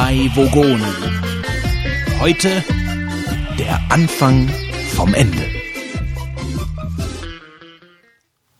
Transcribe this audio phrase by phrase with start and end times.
[0.00, 0.94] drei Vogonen.
[2.20, 2.64] Heute
[3.58, 4.48] der Anfang
[4.94, 5.44] vom Ende.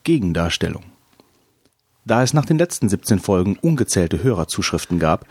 [0.04, 0.82] Gegendarstellung.
[2.04, 5.24] Da es nach den letzten 17 Folgen ungezählte Hörerzuschriften gab,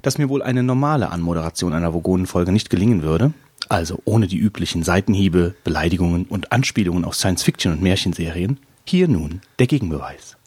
[0.00, 3.34] dass mir wohl eine normale Anmoderation einer Vogonenfolge nicht gelingen würde,
[3.68, 9.66] also ohne die üblichen Seitenhiebe, Beleidigungen und Anspielungen auf Science-Fiction- und Märchenserien, hier nun der
[9.66, 10.38] Gegenbeweis.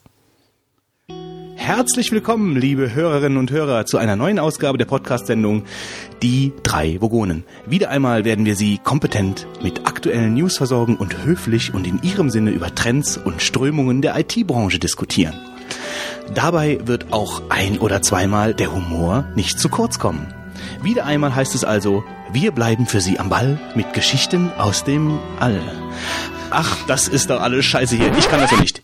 [1.66, 5.64] Herzlich willkommen, liebe Hörerinnen und Hörer, zu einer neuen Ausgabe der Podcast-Sendung
[6.22, 7.46] Die drei Vogonen.
[7.66, 12.30] Wieder einmal werden wir Sie kompetent mit aktuellen News versorgen und höflich und in Ihrem
[12.30, 15.36] Sinne über Trends und Strömungen der IT-Branche diskutieren.
[16.36, 20.34] Dabei wird auch ein oder zweimal der Humor nicht zu kurz kommen.
[20.82, 25.18] Wieder einmal heißt es also, wir bleiben für Sie am Ball mit Geschichten aus dem
[25.40, 25.62] All.
[26.50, 28.12] Ach, das ist doch alles scheiße hier.
[28.18, 28.84] Ich kann das ja nicht.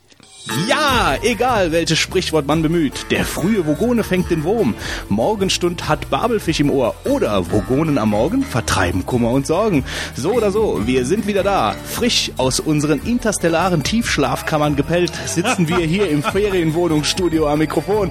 [0.68, 3.06] Ja, egal welches Sprichwort man bemüht.
[3.12, 4.74] Der frühe Vogone fängt den Wurm.
[5.08, 6.96] Morgenstund hat Babelfisch im Ohr.
[7.06, 9.84] Oder Vogonen am Morgen vertreiben Kummer und Sorgen.
[10.16, 11.76] So oder so, wir sind wieder da.
[11.86, 18.10] Frisch aus unseren interstellaren Tiefschlafkammern gepellt sitzen wir hier im Ferienwohnungsstudio am Mikrofon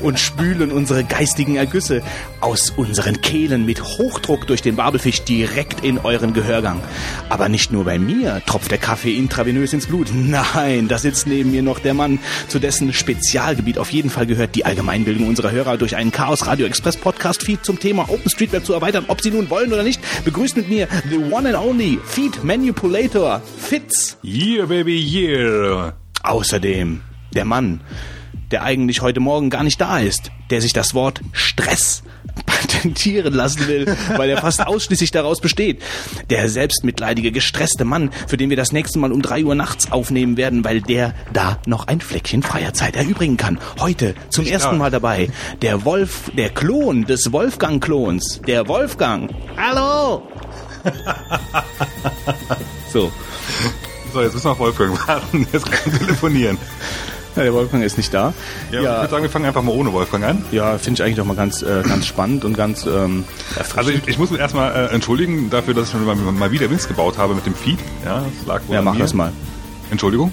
[0.00, 2.02] und spülen unsere geistigen Ergüsse
[2.40, 6.80] aus unseren Kehlen mit Hochdruck durch den Babelfisch direkt in euren Gehörgang.
[7.28, 10.08] Aber nicht nur bei mir tropft der Kaffee intravenös ins Blut.
[10.14, 14.54] Nein, da sitzt neben mir noch der Mann, zu dessen Spezialgebiet auf jeden Fall gehört,
[14.54, 18.72] die Allgemeinbildung unserer Hörer durch einen Chaos Radio Express Podcast Feed zum Thema OpenStreetMap zu
[18.72, 20.00] erweitern, ob sie nun wollen oder nicht.
[20.24, 24.16] Begrüßt mit mir the one and only Feed Manipulator Fitz.
[24.24, 25.94] Yeah, baby, yeah.
[26.22, 27.00] Außerdem
[27.34, 27.80] der Mann,
[28.50, 32.02] der eigentlich heute Morgen gar nicht da ist, der sich das Wort Stress
[32.46, 35.82] patentieren lassen will, weil er fast ausschließlich daraus besteht.
[36.30, 40.36] Der selbstmitleidige, gestresste Mann, für den wir das nächste Mal um drei Uhr nachts aufnehmen
[40.36, 43.58] werden, weil der da noch ein Fleckchen freier Zeit erübrigen kann.
[43.78, 44.78] Heute zum Ich ersten.
[44.78, 45.30] Mal dabei
[45.62, 49.30] der Wolf, der Klon des Wolfgang-Klons, der Wolfgang.
[49.56, 50.22] Hallo!
[52.92, 53.10] so,
[54.12, 55.46] So, jetzt müssen wir auf Wolfgang warten.
[55.52, 56.58] Jetzt kann ich telefonieren.
[57.36, 58.32] Ja, der Wolfgang ist nicht da.
[58.70, 60.44] Ja, Ich würde sagen, wir fangen einfach mal ohne Wolfgang an.
[60.50, 63.24] Ja, finde ich eigentlich doch mal ganz, äh, ganz spannend und ganz ähm,
[63.76, 66.70] Also ich, ich muss mich erstmal äh, entschuldigen dafür, dass ich schon mal, mal wieder
[66.70, 67.78] Winz gebaut habe mit dem Feed.
[68.04, 69.00] Ja, das lag wohl ja, mach mir.
[69.00, 69.32] das mal.
[69.90, 70.32] Entschuldigung.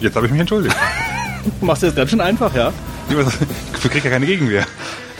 [0.00, 0.76] Jetzt habe ich mich entschuldigt.
[1.60, 2.72] Du machst das ganz schön einfach, ja?
[3.08, 4.66] Ich kriege ja keine Gegenwehr.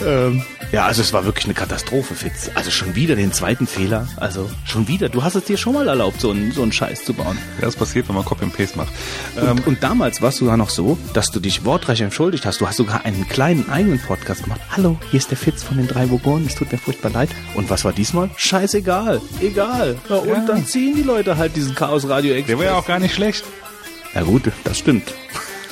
[0.04, 0.42] Ähm,
[0.72, 2.50] ja, also es war wirklich eine Katastrophe, Fitz.
[2.54, 4.06] Also schon wieder den zweiten Fehler.
[4.16, 5.08] Also schon wieder.
[5.08, 7.38] Du hast es dir schon mal erlaubt, so einen, so einen Scheiß zu bauen.
[7.58, 8.92] Ja, das passiert, wenn man Copy and Paste macht.
[9.40, 12.60] Und, und damals warst du sogar noch so, dass du dich wortreich entschuldigt hast.
[12.60, 14.60] Du hast sogar einen kleinen eigenen Podcast gemacht.
[14.76, 16.46] Hallo, hier ist der Fitz von den drei Vogonen.
[16.46, 17.30] Es tut mir furchtbar leid.
[17.54, 18.28] Und was war diesmal?
[18.36, 19.22] Scheißegal.
[19.40, 19.96] Egal.
[20.10, 20.44] Ja, und Ja.
[20.46, 22.46] dann ziehen die Leute halt diesen Chaos Radio Express.
[22.48, 23.42] Der war ja auch gar nicht schlecht.
[24.14, 25.12] Ja gut, das stimmt.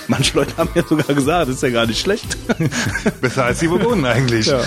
[0.08, 2.36] Manche Leute haben ja sogar gesagt, das ist ja gar nicht schlecht.
[3.20, 4.46] Besser als die Vogonen eigentlich.
[4.46, 4.60] Ja,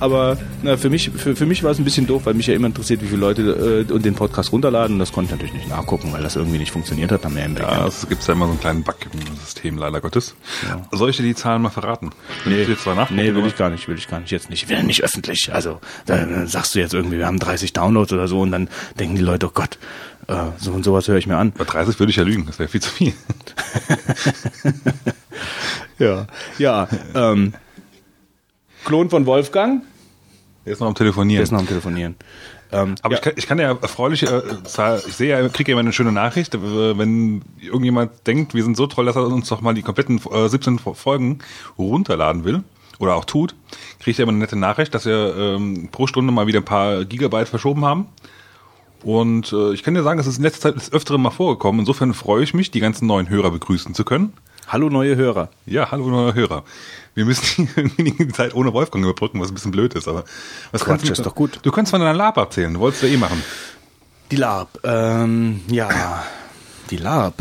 [0.00, 2.54] aber na, für mich, für, für mich war es ein bisschen doof, weil mich ja
[2.54, 4.98] immer interessiert, wie viele Leute äh, und den Podcast runterladen.
[4.98, 7.24] Das konnte ich natürlich nicht nachgucken, weil das irgendwie nicht funktioniert hat.
[7.24, 10.00] Dann mehr im Ja, es gibt ja immer so einen kleinen Bug im System, leider
[10.00, 10.34] Gottes.
[10.92, 12.10] Soll ich dir die Zahlen mal verraten?
[12.44, 14.30] Wenn ich dir zwar nachgucken, nee, will ich gar nicht, will ich gar nicht.
[14.30, 15.52] Jetzt nicht, will nicht öffentlich.
[15.52, 18.68] Also dann äh, sagst du jetzt irgendwie, wir haben 30 Downloads oder so und dann
[18.98, 19.78] denken die Leute, oh Gott,
[20.28, 21.52] äh, so und sowas höre ich mir an.
[21.52, 23.12] Bei 30 würde ich ja lügen, das wäre viel zu viel.
[25.98, 26.26] Ja,
[26.58, 26.88] ja.
[27.14, 27.54] Ähm,
[28.84, 29.82] Klon von Wolfgang,
[30.66, 31.36] Der ist noch am Telefonieren.
[31.38, 32.16] der ist noch am Telefonieren.
[32.72, 35.70] Ähm, Aber ja, ich, kann, ich kann ja erfreulich, äh, Zahl- ich sehe ja, kriege
[35.70, 39.26] ja immer eine schöne Nachricht, äh, wenn irgendjemand denkt, wir sind so toll, dass er
[39.26, 41.38] uns doch mal die kompletten äh, 17 Folgen
[41.78, 42.64] runterladen will
[42.98, 43.54] oder auch tut,
[44.00, 46.64] kriege ich ja immer eine nette Nachricht, dass wir ähm, pro Stunde mal wieder ein
[46.64, 48.06] paar Gigabyte verschoben haben.
[49.02, 51.80] Und äh, ich kann dir sagen, es ist in letzter Zeit des Öfteren mal vorgekommen.
[51.80, 54.32] Insofern freue ich mich, die ganzen neuen Hörer begrüßen zu können.
[54.66, 55.50] hallo neue Hörer.
[55.66, 56.64] Ja, hallo neue Hörer.
[57.14, 57.68] Wir müssen
[57.98, 60.24] die Zeit ohne Wolfgang überbrücken, was ein bisschen blöd ist, aber
[60.72, 61.60] was Quatsch, kannst du- ist doch gut.
[61.62, 63.42] Du kannst von deiner Lab erzählen, wolltest du eh machen.
[64.30, 66.24] Die LARP, ähm, ja,
[66.90, 67.34] die LARP.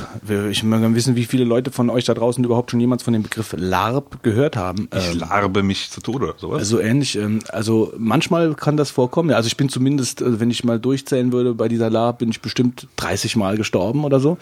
[0.52, 3.14] Ich möchte gerne wissen, wie viele Leute von euch da draußen überhaupt schon jemals von
[3.14, 4.88] dem Begriff LARP gehört haben.
[4.96, 6.68] Ich Ähm, larbe mich zu Tode oder sowas.
[6.68, 7.16] so ähnlich.
[7.18, 9.32] Ähm, also manchmal kann das vorkommen.
[9.32, 12.42] Also ich bin zumindest, äh, wenn ich mal durchzählen würde, bei dieser LARP bin ich
[12.42, 14.38] bestimmt 30 Mal gestorben oder so.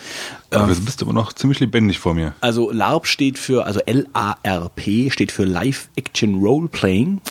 [0.52, 2.34] aber du bist aber noch ziemlich lebendig vor mir.
[2.42, 7.22] Also LARP steht für, also L-A-R-P steht für Live Action Role Playing.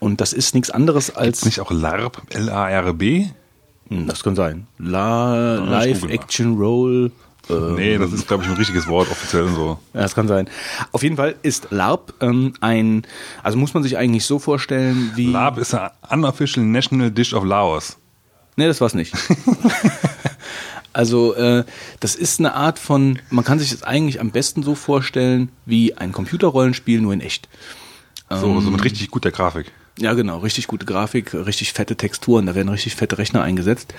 [0.00, 1.38] Und das ist nichts anderes als.
[1.40, 2.22] Ist nicht auch LARB?
[2.30, 3.26] L-A-R-B?
[3.88, 4.66] Hm, das kann sein.
[4.78, 6.04] La, Live.
[6.04, 7.10] Action Role.
[7.48, 9.78] Äh, Nee, das ist, glaube ich, ein richtiges Wort, offiziell und so.
[9.94, 10.50] Ja, das kann sein.
[10.92, 13.06] Auf jeden Fall ist LARP ähm, ein,
[13.42, 15.30] also muss man sich eigentlich so vorstellen wie.
[15.30, 17.96] LARB ist ein Unofficial National Dish of Laos.
[18.56, 19.14] Nee, das war's nicht.
[20.92, 21.64] also äh,
[22.00, 25.96] das ist eine Art von, man kann sich das eigentlich am besten so vorstellen wie
[25.96, 27.48] ein Computerrollenspiel nur in echt.
[28.30, 29.72] So, so mit richtig guter Grafik.
[29.98, 33.92] Ja, genau, richtig gute Grafik, richtig fette Texturen, da werden richtig fette Rechner eingesetzt.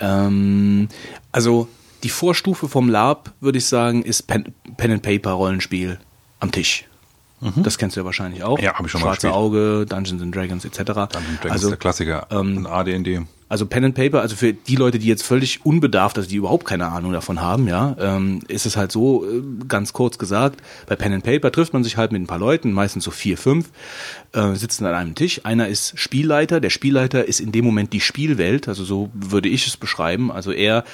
[0.00, 0.88] Ähm,
[1.32, 1.68] also
[2.02, 5.98] die Vorstufe vom Lab, würde ich sagen, ist Pen, Pen and Paper Rollenspiel
[6.40, 6.84] am Tisch.
[7.56, 8.58] Das kennst du ja wahrscheinlich auch.
[8.58, 8.64] Mhm.
[8.64, 9.32] Ja, hab ich schon mal Schwarze.
[9.32, 10.78] Auge, Dungeons and Dragons etc.
[10.84, 12.26] Dann Dragons also der Klassiker.
[12.30, 13.22] ähm, und AD&D.
[13.48, 16.66] Also Pen and Paper, also für die Leute, die jetzt völlig unbedarft, also die überhaupt
[16.66, 20.96] keine Ahnung davon haben, ja, ähm, ist es halt so, äh, ganz kurz gesagt, bei
[20.96, 23.70] Pen and Paper trifft man sich halt mit ein paar Leuten, meistens so vier, fünf,
[24.32, 25.40] äh, sitzen an einem Tisch.
[25.44, 29.66] Einer ist Spielleiter, der Spielleiter ist in dem Moment die Spielwelt, also so würde ich
[29.66, 30.30] es beschreiben.
[30.30, 30.84] Also er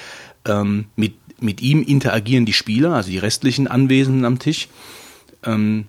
[0.47, 4.69] ähm, mit, mit ihm interagieren die Spieler, also die restlichen Anwesenden am Tisch.
[5.45, 5.87] Ähm,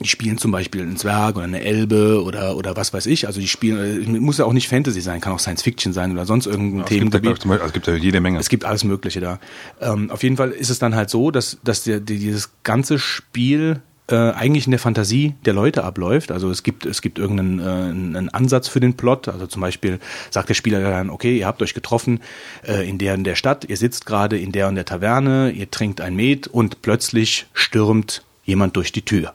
[0.00, 3.26] die spielen zum Beispiel einen Zwerg oder eine Elbe oder oder was weiß ich.
[3.26, 6.12] Also die spielen, äh, muss ja auch nicht Fantasy sein, kann auch Science Fiction sein
[6.12, 7.32] oder sonst irgendein Es gibt, da, glaub Themengebiet.
[7.32, 8.38] ich, zum Beispiel, also es gibt ja jede Menge.
[8.38, 9.38] Es gibt alles Mögliche da.
[9.80, 12.98] Ähm, auf jeden Fall ist es dann halt so, dass, dass der, die, dieses ganze
[12.98, 16.30] Spiel äh, eigentlich in der Fantasie der Leute abläuft.
[16.30, 19.28] Also es gibt, es gibt irgendeinen äh, einen Ansatz für den Plot.
[19.28, 19.98] Also zum Beispiel
[20.30, 22.20] sagt der Spieler dann, okay, ihr habt euch getroffen
[22.66, 25.70] äh, in der und der Stadt, ihr sitzt gerade in der und der Taverne, ihr
[25.70, 29.34] trinkt ein Met und plötzlich stürmt jemand durch die Tür.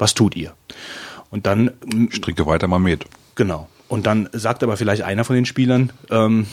[0.00, 0.52] Was tut ihr?
[1.30, 1.70] Und dann
[2.10, 3.04] ich trinke weiter mal mit.
[3.36, 3.68] Genau.
[3.86, 6.46] Und dann sagt aber vielleicht einer von den Spielern, ähm,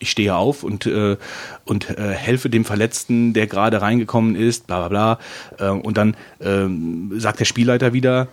[0.00, 1.16] ich stehe auf und, äh,
[1.64, 5.16] und äh, helfe dem Verletzten, der gerade reingekommen ist, bla bla
[5.58, 5.68] bla.
[5.68, 8.28] Äh, und dann ähm, sagt der Spielleiter wieder,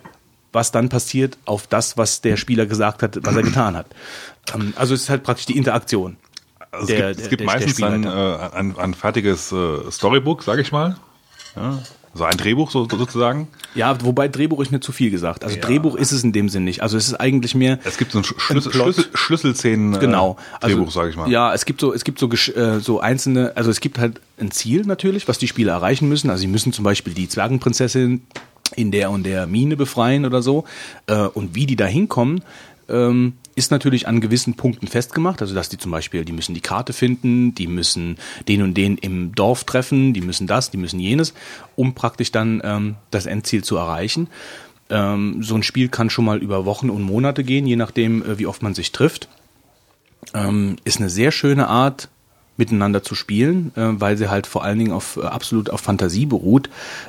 [0.52, 3.86] was dann passiert auf das, was der Spieler gesagt hat, was er getan hat.
[4.54, 6.16] Ähm, also es ist halt praktisch die Interaktion.
[6.72, 9.90] Also Der- es gibt, der- es gibt der- meistens dann äh, ein, ein fertiges äh,
[9.90, 10.96] Storybook, sage ich mal.
[11.56, 11.78] Ja,
[12.14, 13.48] so ein Drehbuch so, sozusagen.
[13.74, 15.44] Ja, wobei Drehbuch ist mir zu viel gesagt.
[15.44, 16.82] Also Drehbuch ist es in dem Sinn nicht.
[16.82, 18.94] Also es ist eigentlich mehr Es gibt so ein Sch- Schlüssel, Plot.
[18.94, 20.36] Schlüssel, Schlüsselszenen äh, Genau.
[20.60, 21.30] Drehbuch, sage ich mal.
[21.30, 24.50] Ja, es gibt so, es gibt so, äh, so einzelne, also es gibt halt ein
[24.50, 26.28] Ziel natürlich, was die Spieler erreichen müssen.
[26.28, 28.22] Also sie müssen zum Beispiel die Zwergenprinzessin
[28.76, 30.64] in der und der Mine befreien oder so.
[31.06, 32.42] Äh, und wie die da hinkommen,
[32.88, 35.40] ähm, ist natürlich an gewissen Punkten festgemacht.
[35.40, 38.16] Also dass die zum Beispiel, die müssen die Karte finden, die müssen
[38.48, 41.34] den und den im Dorf treffen, die müssen das, die müssen jenes,
[41.76, 44.28] um praktisch dann ähm, das Endziel zu erreichen.
[44.90, 48.38] Ähm, so ein Spiel kann schon mal über Wochen und Monate gehen, je nachdem, äh,
[48.38, 49.28] wie oft man sich trifft
[50.34, 52.08] ähm, ist eine sehr schöne Art,
[52.58, 56.26] miteinander zu spielen, äh, weil sie halt vor allen Dingen auf äh, absolut auf Fantasie
[56.26, 56.68] beruht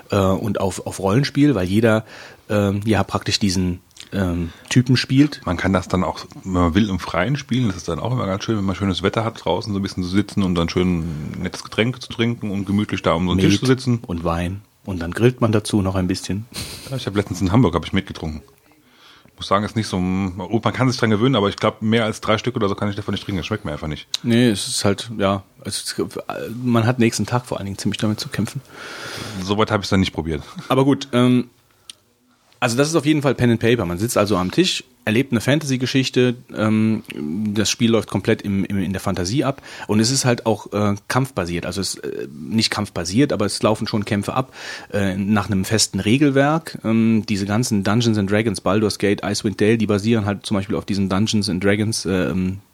[0.09, 2.05] äh, und auf, auf Rollenspiel, weil jeder
[2.49, 3.81] ähm, ja praktisch diesen
[4.13, 5.41] ähm, Typen spielt.
[5.45, 7.67] Man kann das dann auch, wenn man will, im Freien spielen.
[7.67, 9.81] Das ist dann auch immer ganz schön, wenn man schönes Wetter hat, draußen so ein
[9.81, 13.25] bisschen zu sitzen und dann schön ein nettes Getränk zu trinken und gemütlich da um
[13.25, 13.99] so einen Tisch Met zu sitzen.
[14.05, 14.61] und Wein.
[14.85, 16.45] Und dann grillt man dazu noch ein bisschen.
[16.89, 18.41] Ja, ich habe letztens in Hamburg hab ich mitgetrunken.
[19.37, 22.05] Muss sagen, ist nicht so, oh, man kann sich dran gewöhnen, aber ich glaube, mehr
[22.05, 23.37] als drei Stück oder so kann ich davon nicht trinken.
[23.37, 24.07] Das schmeckt mir einfach nicht.
[24.21, 25.95] Nee, es ist halt, ja, ist,
[26.63, 28.61] man hat nächsten Tag vor allen Dingen ziemlich damit zu kämpfen.
[29.41, 30.43] Soweit habe ich es dann nicht probiert.
[30.69, 31.49] Aber gut, ähm,
[32.63, 33.85] also das ist auf jeden Fall Pen and Paper.
[33.85, 37.03] Man sitzt also am Tisch, erlebt eine Fantasy-Geschichte, ähm,
[37.53, 40.71] das Spiel läuft komplett im, im, in der Fantasie ab und es ist halt auch
[40.71, 41.65] äh, kampfbasiert.
[41.65, 44.53] Also es äh, nicht kampfbasiert, aber es laufen schon Kämpfe ab
[44.93, 46.79] äh, nach einem festen Regelwerk.
[46.85, 50.77] Ähm, diese ganzen Dungeons and Dragons, Baldur's Gate, Icewind Dale, die basieren halt zum Beispiel
[50.77, 52.72] auf diesen Dungeons and Dragons ähm, äh,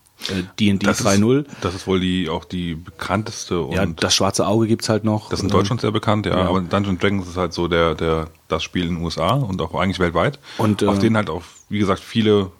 [0.59, 1.41] D&D Das 3.0.
[1.41, 5.03] Ist, das ist wohl die auch die bekannteste und Ja, das schwarze Auge gibt's halt
[5.03, 5.29] noch.
[5.29, 8.27] das ist in Deutschland sehr bekannt, ja, aber Dungeons Dragons ist halt so der, der,
[8.47, 10.39] das Spiel in den USA und auch eigentlich weltweit.
[10.57, 12.51] Und, auf äh, denen halt auch, wie gesagt, viele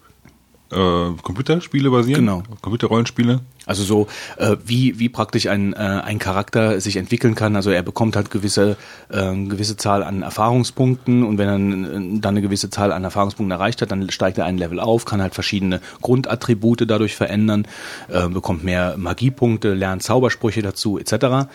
[0.71, 2.25] äh, Computerspiele basieren.
[2.25, 2.43] Genau.
[2.61, 3.41] Computerrollenspiele.
[3.69, 4.07] Also so
[4.37, 7.55] äh, wie wie praktisch ein äh, ein Charakter sich entwickeln kann.
[7.55, 8.77] Also er bekommt halt gewisse
[9.09, 13.83] äh, gewisse Zahl an Erfahrungspunkten und wenn er dann eine gewisse Zahl an Erfahrungspunkten erreicht
[13.83, 17.67] hat, dann steigt er ein Level auf, kann halt verschiedene Grundattribute dadurch verändern,
[18.07, 21.47] äh, bekommt mehr Magiepunkte, lernt Zaubersprüche dazu etc.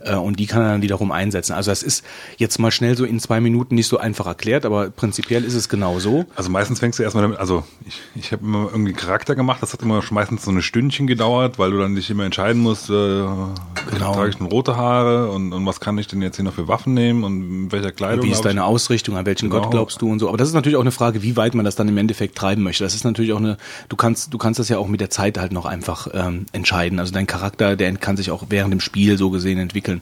[0.00, 1.52] Äh, und die kann er dann wiederum einsetzen.
[1.52, 2.04] Also das ist
[2.36, 5.68] jetzt mal schnell so in zwei Minuten nicht so einfach erklärt, aber prinzipiell ist es
[5.68, 6.24] genau so.
[6.34, 9.72] Also meistens fängst du erstmal damit, also ich, ich habe immer irgendwie Charakter gemacht, das
[9.72, 12.90] hat immer schon meistens so eine Stündchen gedauert, weil du dann dich immer entscheiden musst,
[12.90, 14.14] äh, Genau.
[14.14, 16.66] trage ich denn rote Haare und, und was kann ich denn jetzt hier noch für
[16.68, 18.24] Waffen nehmen und mit welcher Kleidung.
[18.24, 19.62] Wie ist hab ich- deine Ausrichtung, an welchen Genau.
[19.62, 20.28] Gott glaubst du und so.
[20.28, 22.62] Aber das ist natürlich auch eine Frage, wie weit man das dann im Endeffekt treiben
[22.62, 22.82] möchte.
[22.84, 23.56] Das ist natürlich auch eine,
[23.88, 26.98] du kannst, du kannst das ja auch mit der Zeit halt noch einfach ähm, entscheiden.
[26.98, 30.00] Also dein Charakter, der kann sich auch während dem Spiel so gesehen entwickeln.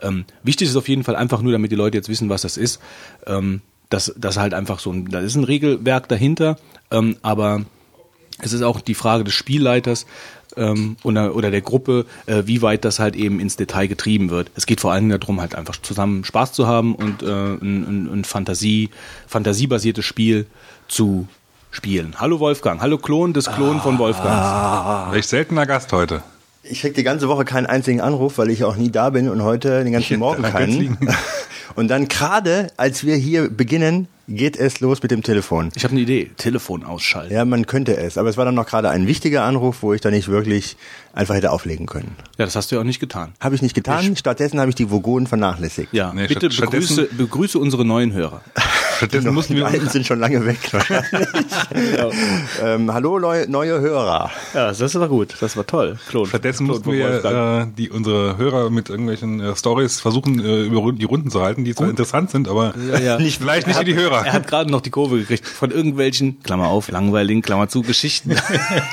[0.00, 2.56] Ähm, wichtig ist auf jeden Fall einfach nur, damit die Leute jetzt wissen, was das
[2.56, 2.80] ist,
[3.26, 6.58] ähm, dass das halt einfach so ein, da ist ein Regelwerk dahinter,
[6.90, 7.62] ähm, aber
[8.40, 10.06] es ist auch die Frage des Spielleiters
[10.58, 14.50] ähm, oder, oder der Gruppe, äh, wie weit das halt eben ins Detail getrieben wird.
[14.54, 18.08] Es geht vor allem darum, halt einfach zusammen Spaß zu haben und äh, ein, ein,
[18.12, 18.90] ein Fantasie,
[19.26, 20.46] fantasiebasiertes Spiel
[20.88, 21.28] zu
[21.70, 22.16] spielen.
[22.18, 25.12] Hallo Wolfgang, hallo Klon des Klon von Wolfgang.
[25.12, 26.22] Welch seltener Gast heute.
[26.62, 29.42] Ich krieg die ganze Woche keinen einzigen Anruf, weil ich auch nie da bin und
[29.42, 30.98] heute den ganzen Morgen keinen.
[31.74, 35.70] Und dann gerade, als wir hier beginnen, geht es los mit dem Telefon.
[35.74, 36.30] Ich habe eine Idee.
[36.36, 37.32] Telefon ausschalten.
[37.32, 40.00] Ja, man könnte es, aber es war dann noch gerade ein wichtiger Anruf, wo ich
[40.00, 40.76] da nicht wirklich
[41.14, 42.14] einfach hätte auflegen können.
[42.36, 43.32] Ja, das hast du ja auch nicht getan.
[43.40, 45.92] Habe ich nicht getan, stattdessen habe ich die Vogonen vernachlässigt.
[45.92, 48.42] Ja, Nee, bitte begrüße, begrüße unsere neuen Hörer.
[48.98, 50.58] Stattdessen mussten die wir alten sind schon lange weg.
[52.62, 54.30] ähm, hallo neue, neue Hörer.
[54.54, 55.34] Ja, das war gut.
[55.40, 55.98] Das war toll.
[56.08, 56.26] Klon.
[56.26, 60.92] Stattdessen Klon mussten wir äh, die unsere Hörer mit irgendwelchen äh, Stories versuchen, äh, über
[60.92, 63.18] die Runden zu halten, die zwar interessant sind, aber Ja, ja.
[63.18, 64.26] nicht, vielleicht nicht wie die Hörer.
[64.26, 68.34] Er hat gerade noch die Kurve gekriegt von irgendwelchen, Klammer auf, langweiligen, Klammer zu, Geschichten.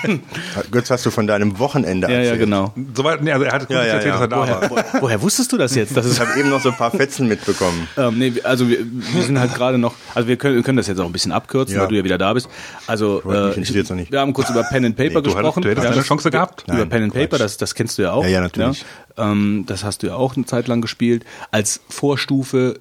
[0.72, 2.40] Götz, hast du von deinem Wochenende ja, ja, erzählt?
[2.42, 2.74] genau.
[2.94, 4.12] Soweit, nee, also er hat Ja, ja, erzählt, ja.
[4.14, 5.02] dass er da war.
[5.02, 5.98] Woher, wusstest du das jetzt?
[5.98, 7.88] Das Ich ist, habe eben noch so ein paar Fetzen mitbekommen.
[7.98, 10.88] ähm, nee, also wir, wir sind halt gerade noch, also wir können, wir können das
[10.88, 11.82] jetzt auch ein bisschen abkürzen, Ja.
[11.82, 12.48] weil du ja wieder da bist.
[12.88, 14.12] Also äh, nicht.
[14.12, 15.62] wir haben kurz über Pen and Paper Nee, du gesprochen.
[15.64, 16.64] du hättest eine Chance gehabt.
[16.68, 18.24] Über Nein, Pen and Paper, das, das kennst du ja auch.
[18.24, 18.86] Ja, ja, natürlich.
[19.18, 19.32] Ja?
[19.32, 21.26] Ähm, das hast du ja auch eine Zeit lang gespielt.
[21.52, 22.80] Als Vorstufe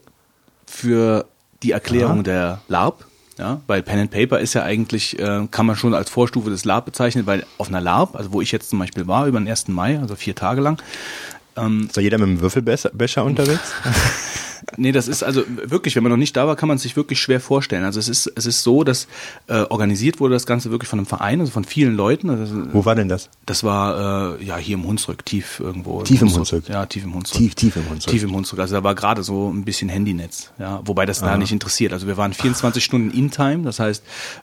[0.67, 1.27] für
[1.63, 3.05] die Erklärung der LARP.
[3.37, 6.65] Ja, weil Pen and Paper ist ja eigentlich, äh, kann man schon als Vorstufe des
[6.65, 9.49] LARP bezeichnen, weil auf einer LARP, also wo ich jetzt zum Beispiel war, über den
[9.49, 9.67] 1.
[9.69, 10.81] Mai, also vier Tage lang,
[11.87, 13.73] Ist da jeder mit einem Würfelbecher unterwegs?
[14.77, 16.97] Nee, das ist also wirklich, wenn man noch nicht da war, kann man es sich
[16.97, 17.85] wirklich schwer vorstellen.
[17.85, 19.07] Also es ist, es ist so, dass
[19.47, 22.31] äh, organisiert wurde das Ganze wirklich von einem Verein, also von vielen Leuten.
[22.31, 23.29] Also, Wo war denn das?
[23.47, 26.03] das war äh, ja hier im Hunsrück, tief irgendwo.
[26.03, 26.69] Tief im Hunsrück?
[26.69, 27.39] Ja, tief im Hunsrück.
[27.39, 28.11] Tief, tief im Hunsrück.
[28.11, 28.61] Tief im Hunsrück.
[28.61, 31.93] Also da war gerade so ein bisschen Handynetz, ja, wobei das da nicht interessiert.
[31.93, 34.03] Also wir waren 24 Stunden in-time, das heißt,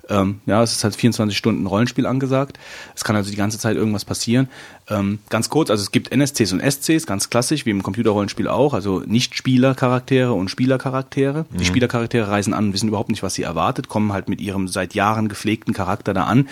[0.10, 2.60] ähm, ja, es ist halt 24 Stunden Rollenspiel angesagt.
[2.96, 4.50] Es kann also die ganze Zeit irgendwas passieren.
[4.90, 8.74] Ähm, ganz kurz, also es gibt NSCs und SCs, ganz klassisch, wie im Computerrollenspiel auch,
[8.74, 11.46] also Nicht-Spieler-Charaktere und Spielercharaktere.
[11.58, 14.94] Die Spielercharaktere reisen an, wissen überhaupt nicht, was sie erwartet, kommen halt mit ihrem seit
[14.94, 16.48] Jahren gepflegten Charakter da an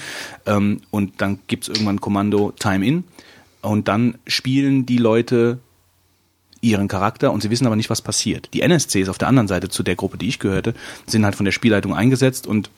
[0.45, 3.03] ähm, und dann gibt's irgendwann ein Kommando Time In
[3.61, 5.59] und dann spielen die Leute
[6.61, 8.49] ihren Charakter und sie wissen aber nicht, was passiert.
[8.53, 10.73] Die NSCs auf der anderen Seite zu der Gruppe, die ich gehörte,
[11.05, 12.69] sind halt von der Spielleitung eingesetzt und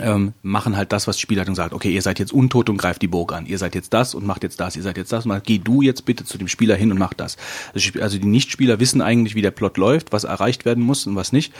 [0.00, 1.72] ähm, machen halt das, was die Spielleitung sagt.
[1.72, 3.46] Okay, ihr seid jetzt untot und greift die Burg an.
[3.46, 4.76] Ihr seid jetzt das und macht jetzt das.
[4.76, 5.26] Ihr seid jetzt das.
[5.26, 7.36] Und geh du jetzt bitte zu dem Spieler hin und mach das.
[7.74, 11.16] Also also die Nichtspieler wissen eigentlich, wie der Plot läuft, was erreicht werden muss und
[11.16, 11.52] was nicht.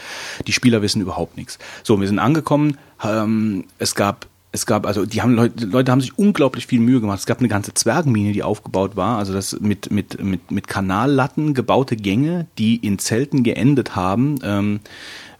[0.47, 1.59] Die Spieler wissen überhaupt nichts.
[1.83, 2.77] So, wir sind angekommen.
[3.03, 6.99] Ähm, es gab es gab, also die haben Leute, Leute haben sich unglaublich viel Mühe
[7.01, 7.19] gemacht.
[7.19, 11.53] Es gab eine ganze Zwergenmine, die aufgebaut war, also das mit, mit, mit, mit Kanallatten
[11.53, 14.39] gebaute Gänge, die in Zelten geendet haben.
[14.43, 14.79] Ähm,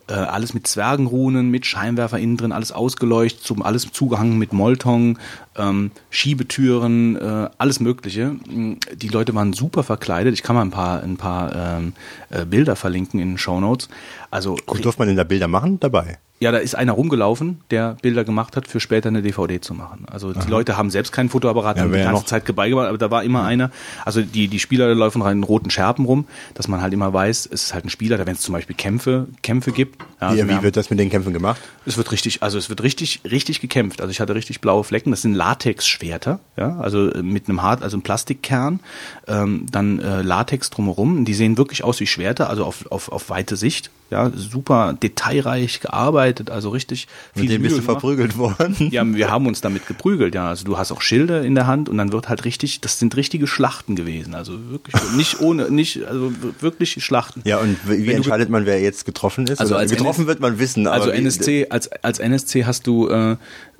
[0.09, 5.19] äh, alles mit Zwergenrunen, mit Scheinwerfer innen drin, alles ausgeleuchtet, zum, alles zugehangen mit Molton,
[5.55, 8.35] ähm, Schiebetüren, äh, alles Mögliche.
[8.45, 10.33] Die Leute waren super verkleidet.
[10.33, 11.93] Ich kann mal ein paar, ein paar ähm,
[12.29, 13.89] äh, Bilder verlinken in den Show Notes.
[14.31, 15.79] Also Gut, durfte man denn da Bilder machen?
[15.79, 16.17] Dabei.
[16.41, 20.05] Ja, da ist einer rumgelaufen, der Bilder gemacht hat, für später eine DVD zu machen.
[20.09, 22.87] Also die Leute haben selbst keinen Fotoapparat, Ja, haben die ja ganze noch- Zeit beigemacht,
[22.87, 23.71] aber da war immer einer.
[24.05, 27.45] Also die, die Spieler laufen rein in roten Scherben rum, dass man halt immer weiß,
[27.51, 30.01] es ist halt ein Spieler, da wenn es zum Beispiel Kämpfe, Kämpfe gibt.
[30.21, 31.59] Ja, also Wie, wir wie wird das mit den Kämpfen gemacht?
[31.85, 33.99] es wird richtig, also es wird richtig, richtig gekämpft.
[34.01, 35.11] Also ich hatte richtig blaue Flecken.
[35.11, 38.79] Das sind Latexschwerter, ja, also äh, mit einem hart, also einem Plastikkern,
[39.27, 41.25] ähm, dann äh, Latex drumherum.
[41.25, 43.91] Die sehen wirklich aus wie Schwerter, also auf, auf, auf weite Sicht.
[44.11, 48.75] Ja, super detailreich gearbeitet, also richtig viel Mit denen bist du verprügelt worden.
[48.91, 50.49] Ja, wir haben uns damit geprügelt, ja.
[50.49, 53.15] Also du hast auch Schilde in der Hand und dann wird halt richtig, das sind
[53.15, 54.33] richtige Schlachten gewesen.
[54.33, 57.41] Also wirklich nicht ohne, nicht, also wirklich Schlachten.
[57.45, 59.59] Ja, und wie, wie entscheidet man, wer jetzt getroffen ist?
[59.59, 60.87] Also als getroffen NS wird man wissen.
[60.87, 63.35] Aber Also NSC, als, als NSC hast du, äh,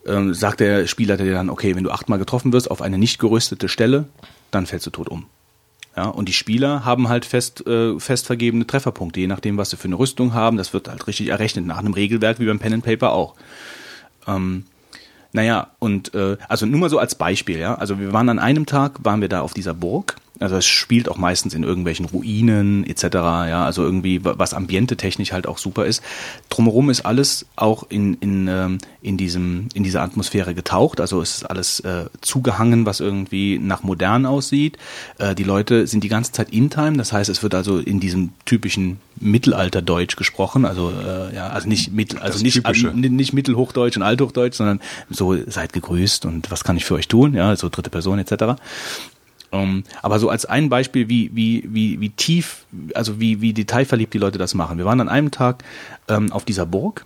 [0.06, 3.20] ähm, sagt der Spielleiter dir dann, okay, wenn du achtmal getroffen wirst auf eine nicht
[3.20, 4.06] gerüstete Stelle,
[4.52, 5.26] dann fällst du tot um.
[6.00, 9.76] Ja, und die Spieler haben halt fest, äh, fest vergebene Trefferpunkte, je nachdem, was sie
[9.76, 10.56] für eine Rüstung haben.
[10.56, 13.36] Das wird halt richtig errechnet, nach einem Regelwerk wie beim Pen and Paper auch.
[14.26, 14.64] Ähm,
[15.34, 17.76] naja, und äh, also nur mal so als Beispiel, ja.
[17.76, 20.16] Also wir waren an einem Tag, waren wir da auf dieser Burg.
[20.40, 23.04] Also es spielt auch meistens in irgendwelchen Ruinen etc.
[23.14, 26.02] Ja, also irgendwie wa- was ambientetechnisch halt auch super ist.
[26.50, 31.00] Drumherum ist alles auch in in ähm, in diesem in dieser Atmosphäre getaucht.
[31.02, 34.78] Also es ist alles äh, zugehangen, was irgendwie nach modern aussieht.
[35.18, 36.98] Äh, die Leute sind die ganze Zeit in Time.
[36.98, 40.66] Das heißt, es wird also in diesem typischen Mittelalterdeutsch gesprochen.
[40.66, 42.56] Also äh, ja, also nicht mittel, also nicht
[42.94, 44.80] nicht Mittelhochdeutsch und Althochdeutsch, sondern
[45.10, 48.56] so seid gegrüßt und was kann ich für euch tun, ja, so dritte Person etc.
[49.52, 54.14] Ähm, aber so als ein Beispiel, wie, wie, wie, wie tief, also wie, wie detailverliebt
[54.14, 54.78] die Leute das machen.
[54.78, 55.64] Wir waren an einem Tag
[56.08, 57.06] ähm, auf dieser Burg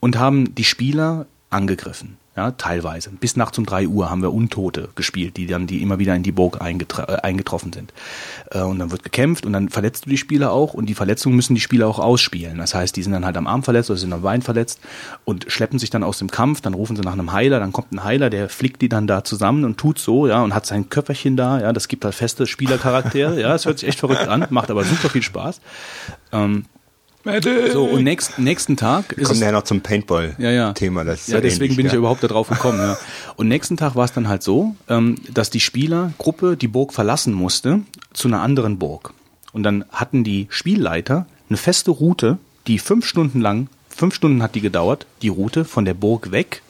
[0.00, 2.16] und haben die Spieler angegriffen.
[2.36, 3.10] Ja, teilweise.
[3.10, 6.24] Bis nachts um drei Uhr haben wir Untote gespielt, die dann, die immer wieder in
[6.24, 7.92] die Burg eingetra äh, eingetroffen sind.
[8.50, 11.36] Äh, und dann wird gekämpft und dann verletzt du die Spieler auch und die Verletzungen
[11.36, 12.58] müssen die Spieler auch ausspielen.
[12.58, 14.80] Das heißt, die sind dann halt am Arm verletzt oder sind am Bein verletzt
[15.24, 17.92] und schleppen sich dann aus dem Kampf, dann rufen sie nach einem Heiler, dann kommt
[17.92, 20.90] ein Heiler, der flickt die dann da zusammen und tut so, ja, und hat sein
[20.90, 24.46] Köfferchen da, ja, das gibt halt feste Spielercharaktere, ja, es hört sich echt verrückt an,
[24.50, 25.60] macht aber super viel Spaß.
[26.32, 26.64] Ähm,
[27.72, 30.50] So, und nächst, nächsten Tag ist Kommen es ja noch zum Paintball-Thema.
[30.50, 31.04] ja, ja.
[31.04, 31.98] Das ist ja, deswegen ähnlich, bin ich ja ja.
[32.00, 32.78] überhaupt darauf gekommen.
[32.78, 32.98] Ja.
[33.36, 37.32] Und nächsten Tag war es dann halt so, ähm, dass die Spielergruppe die Burg verlassen
[37.32, 37.80] musste
[38.12, 39.14] zu einer anderen Burg.
[39.52, 44.54] Und dann hatten die Spielleiter eine feste Route, die fünf Stunden lang, fünf Stunden hat
[44.54, 46.62] die gedauert, die Route von der Burg weg,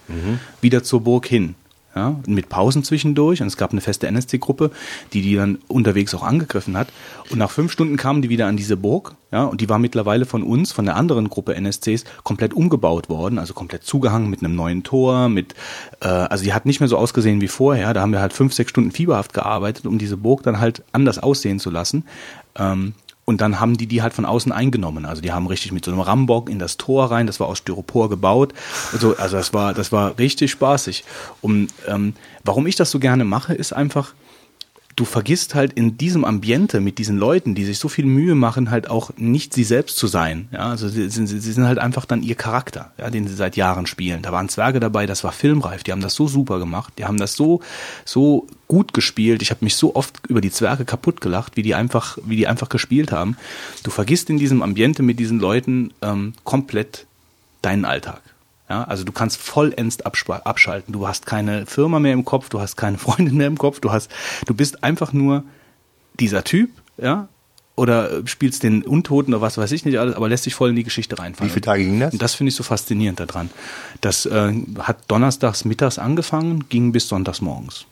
[0.61, 1.55] wieder zur Burg hin.
[1.95, 4.73] Ja, mit Pausen zwischendurch und es gab eine feste NSC-Gruppe,
[5.13, 6.89] die die dann unterwegs auch angegriffen hat.
[7.31, 10.27] Und nach fünf Stunden kamen die wieder an diese Burg, ja, und die war mittlerweile
[10.27, 14.57] von uns, von der anderen Gruppe NSCs, komplett umgebaut worden, also komplett zugehangen mit einem
[14.57, 15.55] neuen Tor, mit,
[16.01, 17.95] äh, also die hat nicht mehr so ausgesehen wie vorher.
[17.95, 21.19] Da haben wir halt fünf, sechs Stunden fieberhaft gearbeitet, um diese Burg dann halt anders
[21.19, 22.05] aussehen zu lassen.
[22.57, 25.07] Ähm, und dann haben die die halt von außen eingenommen.
[25.07, 27.27] Also die haben richtig mit so einem Rambock in das Tor rein.
[27.27, 28.53] Das war aus Styropor gebaut.
[28.93, 31.05] Also, also das war, das war richtig spaßig.
[31.41, 32.15] Und ähm,
[32.45, 34.13] warum ich das so gerne mache, ist einfach,
[34.97, 38.71] du vergisst halt in diesem Ambiente mit diesen Leuten, die sich so viel Mühe machen,
[38.71, 40.49] halt auch nicht sie selbst zu sein.
[40.53, 43.57] Ja, also sie sind, sie sind halt einfach dann ihr Charakter, ja, den sie seit
[43.57, 44.23] Jahren spielen.
[44.23, 45.83] Da waren Zwerge dabei, das war filmreif.
[45.83, 46.93] Die haben das so super gemacht.
[46.99, 47.61] Die haben das so,
[48.05, 49.43] so gut gespielt.
[49.43, 52.47] Ich habe mich so oft über die Zwerge kaputt gelacht, wie die einfach, wie die
[52.47, 53.37] einfach gespielt haben.
[53.83, 57.07] Du vergisst in diesem Ambiente mit diesen Leuten ähm, komplett
[57.63, 58.21] deinen Alltag.
[58.75, 60.93] Ja, also du kannst vollends abschalten.
[60.93, 63.93] Du hast keine Firma mehr im Kopf, du hast keine Freundin mehr im Kopf, du
[63.93, 64.11] hast,
[64.47, 65.45] du bist einfach nur
[66.19, 67.29] dieser Typ, ja,
[67.77, 70.71] oder äh, spielst den Untoten oder was weiß ich nicht alles, aber lässt sich voll
[70.71, 71.49] in die Geschichte reinfallen.
[71.49, 72.13] Wie viele Tage ging das?
[72.13, 73.49] Und das finde ich so faszinierend daran.
[74.01, 77.87] Das äh, hat donnerstags mittags angefangen, ging bis sonntags morgens.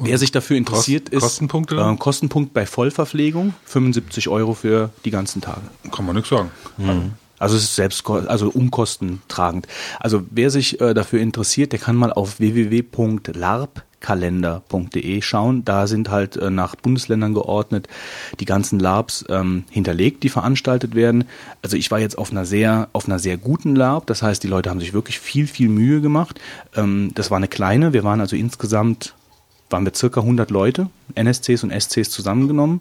[0.00, 1.76] Wer sich dafür interessiert, ist Kostenpunkte?
[1.76, 5.62] Äh, Kostenpunkt bei Vollverpflegung 75 Euro für die ganzen Tage.
[5.90, 6.50] Kann man nichts sagen.
[7.38, 9.66] Also es ist selbst, also umkostentragend.
[10.00, 15.64] Also wer sich äh, dafür interessiert, der kann mal auf www.larpkalender.de schauen.
[15.64, 17.88] Da sind halt äh, nach Bundesländern geordnet
[18.40, 21.24] die ganzen LARPs ähm, hinterlegt, die veranstaltet werden.
[21.62, 24.06] Also ich war jetzt auf einer sehr, auf einer sehr guten LARP.
[24.06, 26.40] Das heißt, die Leute haben sich wirklich viel, viel Mühe gemacht.
[26.74, 27.92] Ähm, das war eine kleine.
[27.92, 29.12] Wir waren also insgesamt
[29.70, 32.80] waren wir circa 100 Leute, NSCs und SCs zusammengenommen.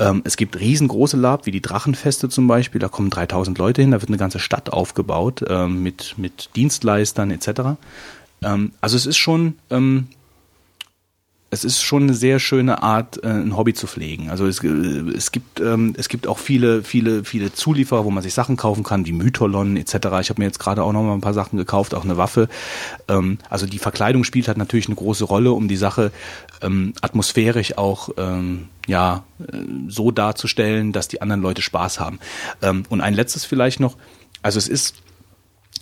[0.00, 3.90] Ähm, es gibt riesengroße Lab, wie die Drachenfeste zum Beispiel, da kommen 3000 Leute hin,
[3.90, 7.76] da wird eine ganze Stadt aufgebaut ähm, mit, mit Dienstleistern etc.
[8.42, 10.08] Ähm, also es ist schon, ähm,
[11.52, 14.30] es ist schon eine sehr schöne Art, äh, ein Hobby zu pflegen.
[14.30, 18.22] Also es, äh, es gibt ähm, es gibt auch viele viele viele Zulieferer, wo man
[18.22, 19.94] sich Sachen kaufen kann, wie Mytholon etc.
[20.20, 22.48] Ich habe mir jetzt gerade auch noch mal ein paar Sachen gekauft, auch eine Waffe.
[23.08, 26.12] Ähm, also die Verkleidung spielt halt natürlich eine große Rolle, um die Sache
[26.62, 29.56] ähm, atmosphärisch auch ähm, ja äh,
[29.88, 32.20] so darzustellen, dass die anderen Leute Spaß haben.
[32.62, 33.96] Ähm, und ein letztes vielleicht noch.
[34.42, 34.94] Also es ist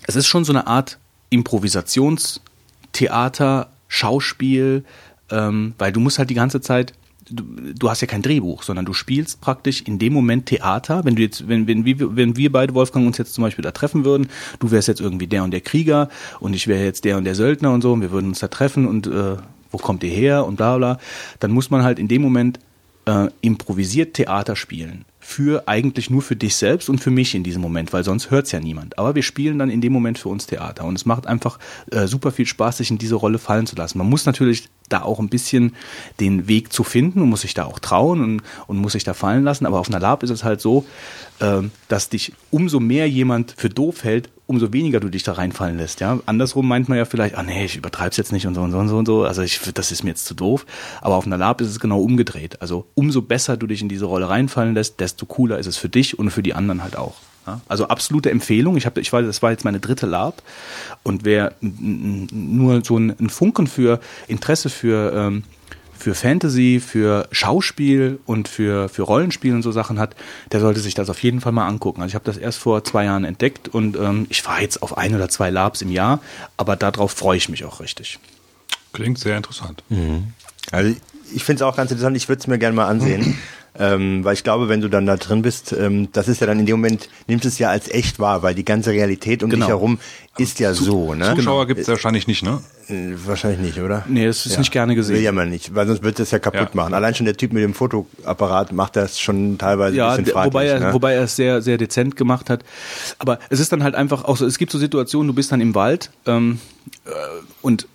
[0.06, 4.84] es ist schon so eine Art Improvisationstheater, Schauspiel,
[5.30, 6.94] ähm, weil du musst halt die ganze Zeit,
[7.30, 7.44] du,
[7.76, 11.04] du hast ja kein Drehbuch, sondern du spielst praktisch in dem Moment Theater.
[11.04, 13.70] Wenn du jetzt, wenn, wenn, wir, wenn wir beide, Wolfgang, uns jetzt zum Beispiel da
[13.70, 16.08] treffen würden, du wärst jetzt irgendwie der und der Krieger
[16.40, 18.48] und ich wäre jetzt der und der Söldner und so, und wir würden uns da
[18.48, 19.36] treffen und äh,
[19.70, 20.98] wo kommt ihr her und bla bla,
[21.40, 22.58] dann muss man halt in dem Moment
[23.06, 25.04] äh, improvisiert Theater spielen.
[25.30, 28.50] Für eigentlich nur für dich selbst und für mich in diesem Moment, weil sonst hört's
[28.50, 28.98] ja niemand.
[28.98, 30.84] Aber wir spielen dann in dem Moment für uns Theater.
[30.84, 31.58] Und es macht einfach
[31.90, 33.98] äh, super viel Spaß, sich in diese Rolle fallen zu lassen.
[33.98, 35.74] Man muss natürlich da auch ein bisschen
[36.18, 39.12] den Weg zu finden und muss sich da auch trauen und, und muss sich da
[39.12, 39.66] fallen lassen.
[39.66, 40.86] Aber auf einer Lab ist es halt so,
[41.40, 45.76] äh, dass dich umso mehr jemand für doof hält, umso weniger du dich da reinfallen
[45.76, 46.00] lässt.
[46.00, 48.72] Ja, andersrum meint man ja vielleicht, ah nee, ich übertreib's jetzt nicht und so und
[48.72, 49.24] so und so und so.
[49.24, 50.64] Also ich, das ist mir jetzt zu doof.
[51.02, 52.62] Aber auf einer Lab ist es genau umgedreht.
[52.62, 55.88] Also umso besser du dich in diese Rolle reinfallen lässt, desto cooler ist es für
[55.88, 57.14] dich und für die anderen halt auch.
[57.46, 58.76] Ja, also absolute Empfehlung.
[58.76, 60.42] Ich habe, ich weiß, das war jetzt meine dritte Lab
[61.02, 65.44] und wer nur so einen, Funken für Interesse für ähm,
[65.98, 70.14] für Fantasy, für Schauspiel und für, für Rollenspiel und so Sachen hat,
[70.52, 72.02] der sollte sich das auf jeden Fall mal angucken.
[72.02, 74.96] Also ich habe das erst vor zwei Jahren entdeckt und ähm, ich fahre jetzt auf
[74.96, 76.20] ein oder zwei Labs im Jahr,
[76.56, 78.20] aber darauf freue ich mich auch richtig.
[78.92, 79.82] Klingt sehr interessant.
[80.70, 80.96] Also
[81.34, 83.36] ich finde es auch ganz interessant, ich würde es mir gerne mal ansehen.
[83.78, 86.58] ähm, weil ich glaube, wenn du dann da drin bist, ähm, das ist ja dann
[86.60, 89.64] in dem Moment, nimmst es ja als echt wahr, weil die ganze Realität um Genau.
[89.66, 89.98] dich herum
[90.36, 91.34] ist ja so, ne?
[91.36, 92.60] Zuschauer gibt's ja wahrscheinlich nicht, ne?
[92.88, 94.04] Äh, Wahrscheinlich nicht, oder?
[94.08, 95.16] Nee, das ist nicht gerne gesehen.
[95.16, 96.70] Will ja man nicht, weil sonst wird das ja kaputt Ja.
[96.74, 96.94] machen.
[96.94, 100.52] Allein schon der Typ mit dem Fotoapparat macht das schon teilweise Ja, ein bisschen fraglich.
[100.54, 100.94] wobei er, ne?
[100.94, 102.64] wobei er es sehr, sehr dezent gemacht hat.
[103.18, 105.60] Aber es ist dann halt einfach auch so, es gibt so Situationen, du bist dann
[105.60, 106.60] im Wald ähm,
[107.04, 107.10] äh,
[107.62, 107.86] und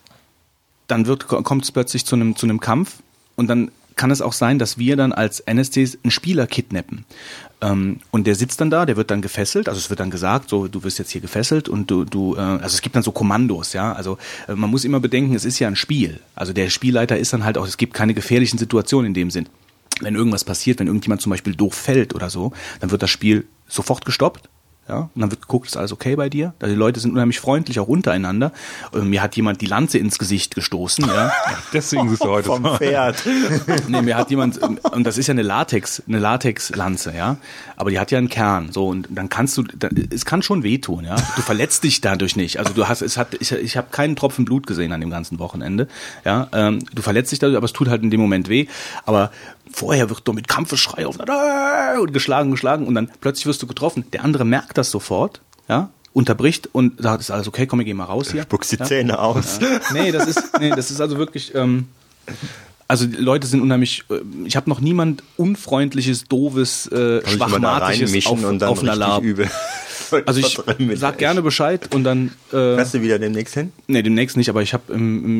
[0.88, 2.98] dann wird, kommt es plötzlich zu einem, zu einem Kampf
[3.36, 7.06] und dann kann es auch sein, dass wir dann als NSCs einen Spieler kidnappen.
[7.62, 10.50] Ähm, und der sitzt dann da, der wird dann gefesselt, also es wird dann gesagt,
[10.50, 13.12] so du wirst jetzt hier gefesselt und du, du, äh, also es gibt dann so
[13.12, 13.94] Kommandos, ja.
[13.94, 16.20] Also äh, man muss immer bedenken, es ist ja ein Spiel.
[16.36, 19.48] Also der Spielleiter ist dann halt auch, es gibt keine gefährlichen Situationen in dem Sinn.
[20.02, 23.46] wenn irgendwas passiert, wenn irgendjemand zum Beispiel doof fällt oder so, dann wird das Spiel
[23.68, 24.50] sofort gestoppt.
[24.90, 26.54] Ja, und dann wird geguckt, ist alles okay bei dir?
[26.62, 28.52] Die Leute sind unheimlich freundlich, auch untereinander.
[28.92, 31.32] Und mir hat jemand die Lanze ins Gesicht gestoßen, ja.
[31.74, 33.24] Deswegen siehst du heute Vom Pferd.
[33.88, 37.38] nee, mir hat jemand, und das ist ja eine Latex, eine Latexlanze, ja.
[37.78, 39.64] Aber die hat ja einen Kern, so, und dann kannst du,
[40.10, 41.16] es kann schon wehtun, ja.
[41.16, 42.60] Du verletzt dich dadurch nicht.
[42.60, 45.40] Also du hast, es hat, ich, ich habe keinen Tropfen Blut gesehen an dem ganzen
[45.40, 45.88] Wochenende,
[46.26, 46.50] ja.
[46.52, 48.68] Ähm, du verletzt dich dadurch, aber es tut halt in dem Moment weh.
[49.06, 49.32] Aber
[49.74, 54.06] vorher wird du mit Kampfeschrei auf und geschlagen, geschlagen und dann plötzlich wirst du getroffen.
[54.14, 57.94] Der andere merkt das sofort, ja, unterbricht und sagt, ist alles okay, komm, ich geh
[57.94, 58.44] mal raus hier.
[58.44, 58.86] Spuckst die ja?
[58.86, 59.60] Zähne aus.
[59.62, 59.80] Ja.
[59.94, 61.88] Nee, das ist, nee, das ist also wirklich, ähm,
[62.88, 68.44] also die Leute sind unheimlich, äh, ich habe noch niemand unfreundliches, doofes, äh, schwachmatisches auf,
[68.44, 69.24] und dann auf einer Lab.
[69.24, 69.50] übel.
[70.28, 70.60] Also ich
[71.00, 73.72] sag gerne Bescheid und dann äh, Fährst du wieder demnächst hin?
[73.88, 74.94] nee, demnächst nicht, aber ich habe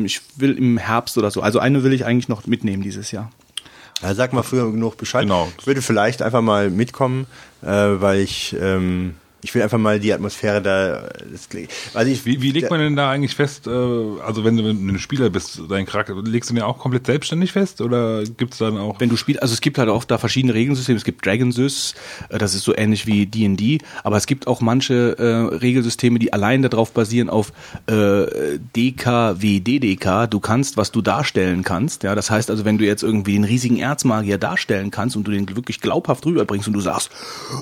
[0.04, 1.42] ich will im Herbst oder so.
[1.42, 3.30] Also eine will ich eigentlich noch mitnehmen dieses Jahr.
[4.02, 5.22] Ja, sag mal früher genug Bescheid.
[5.22, 5.50] Genau.
[5.58, 7.26] Ich würde vielleicht einfach mal mitkommen,
[7.62, 11.08] äh, weil ich, ähm, ich will einfach mal die Atmosphäre da.
[11.30, 11.48] Das,
[11.92, 14.98] also ich, Wie, wie legt man denn da eigentlich fest, äh, also wenn du ein
[14.98, 18.98] Spieler bist, dein Charakter, legst du den auch komplett selbstständig fest oder gibt's dann auch...
[19.00, 20.96] wenn du spielst, also es gibt halt auch da verschiedene Regelsysteme.
[20.96, 21.94] Es gibt Dragon Sys,
[22.30, 26.32] äh, das ist so ähnlich wie D&D, aber es gibt auch manche äh, Regelsysteme, die
[26.32, 27.52] allein darauf basieren auf
[27.86, 30.26] äh, DK wie DDK.
[30.30, 32.02] Du kannst, was du darstellen kannst.
[32.02, 35.32] Ja, das heißt also, wenn du jetzt irgendwie den riesigen Erzmagier darstellen kannst und du
[35.32, 37.10] den wirklich glaubhaft rüberbringst und du sagst,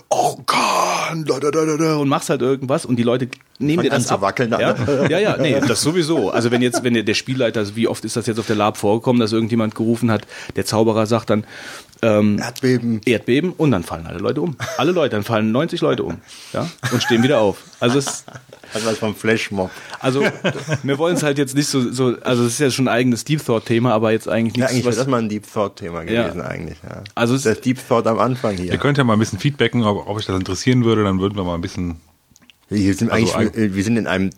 [0.09, 3.77] oh Gott, da, da, da, da, da, und machst halt irgendwas und die Leute nehmen
[3.77, 4.21] Fang dir das an zu ab.
[4.21, 4.61] wackeln dann.
[4.61, 6.31] ja, ja, ja, nee, das sowieso.
[6.31, 9.21] Also wenn jetzt, wenn der, Spielleiter, wie oft ist das jetzt auf der Lab vorgekommen,
[9.21, 11.45] dass irgendjemand gerufen hat, der Zauberer sagt dann,
[12.03, 13.01] ähm, Erdbeben.
[13.05, 14.57] Erdbeben und dann fallen alle Leute um.
[14.77, 16.19] Alle Leute, dann fallen 90 Leute um,
[16.53, 17.59] ja, und stehen wieder auf.
[17.81, 18.25] Also es,
[18.75, 19.71] Hat was vom Flashmob.
[20.01, 20.23] also
[20.83, 23.25] wir wollen es halt jetzt nicht so, so, also es ist ja schon ein eigenes
[23.25, 25.45] Deep Thought Thema, aber jetzt eigentlich Ja, nichts, eigentlich wäre was, das mal ein Deep
[25.53, 26.23] Thought Thema Ja.
[26.29, 26.79] gewesen eigentlich.
[26.83, 27.03] Ja.
[27.15, 28.77] Also das Deep Thought am Anfang Ihr hier.
[28.79, 31.45] könnt ja mal ein bisschen feedbacken, ob, ob euch das interessieren würde, dann würden wir
[31.45, 31.97] mal ein bisschen...
[32.69, 34.31] Wir sind Also eigentlich, ein- wir sind in einem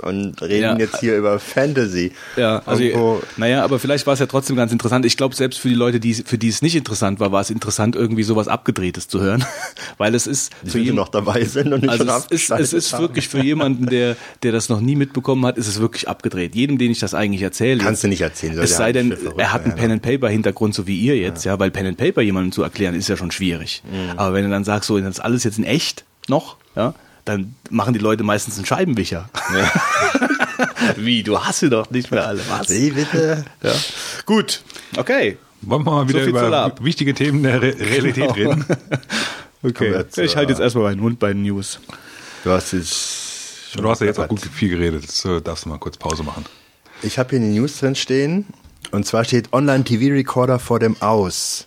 [0.00, 0.78] Und reden Ja.
[0.78, 2.12] jetzt hier über Fantasy.
[2.36, 5.04] ja, also Irgendwo- naja, aber vielleicht war es ja trotzdem ganz interessant.
[5.04, 7.50] Ich glaube, selbst für die Leute, die für die es nicht interessant war, war es
[7.50, 9.44] interessant, irgendwie sowas abgedrehtes zu hören,
[9.98, 12.50] weil es ist die für jeden- noch dabei sind und nicht Also schon es ist,
[12.50, 16.08] es ist wirklich für jemanden, der, der das noch nie mitbekommen hat, ist es wirklich
[16.08, 16.54] abgedreht.
[16.54, 17.80] Jedem, den ich das eigentlich erzähle.
[17.82, 19.90] Kannst du nicht erzählen, soll Es sei denn, halt verrückt er hat einen sein, Pen
[19.92, 22.94] and Paper Hintergrund, so wie ihr jetzt, ja, weil Pen and Paper jemandem zu erklären
[22.94, 23.82] ist ja schon schwierig.
[23.90, 24.18] Mhm.
[24.18, 26.94] Aber wenn du dann sagst, so, das ist alles jetzt in echt noch, ja,
[27.28, 29.28] dann machen die Leute meistens einen Scheibenwischer.
[30.96, 32.70] wie, du hast sie doch nicht mehr alle, was?
[32.70, 33.44] Wie bitte?
[33.62, 33.72] Ja.
[34.24, 34.62] Gut,
[34.96, 35.36] okay.
[35.60, 38.64] Wollen wir mal wieder zur über wichtige Themen der Re Realität reden?
[39.60, 39.90] Okay.
[39.90, 41.80] Wir Ich halte jetzt erstmal meinen Mund bei den News.
[42.44, 43.74] Du hast jetzt.
[43.74, 46.22] Du hast ja jetzt auch gut viel geredet, jetzt äh, darfst du mal kurz Pause
[46.22, 46.44] machen.
[47.02, 48.46] Ich habe hier in den News drin stehen.
[48.92, 51.66] Und zwar steht Online-TV-Recorder vor dem Aus.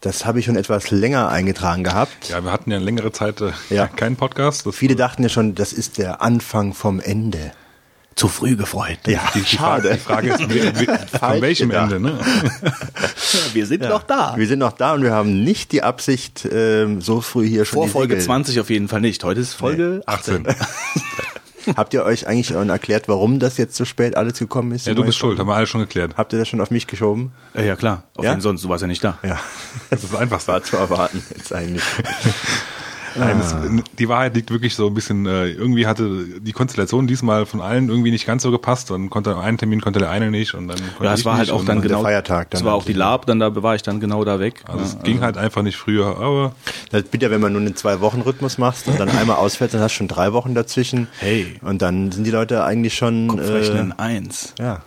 [0.00, 2.28] Das habe ich schon etwas länger eingetragen gehabt.
[2.28, 3.86] Ja, wir hatten ja eine längere Zeit äh, Ja.
[3.96, 4.64] keinen Podcast.
[4.66, 7.52] Das, Viele dachten ja schon, das ist der Anfang vom Ende.
[8.14, 8.98] Zu früh gefreut.
[9.06, 10.86] Ja, die, die, Frage, die Frage ist, wie, wie,
[11.18, 11.92] von welchem gedacht.
[11.92, 12.10] Ende?
[12.10, 12.18] Ne?
[13.52, 14.34] wir sind noch da.
[14.36, 17.76] Wir sind noch da und wir haben nicht die Absicht, ähm, so früh hier schon
[17.76, 19.22] Vor die Folge Segel- 20 auf jeden Fall nicht.
[19.22, 20.48] Heute ist Folge 18.
[20.48, 20.56] 18.
[21.76, 24.86] Habt ihr euch eigentlich schon erklärt, warum das jetzt so spät alles gekommen ist?
[24.86, 26.14] Ja, du bist schuld, haben wir alle schon geklärt.
[26.16, 27.32] Habt ihr das schon auf mich geschoben?
[27.54, 28.04] Äh, ja, klar.
[28.16, 28.30] Auf Ja?
[28.30, 29.18] jeden sonst, du warst ja nicht da.
[29.22, 29.38] Ja.
[29.90, 30.46] Das ist einfach.
[30.48, 31.82] War zu erwarten jetzt eigentlich.
[33.18, 33.54] Nein, es,
[33.98, 37.88] die Wahrheit liegt wirklich so ein bisschen, äh, irgendwie hatte die Konstellation diesmal von allen
[37.88, 40.76] irgendwie nicht ganz so gepasst und konnte einen Termin konnte der eine nicht und dann
[40.78, 42.02] konnte Ja, es ich war halt auch dann der genau.
[42.02, 42.92] Feiertag dann Es war auch die.
[42.92, 44.62] Lab, dann da war ich dann genau da weg.
[44.66, 46.54] Also Ja, es ging halt einfach nicht früher, aber
[46.90, 49.92] Das ist bitter, wenn man nur einen Zwei-Wochen-Rhythmus machst und dann einmal ausfällt, dann hast
[49.94, 51.08] du schon drei Wochen dazwischen.
[51.18, 51.56] Hey.
[51.62, 53.28] Und dann sind die Leute eigentlich schon.
[53.28, 54.54] Kopfrechnen 1.
[54.58, 54.80] Äh, ja.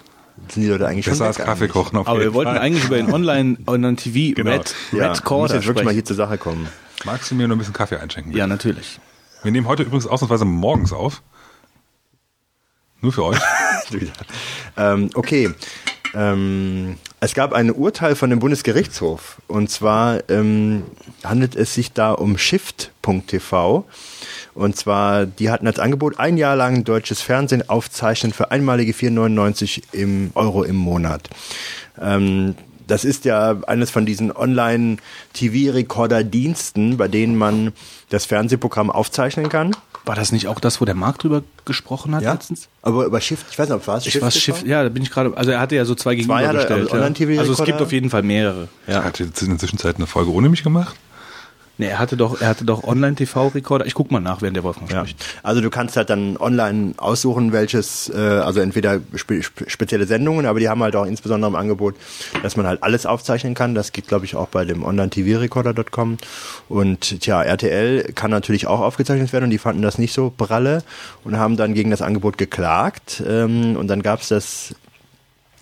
[0.49, 1.27] Sind die Leute eigentlich besser schon.
[1.27, 2.59] als Kaffee kochen auf Aber wir wollten Fall.
[2.59, 4.51] eigentlich über den Online, Online TV Genau.
[4.51, 5.91] Red, Ja, Red musst jetzt wirklich mal sprechen.
[5.91, 6.67] hier zur Sache kommen.
[7.05, 8.33] Magst du mir noch ein bisschen Kaffee einschenken?
[8.33, 8.99] Ja, natürlich.
[9.43, 11.21] Wir nehmen heute übrigens ausnahmsweise morgens auf.
[13.01, 13.39] Nur für euch.
[14.77, 15.49] ähm, okay.
[16.13, 19.41] Ähm, es gab ein Urteil von dem Bundesgerichtshof.
[19.47, 20.83] Und zwar ähm,
[21.23, 23.85] handelt es sich da um Shift.tv.
[24.53, 29.83] Und zwar, die hatten als Angebot ein Jahr lang deutsches Fernsehen aufzeichnen für einmalige 4,99
[29.93, 31.29] im Euro im Monat.
[31.99, 32.55] Ähm,
[32.87, 37.73] das ist ja eines von diesen Online-TV-Recorder-Diensten, bei denen man
[38.09, 39.75] das Fernsehprogramm aufzeichnen kann.
[40.03, 42.69] War das nicht auch das, wo der Marc drüber gesprochen hat Ja, letztens?
[42.81, 45.03] aber über Shift, ich weiß nicht, ob war es Ich war Schiff, ja, da bin
[45.03, 46.63] ich gerade, also er hatte ja so zwei Zwei gegenübergestellt.
[46.63, 46.93] hatte, also ja.
[46.95, 48.67] Online-TV Also es gibt auf jeden Fall mehrere.
[48.87, 49.03] Ja.
[49.03, 50.95] Hat jetzt in der Zwischenzeit eine Folge ohne mich gemacht?
[51.81, 53.87] Nee, er hatte doch, er hatte doch Online-TV-Rekorder.
[53.87, 54.99] Ich guck mal nach, während der Wolfgang Ja.
[54.99, 55.25] spricht.
[55.41, 60.45] Also du kannst halt dann online aussuchen, welches, äh, also entweder spe spe spezielle Sendungen,
[60.45, 61.95] aber die haben halt auch insbesondere im Angebot,
[62.43, 63.73] dass man halt alles aufzeichnen kann.
[63.73, 66.17] Das geht, glaube ich, auch bei dem Online-TV-Recorder.com.
[66.69, 70.83] Und tja, RTL kann natürlich auch aufgezeichnet werden und die fanden das nicht so pralle
[71.23, 73.23] und haben dann gegen das Angebot geklagt.
[73.27, 74.75] Ähm, und dann gab es das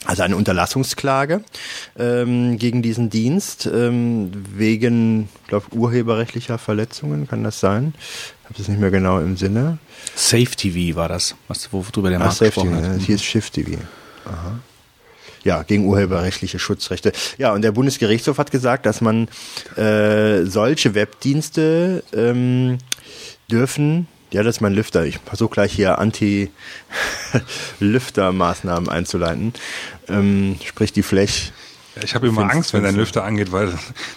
[0.06, 1.44] also eine Unterlassungsklage
[1.98, 7.94] ähm, gegen diesen Dienst ähm, wegen, glaube urheberrechtlicher Verletzungen, kann das sein?
[8.42, 9.78] Ich habe das nicht mehr genau im Sinne.
[10.16, 12.98] Safe TV war das, was, worüber der Ach, Markt Safety, gesprochen hat.
[12.98, 13.04] ne?
[13.06, 13.82] hier ist Shift TV.
[14.26, 14.60] Aha.
[15.44, 17.12] Ja, gegen urheberrechtliche Schutzrechte.
[17.38, 19.30] Ja, und der Bundesgerichtshof hat gesagt, dass man
[19.78, 22.78] äh, solche Webdienste ähm,
[23.50, 25.06] dürfen, ja, das ist mein Lüfter.
[25.06, 29.54] Ich versuche gleich hier Anti-Lüfter-Maßnahmen einzuleiten.
[30.08, 31.52] Ähm, sprich die Flech.
[31.96, 33.74] Ja, ich habe immer Angst, wenn dein Lüfter angeht, weil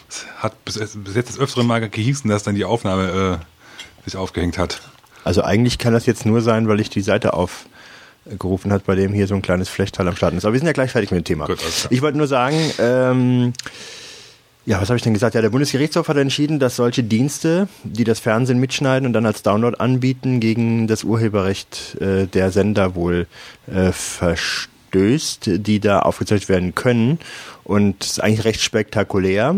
[0.08, 4.16] es hat bis, bis jetzt das öfteren Mal gehießen, dass dann die Aufnahme äh, sich
[4.16, 4.82] aufgehängt hat.
[5.24, 9.14] Also eigentlich kann das jetzt nur sein, weil ich die Seite aufgerufen hat, bei dem
[9.14, 10.44] hier so ein kleines Flechtteil am Start ist.
[10.44, 11.46] Aber wir sind ja gleich fertig mit dem Thema.
[11.46, 13.52] Gut, ich wollte nur sagen, ähm,
[14.64, 15.34] ja, was habe ich denn gesagt?
[15.34, 19.42] Ja, der Bundesgerichtshof hat entschieden, dass solche Dienste, die das Fernsehen mitschneiden und dann als
[19.42, 23.26] Download anbieten, gegen das Urheberrecht äh, der Sender wohl
[23.66, 27.18] äh, verstößt, die da aufgezeichnet werden können.
[27.64, 29.56] Und das ist eigentlich recht spektakulär,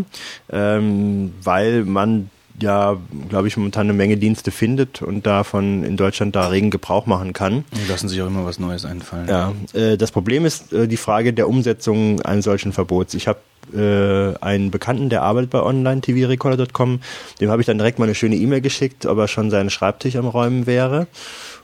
[0.50, 2.96] ähm, weil man ja,
[3.28, 7.32] glaube ich, momentan eine Menge Dienste findet und davon in Deutschland da regen Gebrauch machen
[7.32, 7.64] kann.
[7.72, 9.28] Die lassen sich auch immer was Neues einfallen.
[9.28, 13.14] Ja, äh, das Problem ist äh, die Frage der Umsetzung eines solchen Verbots.
[13.14, 13.40] Ich habe
[13.72, 17.00] äh, einen Bekannten, der arbeitet bei online-tvrecorder.com,
[17.40, 20.16] dem habe ich dann direkt mal eine schöne E-Mail geschickt, ob er schon seinen Schreibtisch
[20.16, 21.07] am Räumen wäre.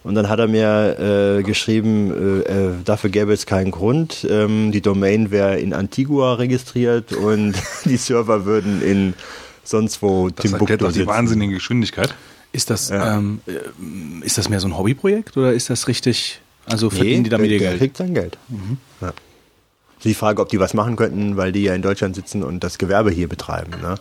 [0.03, 4.27] Und dann hat er mir äh, geschrieben, äh, äh, dafür gäbe es keinen Grund.
[4.31, 9.15] Ähm, die Domain wäre in Antigua registriert und die Server würden in
[9.63, 11.07] sonst wo Das erklärt Timbuktu die sitzen.
[11.07, 12.15] wahnsinnige Geschwindigkeit.
[12.53, 13.19] Ist das, Ja.
[13.19, 17.31] ähm, äh, ist das mehr so ein Hobbyprojekt oder ist das richtig, also verdienen die
[17.31, 17.81] damit der, ihr der Geld?
[17.81, 18.39] kriegt sein Geld.
[19.03, 19.13] Ja.
[20.05, 22.79] Die Frage, ob die was machen könnten, weil die ja in Deutschland sitzen und das
[22.79, 23.73] Gewerbe hier betreiben.
[23.83, 23.97] Ne?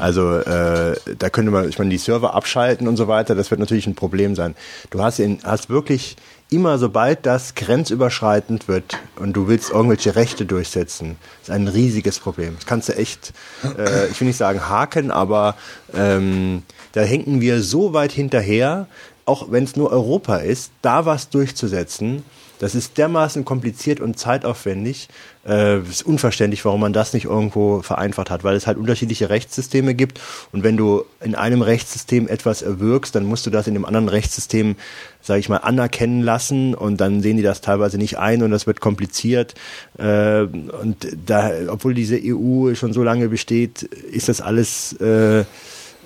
[0.00, 3.60] Also äh, da könnte man, ich meine, die Server abschalten und so weiter, das wird
[3.60, 4.54] natürlich ein Problem sein.
[4.90, 6.16] Du hast, in, hast wirklich
[6.50, 12.54] immer, sobald das grenzüberschreitend wird und du willst irgendwelche Rechte durchsetzen, ist ein riesiges Problem.
[12.56, 13.32] Das kannst du echt,
[13.78, 15.56] äh, ich will nicht sagen haken, aber
[15.94, 16.62] ähm,
[16.92, 18.86] da hinken wir so weit hinterher,
[19.24, 22.22] auch wenn es nur Europa ist, da was durchzusetzen,
[22.58, 25.08] das ist dermaßen kompliziert und zeitaufwendig.
[25.46, 29.94] Äh, ist unverständlich, warum man das nicht irgendwo vereinfacht hat, weil es halt unterschiedliche Rechtssysteme
[29.94, 30.20] gibt.
[30.52, 34.08] Und wenn du in einem Rechtssystem etwas erwirkst, dann musst du das in dem anderen
[34.08, 34.76] Rechtssystem,
[35.20, 36.74] sage ich mal, anerkennen lassen.
[36.74, 39.54] Und dann sehen die das teilweise nicht ein und das wird kompliziert.
[39.98, 45.44] Äh, und da, obwohl diese EU schon so lange besteht, ist das alles äh,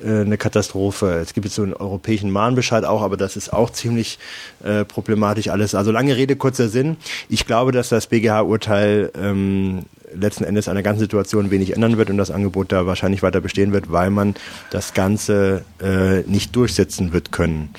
[0.05, 1.21] eine Katastrophe.
[1.23, 4.19] Es gibt jetzt so einen europäischen Mahnbescheid auch, aber das ist auch ziemlich
[4.63, 5.75] äh, problematisch alles.
[5.75, 6.97] Also lange Rede, kurzer Sinn.
[7.29, 9.85] Ich glaube, dass das BGH-Urteil ähm,
[10.15, 13.41] letzten Endes an der ganzen Situation wenig ändern wird und das Angebot da wahrscheinlich weiter
[13.41, 14.35] bestehen wird, weil man
[14.71, 17.71] das Ganze äh, nicht durchsetzen wird können.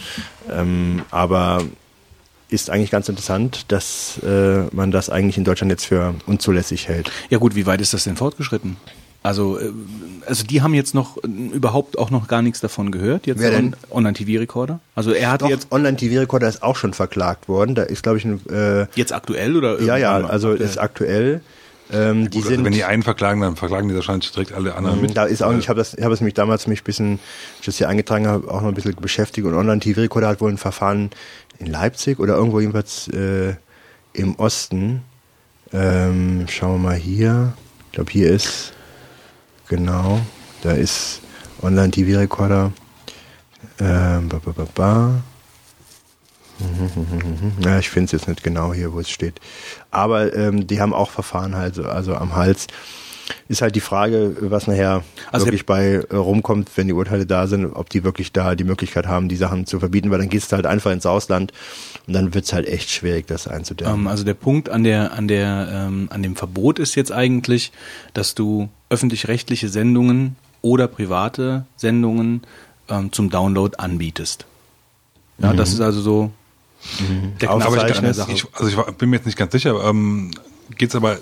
[0.51, 1.63] Ähm, aber
[2.49, 7.11] ist eigentlich ganz interessant, dass äh, man das eigentlich in Deutschland jetzt für unzulässig hält.
[7.29, 8.77] Ja gut, wie weit ist das denn fortgeschritten?
[9.21, 9.71] Also, äh,
[10.25, 13.51] also die haben jetzt noch äh, überhaupt auch noch gar nichts davon gehört, jetzt Wer
[13.51, 13.75] denn?
[13.89, 14.79] On Online-TV-Rekorder.
[14.95, 17.75] Also er hat Doch, jetzt Online-TV-Recorder ist auch schon verklagt worden.
[17.75, 21.41] Da ist, glaube ich, ein äh, jetzt aktuell oder Ja, ja, also ist aktuell.
[21.91, 24.75] Ähm, die Gut, sind, also wenn die einen verklagen, dann verklagen die wahrscheinlich direkt alle
[24.75, 25.17] anderen mit.
[25.17, 27.59] da ist auch, ich habe das, ich habe es mich damals mich ein bisschen, als
[27.61, 30.57] ich das hier eingetragen habe, auch noch ein bisschen beschäftigt und Online-TV-Recorder hat wohl ein
[30.57, 31.09] Verfahren
[31.57, 33.55] in Leipzig oder irgendwo jedenfalls äh,
[34.13, 35.01] im Osten.
[35.73, 37.53] Ähm, schauen wir mal hier.
[37.87, 38.73] Ich glaube, hier ist,
[39.69, 40.19] genau,
[40.63, 41.21] da ist
[41.61, 42.73] Online-TV-Recorder.
[43.79, 44.29] Ähm.
[47.63, 49.39] Ja, ich finde es jetzt nicht genau hier, wo es steht.
[49.91, 52.67] Aber ähm, die haben auch Verfahren halt, so- also am Hals.
[53.47, 57.47] Ist halt die Frage, was nachher Also wirklich bei äh, rumkommt, wenn die Urteile da
[57.47, 60.51] sind, ob die wirklich da die Möglichkeit haben, die Sachen zu verbieten, weil dann gehst
[60.51, 61.51] du halt einfach ins Ausland
[62.07, 63.93] und dann wird's halt echt schwierig, das einzudämmen.
[64.01, 67.71] Ähm, also der Punkt an der an der ähm, an dem Verbot ist jetzt eigentlich,
[68.13, 72.41] dass du öffentlich-rechtliche Sendungen oder private Sendungen
[72.89, 74.45] ähm, zum Download anbietest.
[75.37, 76.31] Ja, das ist also so
[77.41, 78.31] der Auf- Knackpunkt aber ich an der Sache.
[78.31, 79.83] Ich, also ich war- bin mir jetzt nicht ganz sicher.
[79.87, 80.31] Ähm,
[80.77, 81.17] geht's aber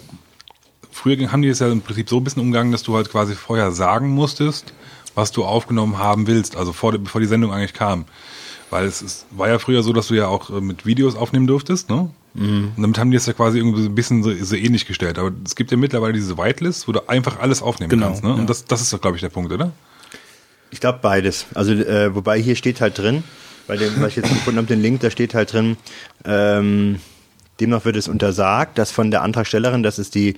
[0.97, 3.35] früher haben die es ja im Prinzip so ein bisschen umgangen, dass du halt quasi
[3.35, 4.73] vorher sagen musstest,
[5.15, 8.05] was du aufgenommen haben willst, also vor, bevor die Sendung eigentlich kam.
[8.69, 11.47] Weil es ist, war ja früher so, dass du ja auch äh, mit Videos aufnehmen
[11.47, 12.09] durftest, ne?
[12.39, 15.17] Und damit haben die es ja quasi irgendwie so ein bisschen so, so ähnlich gestellt.
[15.17, 18.29] Aber es gibt ja mittlerweile diese Whitelist, wo du einfach alles aufnehmen Genau, kannst, ne?
[18.29, 18.35] ja.
[18.35, 19.71] Und das, das ist doch, glaube ich, der Punkt, oder?
[20.69, 21.47] Ich glaube beides.
[21.55, 23.23] Also äh, wobei hier steht halt drin,
[23.65, 25.77] bei dem, was ich jetzt gefunden habe, den Link, da steht halt drin,
[26.25, 26.99] ähm,
[27.59, 30.35] demnach wird es untersagt, dass von der Antragstellerin, das ist die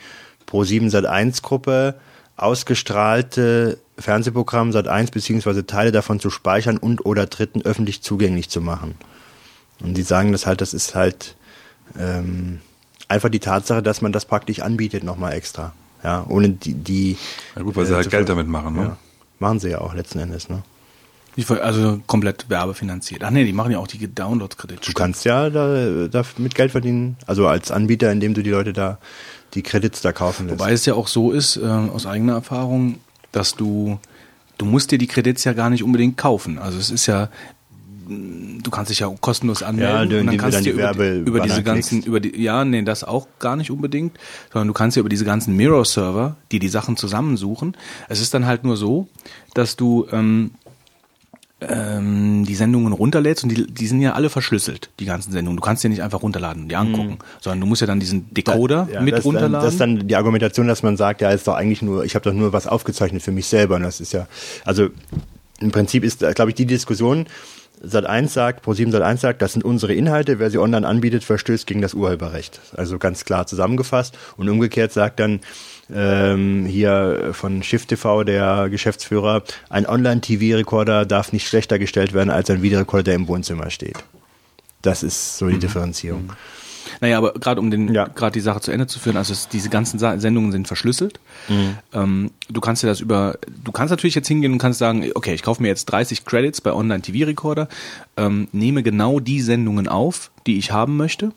[0.49, 1.95] Pro7 Sat1 Gruppe,
[2.38, 8.95] ausgestrahlte Fernsehprogramm Sat1 beziehungsweise Teile davon zu speichern und oder Dritten öffentlich zugänglich zu machen.
[9.81, 11.35] Und die sagen das halt, das ist halt
[11.97, 12.59] ähm,
[13.07, 15.73] einfach die Tatsache, dass man das praktisch anbietet nochmal extra.
[16.03, 17.17] Ja, ohne die, die
[17.55, 18.81] Ja gut, weil sie äh, halt Geld damit machen, ne?
[18.81, 18.97] Ja.
[19.39, 20.63] Machen sie ja auch letzten Endes, ne?
[21.62, 23.23] Also komplett werbefinanziert.
[23.23, 24.81] Ach nee, die machen ja auch die Download-Kredite.
[24.85, 28.73] Du kannst ja da, da mit Geld verdienen, also als Anbieter, indem du die Leute
[28.73, 28.97] da
[29.53, 30.59] die Credits da kaufen lässt.
[30.59, 32.99] Wobei es ja auch so ist, äh, aus eigener Erfahrung,
[33.31, 33.99] dass du,
[34.57, 36.57] du musst dir die Kredits ja gar nicht unbedingt kaufen.
[36.59, 37.29] Also es ist ja,
[38.07, 40.93] mh, du kannst dich ja kostenlos anmelden Ja, du- und dann kannst dann du über,
[40.93, 44.17] die- über diese ganzen, über die, ja, nee, das auch gar nicht unbedingt,
[44.51, 47.75] sondern du kannst ja über diese ganzen Mirror-Server, die die Sachen zusammensuchen.
[48.07, 49.07] Es ist dann halt nur so,
[49.53, 50.51] dass du ähm,
[51.62, 55.58] ähm, die Sendungen runterlädst und die, die sind ja alle verschlüsselt, die ganzen Sendungen.
[55.58, 58.34] Du kannst die nicht einfach runterladen und die angucken, sondern du musst ja dann diesen
[58.34, 58.93] Decoder Mhm.
[58.93, 59.54] Ja, mit das, runterladen.
[59.54, 62.15] Dann, das ist dann die Argumentation, dass man sagt, ja, ist doch eigentlich nur, ich
[62.15, 63.76] habe doch nur was aufgezeichnet für mich selber.
[63.76, 64.28] Und das ist ja,
[64.65, 64.89] also
[65.60, 67.26] im Prinzip ist, glaube ich, die Diskussion,
[67.86, 71.82] Sat1 sagt, Pro7 Sat1 sagt, das sind unsere Inhalte, wer sie online anbietet, verstößt gegen
[71.82, 72.60] das Urheberrecht.
[72.76, 74.17] Also ganz klar zusammengefasst.
[74.36, 75.39] Und umgekehrt sagt dann
[75.93, 82.49] ähm, hier von Shift TV der Geschäftsführer, ein Online-TV-Rekorder darf nicht schlechter gestellt werden als
[82.49, 84.04] ein Videorekorder, der im Wohnzimmer steht.
[84.82, 86.32] Das ist so die Differenzierung.
[87.02, 88.08] Naja, aber gerade um den Ja.
[88.08, 91.19] gerade die Sache zu Ende zu führen, also es, diese ganzen Sa Sendungen sind verschlüsselt.
[91.93, 95.34] Ähm, du kannst dir das über, du kannst natürlich jetzt hingehen und kannst sagen, okay,
[95.34, 97.67] ich kaufe mir jetzt 30 Credits bei Online TV Recorder,
[98.17, 101.32] ähm, nehme genau die Sendungen auf, die ich haben möchte.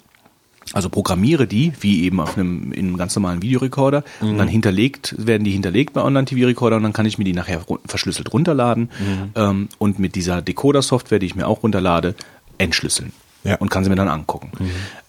[0.72, 4.04] Also programmiere die, wie eben auf einem, in einem ganz normalen Videorekorder.
[4.20, 7.62] Und dann hinterlegt, werden die hinterlegt bei Online-TV-Recorder und dann kann ich mir die nachher
[7.86, 8.90] verschlüsselt runterladen.
[9.34, 12.14] Ähm, und mit dieser Decoder-Software, die ich mir auch runterlade,
[12.58, 13.12] entschlüsseln.
[13.44, 13.56] Ja.
[13.56, 14.52] und kann sie mir dann angucken.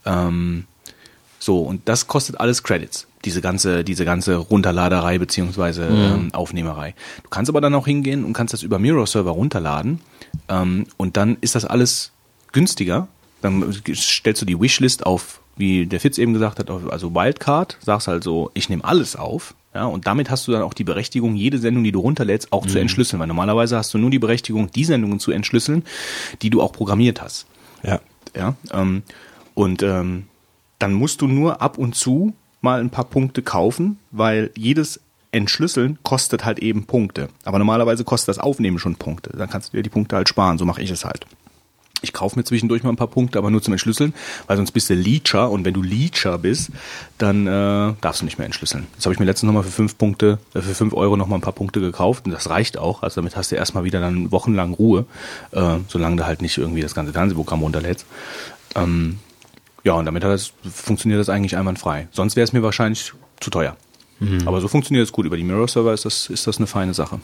[0.05, 0.65] Ähm,
[1.37, 6.95] so, und das kostet alles Credits, diese ganze, diese ganze Runterladerei beziehungsweise ähm, Aufnehmerei.
[7.21, 9.99] Du kannst aber dann auch hingehen und kannst das über Mirror Server runterladen.
[10.49, 12.11] Ähm, und dann ist das alles
[12.53, 13.07] günstiger.
[13.41, 18.07] Dann stellst du die Wishlist auf, wie der Fitz eben gesagt hat, also Wildcard, sagst
[18.07, 19.55] halt so, ich nehme alles auf.
[19.73, 22.67] Ja, und damit hast du dann auch die Berechtigung, jede Sendung, die du runterlädst, auch
[22.67, 23.19] zu entschlüsseln.
[23.19, 25.83] Weil normalerweise hast du nur die Berechtigung, die Sendungen zu entschlüsseln,
[26.43, 27.47] die du auch programmiert hast.
[27.81, 27.99] Ja.
[28.35, 29.03] Ja, ähm,
[29.53, 30.25] und ähm,
[30.79, 34.99] dann musst du nur ab und zu mal ein paar Punkte kaufen, weil jedes
[35.31, 37.29] Entschlüsseln kostet halt eben Punkte.
[37.43, 39.31] Aber normalerweise kostet das Aufnehmen schon Punkte.
[39.35, 40.57] Dann kannst du dir die Punkte halt sparen.
[40.57, 41.25] So mache ich es halt.
[42.03, 44.13] Ich kaufe mir zwischendurch mal ein paar Punkte, aber nur zum Entschlüsseln,
[44.47, 46.69] weil sonst bist du Leecher und wenn du Leecher bist,
[47.17, 48.87] dann äh, darfst du nicht mehr entschlüsseln.
[48.93, 51.41] Jetzt habe ich mir letztens nochmal für fünf Punkte, äh, für fünf Euro nochmal ein
[51.41, 53.03] paar Punkte gekauft und das reicht auch.
[53.03, 55.05] Also damit hast du erstmal wieder dann wochenlang Ruhe,
[55.51, 58.05] äh, solange du halt nicht irgendwie das ganze Fernsehprogramm runterlädst.
[58.75, 59.19] Ähm,
[59.83, 62.07] ja, und damit das, funktioniert das eigentlich einwandfrei.
[62.11, 63.75] Sonst wäre es mir wahrscheinlich zu teuer.
[64.45, 65.25] Aber so funktioniert es gut.
[65.25, 67.19] Über die Mirror-Server ist das, ist das eine feine Sache.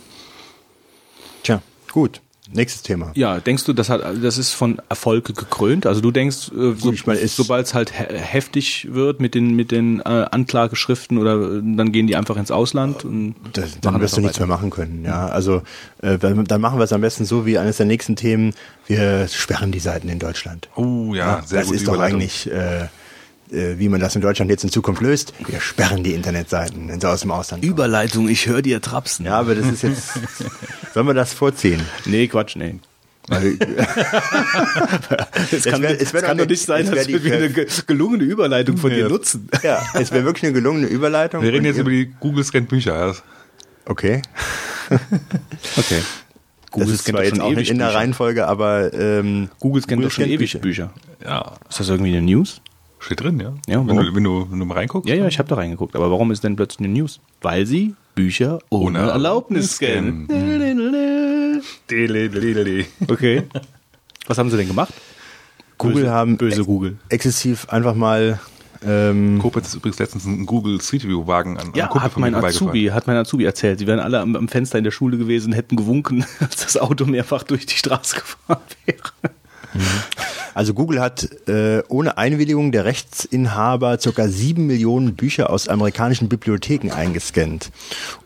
[1.43, 1.61] Tja,
[1.91, 2.21] gut.
[2.51, 3.12] Nächstes Thema.
[3.15, 5.85] Ja, denkst du, das hat, das ist von Erfolg gekrönt?
[5.85, 6.93] Also du denkst, äh, so,
[7.27, 11.91] sobald es halt he heftig wird mit den mit den äh, Anklageschriften oder äh, dann
[11.91, 14.47] gehen die einfach ins Ausland und Das, dann wirst du nichts weiter.
[14.47, 15.03] mehr machen können.
[15.05, 15.62] Ja, also
[16.01, 18.53] äh, dann machen wir es am besten so wie eines der nächsten Themen.
[18.88, 20.69] Wir sperren die Seiten in Deutschland.
[20.75, 22.88] Oh ja, sehr das ist doch eigentlich, äh, äh,
[23.51, 25.33] wie man das in Deutschland jetzt in Zukunft löst.
[25.47, 27.71] Wir sperren die Internetseiten, wenn sie aus dem Ausland kommen.
[27.73, 29.25] Überleitung, ich höre dir trapsen.
[29.25, 30.09] Ja, aber das ist jetzt.
[30.93, 31.81] Sollen wir das vorziehen?
[32.05, 32.75] Nee, Quatsch, nee.
[35.51, 37.67] Es kann, wär- es wär es kann doch nicht eine- sein, dass wir eine ge-
[37.85, 39.07] gelungene Überleitung von dir Ja.
[39.09, 39.47] nutzen.
[39.63, 41.41] ja, es wäre wirklich eine gelungene Überleitung.
[41.43, 43.07] Wir reden jetzt über die Google Scan Bücher.
[43.09, 43.13] Ja.
[43.85, 44.21] Okay.
[45.77, 46.01] Okay.
[46.75, 47.97] das ist zwar jetzt auch nicht in der Bücher.
[47.99, 50.59] Reihenfolge, aber ähm, Google scannt doch schon ewig Bücher.
[50.59, 50.93] Bücher.
[51.23, 52.62] ja, Ist das irgendwie eine News?
[52.99, 53.53] Steht drin, ja.
[53.67, 55.09] Ja, wenn, du, wenn, du, wenn du mal reinguckst.
[55.09, 55.95] Ja, ja, ich habe da reingeguckt.
[55.95, 57.19] Aber warum ist denn plötzlich eine News?
[57.41, 60.27] Weil sie Bücher ohne, Ohne Erlaubnis scannen.
[63.07, 63.43] Okay.
[64.28, 64.93] Was haben sie denn gemacht?
[65.78, 66.97] Google böse, haben böse Google.
[67.07, 68.39] exzessiv einfach mal
[68.86, 72.36] ähm, jetzt übrigens letztens einen Google Street View Wagen an Ja, an hat mein.
[72.36, 73.80] Azubi, hat mein Azubi erzählt.
[73.80, 77.05] Sie wären alle am, am Fenster in der Schule gewesen, hätten gewunken, als das Auto
[77.05, 79.34] mehrfach durch die Straße gefahren wäre.
[80.53, 84.28] Also Google hat äh, ohne Einwilligung der Rechtsinhaber ca.
[84.28, 87.72] sieben Millionen Bücher aus amerikanischen Bibliotheken eingescannt,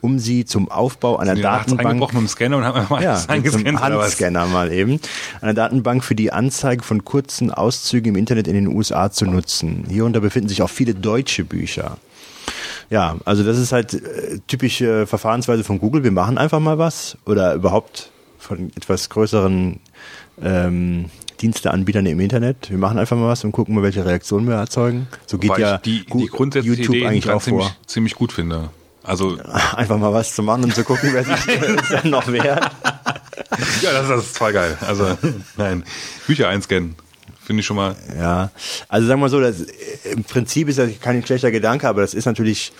[0.00, 3.80] um sie zum Aufbau einer Datenbank mit dem Scanner und haben mal ja, eingescannt.
[3.80, 5.00] Handscanner mal eben,
[5.42, 9.84] einer Datenbank für die Anzeige von kurzen Auszügen im Internet in den USA zu nutzen.
[9.88, 11.98] Hierunter befinden sich auch viele deutsche Bücher.
[12.90, 16.04] Ja, also das ist halt äh, typische Verfahrensweise von Google.
[16.04, 19.80] Wir machen einfach mal was oder überhaupt von etwas größeren
[20.42, 21.10] ähm,
[21.44, 22.70] Diensteanbietern im Internet.
[22.70, 25.08] Wir machen einfach mal was und gucken mal, welche Reaktionen wir erzeugen.
[25.26, 27.76] So geht Weil ja die, die grundsätzliche YouTube Idee eigentlich auch ziemlich, vor.
[27.86, 28.70] ziemlich gut finde.
[29.02, 29.36] Also,
[29.76, 31.36] Einfach mal was zu machen und zu gucken, wer sich
[31.90, 32.70] dann noch wehrt.
[33.82, 34.78] ja, das, das ist total geil.
[34.80, 35.18] Also,
[35.58, 35.84] nein.
[36.26, 36.94] Bücher einscannen.
[37.44, 37.94] Finde ich schon mal.
[38.18, 38.50] Ja,
[38.88, 39.66] also sagen wir so, das,
[40.10, 42.72] im Prinzip ist das kein schlechter Gedanke, aber das ist natürlich,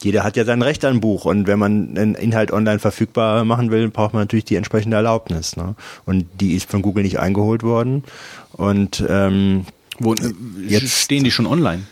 [0.00, 3.44] jeder hat ja sein Recht an ein Buch und wenn man einen Inhalt online verfügbar
[3.44, 5.56] machen will, braucht man natürlich die entsprechende Erlaubnis.
[5.56, 5.74] Ne?
[6.06, 8.04] Und die ist von Google nicht eingeholt worden.
[8.52, 9.64] Und ähm,
[9.98, 10.32] Wo, äh,
[10.66, 11.82] Jetzt- stehen die schon online?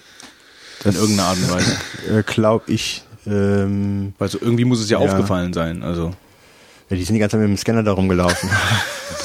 [0.85, 1.77] In irgendeiner Art und Weise.
[2.19, 5.05] äh, glaube ich, ähm, Weil so irgendwie muss es ja, Ja.
[5.11, 5.83] aufgefallen sein.
[5.83, 6.13] Also
[6.89, 8.49] ja, die sind die ganze Zeit mit dem Scanner da rumgelaufen.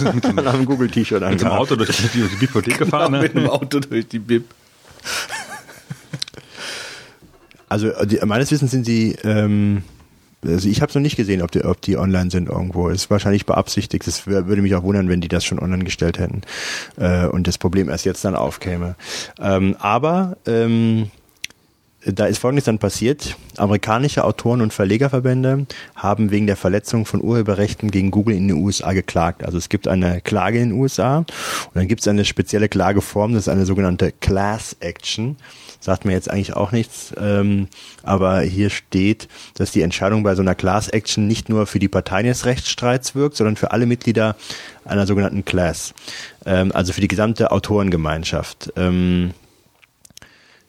[0.05, 1.59] und haben ein Google-T-Shirt Mit dem angehabt.
[1.61, 3.11] Auto durch die, durch die Bibliothek gefahren.
[3.11, 3.51] mit dem Ne?
[3.51, 4.45] Auto durch die Bib.
[7.71, 9.83] Also die, meines Wissens sind sie, ähm,
[10.43, 12.89] also ich habe es noch nicht gesehen, ob die, ob die online sind irgendwo.
[12.89, 14.05] Ist wahrscheinlich beabsichtigt.
[14.07, 16.41] Es würde mich auch wundern, wenn die das schon online gestellt hätten
[16.97, 18.95] äh, und das Problem erst jetzt dann aufkäme.
[19.39, 21.11] Ähm, aber ähm,
[22.05, 23.35] da ist Folgendes dann passiert.
[23.57, 28.93] Amerikanische Autoren- und Verlegerverbände haben wegen der Verletzung von Urheberrechten gegen Google in den USA
[28.93, 29.43] geklagt.
[29.43, 31.27] Also es gibt eine Klage in den USA und
[31.75, 35.37] dann gibt es eine spezielle Klageform, das ist eine sogenannte Class Action.
[35.79, 37.67] Sagt mir jetzt eigentlich auch nichts, ähm,
[38.03, 41.87] aber hier steht, dass die Entscheidung bei so einer Class Action nicht nur für die
[41.87, 44.35] Parteien des Rechtsstreits wirkt, sondern für alle Mitglieder
[44.85, 45.93] einer sogenannten Class,
[46.45, 48.73] ähm, also für die gesamte Autorengemeinschaft.
[48.75, 49.33] Ähm,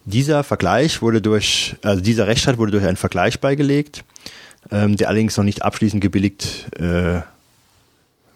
[0.05, 4.05] dieser Vergleich wurde durch, also dieser Rechtsstreit wurde durch einen Vergleich beigelegt,
[4.71, 7.21] ähm, der allerdings noch nicht abschließend gebilligt äh,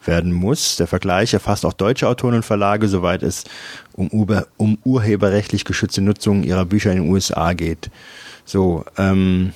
[0.05, 0.77] werden muss.
[0.77, 3.43] Der Vergleich erfasst auch deutsche Autoren und Verlage, soweit es
[3.93, 7.89] um, Uber, um urheberrechtlich geschützte Nutzung ihrer Bücher in den USA geht.
[8.45, 9.51] So, ähm,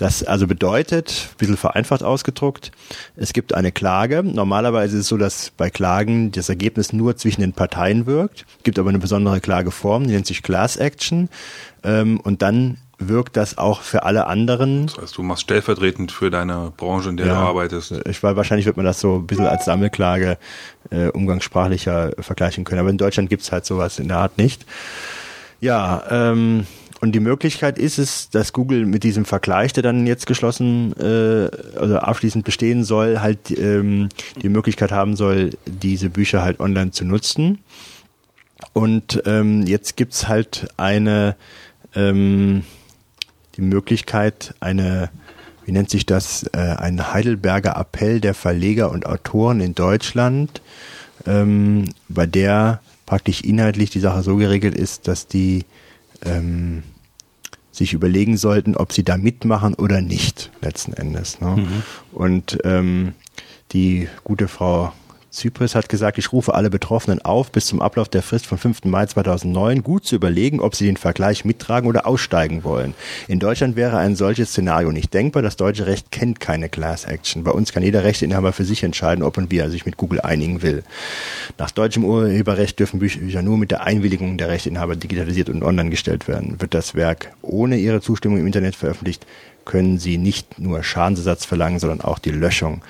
[0.00, 2.72] das also bedeutet, ein bisschen vereinfacht ausgedruckt,
[3.16, 4.22] es gibt eine Klage.
[4.22, 8.78] Normalerweise ist es so, dass bei Klagen das Ergebnis nur zwischen den Parteien wirkt, gibt
[8.78, 11.28] aber eine besondere Klageform, die nennt sich Class Action.
[11.84, 14.86] Ähm, und dann wirkt das auch für alle anderen.
[14.86, 17.92] Das heißt, du machst stellvertretend für deine Branche, in der du arbeitest.
[18.06, 20.38] Ich weiß, wahrscheinlich wird man das so ein bisschen als Sammelklage
[20.90, 22.80] äh, umgangssprachlicher vergleichen können.
[22.80, 24.64] Aber in Deutschland gibt's halt sowas in der Art nicht.
[25.60, 26.66] Ja, ähm,
[27.00, 31.48] und die Möglichkeit ist es, dass Google mit diesem Vergleich, der dann jetzt geschlossen, äh,
[31.78, 34.10] also abschließend bestehen soll, halt ähm,
[34.42, 37.58] die Möglichkeit haben soll, diese Bücher halt online zu nutzen.
[38.74, 41.36] Und ähm, jetzt gibt's halt eine
[41.94, 42.64] ähm,
[43.56, 45.10] die Möglichkeit, eine,
[45.64, 50.60] wie nennt sich das, äh, ein Heidelberger Appell der Verleger und Autoren in Deutschland,
[51.26, 55.64] ähm, bei der praktisch inhaltlich die Sache so geregelt ist, dass die
[56.24, 56.82] ähm,
[57.80, 61.40] sich überlegen sollten, ob sie da mitmachen oder nicht, letzten Endes.
[61.40, 61.66] Ne?
[62.12, 63.14] Und ähm,
[63.72, 64.92] die gute Frau
[65.30, 68.84] Zypris hat gesagt, ich rufe alle Betroffenen auf, bis zum Ablauf der Frist vom 5.
[68.84, 72.94] Mai 2009 gut zu überlegen, ob sie den Vergleich mittragen oder aussteigen wollen.
[73.28, 75.42] In Deutschland wäre ein solches Szenario nicht denkbar.
[75.42, 77.44] Das deutsche Recht kennt keine Class Action.
[77.44, 80.20] Bei uns kann jeder Rechteinhaber für sich entscheiden, ob und wie er sich mit Google
[80.20, 80.82] einigen will.
[81.58, 86.26] Nach deutschem Urheberrecht dürfen Bücher nur mit der Einwilligung der Rechteinhaber digitalisiert und online gestellt
[86.26, 86.60] werden.
[86.60, 89.24] Wird das Werk ohne ihre Zustimmung im Internet veröffentlicht,
[89.64, 92.82] können sie nicht nur Schadensersatz verlangen, sondern auch die Löschung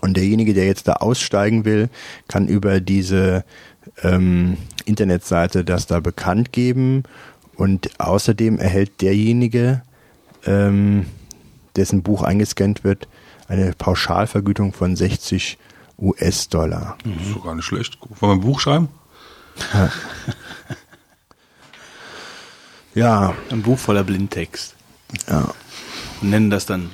[0.00, 1.88] und derjenige, der jetzt da aussteigen will,
[2.28, 3.44] kann über diese
[4.02, 7.04] ähm, Internetseite das da bekannt geben.
[7.56, 9.82] Und außerdem erhält derjenige,
[10.44, 11.06] ähm,
[11.76, 13.08] dessen Buch eingescannt wird,
[13.48, 15.58] eine Pauschalvergütung von 60
[15.98, 16.96] US-Dollar.
[17.04, 17.98] Das ist doch gar nicht schlecht.
[18.20, 18.88] Wollen wir ein Buch schreiben?
[22.94, 24.74] Ja, Ein Buch voller Blindtext.
[25.28, 25.52] ja.
[26.20, 26.90] Und nennen das dann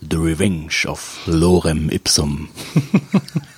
[0.00, 2.48] The Revenge of Lorem Ipsum.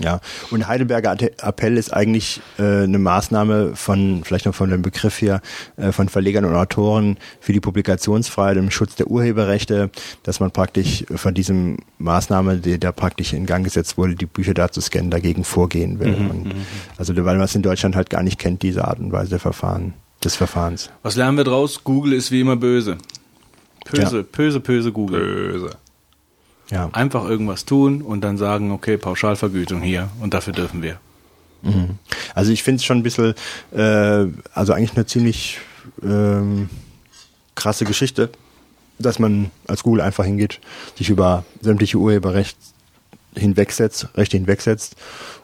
[0.00, 0.20] Ja,
[0.50, 5.40] und Heidelberger Appell ist eigentlich äh, eine Maßnahme von, vielleicht noch von dem Begriff her,
[5.76, 9.90] äh, von Verlegern und Autoren für die Publikationsfreiheit im Schutz der Urheberrechte,
[10.22, 14.54] dass man praktisch von diesem Maßnahme, die da praktisch in Gang gesetzt wurde, die Bücher
[14.54, 16.14] da zu scannen, dagegen vorgehen will.
[16.14, 16.54] und,
[16.96, 19.40] also weil man es in Deutschland halt gar nicht kennt, diese Art und Weise der
[19.40, 20.90] Verfahren, des Verfahrens.
[21.02, 21.82] Was lernen wir draus?
[21.84, 22.98] Google ist wie immer böse.
[23.90, 24.24] Böse, Ja.
[24.30, 25.20] böse, böse Google.
[25.20, 25.70] Böse.
[26.70, 26.90] Ja.
[26.92, 30.98] Einfach irgendwas tun und dann sagen, okay, Pauschalvergütung hier und dafür dürfen wir.
[32.34, 33.34] Also ich finde es schon ein bisschen,
[33.72, 35.58] äh, also eigentlich eine ziemlich
[36.02, 36.68] ähm,
[37.54, 38.30] krasse Geschichte.
[39.00, 40.60] dass man als Google einfach hingeht,
[40.96, 42.56] sich über sämtliche Urheberrecht
[43.36, 44.96] hinwegsetzt, Rechte hinwegsetzt.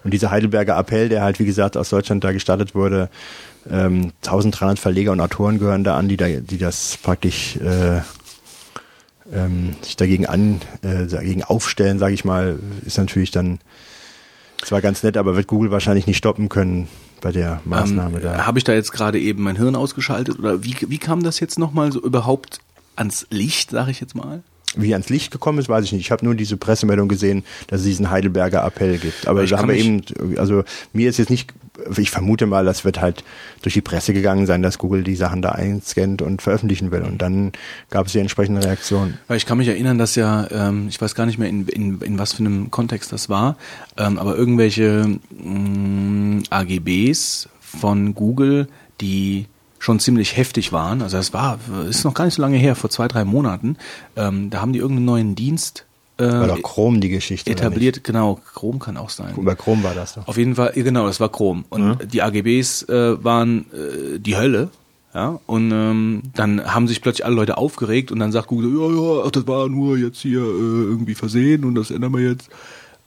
[0.03, 3.11] Und dieser Heidelberger Appell, der halt, wie gesagt, aus Deutschland da gestartet wurde,
[3.71, 8.01] ähm, 1300 Verleger und Autoren gehören da an, die, da, die das praktisch äh,
[9.33, 13.59] ähm, sich dagegen an, äh, dagegen aufstellen, sage ich mal, ist natürlich dann
[14.65, 16.89] zwar ganz nett, aber wird Google wahrscheinlich nicht stoppen können
[17.21, 18.47] bei der Maßnahme ähm, da.
[18.47, 21.59] Habe ich da jetzt gerade eben mein Hirn ausgeschaltet oder wie, wie kam das jetzt
[21.59, 22.59] nochmal so überhaupt
[22.97, 24.43] ans Licht, sage ich jetzt mal?
[24.77, 26.03] Wie ans Licht gekommen ist, weiß ich nicht.
[26.03, 29.29] Ich habe nur diese Pressemeldung gesehen, dass es diesen Heidelberger Appell gibt.
[29.29, 30.03] Aber Ich da haben wir eben,
[30.37, 31.53] also mir ist jetzt nicht,
[31.97, 33.25] ich vermute mal, das wird halt
[33.63, 37.03] durch die Presse gegangen sein, dass Google die Sachen da einscannt und veröffentlichen will.
[37.03, 37.53] Und dann
[37.91, 39.15] gab es die entsprechende Reaktion.
[39.35, 42.19] Ich kann mich erinnern, dass ja, ähm, ich weiß gar nicht mehr, in, in, in
[42.19, 43.57] was für einem Kontext das war,
[43.97, 48.69] ähm, aber irgendwelche mh, AGBs von Google,
[49.01, 49.47] die
[49.79, 51.59] schon ziemlich heftig waren, also das war,
[51.89, 53.77] ist noch gar nicht so lange her, vor zwei, drei Monaten,
[54.17, 55.85] ähm, da haben die irgendeinen neuen Dienst
[56.19, 57.51] äh, War doch Chrome die Geschichte.
[57.51, 59.35] etabliert, genau, Chrome kann auch sein.
[59.37, 60.29] Über Chrome war das doch.
[60.29, 61.65] Auf jeden Fall, genau, das war Chrome.
[61.71, 64.71] Und die AGBs äh, waren äh, die Hölle.
[65.15, 69.01] Ja, und ähm, dann haben sich plötzlich alle Leute aufgeregt und dann sagt Google, ja,
[69.01, 72.51] ja, ach, das war nur jetzt hier äh, irgendwie versehen und das ändern wir jetzt.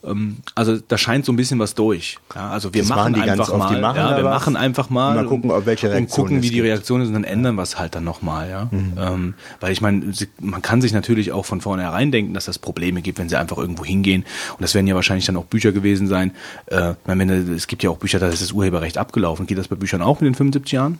[0.03, 2.19] Ähm, also da scheint so ein bisschen was durch.
[2.35, 4.33] Ja, also wir Das machen machen die einfach oft, mal, die machen ja, wir was
[4.33, 6.59] machen einfach mal und mal gucken, ob welche und gucken, wie die.
[6.59, 6.67] Mhm.
[6.67, 8.69] Reaktion ist und dann ändern wir es halt dann nochmal, ja.
[8.71, 13.01] Ähm, weil ich meine, man kann sich natürlich auch von vornherein denken, dass das Probleme
[13.01, 14.23] gibt, wenn sie einfach irgendwo hingehen.
[14.51, 16.31] Und das werden ja wahrscheinlich dann auch Bücher gewesen sein.
[16.67, 19.47] Äh, ich meine, es gibt ja auch Bücher, da ist das Urheberrecht abgelaufen.
[19.47, 20.99] Geht das bei Büchern auch mit den 75 Jahren?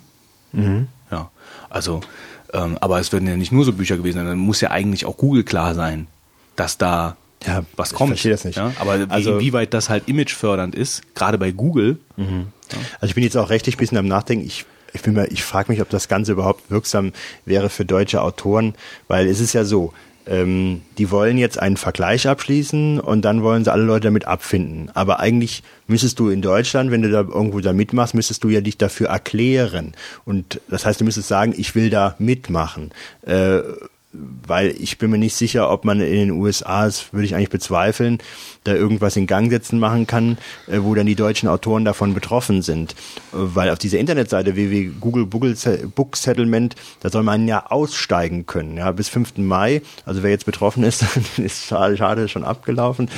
[0.54, 0.88] Mhm.
[1.12, 1.30] Ja.
[1.70, 2.02] Also,
[2.54, 4.26] ähm, aber es werden ja nicht nur so Bücher gewesen sein.
[4.26, 6.08] Dann muss ja eigentlich auch Google klar sein,
[6.56, 7.16] dass da
[7.46, 8.10] Ja, was ich kommt.
[8.12, 8.58] verstehe das nicht.
[8.58, 8.74] Ja?
[8.80, 13.38] Aber wie, Also- inwieweit das halt imagefördernd ist, gerade bei Google, Also ich bin jetzt
[13.38, 14.46] auch rechtlich ein bisschen am Nachdenken.
[14.46, 17.14] Ich, ich, bin ich frage mich, ob das Ganze überhaupt wirksam
[17.46, 18.74] wäre für deutsche Autoren,
[19.08, 19.94] weil es ist ja so,
[20.26, 24.90] ähm, die wollen jetzt einen Vergleich abschließen und dann wollen sie alle Leute damit abfinden.
[24.94, 28.60] Aber eigentlich müsstest du in Deutschland, wenn du da irgendwo da mitmachst, müsstest du ja
[28.60, 29.94] dich dafür erklären.
[30.26, 32.92] Und das heißt, du müsstest sagen, ich will da mitmachen.
[33.26, 33.60] Äh,
[34.14, 37.50] weil ich bin mir nicht sicher, ob man in den USA, das würde ich eigentlich
[37.50, 38.20] bezweifeln,
[38.64, 40.38] da irgendwas in Gang setzen machen kann,
[40.68, 42.92] äh, wo dann die deutschen Autoren davon betroffen sind.
[42.92, 42.96] Äh,
[43.34, 48.78] Weil auf dieser Internetseite www Google Boogle- Book Settlement, da soll man ja aussteigen können,
[48.78, 49.38] ja, bis 5.
[49.38, 49.82] Mai.
[50.06, 51.04] Also wer jetzt betroffen ist,
[51.38, 53.10] ist schade, schade schon abgelaufen.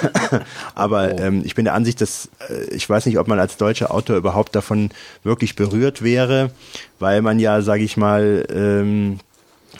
[0.74, 3.92] Aber ähm, ich bin der Ansicht, dass äh, ich weiß nicht, ob man als deutscher
[3.92, 4.90] Autor überhaupt davon
[5.24, 6.50] wirklich berührt wäre,
[6.98, 9.18] weil man ja, sage ich mal, ähm,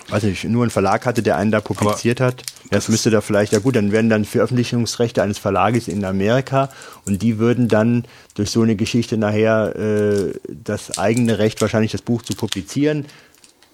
[0.08, 2.42] weiß nicht, nur einen Verlag hatte, der einen da publiziert hat.
[2.70, 6.70] Das müsste da vielleicht, ja gut, dann wären dann Veröffentlichungsrechte eines Verlages in Amerika
[7.06, 12.02] und die würden dann durch so eine Geschichte nachher äh, das eigene Recht, wahrscheinlich das
[12.02, 13.06] Buch zu publizieren,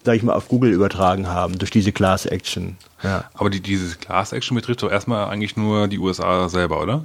[0.05, 2.77] sag ich mal, auf Google übertragen haben, durch diese Class Action.
[3.03, 3.31] Ja.
[3.35, 7.05] Aber die, diese Class Action betrifft doch erstmal eigentlich nur die USA selber, oder?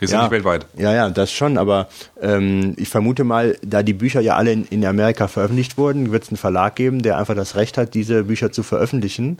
[0.00, 0.66] Die sind nicht weltweit.
[0.76, 1.88] Ja, ja, das schon, aber
[2.20, 6.22] ähm, ich vermute mal, da die Bücher ja alle in, in Amerika veröffentlicht wurden, wird
[6.24, 9.38] es einen Verlag geben, der einfach das Recht hat, diese Bücher zu veröffentlichen.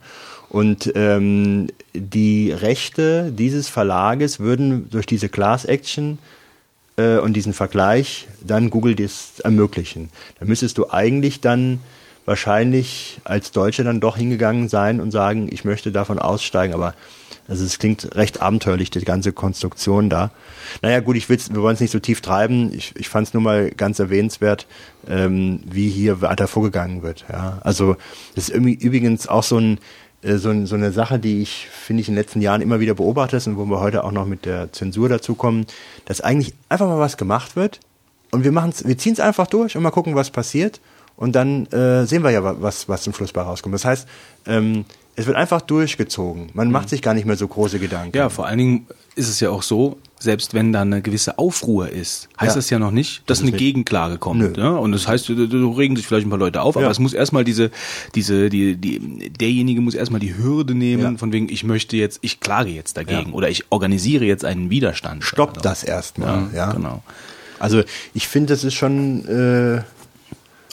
[0.50, 6.18] Und ähm, die Rechte dieses Verlages würden durch diese Class Action
[6.96, 10.10] äh, und diesen Vergleich dann Google das ermöglichen.
[10.38, 11.80] Da müsstest du eigentlich dann
[12.26, 16.94] wahrscheinlich als Deutsche dann doch hingegangen sein und sagen, ich möchte davon aussteigen, aber
[17.50, 20.30] also es klingt recht abenteuerlich, die ganze Konstruktion da.
[20.80, 22.72] Naja gut, ich will's, wir wollen es nicht so tief treiben.
[22.72, 24.66] Ich, ich fand es nur mal ganz erwähnenswert,
[25.08, 27.26] ähm, wie hier weiter vorgegangen wird.
[27.30, 27.58] Ja.
[27.62, 27.96] Also
[28.34, 29.78] das ist übrigens auch so ein
[30.22, 32.78] äh, so, ein, so eine Sache, die ich, finde ich, in den letzten Jahren immer
[32.78, 35.66] wieder beobachtet und wo wir heute auch noch mit der Zensur dazu kommen,
[36.04, 37.80] dass eigentlich einfach mal was gemacht wird
[38.30, 40.80] und wir wir ziehen es einfach durch und mal gucken, was passiert
[41.16, 43.74] und dann äh, sehen wir ja, wa- was, was zum Schluss bei rauskommt.
[43.74, 44.06] Das heißt,
[44.46, 44.84] ähm,
[45.16, 46.50] es wird einfach durchgezogen.
[46.54, 48.16] Man macht sich gar nicht mehr so große Gedanken.
[48.16, 48.86] Ja, vor allen Dingen
[49.16, 52.54] ist es ja auch so, selbst wenn da eine gewisse Aufruhr ist, heißt Ja.
[52.56, 54.56] das ja noch nicht, dass ist eine nicht- Gegenklage kommt.
[54.56, 54.70] Ja?
[54.70, 56.90] Und das heißt, da, regen sich vielleicht ein paar Leute auf, aber Ja.
[56.90, 57.70] es muss erstmal diese,
[58.14, 62.40] diese, die, die, derjenige muss erstmal die Hürde nehmen, von wegen, ich möchte jetzt, ich
[62.40, 65.24] klage jetzt dagegen oder ich organisiere jetzt einen Widerstand.
[65.24, 66.48] Stoppt Also, das erstmal.
[66.54, 67.02] Ja, Ja, genau.
[67.58, 67.82] Also
[68.14, 69.82] ich finde, das ist schon, äh,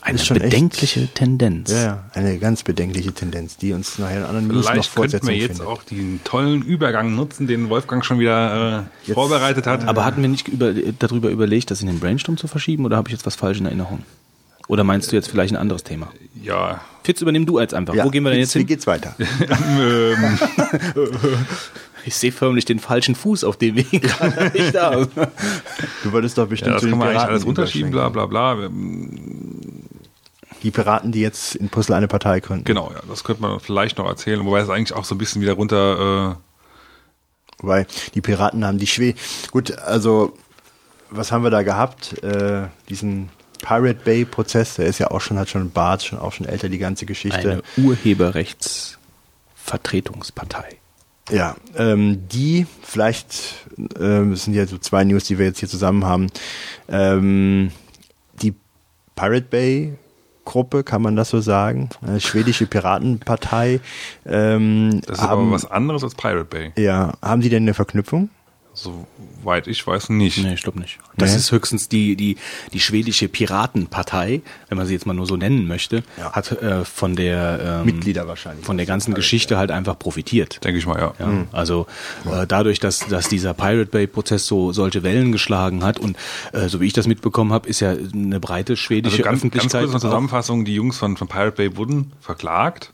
[0.07, 1.71] Eine schon echt- bedenkliche Tendenz.
[1.71, 5.29] ja, eine ganz bedenkliche Tendenz, die uns nachher in anderen News noch Vielleicht könnten Fortsetzung
[5.29, 5.67] wir jetzt findet.
[5.67, 9.87] auch den tollen Übergang nutzen, den Wolfgang schon wieder äh, vorbereitet hat.
[9.87, 13.09] Aber hatten wir nicht über, darüber überlegt, das in den Brainstorm zu verschieben oder habe
[13.09, 14.03] ich jetzt was falsch in Erinnerung?
[14.69, 16.07] Oder meinst du jetzt vielleicht ein anderes Thema?
[16.43, 17.93] ja, Fitz, übernimm du als einfach.
[17.95, 18.67] Ja, Wo gehen wir denn jetzt Wie hin?
[18.67, 19.15] geht's weiter?
[22.05, 25.07] Ich sehe förmlich den falschen Fuß, auf dem gerade nicht haben.
[26.03, 28.25] Du wolltest doch bestimmt ja das zu den kann man eigentlich alles runterschieben, bla bla
[28.27, 28.69] bla.
[30.63, 32.65] Die Piraten, die jetzt in Brüssel eine Partei gründen.
[32.65, 35.41] Genau, ja, das könnte man vielleicht noch erzählen, wobei es eigentlich auch so ein bisschen
[35.41, 36.37] wieder runter.
[36.37, 36.43] Äh
[37.59, 39.17] Wobei die Piraten haben die Schwede.
[39.51, 40.33] Gut, also
[41.09, 42.21] was haben wir da gehabt?
[42.23, 43.29] Äh, diesen
[43.61, 46.67] Pirate Bay Prozess, der ist ja auch schon, hat schon Bart, schon auch schon älter,
[46.69, 47.63] die ganze Geschichte.
[47.77, 50.77] Eine Urheberrechtsvertretungspartei.
[51.29, 53.67] Ja, ähm, die, vielleicht,
[53.99, 56.27] ähm, das sind ja so zwei News, die wir jetzt hier zusammen haben.
[56.87, 57.73] Ähm,
[58.41, 58.55] die
[59.15, 59.97] Pirate Bay
[60.47, 61.89] Gruppe, kann man das so sagen?
[62.07, 63.81] Äh, schwedische Piratenpartei.
[64.25, 66.71] Ähm, das ist haben, aber was anderes als Pirate Bay.
[66.77, 68.29] Ja, haben die denn eine Verknüpfung?
[68.79, 70.37] Soweit ich weiß nicht.
[70.37, 70.99] Nee, ich glaube nicht.
[71.17, 71.37] Das Nee.
[71.37, 72.37] ist höchstens die, die,
[72.73, 76.31] die schwedische Piratenpartei, wenn man sie jetzt mal nur so nennen möchte, Ja.
[76.33, 78.63] hat äh, von der ähm, Mitglieder wahrscheinlich.
[78.65, 80.63] von der ganzen Geschichte halt einfach profitiert.
[80.63, 81.13] Denke ich mal, ja.
[81.19, 81.87] Ja, also
[82.31, 86.15] äh, dadurch, dass, dass dieser Pirate Bay Prozess so solche Wellen geschlagen hat und
[86.53, 89.53] äh, so wie ich das mitbekommen habe, ist ja eine breite schwedische Also ganz, ganz
[89.55, 92.93] Öffentlichkeit kurz eine auch- Zusammenfassung, die Jungs von, von Pirate Bay wurden verklagt.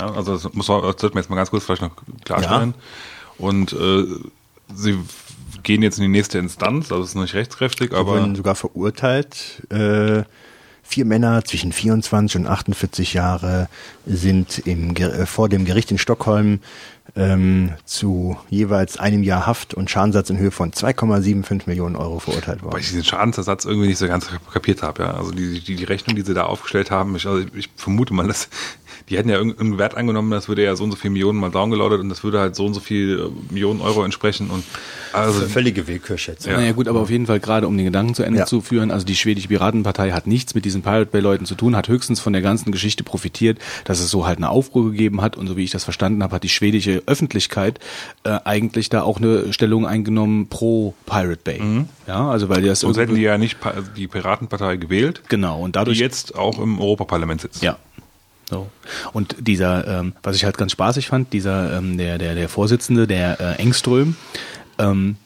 [0.00, 1.90] Ja, also das muss man, das sollten wir jetzt mal ganz kurz vielleicht noch
[2.24, 2.72] klarstellen.
[3.36, 4.04] Und äh,
[4.74, 4.98] sie
[5.62, 9.62] gehen jetzt in die nächste Instanz, also ist noch nicht rechtskräftig, aber wurden sogar verurteilt.
[9.70, 10.22] Äh,
[10.82, 13.68] vier Männer zwischen 24 und 48 Jahre
[14.06, 16.60] sind im, äh, vor dem Gericht in Stockholm
[17.16, 22.60] ähm, zu jeweils einem Jahr Haft und Schadensersatz in Höhe von 2,75 Millionen Euro verurteilt
[22.62, 22.80] weil worden.
[22.80, 25.02] ich diesen Schadensersatz irgendwie nicht so ganz kapiert habe.
[25.02, 25.14] Ja.
[25.14, 28.26] Also die, die, die Rechnung, die sie da aufgestellt haben, ich, also ich vermute mal,
[28.26, 28.48] dass
[29.08, 31.50] die hätten ja irgendeinen Wert angenommen, das würde ja so und so viel Millionen mal
[31.50, 34.62] downgeloadet und das würde halt so und so viel äh, Millionen Euro entsprechen und
[35.12, 36.52] also Völlige Willkürschätzung.
[36.52, 36.58] Ja.
[36.58, 38.46] Naja gut, aber auf jeden Fall gerade um den Gedanken zu Ende Ja.
[38.46, 41.74] zu führen, also die schwedische Piratenpartei hat nichts mit diesen Pirate Bay Leuten zu tun,
[41.74, 45.36] hat höchstens von der ganzen Geschichte profitiert, dass es so halt eine Aufruhr gegeben hat
[45.36, 47.78] und so wie ich das verstanden habe, hat die schwedische Öffentlichkeit
[48.24, 51.60] äh, eigentlich da auch eine Stellung eingenommen pro Pirate Bay.
[52.06, 53.58] Ja, also weil die das sonst hätten die ja nicht
[53.96, 57.62] die Piratenpartei gewählt, genau und die dadurch jetzt auch im Europaparlament sitzt.
[57.62, 57.76] Ja.
[58.48, 58.68] So.
[59.12, 63.06] Und dieser, ähm, was ich halt ganz spaßig fand, dieser, ähm, der, der, der Vorsitzende,
[63.06, 64.16] der äh, Engström,
[64.78, 65.16] ähm,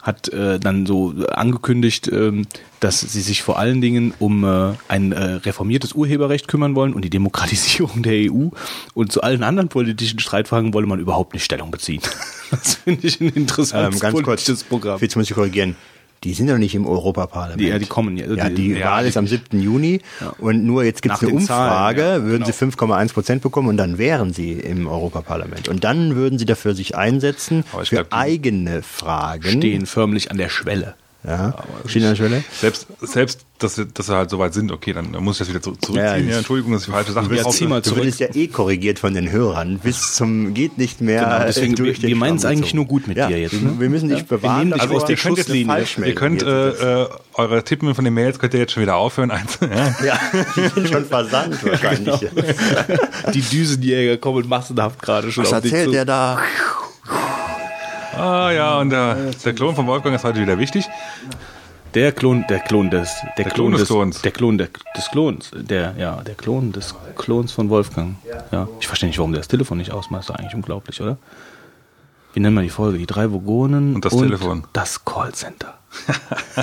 [0.00, 2.46] hat äh, dann so angekündigt, ähm,
[2.80, 7.04] dass sie sich vor allen Dingen um äh, ein äh, reformiertes Urheberrecht kümmern wollen und
[7.04, 8.48] die Demokratisierung der EU
[8.94, 12.02] und zu allen anderen politischen Streitfragen wolle man überhaupt nicht Stellung beziehen.
[12.50, 14.98] Das finde ich ein interessantes Ähm, ganz kurz, politisches Programm.
[15.02, 15.76] jetzt muss ich korrigieren.
[16.24, 17.60] Die sind doch nicht im Europaparlament.
[17.60, 18.26] Die- ja, die kommen ja.
[18.32, 19.60] Ja, die Ja, Wahl die- ist am 7.
[19.60, 20.00] Juni
[20.38, 22.46] und nur jetzt gibt es eine den Zahlen, Umfrage, ja, würden genau.
[22.46, 25.68] sie 5,1 Prozent bekommen und dann wären sie im Europaparlament.
[25.68, 29.48] Und dann würden sie dafür sich einsetzen für glaub, die- eigene Fragen.
[29.48, 30.94] stehen förmlich an der Schwelle.
[31.26, 31.52] Ja,
[31.86, 32.44] stehen an der Schwelle.
[32.60, 35.60] Selbst, selbst dass, dass sie halt so weit sind, okay, dann muss ich das wieder
[35.60, 36.26] zurück- zurückziehen.
[36.26, 39.00] Ja, Ja, Entschuldigung, dass ich falsche Sachen Ja, zieh mal Du wirst ja eh korrigiert
[39.00, 41.24] von den Hörern bis zum geht nicht mehr.
[41.24, 43.68] Genau, deswegen, durch wir- wir meinen's Schlamm eigentlich nur gut mit ja, dir jetzt, wir-
[43.68, 43.80] ne?
[43.80, 44.30] Wir müssen dich Ja.
[44.30, 45.66] Wir bewahren, dich davor, aus der Schusslinie.
[45.66, 48.94] falsch Ihr könnt äh, äh, eure Tippen von den Mails könnt ihr jetzt schon wieder
[48.96, 49.32] aufhören.
[50.04, 50.20] Ja.
[50.56, 52.14] die sind schon versandt wahrscheinlich.
[53.34, 55.92] Die Düsenjäger kommen massenhaft gerade schon Was auf dich erzählt zu.
[55.94, 56.38] der da?
[58.18, 59.14] Ah ja, und der,
[59.44, 60.86] der Klon von Wolfgang ist heute wieder wichtig.
[61.94, 64.20] Der Klon, der Klon des, der, Klon des Klons.
[64.22, 68.16] der Klon der, des Klons, der, ja, der Klon des Klons von Wolfgang.
[68.52, 68.68] Ja.
[68.80, 70.28] Ich verstehe nicht, warum der das Telefon nicht ausmacht.
[70.28, 71.16] Das ist eigentlich unglaublich, oder?
[72.34, 72.98] Wie nennen wir die Folge?
[72.98, 74.64] Die drei Vogonen Und das Telefon.
[74.72, 75.78] Das Callcenter.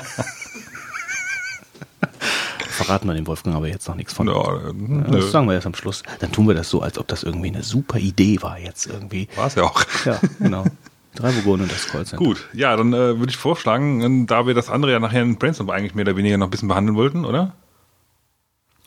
[2.69, 4.27] Verraten wir dem Wolfgang aber jetzt noch nichts von.
[4.27, 6.03] Ja, Ja, äh, das sagen wir erst am Schluss.
[6.19, 9.27] Dann tun wir das so, als ob das irgendwie eine super Idee war jetzt irgendwie.
[9.35, 9.81] War es ja auch.
[10.05, 10.65] Ja, genau.
[11.15, 12.23] Drei Vogonen und das Callcenter.
[12.23, 15.37] Gut, ja, dann äh, würde ich vorschlagen, äh, da wir das andere ja nachher in
[15.37, 17.53] Brainstorm eigentlich mehr oder weniger noch ein bisschen behandeln wollten, oder?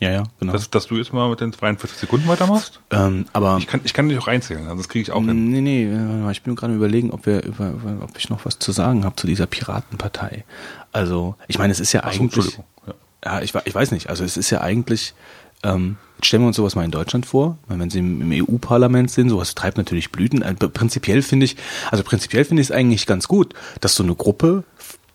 [0.01, 0.53] Ja, ja, genau.
[0.53, 2.81] Dass, dass du jetzt mal mit den 42 Sekunden weitermachst?
[2.93, 5.51] ähm, aber Ich kann, ich kann dich auch einzählen, also das kriege ich auch hin.
[5.51, 8.71] Nee, nee, äh, ich bin gerade überlegen, ob wir über, ob ich noch was zu
[8.71, 10.45] sagen habe zu dieser Piratenpartei.
[10.93, 12.21] Also, ich meine, es ist ja Ach eigentlich.
[12.21, 12.65] Entschuldigung.
[12.87, 12.95] Ja.
[13.25, 14.09] Ja, ich, ich weiß nicht.
[14.11, 15.15] Also es ist ja eigentlich.
[15.63, 19.55] Ähm, stellen wir uns sowas mal in Deutschland vor, wenn sie im, EU-Parlament sind, sowas
[19.55, 20.43] treibt natürlich Blüten.
[20.43, 21.57] Äh, prinzipiell finde ich,
[21.91, 24.65] also prinzipiell finde ich es eigentlich ganz gut, dass so eine Gruppe,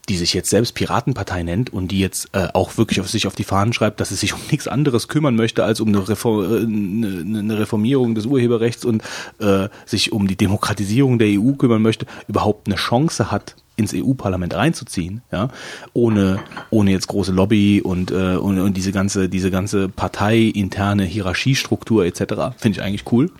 [0.09, 3.35] die sich jetzt selbst Piratenpartei nennt und die jetzt äh, auch wirklich auf sich auf
[3.35, 6.43] die Fahnen schreibt, dass es sich um nichts anderes kümmern möchte als um eine, Reform,
[6.43, 9.03] äh, eine, eine Reformierung des Urheberrechts und
[9.39, 14.53] äh, sich um die Demokratisierung der EU kümmern möchte, überhaupt eine Chance hat, ins EU-Parlament
[14.53, 15.49] reinzuziehen, ja,
[15.93, 22.05] ohne ohne jetzt große Lobby und äh, und, und diese ganze diese ganze parteiinterne Hierarchiestruktur
[22.05, 22.55] etc.
[22.57, 23.31] Finde ich eigentlich cool.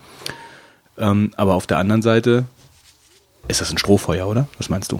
[0.97, 2.45] Ähm, aber auf der anderen Seite
[3.47, 4.47] ist das ein Strohfeuer, oder?
[4.57, 4.99] Was meinst du?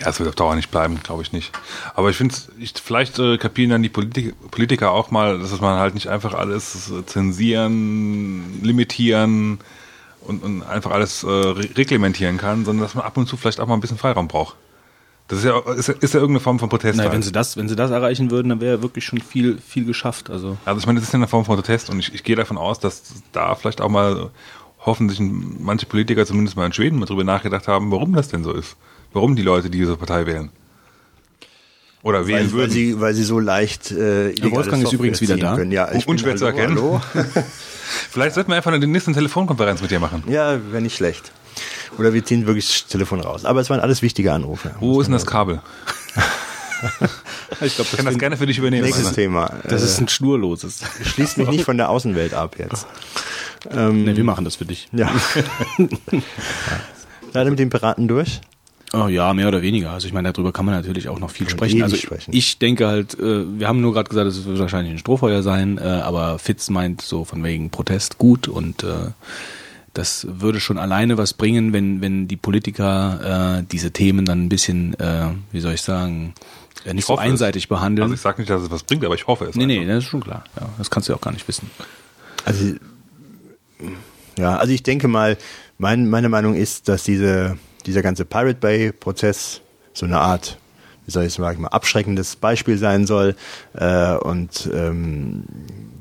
[0.00, 1.52] Ja, es wird auf Dauer nicht bleiben, glaube ich nicht.
[1.94, 5.78] Aber ich finde, ich, vielleicht äh, kapieren dann die Politik, Politiker auch mal, dass man
[5.78, 9.60] halt nicht einfach alles zensieren, limitieren
[10.26, 13.60] und, und einfach alles äh, re- reglementieren kann, sondern dass man ab und zu vielleicht
[13.60, 14.56] auch mal ein bisschen Freiraum braucht.
[15.28, 16.96] Das ist ja, ist, ja- ist ja irgendeine Form von Protest.
[16.98, 17.14] Nein, halt.
[17.14, 20.28] wenn sie das, wenn sie das erreichen würden, dann wäre wirklich schon viel, viel geschafft.
[20.30, 22.36] Also Also ich meine, das ist ja eine Form von Protest und ich, ich gehe
[22.36, 23.02] davon aus, dass
[23.32, 24.30] da vielleicht auch mal
[24.84, 28.52] hoffentlich manche Politiker zumindest mal in Schweden mal drüber nachgedacht haben, warum das denn so
[28.52, 28.76] ist.
[29.14, 30.50] Warum die Leute diese Partei wählen.
[32.04, 32.70] Oder wählen Weil, weil, würden.
[32.70, 35.56] sie, weil sie so leicht äh, Wolfgang ist Software übrigens wieder da.
[35.56, 35.72] Können.
[35.72, 36.76] Ja, ich Unschwer bin, zu hallo, erkennen.
[36.76, 37.00] Hallo.
[38.10, 40.22] Vielleicht sollten wir einfach eine nächste Telefonkonferenz mit dir machen.
[40.28, 41.32] Ja, wäre nicht schlecht.
[41.98, 43.46] Oder wir ziehen wirklich das Telefon raus.
[43.46, 44.72] Aber es waren alles wichtige Anrufe.
[44.80, 45.62] Wo ist denn das Kabel?
[47.62, 48.84] ich glaube, Ich kann das gerne für dich übernehmen.
[48.84, 49.16] Nächstes Alter.
[49.16, 49.50] Thema.
[49.64, 50.82] das ist ein schnurloses.
[50.82, 52.86] äh, schließt mich nicht von der Außenwelt ab jetzt.
[53.72, 54.88] nee, wir machen das für dich.
[54.92, 55.10] Ja.
[57.32, 58.42] Leider mit den Piraten durch.
[58.94, 59.90] Oh ja, mehr oder weniger.
[59.90, 61.82] Also ich meine, darüber kann man natürlich auch noch viel sprechen.
[61.82, 62.30] Also sprechen.
[62.32, 65.78] ich denke halt, äh, wir haben nur gerade gesagt, es wird wahrscheinlich ein Strohfeuer sein,
[65.78, 69.10] äh, aber Fitz meint so von wegen Protest gut und äh,
[69.94, 74.96] das würde schon alleine was bringen, wenn wenn die Politiker diese Themen dann ein bisschen,
[75.52, 76.34] wie soll ich sagen,
[76.92, 77.30] nicht so hoffe es.
[77.30, 78.04] einseitig behandeln.
[78.04, 79.54] Also ich sage nicht, dass es was bringt, aber ich hoffe es.
[79.54, 79.94] nee, nee, einfach.
[79.94, 80.42] das ist schon klar.
[80.58, 81.70] Ja, das kannst du ja auch gar nicht wissen.
[82.44, 82.74] Also,
[84.36, 85.38] ja, also ich denke mal,
[85.78, 87.56] mein, meine Meinung ist, dass diese,
[87.86, 89.60] dieser ganze Pirate Bay-Prozess
[89.92, 90.58] so eine Art,
[91.06, 93.36] wie soll ich sagen, mal abschreckendes Beispiel sein soll
[93.74, 95.44] äh, und ähm,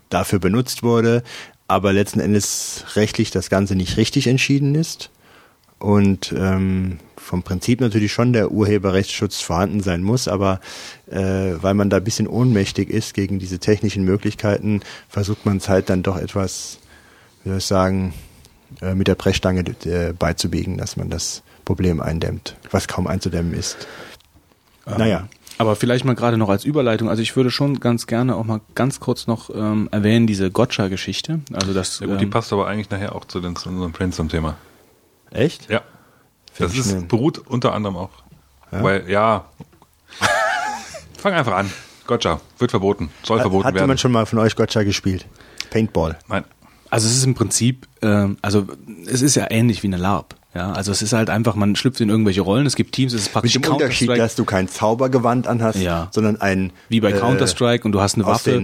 [0.10, 1.24] dafür benutzt wurde,
[1.68, 5.10] aber letzten Endes rechtlich das Ganze nicht richtig entschieden ist
[5.80, 10.60] und ähm, vom Prinzip natürlich schon der Urheberrechtsschutz vorhanden sein muss, aber
[11.10, 15.70] äh, weil man da ein bisschen ohnmächtig ist gegen diese technischen Möglichkeiten, versucht man es
[15.70, 16.80] halt dann doch etwas,
[17.44, 18.14] wie soll ich sagen,
[18.82, 23.88] äh, mit der Brechstange äh, beizubiegen, dass man das Problem eindämmt, was kaum einzudämmen ist.
[24.86, 25.28] Naja.
[25.58, 28.62] Aber vielleicht mal gerade noch als Überleitung, also ich würde schon ganz gerne auch mal
[28.76, 31.42] ganz kurz noch ähm, erwähnen, diese Gotcha-Geschichte.
[31.54, 33.92] Also das, Ja, gut, die ähm, passt aber eigentlich nachher auch zu, den, zu unserem
[33.92, 34.56] Brainstorm-Thema.
[35.32, 35.70] Echt?
[35.70, 35.82] Ja.
[36.52, 38.10] Find Das ist, beruht unter anderem auch.
[38.72, 38.84] Ja?
[38.84, 39.46] Weil, ja.
[41.18, 41.72] Fang einfach an.
[42.08, 42.42] Gotcha.
[42.58, 43.10] Wird verboten.
[43.24, 43.86] Soll verboten Hat werden.
[43.86, 45.26] jemand schon mal von euch Gotcha gespielt?
[45.70, 46.20] Paintball.
[46.28, 46.44] Nein.
[46.90, 48.68] Also es ist im Prinzip, ähm, also
[49.08, 50.36] es ist ja ähnlich wie eine LARP.
[50.56, 52.68] Ja, also es ist halt einfach, man schlüpft in irgendwelche Rollen.
[52.68, 55.80] Es gibt Teams, es ist Mit praktisch dem Unterschied, Counter-Strike, dass du kein Zaubergewand anhast,
[55.80, 56.10] Ja.
[56.12, 58.62] sondern ein wie bei äh, Counter-Strike und du hast eine Waffe,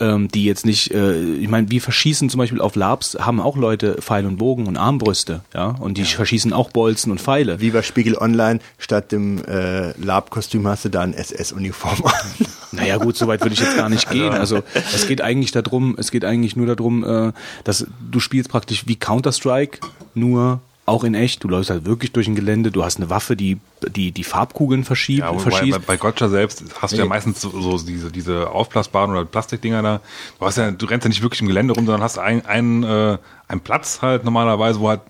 [0.00, 3.56] ähm, die jetzt nicht, äh, ich meine, wir verschießen zum Beispiel auf LARPs, haben auch
[3.58, 7.60] Leute Pfeil und Bogen und Armbrüste, ja, und die verschießen auch Bolzen und Pfeile.
[7.60, 12.46] Wie bei Spiegel Online, statt dem äh, Lab-Kostüm hast du da ein SS-Uniform an.
[12.72, 14.32] Naja gut, so weit würde ich jetzt gar nicht gehen.
[14.32, 14.62] Also
[14.94, 17.32] es geht eigentlich darum, es geht eigentlich nur darum, äh,
[17.64, 19.80] dass du spielst praktisch wie Counter-Strike,
[20.14, 21.44] nur auch in echt.
[21.44, 24.84] Du läufst halt wirklich durch ein Gelände, du hast eine Waffe, die die, die Farbkugeln
[24.84, 25.86] verschiebt, Ja, wobei, bei, verschießt.
[25.86, 30.00] bei Gotcha selbst hast du ja meistens so, so diese, diese aufblasbaren oder Plastikdinger da.
[30.38, 32.82] Du, hast ja, du rennst ja nicht wirklich im Gelände rum, sondern hast einen, einen,
[32.84, 33.18] äh,
[33.48, 35.00] einen Platz halt normalerweise, wo halt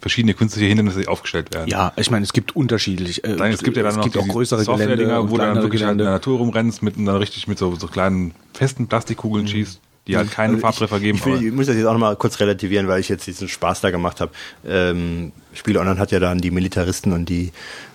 [0.00, 1.68] verschiedene künstliche Hindernisse aufgestellt werden.
[1.68, 3.22] Ja, ich meine, es gibt unterschiedlich.
[3.22, 5.56] Äh, Dann, es gibt ja dann es noch gibt auch größere Gelände, wo du dann
[5.56, 6.04] wirklich halt in der Gelände.
[6.04, 9.78] Natur rumrennst mit und dann richtig mit so, so kleinen festen Plastikkugeln schießt,
[10.10, 11.18] die halt keinen Also Farbtreffer ich, geben.
[11.18, 13.80] Ich, will, ich muss das jetzt auch nochmal kurz relativieren, weil ich jetzt diesen Spaß
[13.80, 14.32] da gemacht habe.
[14.66, 17.50] Ähm, Spiel Online hat ja dann die Militaristen und die,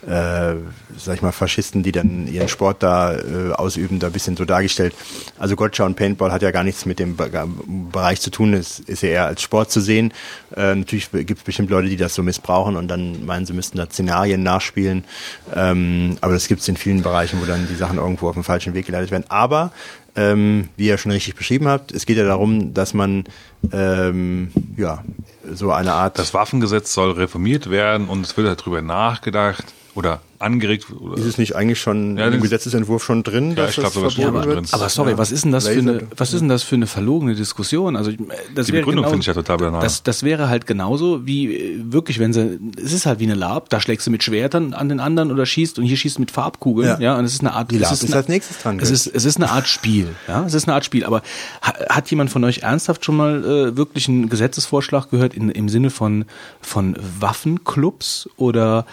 [0.05, 0.55] äh,
[0.97, 4.43] sag ich mal, Faschisten, die dann ihren Sport da äh, ausüben, da ein bisschen so
[4.43, 4.93] dargestellt.
[5.39, 7.30] Also Gotcha und Paintball hat ja gar nichts mit dem Be
[7.91, 10.13] Bereich zu tun, es ist ja eher als Sport zu sehen.
[10.55, 13.78] Äh, natürlich gibt es bestimmt Leute, die das so missbrauchen und dann meinen, sie müssten
[13.78, 15.05] da Szenarien nachspielen.
[15.55, 18.43] Ähm, aber das gibt es in vielen Bereichen, wo dann die Sachen irgendwo auf den
[18.43, 19.26] falschen Weg geleitet werden.
[19.30, 19.72] Aber
[20.16, 23.26] ähm, wie ihr schon richtig beschrieben habt, es geht ja darum, dass man
[23.72, 25.03] ähm, ja
[25.51, 30.88] so eine Art das Waffengesetz soll reformiert werden und es wird darüber nachgedacht oder angeregt.
[30.98, 33.93] Oder ist es nicht eigentlich schon Ja, im Gesetzentwurf schon drin, Ja, dass ich glaub
[33.93, 34.56] das verboten drin.
[34.56, 34.74] wird?
[34.74, 35.18] Aber sorry, Ja.
[35.18, 37.96] was ist denn das für eine, was ist denn das für eine verlogene Diskussion?
[37.98, 39.82] Also das Die wäre Begründung genau, finde ich ja total banal.
[39.82, 43.36] Das, das wäre halt genauso wie äh, wirklich, wenn sie, es ist halt wie eine
[43.36, 46.22] Lab, da schlägst du mit Schwertern an den anderen oder schießt und hier schießt du
[46.22, 47.18] mit Farbkugeln, ja, Ja.
[47.18, 48.91] und es ist eine Art, Die es Lab ist ist eine, als nächstes dran, Es
[48.91, 51.04] ist, es ist eine Art Spiel, ja, es ist eine Art Spiel.
[51.06, 51.22] Aber
[51.62, 55.70] ha, hat jemand von euch ernsthaft schon mal äh, wirklich einen Gesetzesvorschlag gehört in, im
[55.70, 56.26] Sinne von
[56.62, 58.86] von Waffenclubs oder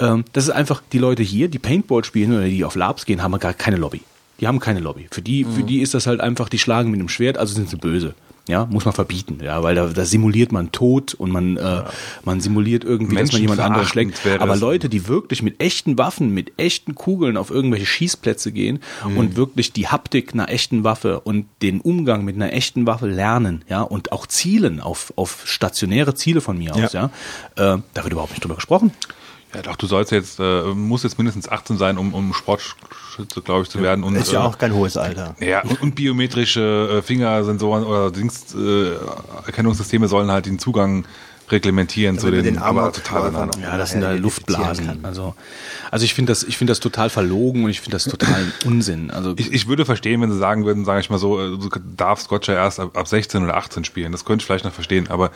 [0.00, 3.22] ähm, das ist einfach die Leute hier, die Paintball spielen oder die auf Labs gehen,
[3.22, 4.02] haben gar keine Lobby.
[4.40, 5.08] Die haben keine Lobby.
[5.10, 7.68] Für die, für die ist das halt einfach, die schlagen mit einem Schwert, also sind
[7.68, 8.14] sie böse.
[8.46, 11.82] Ja, muss man verbieten, ja, weil da, da simuliert man Tod und man, äh,
[12.24, 14.18] man simuliert irgendwie, dass man jemand anderen schlägt.
[14.38, 14.56] Aber.
[14.56, 19.74] Leute, die wirklich mit echten Waffen, mit echten Kugeln auf irgendwelche Schießplätze gehen und wirklich
[19.74, 24.12] die Haptik einer echten Waffe und den Umgang mit einer echten Waffe lernen, ja, und
[24.12, 27.10] auch zielen auf, auf stationäre Ziele von mir aus, ja,
[27.56, 28.92] äh, da wird überhaupt nicht drüber gesprochen.
[29.54, 33.62] Ja, doch, du sollst jetzt, äh, musst jetzt mindestens 18 sein, um, um Sportschütze, glaube
[33.62, 34.04] ich, zu werden.
[34.04, 35.36] Und, ist ja äh, auch kein hohes Alter.
[35.40, 38.92] Ja, und, und biometrische äh, Fingersensoren oder Dings, äh,
[39.46, 41.06] Erkennungssysteme sollen halt den Zugang
[41.50, 43.62] reglementieren zu Damit den, den aber total Ordnung.
[43.62, 44.86] Ja, das sind da Luftblasen.
[44.86, 44.98] kann.
[45.02, 45.34] Also,
[45.90, 49.10] also ich finde das, ich finde das total verlogen und ich finde das total Unsinn.
[49.10, 51.70] Also Ich, ich würde verstehen, wenn sie sagen würden, sage ich mal so, äh, du
[51.96, 54.12] darfst Gotcha erst ab, ab 16 oder 18 spielen.
[54.12, 55.30] Das könnte ich vielleicht noch verstehen, aber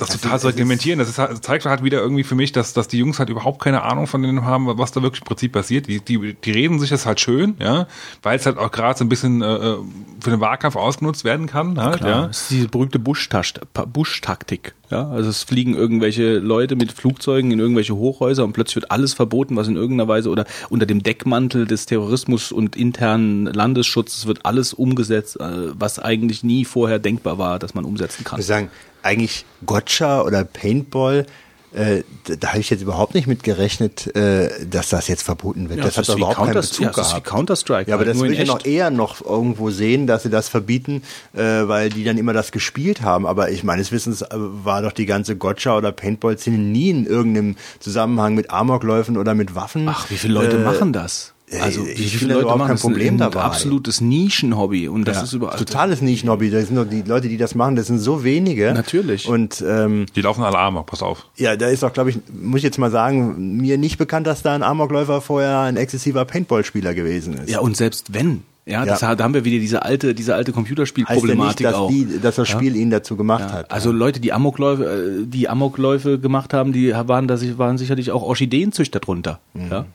[0.00, 2.34] das, total es zu ist- reglementieren, das, ist, halt- das zeigt halt wieder irgendwie für
[2.34, 5.22] mich, dass, dass die Jungs halt überhaupt keine Ahnung von denen haben, was da wirklich
[5.22, 5.86] im Prinzip passiert.
[5.86, 7.86] Die, die, die reden sich das halt schön, ja,
[8.22, 9.76] weil es halt auch gerade so ein bisschen äh, äh,
[10.20, 11.78] für den Wahlkampf ausgenutzt werden kann.
[11.80, 12.26] Halt, Klar, ja.
[12.26, 14.74] das ist diese berühmte Bush-Taktik.
[14.90, 19.14] Ja, also es fliegen irgendwelche Leute mit Flugzeugen in irgendwelche Hochhäuser und plötzlich wird alles
[19.14, 24.44] verboten, was in irgendeiner Weise oder unter dem Deckmantel des Terrorismus und internen Landesschutzes wird
[24.44, 25.44] alles umgesetzt, äh,
[25.78, 28.38] was eigentlich nie vorher denkbar war, dass man umsetzen kann.
[28.38, 28.68] Ich muss sagen,
[29.02, 31.26] eigentlich Gotcha oder Paintball,
[31.72, 35.68] äh, da, da habe ich jetzt überhaupt nicht mit gerechnet, äh, dass das jetzt verboten
[35.68, 35.78] wird.
[35.78, 37.26] Ja, das das hat überhaupt keinen Counter- Bezug ja, das ist wie gehabt.
[37.28, 40.48] Counter-Strike Ja, aber halt, das würde ich noch eher noch irgendwo sehen, dass sie das
[40.48, 43.24] verbieten, äh, weil die dann immer das gespielt haben.
[43.24, 47.54] Aber ich meines Wissens äh, war doch die ganze Gotcha oder Paintball-Szene nie in irgendeinem
[47.78, 49.88] Zusammenhang mit Amokläufen oder mit Waffen.
[49.88, 51.34] Ach, wie viele Leute äh, machen das?
[51.60, 53.40] Also ich wie finde viele da Leute überhaupt machen kein Problem ein dabei.
[53.40, 56.50] absolutes Nischenhobby und das Ja, ist überall totales Nischenhobby.
[56.50, 58.72] Das sind doch die Leute, die das machen, das sind so wenige.
[58.72, 59.26] Natürlich.
[59.28, 61.26] Und ähm, Die laufen alle Amok, pass auf.
[61.36, 64.42] ja, da ist auch, glaube ich, muss ich jetzt mal sagen, mir nicht bekannt, dass
[64.42, 67.50] da ein Amokläufer vorher ein exzessiver Paintball-Spieler gewesen ist.
[67.50, 69.16] Ja, und selbst wenn, ja, das, Ja.
[69.16, 71.88] da haben wir wieder diese alte, diese alte heißt ja nicht, Computerspielproblematik dass, auch.
[71.90, 73.72] die, dass das Spiel ihn dazu gemacht Ja, hat.
[73.72, 78.22] also Leute, die Amokläufe, äh, die Amokläufe gemacht haben, die waren, da waren sicherlich auch
[78.22, 79.40] Orchideenzüchter drunter.
[79.54, 79.70] Mhm.
[79.70, 79.86] Ja?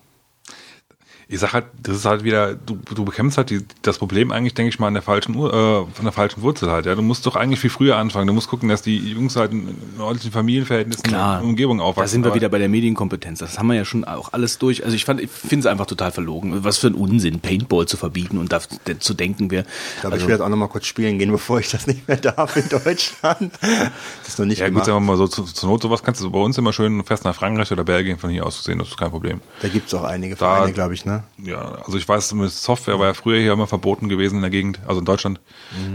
[1.28, 4.54] Ich sag halt, das ist halt wieder, du, du bekämpfst halt die, das Problem eigentlich,
[4.54, 6.86] denke ich mal, an der falschen Ur, äh, von der falschen Wurzel halt.
[6.86, 8.28] Ja, du musst doch eigentlich viel früher anfangen.
[8.28, 11.40] Du musst gucken, dass die Jungs halt in, in ordentlichen Familienverhältnissen Klar.
[11.42, 12.02] in Umgebung aufwachsen.
[12.04, 13.40] Da sind wir Aber- wieder bei der Medienkompetenz.
[13.40, 14.84] Das haben wir ja schon auch alles durch.
[14.84, 16.64] Also ich fand, ich finde es einfach total verlogen.
[16.64, 18.60] Was für ein Unsinn, Paintball zu verbieten und da
[19.00, 19.62] zu denken, wir.
[19.96, 22.08] ich glaube, also, ich jetzt auch noch mal kurz spielen gehen, bevor ich das nicht
[22.08, 23.52] mehr darf in Deutschland.
[23.62, 24.86] Das ist noch nicht Ja, gut, gemacht.
[24.86, 27.26] sagen wir mal so, zu, zur Not, sowas kannst du bei uns immer schön fest
[27.26, 29.42] nach Frankreich oder Belgien von hier aus sehen, das ist kein Problem.
[29.64, 31.15] Da gibt's auch einige Da- Vereine, glaube ich, ne?
[31.38, 34.80] Ja, also ich weiß, Software war ja früher hier immer verboten gewesen in der Gegend,
[34.88, 35.40] also in Deutschland.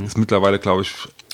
[0.05, 0.93] Ist mittlerweile, glaube ich,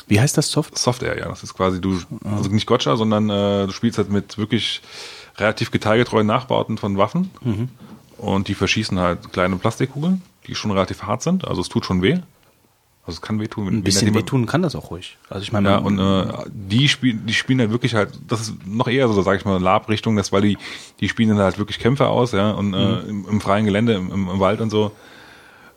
[0.08, 0.78] wie heißt das Soft?
[0.78, 1.28] Software, ja.
[1.28, 4.82] Das ist quasi du, also nicht Gotcha, sondern äh, du spielst halt mit wirklich
[5.38, 7.30] relativ detailgetreuen Nachbauten von Waffen
[8.18, 12.02] und die verschießen halt kleine Plastikkugeln, die schon relativ hart sind, also es tut schon
[12.02, 12.18] weh.
[13.06, 13.68] Also es kann wehtun.
[13.68, 15.16] Ein bisschen wehtun kann das auch ruhig.
[15.30, 18.66] Also ich meine, Ja, und äh, die spielen, die spielen halt wirklich halt, das ist
[18.66, 20.58] noch eher so, sag ich mal, Lab-Richtung, das, weil die,
[20.98, 24.10] die spielen dann halt wirklich Kämpfe aus, ja, und äh, im, im freien Gelände, im,
[24.10, 24.90] im, Wald und so.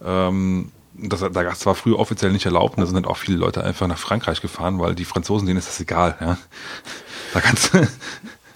[0.04, 3.64] Ähm, das, das war früher offiziell nicht erlaubt und da sind halt auch viele Leute
[3.64, 6.38] einfach nach Frankreich gefahren, weil die Franzosen, denen ist das egal, ja.
[7.34, 7.88] Da kannst du,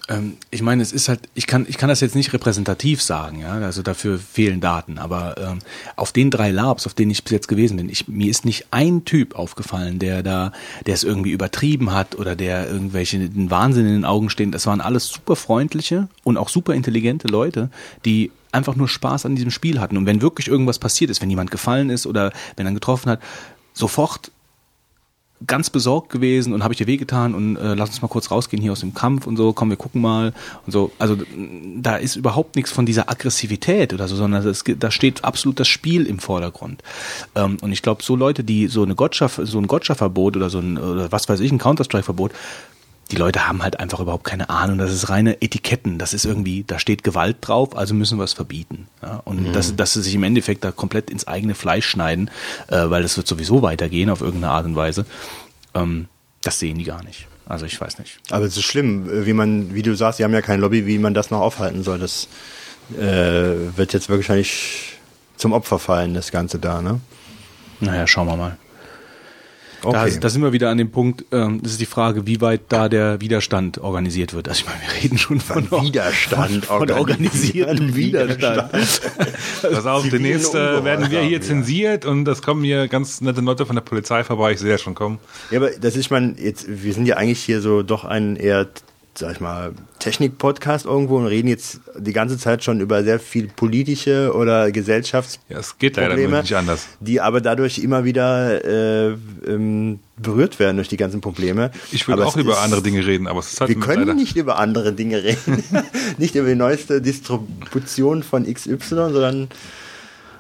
[0.09, 3.39] Ähm, ich meine, es ist halt, ich kann, ich kann das jetzt nicht repräsentativ sagen,
[3.39, 5.59] ja, also dafür fehlen Daten, aber ähm,
[5.95, 8.67] auf den drei Labs, auf denen ich bis jetzt gewesen bin, ich, mir ist nicht
[8.71, 10.51] ein Typ aufgefallen, der da,
[10.85, 14.51] der es irgendwie übertrieben hat oder der irgendwelche den Wahnsinn in den Augen stehen.
[14.51, 17.69] Das waren alles super freundliche und auch super intelligente Leute,
[18.03, 19.95] die einfach nur Spaß an diesem Spiel hatten.
[19.95, 23.21] Und wenn wirklich irgendwas passiert ist, wenn jemand gefallen ist oder wenn er getroffen hat,
[23.73, 24.31] sofort
[25.47, 28.61] ganz besorgt gewesen und habe ich dir wehgetan und äh, lass uns mal kurz rausgehen
[28.61, 30.33] hier aus dem Kampf und so, komm, wir gucken mal
[30.65, 30.91] und so.
[30.99, 31.17] Also
[31.77, 35.67] da ist überhaupt nichts von dieser Aggressivität oder so, sondern das, da steht absolut das
[35.67, 36.83] Spiel im Vordergrund.
[37.35, 40.59] Ähm, und ich glaube, so Leute, die so eine Gotcha, so ein Gotcha-Verbot oder so
[40.59, 42.31] ein, oder was weiß ich, ein Counter-Strike-Verbot,
[43.13, 44.79] die Leute haben halt einfach überhaupt keine Ahnung.
[44.79, 45.99] Das ist reine Etiketten.
[45.99, 48.87] Das ist irgendwie, da steht Gewalt drauf, also müssen wir es verbieten.
[49.03, 52.31] Ja, und dass, dass sie sich im Endeffekt da komplett ins eigene Fleisch schneiden,
[52.69, 55.05] äh, weil das wird sowieso weitergehen auf irgendeine Art und Weise.
[55.75, 56.07] Ähm,
[56.41, 57.27] das sehen die gar nicht.
[57.45, 58.17] Also ich weiß nicht.
[58.31, 60.97] Aber es ist schlimm, wie man, wie du sagst, die haben ja kein Lobby, wie
[60.97, 61.99] man das noch aufhalten soll.
[61.99, 62.27] Das
[62.97, 64.97] äh, wird jetzt wahrscheinlich
[65.37, 66.99] zum Opfer fallen, das Ganze da, ne?
[67.79, 68.57] Naja, schauen wir mal.
[69.83, 70.17] Da, Okay.
[70.19, 72.87] da sind wir wieder an dem Punkt, ähm, das ist die Frage, wie weit da
[72.89, 74.47] der Widerstand organisiert wird.
[74.47, 78.71] Also ich meine, wir reden schon von, Widerstand, von, von organisiertem Widerstand.
[78.71, 81.41] pass auf, Zivilen demnächst äh, werden wir hier ja.
[81.41, 84.81] zensiert und das kommen hier ganz nette Leute von der Polizei vorbei, ich sehe das
[84.81, 85.19] schon kommen.
[85.51, 88.67] Ja, aber das ist, man, jetzt, wir sind ja eigentlich hier so doch ein eher,
[89.15, 93.47] sag ich mal, Technik-Podcast irgendwo und reden jetzt die ganze Zeit schon über sehr viel
[93.47, 96.87] politische oder Gesellschaftsprobleme, Ja, es geht leider nicht anders.
[96.99, 99.15] die aber dadurch immer wieder äh,
[99.47, 101.71] ähm, berührt werden durch die ganzen Probleme.
[101.91, 104.13] Ich würde auch über ist- andere Dinge reden, aber es ist halt Wir können leider.
[104.15, 105.63] nicht über andere Dinge reden.
[106.17, 109.47] nicht über die neueste Distribution von XY, sondern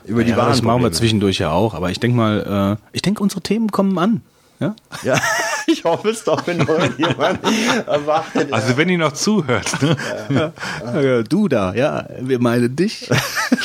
[0.05, 1.73] über die ja, wahren das machen wir zwischendurch ja auch.
[1.73, 4.21] Aber ich denke mal, äh, ich denke, unsere Themen kommen an.
[4.63, 4.75] Ja?
[5.03, 5.21] Ja,
[5.67, 7.39] ich hoffe es doch, wenn irgendjemand
[7.85, 8.53] erwartet.
[8.53, 10.53] Also wenn ihr noch zuhört, ne?
[10.79, 13.09] Ja, du da, ja, wir meinen dich.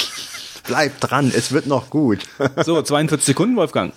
[0.66, 2.18] Bleib dran, es wird noch gut.
[2.64, 3.92] So, 42 Sekunden, Wolfgang.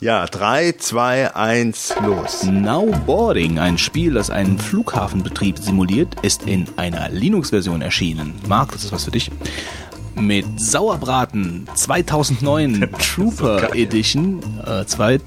[0.00, 2.44] Ja, 3, 2, 1, los.
[2.44, 8.34] Now Boarding, ein Spiel, das einen Flughafenbetrieb simuliert, ist in einer Linux-Version erschienen.
[8.46, 9.30] Marc, das ist was für dich.
[10.16, 15.20] Mit Sauerbraten 2009 Trooper Edition, äh, zwei,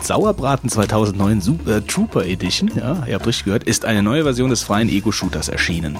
[0.00, 4.50] Sauerbraten 2009 Su äh, Trooper Edition, ja, ihr habt richtig gehört, ist eine neue Version
[4.50, 5.96] des freien Ego-Shooters erschienen.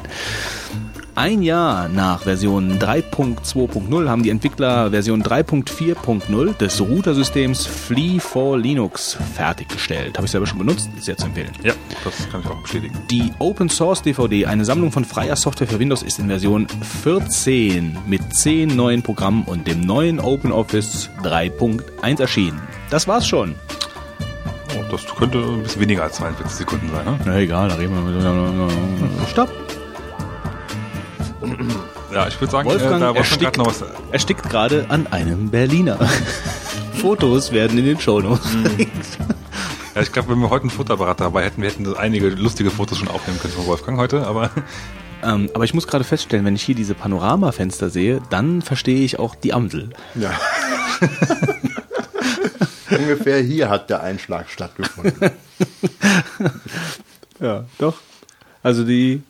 [1.15, 9.19] Ein Jahr nach Version 3.2.0 haben die Entwickler Version 3.4.0 des Routersystems Flea for Linux
[9.35, 10.17] fertiggestellt.
[10.17, 11.51] Habe ich selber schon benutzt, ist sehr zu empfehlen.
[11.63, 12.97] Ja, das kann ich auch bestätigen.
[13.11, 16.67] Die Open Source DVD, eine Sammlung von freier Software für Windows, ist in Version
[17.03, 22.63] 14 mit 10 neuen Programmen und dem neuen OpenOffice 3.1 erschienen.
[22.89, 23.55] Das war's schon.
[24.79, 27.21] Oh, das könnte ein bisschen weniger als 42 Sekunden sein, ne?
[27.27, 29.29] Na egal, da reden wir mit.
[29.29, 29.51] Stopp!
[32.13, 33.85] Ja, ich würde sagen, Wolfgang äh, erstickt, gerade noch was.
[34.11, 35.99] erstickt gerade an einem Berliner.
[37.01, 38.57] Fotos werden in den Shownotes.
[39.95, 42.99] Ja, ich glaube, wenn wir heute einen Futterapparat dabei hätten, wir hätten einige lustige Fotos
[42.99, 44.51] schon aufnehmen können von Wolfgang heute, aber
[45.23, 49.19] Ähm, aber ich muss gerade feststellen, wenn ich hier diese Panoramafenster sehe, dann verstehe ich
[49.19, 49.91] auch die Amsel.
[50.15, 50.33] Ja.
[52.91, 55.31] Ungefähr hier hat der Einschlag stattgefunden.
[57.41, 57.95] Ja, doch.
[58.63, 59.23] Also die,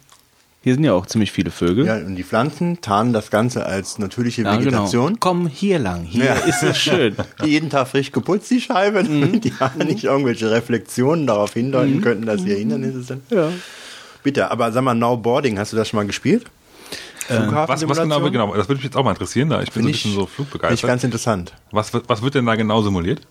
[0.63, 1.87] hier sind ja auch ziemlich viele Vögel.
[1.87, 5.07] Ja, und die Pflanzen tarnen das Ganze als natürliche Ja, Vegetation.
[5.09, 5.19] Genau.
[5.21, 6.35] Komm hier lang, hier Ja.
[6.35, 7.17] ist es schön.
[7.45, 9.41] Die jeden Tag frisch geputzt, die Scheiben.
[9.41, 13.23] Die haben nicht irgendwelche Reflexionen darauf hindeuten könnten, dass hier Hindernisse sind.
[13.31, 13.51] Ja.
[14.23, 16.45] Bitte, aber sag mal, Now Boarding, hast du das schon mal gespielt?
[17.29, 19.89] was, was genau, genau, das würde mich jetzt auch mal interessieren, da ich bin Finde
[19.89, 20.89] so ein bisschen so finde flugbegeistert.
[20.89, 21.53] ganz interessant.
[21.71, 23.23] Was, wird- was wird denn da genau simuliert?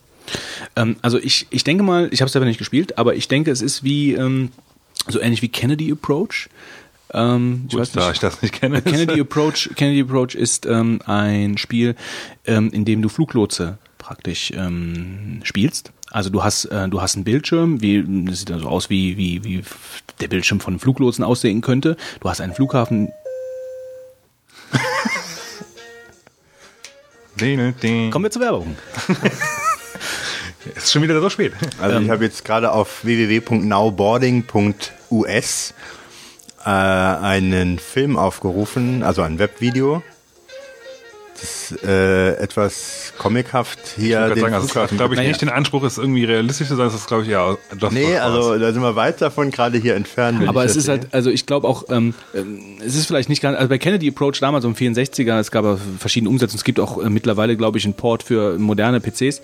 [0.75, 3.51] Ähm, also ich, ich denke mal, ich habe es selber nicht gespielt, aber ich denke,
[3.51, 4.49] es ist wie ähm,
[5.07, 6.49] so ähnlich wie Kennedy Approach.
[7.13, 8.13] Ähm, ich Gut, weiß da nicht.
[8.13, 8.81] ich das nicht kenne.
[8.81, 11.95] Kennedy Approach, Kennedy Approach ist ähm, ein Spiel,
[12.45, 15.91] ähm, in dem du Fluglotse praktisch ähm, spielst.
[16.09, 19.17] Also du hast äh, du hast einen Bildschirm, wie das sieht dann so aus wie
[19.17, 19.63] wie wie
[20.19, 21.95] der Bildschirm von Fluglotsen aussehen könnte.
[22.19, 23.09] Du hast einen Flughafen.
[27.37, 28.75] Kommen wir zur Werbung.
[30.75, 31.53] Ist schon wieder so spät.
[31.81, 35.73] Also ich habe jetzt gerade auf www.nowboarding.us
[36.65, 40.03] äh, einen Film aufgerufen, also ein Webvideo.
[41.41, 44.19] Das äh, etwas comichaft Ich hier.
[44.21, 45.29] wollte den sagen, also es Flughafen- glaube ich Naja.
[45.29, 48.15] nicht den Anspruch ist irgendwie realistisch zu sein, das ist glaube ich ja das Nee,
[48.17, 50.47] also da sind wir weit davon gerade hier entfernt.
[50.47, 50.91] Aber ich es das ist sehe.
[50.99, 54.07] halt, also ich glaube auch, ähm, ähm, es ist vielleicht nicht ganz, also bei Kennedy
[54.09, 55.65] Approach damals um 64er, es gab
[55.99, 59.41] verschiedene Umsetzungen, es gibt auch äh, mittlerweile, glaube ich, einen Port für moderne PCs.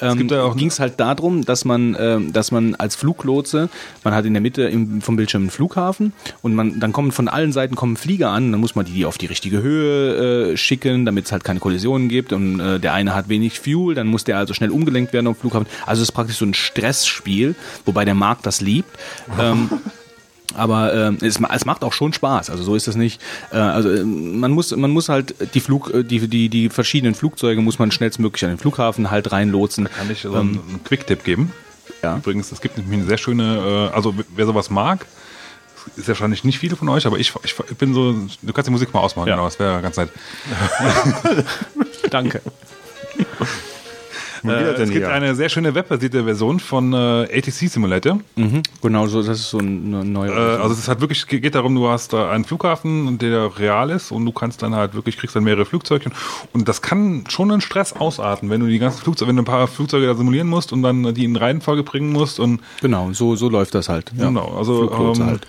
[0.00, 3.68] Ähm, gibt ja auch- ging es halt darum, dass man, ähm, dass man als Fluglotse,
[4.04, 7.26] man hat in der Mitte im, vom Bildschirm einen Flughafen und man, dann kommen von
[7.28, 11.04] allen Seiten kommen Flieger an, dann muss man die auf die richtige Höhe äh, schicken,
[11.04, 14.24] damit es halt keine Kollisionen gibt und äh, der eine hat wenig Fuel, dann muss
[14.24, 15.66] der also schnell umgelenkt werden am Flughafen.
[15.86, 18.90] Also es ist praktisch so ein Stressspiel, wobei der Markt das liebt.
[19.38, 19.70] Ähm,
[20.54, 22.50] aber ähm, es, es macht auch schon Spaß.
[22.50, 23.20] Also so ist es nicht.
[23.52, 27.14] Äh, also äh, man muss man muss halt die Flug äh, die die die verschiedenen
[27.14, 29.88] Flugzeuge muss man schnellstmöglich an den Flughafen halt reinlotsen.
[29.90, 31.52] Kann ich so einen, einen Quick-Tipp geben?
[32.02, 32.16] Ja.
[32.16, 35.06] Übrigens, es gibt nämlich eine sehr schöne, äh, also wer sowas mag,
[35.96, 38.72] ist wahrscheinlich nicht viele von euch, aber ich, ich, ich bin so, du kannst die
[38.72, 39.34] Musik mal ausmachen, Ja.
[39.34, 40.10] genau, das wäre ganz nett.
[42.10, 42.40] Danke.
[44.44, 45.12] Äh, es gibt hier?
[45.12, 46.96] eine sehr schöne webbasierte Version von äh,
[47.36, 48.20] ATC Simulator.
[48.36, 48.62] Mhm.
[48.80, 49.22] Genau so.
[49.22, 50.30] Das ist so eine neue.
[50.30, 53.90] Äh, also es ist halt wirklich, geht darum, du hast da einen Flughafen, der real
[53.90, 56.10] ist und du kannst dann halt wirklich, kriegst dann mehrere Flugzeuge
[56.52, 59.46] und das kann schon einen Stress ausarten, wenn du die ganzen Flugzeuge, wenn du ein
[59.46, 63.12] paar Flugzeuge da simulieren musst und dann die in Reihenfolge bringen musst und genau.
[63.12, 64.10] So so läuft das halt.
[64.16, 64.26] Ja.
[64.28, 65.46] Genau, also, ähm, halt.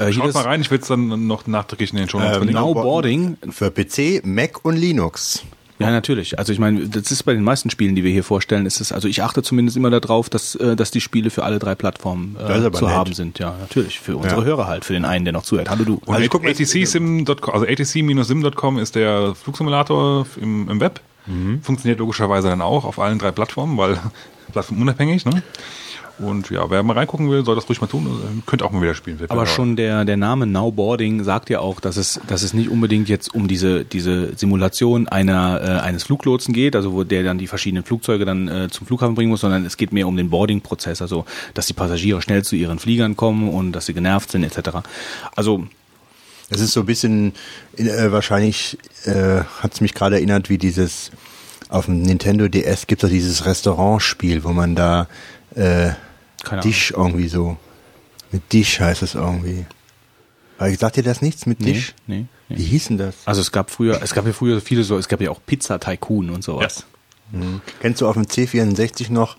[0.00, 2.36] Äh, schaut das mal rein, ich will es dann noch nachträglich in den Show Notes
[2.38, 2.62] verlinken.
[2.62, 3.36] Now Boarding.
[3.50, 5.42] Für PC, Mac und Linux.
[5.78, 6.38] Ja, natürlich.
[6.38, 8.92] Also ich meine, das ist bei den meisten Spielen, die wir hier vorstellen, ist es,
[8.92, 12.36] also ich achte zumindest immer darauf, dass, äh, dass die Spiele für alle drei Plattformen
[12.36, 12.94] äh, zu nett.
[12.94, 13.40] haben sind.
[13.40, 13.98] Ja, natürlich.
[13.98, 14.46] Für unsere Ja.
[14.46, 15.68] Hörer halt, für den einen, der noch zuhört.
[15.70, 15.94] Hallo du.
[16.04, 21.00] Und Also ich guck mal- ATC-Sim.com, also ATC-Sim.com ist der Flugsimulator im, im Web.
[21.26, 21.62] Mhm.
[21.62, 23.98] Funktioniert logischerweise dann auch auf allen drei Plattformen, weil
[24.52, 25.42] plattformunabhängig, ne?
[26.18, 28.06] Und ja, wer mal reingucken will, soll das ruhig mal tun.
[28.06, 29.18] Äh, Könnt auch mal wieder spielen.
[29.28, 32.68] Aber schon der, der Name Now Boarding sagt ja auch, dass es, dass es nicht
[32.68, 37.38] unbedingt jetzt um diese, diese Simulation einer, äh, eines Fluglotsen geht, also wo der dann
[37.38, 40.30] die verschiedenen Flugzeuge dann äh, zum Flughafen bringen muss, sondern es geht mehr um den
[40.30, 44.44] Boarding-Prozess, also dass die Passagiere schnell zu ihren Fliegern kommen und dass sie genervt sind
[44.44, 44.78] etc.
[45.34, 45.64] Also
[46.50, 47.32] Es ist so ein bisschen,
[47.76, 51.10] äh, wahrscheinlich äh, hat es mich gerade erinnert, wie dieses,
[51.70, 55.08] auf dem Nintendo DS gibt es doch dieses Restaurantspiel, wo man da
[55.56, 55.92] äh,
[56.62, 57.56] Dish irgendwie so,
[58.30, 59.66] mit Dish heißt es irgendwie.
[60.58, 61.94] Weil sagt dir das nichts mit nee, Dish?
[62.06, 63.14] nee, Wie hieß denn das?
[63.24, 65.80] Also es gab früher, es gab ja früher viele so, es gab ja auch Pizza
[65.80, 66.86] Tycoon und sowas.
[67.80, 69.36] Kennst du auf dem C64 noch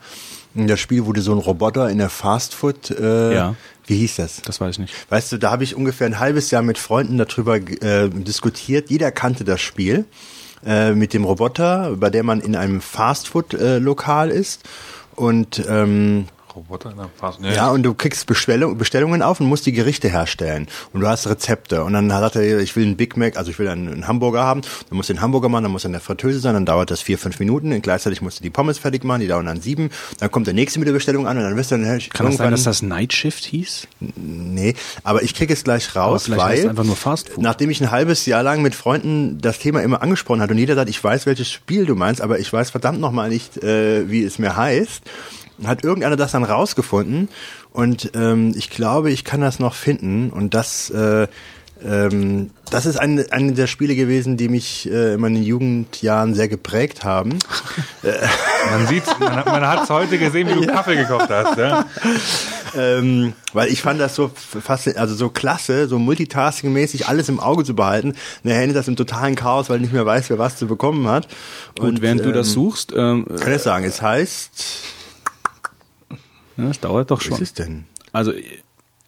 [0.56, 3.56] das Spiel, wo du so ein Roboter in der Fastfood, äh, Ja.
[3.88, 4.42] wie hieß das?
[4.42, 4.94] Das weiß ich nicht.
[5.10, 8.90] Weißt du, da habe ich ungefähr ein halbes Jahr mit Freunden darüber äh, diskutiert.
[8.90, 10.06] Jeder kannte das Spiel
[10.66, 14.62] äh, mit dem Roboter, bei dem man in einem Fastfood-Lokal ist.
[15.16, 16.26] Und ähm,
[16.56, 17.40] Roboter in der Phase.
[17.54, 20.68] ja, und du kriegst Bestellung, Bestellungen auf und musst die Gerichte herstellen.
[20.94, 21.84] Und du hast Rezepte.
[21.84, 24.44] Und dann sagt er, ich will einen Big Mac, also ich will einen, einen Hamburger
[24.44, 24.62] haben.
[24.90, 26.92] Dann musst du den Hamburger machen, dann muss er in der Fritteuse sein, dann dauert
[26.92, 27.72] das vier, fünf Minuten.
[27.74, 29.90] Und gleichzeitig musst du die Pommes fertig machen, die dauern dann sieben.
[30.20, 32.08] Dann kommt der nächste mit der Bestellung an und dann wirst du dann Kann das
[32.10, 33.88] sein, irgendwann- dass das Night Shift hieß?
[34.16, 37.44] Nee, aber ich kriege es gleich raus, weil einfach nur Fast Food.
[37.44, 40.76] nachdem ich ein halbes Jahr lang mit Freunden das Thema immer angesprochen hat und jeder
[40.76, 44.24] sagt, ich weiß, welches Spiel du meinst, aber ich weiß verdammt nochmal nicht, äh, wie
[44.24, 45.02] es mir heißt,
[45.66, 47.30] hat irgendeiner das dann rausgefunden
[47.72, 51.28] und ähm, ich glaube, ich kann das noch finden und das äh,
[51.86, 56.48] ähm, das ist eine, eine der Spiele gewesen, die mich äh, in meinen Jugendjahren sehr
[56.48, 57.38] geprägt haben.
[58.72, 61.58] Man sieht, man, hat- man hat es heute gesehen, wie du Kaffee gekocht hast.
[61.58, 61.86] Ja?
[62.78, 67.66] ähm, weil ich fand das so fast, also so klasse, so multitasking-mäßig alles im Auge
[67.66, 68.14] zu behalten.
[68.44, 71.28] Nachher endet das im totalen Chaos, weil nicht mehr weiß, wer was zu bekommen hat.
[71.78, 75.03] Gut, während du das ähm, suchst, ähm, Kann ich sagen, es heißt, ja,
[76.58, 77.34] das dauert doch was schon.
[77.36, 77.86] ist es denn?
[78.12, 78.32] Also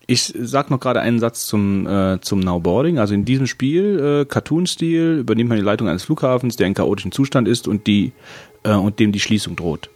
[0.08, 3.00] ich sag noch gerade einen Satz zum äh, zum Nowboarding.
[3.00, 7.12] Also in diesem Spiel äh, Cartoon-Stil übernimmt man die Leitung eines Flughafens, der in chaotischen
[7.12, 8.12] Zustand ist und die
[8.64, 9.90] äh, und dem die Schließung droht.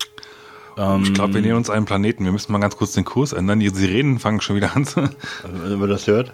[1.03, 2.23] Ich glaube, wir nähern uns einen Planeten.
[2.23, 3.59] Wir müssen mal ganz kurz den Kurs ändern.
[3.59, 4.85] Die Sirenen fangen schon wieder an.
[4.85, 6.31] zu- Also, wenn man das hört.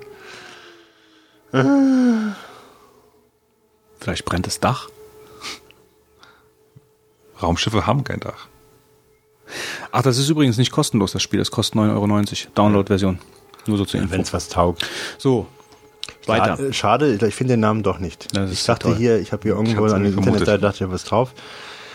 [3.99, 4.89] Vielleicht brennt das Dach.
[7.41, 8.47] Raumschiffe haben kein Dach.
[9.91, 11.39] Ach, das ist übrigens nicht kostenlos, das Spiel.
[11.39, 12.52] Das kostet 9,90 Euro.
[12.56, 13.20] Download-Version.
[13.68, 14.14] Nur so zur Info.
[14.14, 14.88] Wenn es was taugt.
[15.18, 15.48] So,
[16.28, 16.58] weiter.
[16.72, 18.28] Schade, schade, ich finde den Namen doch nicht.
[18.52, 18.96] Ich dachte toll.
[18.98, 20.14] hier, ich habe hier irgendwo an der.
[20.14, 21.34] Internetseite, dachte ich, was drauf.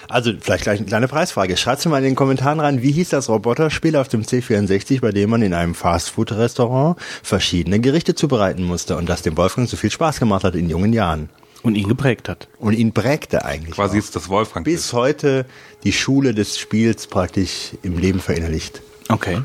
[0.09, 1.57] Also vielleicht gleich eine kleine Preisfrage.
[1.57, 5.13] Schreibt's mir mal in den Kommentaren rein, wie hieß das Roboterspiel auf dem C64, bei
[5.13, 9.91] dem man in einem Fastfood-Restaurant verschiedene Gerichte zubereiten musste und das dem Wolfgang so viel
[9.91, 11.29] Spaß gemacht hat in jungen Jahren.
[11.63, 12.49] Und ihn geprägt hat.
[12.59, 13.75] Und ihn prägte eigentlich.
[13.75, 14.03] Quasi auch.
[14.03, 14.65] jetzt das Wolfgang.
[14.65, 15.45] Bis heute
[15.85, 18.83] die Schule des Spiels praktisch im Leben verinnerlicht.
[19.09, 19.43] Okay.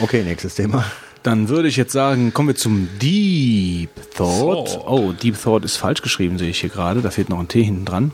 [0.00, 0.84] Okay, nächstes Thema.
[1.22, 4.68] Dann würde ich jetzt sagen, kommen wir zum Deep Thought.
[4.72, 4.88] Thought.
[4.88, 7.02] Oh, Deep Thought ist falsch geschrieben, sehe ich hier gerade.
[7.02, 8.12] Da fehlt noch ein T hinten dran.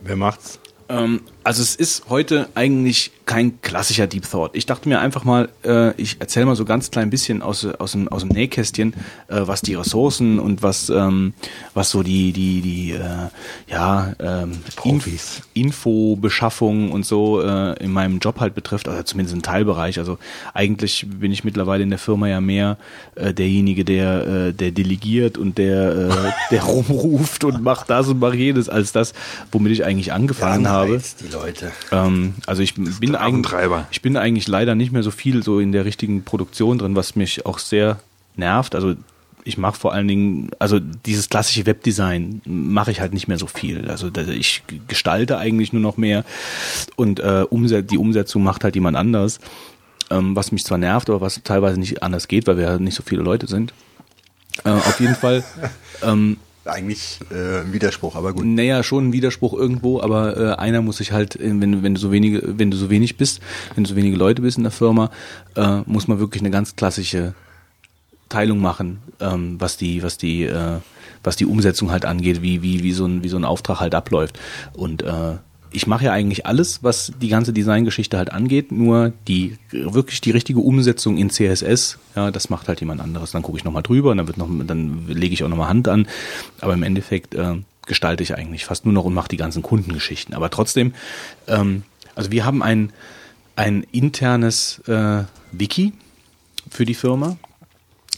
[0.00, 0.58] Wer macht's?
[0.88, 4.54] Ähm, also es ist heute eigentlich kein klassischer Deep Thought.
[4.54, 7.92] Ich dachte mir einfach mal, äh, ich erzähle mal so ganz klein bisschen aus, aus,
[7.92, 8.94] dem, aus dem Nähkästchen,
[9.28, 11.32] äh, was die Ressourcen und was, ähm,
[11.74, 13.28] was so die, die, die äh,
[13.68, 15.42] ja, ähm, Profis.
[15.54, 19.98] Inf Infobeschaffung und so äh, in meinem Job halt betrifft, oder zumindest ein Teilbereich.
[19.98, 20.18] Also
[20.54, 22.76] eigentlich bin ich mittlerweile in der Firma ja mehr
[23.14, 28.20] äh, derjenige, der, äh, der delegiert und der, äh, der rumruft und macht das und
[28.20, 29.12] macht jedes, als das,
[29.50, 30.92] womit ich eigentlich angefangen habe.
[30.92, 31.72] Anreiz, die Leute.
[31.90, 33.52] Ähm, also ich bin eigentlich,
[33.90, 37.16] ich bin eigentlich leider nicht mehr so viel so in der richtigen Produktion drin, was
[37.16, 38.00] mich auch sehr
[38.36, 38.74] nervt.
[38.74, 38.94] Also
[39.44, 43.46] ich mache vor allen Dingen, also dieses klassische Webdesign mache ich halt nicht mehr so
[43.46, 43.90] viel.
[43.90, 46.24] Also ich gestalte eigentlich nur noch mehr
[46.96, 49.40] und äh, die Umsetzung macht halt jemand anders,
[50.10, 52.94] ähm, was mich zwar nervt, aber was teilweise nicht anders geht, weil wir ja nicht
[52.94, 53.72] so viele Leute sind.
[54.64, 55.44] Äh, auf jeden Fall.
[56.04, 58.44] Ähm, Eigentlich äh, ein Widerspruch, aber gut.
[58.44, 61.94] naja, schon ein Widerspruch irgendwo, aber äh, einer muss sich halt, äh, wenn, du- wenn
[61.94, 63.40] du so wenige, wenn du so wenig bist,
[63.74, 65.10] wenn du so wenige Leute bist in der Firma,
[65.56, 67.34] äh, muss man wirklich eine ganz klassische
[68.28, 70.78] Teilung machen, ähm, was die, was die, äh,
[71.24, 73.94] was die Umsetzung halt angeht, wie, wie, wie so ein, wie so ein Auftrag halt
[73.94, 74.38] abläuft.
[74.72, 75.34] Und äh,
[75.72, 80.30] ich mache ja eigentlich alles, was die ganze Designgeschichte halt angeht, nur die wirklich die
[80.30, 83.32] richtige Umsetzung in CSS, ja, das macht halt jemand anderes.
[83.32, 85.88] Dann gucke ich nochmal drüber und dann wird noch, dann lege ich auch nochmal Hand
[85.88, 86.06] an.
[86.60, 90.34] Aber im Endeffekt äh, gestalte ich eigentlich fast nur noch und mache die ganzen Kundengeschichten.
[90.34, 90.94] Aber trotzdem,
[91.48, 91.82] ähm,
[92.14, 92.92] also wir haben ein,
[93.56, 95.92] ein internes äh, Wiki
[96.70, 97.36] für die Firma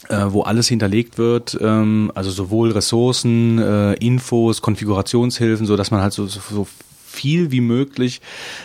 [0.09, 6.01] äh, wo alles hinterlegt wird, ähm, also sowohl Ressourcen, äh, Infos, Konfigurationshilfen, so dass man
[6.01, 6.67] halt so, so, so
[7.15, 8.21] viel wie möglich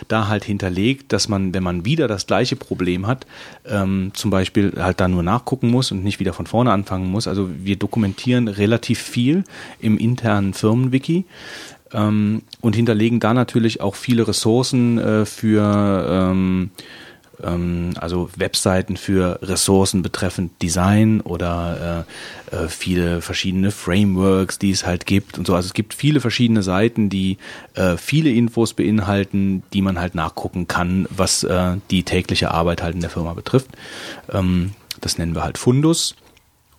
[0.07, 3.25] da halt hinterlegt, dass man, wenn man wieder das gleiche Problem hat,
[3.65, 7.27] ähm, zum Beispiel halt da nur nachgucken muss und nicht wieder von vorne anfangen muss.
[7.27, 9.43] Also wir dokumentieren relativ viel
[9.79, 11.25] im internen Firmenwiki
[11.93, 16.71] ähm, und hinterlegen da natürlich auch viele Ressourcen äh, für ähm,
[17.43, 22.05] ähm, also Webseiten für Ressourcen betreffend Design oder
[22.51, 25.55] äh, äh, viele verschiedene Frameworks, die es halt gibt und so.
[25.55, 27.37] Also es gibt viele verschiedene Seiten, die
[27.75, 32.95] äh, viele Infos beinhalten, die man halt nachgucken kann, was äh, die tägliche Arbeit halt
[32.95, 33.69] in der Firma betrifft.
[34.31, 36.15] Ähm, das nennen wir halt Fundus.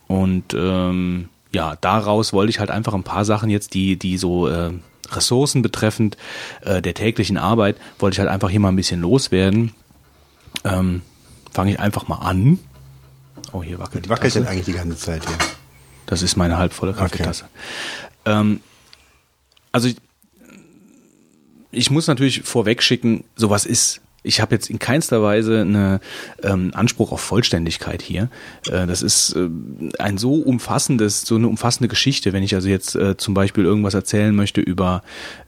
[0.07, 4.49] Und ähm, ja, daraus wollte ich halt einfach ein paar Sachen jetzt, die, die so
[4.49, 4.73] äh,
[5.11, 6.17] Ressourcen betreffend
[6.63, 9.73] äh, der täglichen Arbeit, wollte ich halt einfach hier mal ein bisschen loswerden.
[10.65, 11.03] Ähm,
[11.53, 12.59] Fange ich einfach mal an.
[13.53, 15.37] Oh, hier wackelt die Wackelt denn eigentlich die ganze Zeit hier?
[16.07, 17.45] Das ist meine halbvolle Kaffeetasse.
[18.25, 18.61] Ähm,
[19.71, 19.97] also ich,
[21.71, 24.01] ich muss natürlich vorweg schicken, sowas ist.
[24.23, 26.01] Ich habe jetzt in keinster Weise einen
[26.43, 28.29] ähm, Anspruch auf Vollständigkeit hier.
[28.67, 29.49] Äh, das ist äh,
[29.99, 33.95] ein so umfassendes, so eine umfassende Geschichte, wenn ich also jetzt äh, zum Beispiel irgendwas
[33.95, 35.03] erzählen möchte über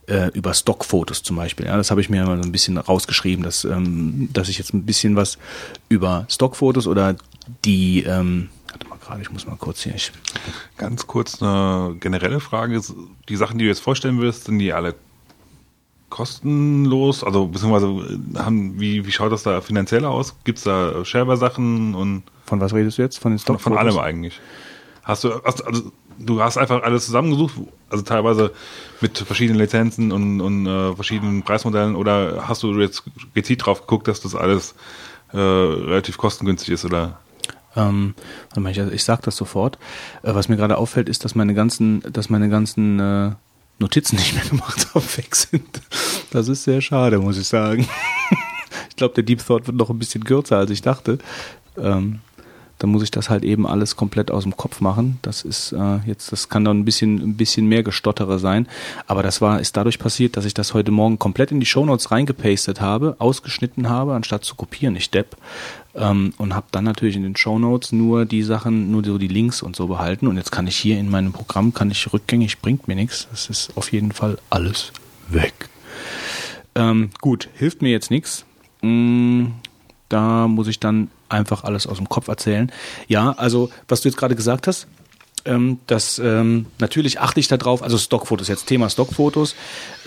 [0.07, 1.65] äh, über Stockfotos zum Beispiel.
[1.65, 4.73] Ja, das habe ich mir mal so ein bisschen rausgeschrieben, dass ähm, dass ich jetzt
[4.73, 5.37] ein bisschen was
[5.89, 7.15] über Stockfotos oder
[7.63, 9.95] die ähm, warte mal gerade, ich muss mal kurz hier.
[9.95, 10.11] Ich,
[10.77, 12.81] Ganz kurz eine generelle Frage.
[13.29, 14.95] Die Sachen, die du jetzt vorstellen wirst, sind die alle
[16.15, 17.23] kostenlos?
[17.23, 20.35] Also beziehungsweise äh, haben, wie, wie schaut das da finanziell aus?
[20.45, 23.19] Gibt es da Shareware-Sachen und Von was redest du jetzt?
[23.19, 24.39] Von den von, von allem eigentlich?
[25.03, 27.55] Hast du, hast, also du hast einfach alles zusammengesucht,
[27.89, 28.53] also teilweise
[29.01, 34.07] mit verschiedenen Lizenzen und, und äh, verschiedenen Preismodellen oder hast du jetzt gezielt drauf geguckt,
[34.07, 34.73] dass das alles
[35.33, 37.19] äh, relativ kostengünstig ist oder?
[37.75, 38.15] Ähm,
[38.69, 39.77] ich, ich sag das sofort.
[40.23, 43.31] Äh, was mir gerade auffällt, ist, dass meine ganzen, dass meine ganzen äh,
[43.79, 45.81] Notizen, ich mir gemacht habe, weg sind.
[46.31, 47.87] Das ist sehr schade, muss ich sagen.
[48.89, 51.17] ich glaube, der Deep Thought wird noch ein bisschen kürzer, als ich dachte.
[51.77, 52.19] Ähm,
[52.77, 55.17] dann muss ich das halt eben alles komplett aus dem Kopf machen.
[55.21, 58.67] Das ist äh, jetzt, das kann dann ein bisschen, ein bisschen mehr Gestottere sein.
[59.07, 62.11] Aber das war, ist dadurch passiert, dass ich das heute Morgen komplett in die Shownotes
[62.11, 65.37] reingepastet habe, ausgeschnitten habe, anstatt zu kopieren, ich depp.
[65.97, 69.61] Ähm, und habe dann natürlich in den Shownotes nur die Sachen, nur so die Links
[69.61, 70.27] und so behalten.
[70.27, 73.27] Und jetzt kann ich hier in meinem Programm, kann ich rückgängig, bringt mir nichts.
[73.31, 74.91] Das ist auf jeden Fall alles
[75.29, 75.69] weg.
[76.75, 78.43] Ähm, gut, hilft mir jetzt nichts.
[78.81, 79.45] Mm,
[80.09, 82.71] da muss ich dann einfach alles aus dem Kopf erzählen.
[83.07, 84.87] Ja, also was du jetzt gerade gesagt hast,
[85.45, 89.55] ähm, das ähm, natürlich achte ich darauf, also Stockfotos, jetzt Thema Stockfotos.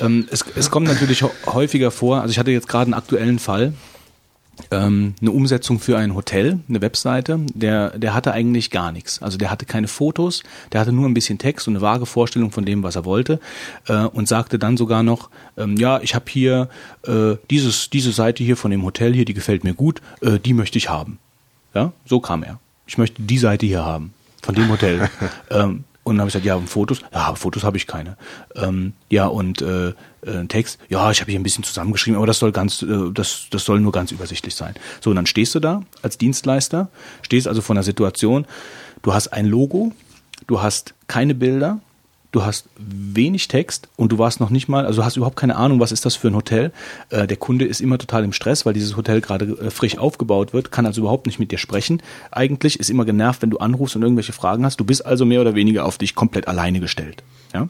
[0.00, 3.38] Ähm, es, es kommt natürlich hä- häufiger vor, also ich hatte jetzt gerade einen aktuellen
[3.38, 3.72] Fall,
[4.70, 9.22] ähm, eine Umsetzung für ein Hotel, eine Webseite, der, der hatte eigentlich gar nichts.
[9.22, 12.50] Also der hatte keine Fotos, der hatte nur ein bisschen Text und eine vage Vorstellung
[12.50, 13.40] von dem, was er wollte
[13.86, 16.68] äh, und sagte dann sogar noch, ähm, ja, ich habe hier
[17.06, 20.54] äh, dieses, diese Seite hier von dem Hotel hier, die gefällt mir gut, äh, die
[20.54, 21.18] möchte ich haben.
[21.74, 22.58] Ja, so kam er.
[22.86, 25.10] Ich möchte die Seite hier haben, von dem Hotel.
[25.50, 27.00] ähm, und dann habe ich gesagt, ja, und Fotos?
[27.12, 28.16] Ja, Fotos habe ich keine.
[28.56, 29.88] Ähm, ja, und äh,
[30.22, 30.78] äh, Text?
[30.88, 33.80] Ja, ich habe hier ein bisschen zusammengeschrieben, aber das soll ganz, äh, das, das soll
[33.80, 34.74] nur ganz übersichtlich sein.
[35.00, 36.88] So, und dann stehst du da als Dienstleister,
[37.22, 38.46] stehst also vor einer Situation,
[39.02, 39.92] du hast ein Logo,
[40.46, 41.80] du hast keine Bilder,
[42.38, 45.80] du hast wenig Text und du warst noch nicht mal, also hast überhaupt keine Ahnung,
[45.80, 46.72] was ist das für ein Hotel.
[47.10, 50.52] Äh, der Kunde ist immer total im Stress, weil dieses Hotel gerade äh, frisch aufgebaut
[50.52, 52.00] wird, kann also überhaupt nicht mit dir sprechen.
[52.30, 54.78] Eigentlich ist immer genervt, wenn du anrufst und irgendwelche Fragen hast.
[54.78, 57.24] Du bist also mehr oder weniger auf dich komplett alleine gestellt.
[57.52, 57.68] Ja?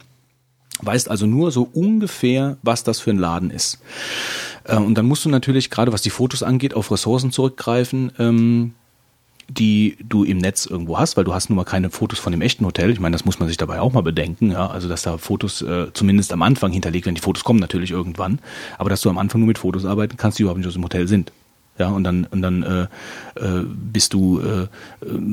[0.82, 3.80] Weißt also nur so ungefähr, was das für ein Laden ist.
[4.64, 8.74] Äh, und dann musst du natürlich, gerade was die Fotos angeht, auf Ressourcen zurückgreifen, ähm,
[9.48, 12.42] die du im Netz irgendwo hast, weil du hast nun mal keine Fotos von dem
[12.42, 12.90] echten Hotel.
[12.90, 15.62] Ich meine, das muss man sich dabei auch mal bedenken, ja, also dass da Fotos
[15.62, 17.14] äh, zumindest am Anfang hinterlegt werden.
[17.14, 18.40] Die Fotos kommen natürlich irgendwann,
[18.76, 20.84] aber dass du am Anfang nur mit Fotos arbeiten kannst, die überhaupt nicht aus dem
[20.84, 21.32] Hotel sind.
[21.78, 22.82] Ja, und dann und dann äh,
[23.40, 24.68] äh, bist du äh, äh,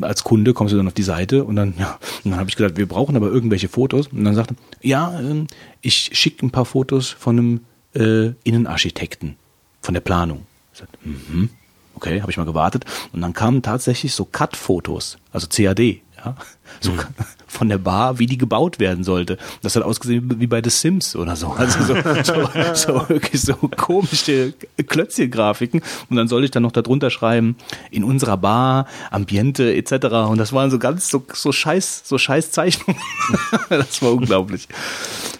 [0.01, 2.55] als Kunde kommst du dann auf die Seite und dann ja, und dann habe ich
[2.55, 5.47] gesagt, wir brauchen aber irgendwelche Fotos und dann sagte, ja, ähm,
[5.81, 7.59] ich schicke ein paar Fotos von einem
[7.95, 9.35] äh, Innenarchitekten
[9.81, 10.45] von der Planung.
[10.71, 11.49] Ich sagte, mhm.
[11.95, 12.85] Okay, habe ich mal gewartet.
[13.13, 16.35] Und dann kamen tatsächlich so Cut-Fotos, also CAD, ja,
[16.79, 16.91] so
[17.47, 19.37] von der Bar, wie die gebaut werden sollte.
[19.61, 21.49] Das hat ausgesehen wie bei The Sims oder so.
[21.51, 25.81] Also so, so, so wirklich so komische Klötzchen-Grafiken.
[26.09, 27.55] Und dann soll ich dann noch darunter schreiben,
[27.91, 30.07] in unserer Bar, Ambiente etc.
[30.29, 33.01] Und das waren so ganz so, so scheiß, so scheiß Zeichnungen.
[33.69, 34.67] das war unglaublich.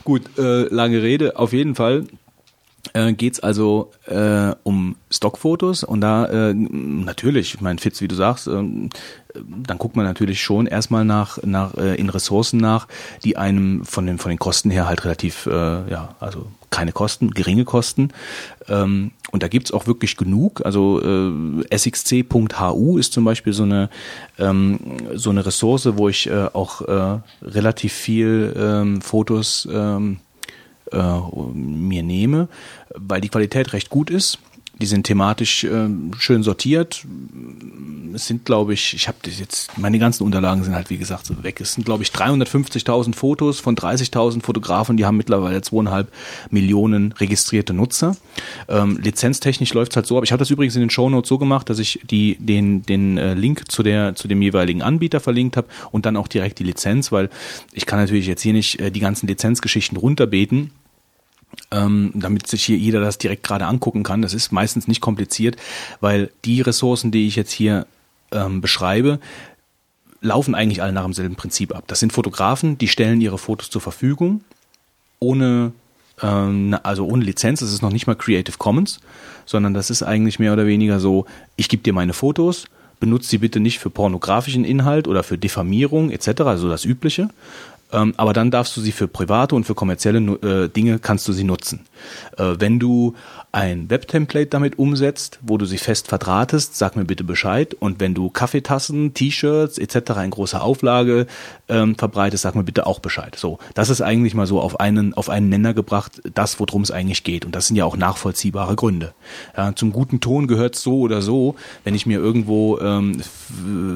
[0.03, 1.38] Gut, äh, lange Rede.
[1.38, 2.06] Auf jeden Fall
[2.94, 8.16] äh, geht's also äh, um Stockfotos und da äh, natürlich, ich meine Fitz, wie du
[8.16, 8.90] sagst, ähm,
[9.34, 12.88] dann guckt man natürlich schon erstmal nach, nach äh, in Ressourcen nach,
[13.24, 15.52] die einem von den von den Kosten her halt relativ äh,
[15.90, 18.10] ja also keine Kosten, geringe Kosten
[18.68, 20.66] ähm, und da gibt's auch wirklich genug.
[20.66, 23.90] Also äh, sxc.hu ist zum Beispiel so eine
[24.38, 24.80] ähm,
[25.14, 30.20] so eine Ressource, wo ich äh, auch äh, relativ viel ähm, Fotos ähm,
[30.91, 31.20] äh,
[31.53, 32.48] mir nehme,
[32.95, 34.40] weil die Qualität recht gut ist.
[34.80, 35.88] Die sind thematisch äh,
[36.18, 37.06] schön sortiert,
[38.15, 41.43] es sind, glaube ich, ich habe jetzt, meine ganzen Unterlagen sind halt, wie gesagt, so
[41.43, 41.60] weg.
[41.61, 46.11] Es sind, glaube ich, 350.000 Fotos von 30.000 Fotografen, die haben mittlerweile zweieinhalb
[46.49, 48.15] Millionen registrierte Nutzer.
[48.68, 51.38] Ähm, lizenztechnisch läuft es halt so, aber ich habe das übrigens in den Shownotes so
[51.38, 55.57] gemacht, dass ich die, den, den äh, Link zu, der, zu dem jeweiligen Anbieter verlinkt
[55.57, 57.30] habe und dann auch direkt die Lizenz, weil
[57.73, 60.72] ich kann natürlich jetzt hier nicht äh, die ganzen Lizenzgeschichten runterbeten
[61.72, 64.22] ähm, damit sich hier jeder das direkt gerade angucken kann.
[64.22, 65.58] Das ist meistens nicht kompliziert,
[66.00, 67.88] weil die Ressourcen, die ich jetzt hier
[68.32, 69.20] ähm, beschreibe,
[70.22, 71.86] laufen eigentlich alle nach demselben Prinzip ab.
[71.88, 74.44] Das sind Fotografen, die stellen ihre Fotos zur Verfügung,
[75.20, 75.72] ohne,
[76.22, 77.60] ähm, also ohne Lizenz.
[77.60, 79.00] Das ist noch nicht mal Creative Commons,
[79.46, 82.66] sondern das ist eigentlich mehr oder weniger so, ich gebe dir meine Fotos,
[83.00, 87.30] benutze sie bitte nicht für pornografischen Inhalt oder für Diffamierung etc., also das Übliche,
[87.96, 91.34] ähm, aber dann darfst du sie für private und für kommerzielle äh, Dinge kannst du
[91.34, 91.86] sie nutzen.
[92.38, 93.16] Äh, wenn du
[93.56, 97.73] ein Webtemplate damit umsetzt, wo du sie fest verdrahtest, sag mir bitte Bescheid.
[97.73, 100.23] Und wenn du Kaffeetassen, T-Shirts etc.
[100.26, 101.26] in großer Auflage
[101.69, 103.38] ähm, verbreitest, sag mir bitte auch Bescheid.
[103.38, 106.91] So, das ist eigentlich mal so auf einen auf einen Nenner gebracht, das worum es
[106.91, 107.45] eigentlich geht.
[107.45, 109.14] Und das sind ja auch nachvollziehbare Gründe.
[109.56, 111.56] Ja, zum guten Ton gehört so oder so,
[111.86, 113.22] wenn ich mir irgendwo ähm,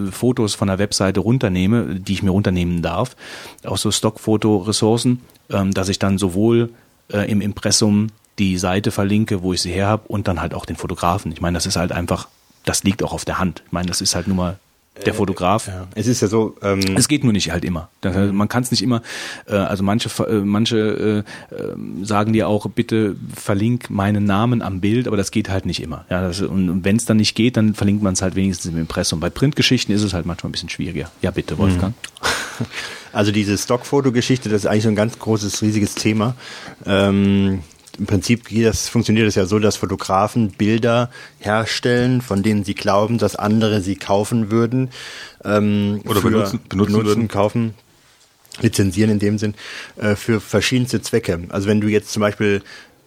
[0.10, 3.18] Fotos von der Webseite runternehme, die ich mir runternehmen darf,
[3.65, 5.19] auch so Stockfotoressourcen,
[5.49, 6.69] ähm, dass ich dann sowohl
[7.11, 8.07] äh, im Impressum
[8.40, 11.32] die Seite verlinke, wo ich sie her habe und dann halt auch den Fotografen.
[11.32, 12.28] Ich meine, das ist halt einfach,
[12.66, 13.64] das liegt auch auf der Hand.
[13.66, 14.60] Ich meine, das ist halt nur mal
[15.06, 15.68] der Fotograf.
[15.68, 15.88] Ja.
[15.95, 16.56] Es ist ja so.
[16.61, 17.90] Ähm es geht nur nicht halt immer.
[18.03, 19.02] Man kann es nicht immer.
[19.48, 24.82] Äh, also manche äh, manche äh, äh, sagen dir auch bitte verlink meinen Namen am
[24.82, 26.06] Bild, aber das geht halt nicht immer.
[26.10, 28.72] Ja, das, und, und wenn es dann nicht geht, dann verlinkt man es halt wenigstens
[28.72, 29.20] im Impressum.
[29.20, 31.10] Bei Printgeschichten ist es halt manchmal ein bisschen schwieriger.
[31.22, 31.94] Ja bitte, Wolfgang.
[33.11, 36.36] Also diese Stockfotogeschichte, das ist eigentlich so ein ganz großes, riesiges Thema.
[36.86, 37.64] Ähm
[38.00, 41.10] im Prinzip das, funktioniert es ja so, dass Fotografen Bilder
[41.40, 44.90] herstellen, von denen sie glauben, dass andere sie kaufen würden.
[45.44, 47.28] Ähm, Oder benutzen, benutzen, benutzen würden.
[47.28, 47.74] kaufen
[48.62, 49.54] lizenzieren in dem Sinn,
[49.98, 51.40] äh, für verschiedenste Zwecke.
[51.50, 52.62] Also wenn du jetzt zum Beispiel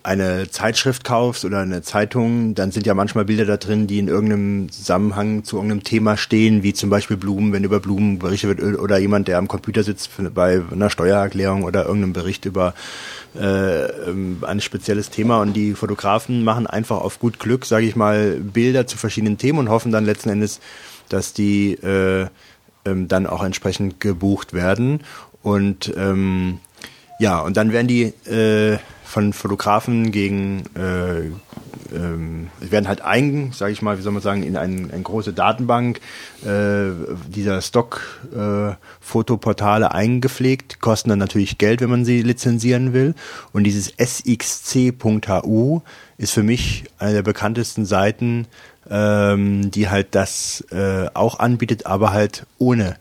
[0.05, 4.09] eine Zeitschrift kaufst oder eine Zeitung, dann sind ja manchmal Bilder da drin, die in
[4.09, 8.79] irgendeinem Zusammenhang zu irgendeinem Thema stehen, wie zum Beispiel Blumen, wenn über Blumen berichtet wird,
[8.81, 12.75] oder jemand, der am Computer sitzt bei einer Steuererklärung oder irgendeinem Bericht über
[13.35, 15.41] äh, ähm, ein spezielles Thema.
[15.41, 19.59] Und die Fotografen machen einfach auf gut Glück, sage ich mal, Bilder zu verschiedenen Themen
[19.59, 20.61] und hoffen dann letzten Endes,
[21.09, 22.27] dass die äh,
[22.85, 25.01] ähm, dann auch entsprechend gebucht werden.
[25.43, 26.61] Und ähm,
[27.19, 28.79] ja, und dann werden die äh,
[29.13, 31.27] von Fotografen gegen äh,
[31.95, 35.35] ähm, werden halt ein, sage ich mal, wie soll man sagen, in ein, eine große
[35.35, 36.01] Datenbank
[36.47, 36.93] äh,
[37.29, 43.15] dieser Stock-Fotoportale äh, eingepflegt, kosten dann natürlich Geld, wenn man sie lizenzieren will.
[43.53, 45.83] Und dieses sxc.hu
[46.17, 48.47] ist für mich eine der bekanntesten Seiten,
[48.89, 52.97] ähm, die halt das äh, auch anbietet, aber halt ohne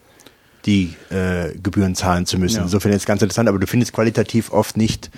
[0.65, 2.57] die äh, Gebühren zahlen zu müssen.
[2.57, 2.63] Ja.
[2.63, 5.09] Insofern ist es ganz interessant, aber du findest qualitativ oft nicht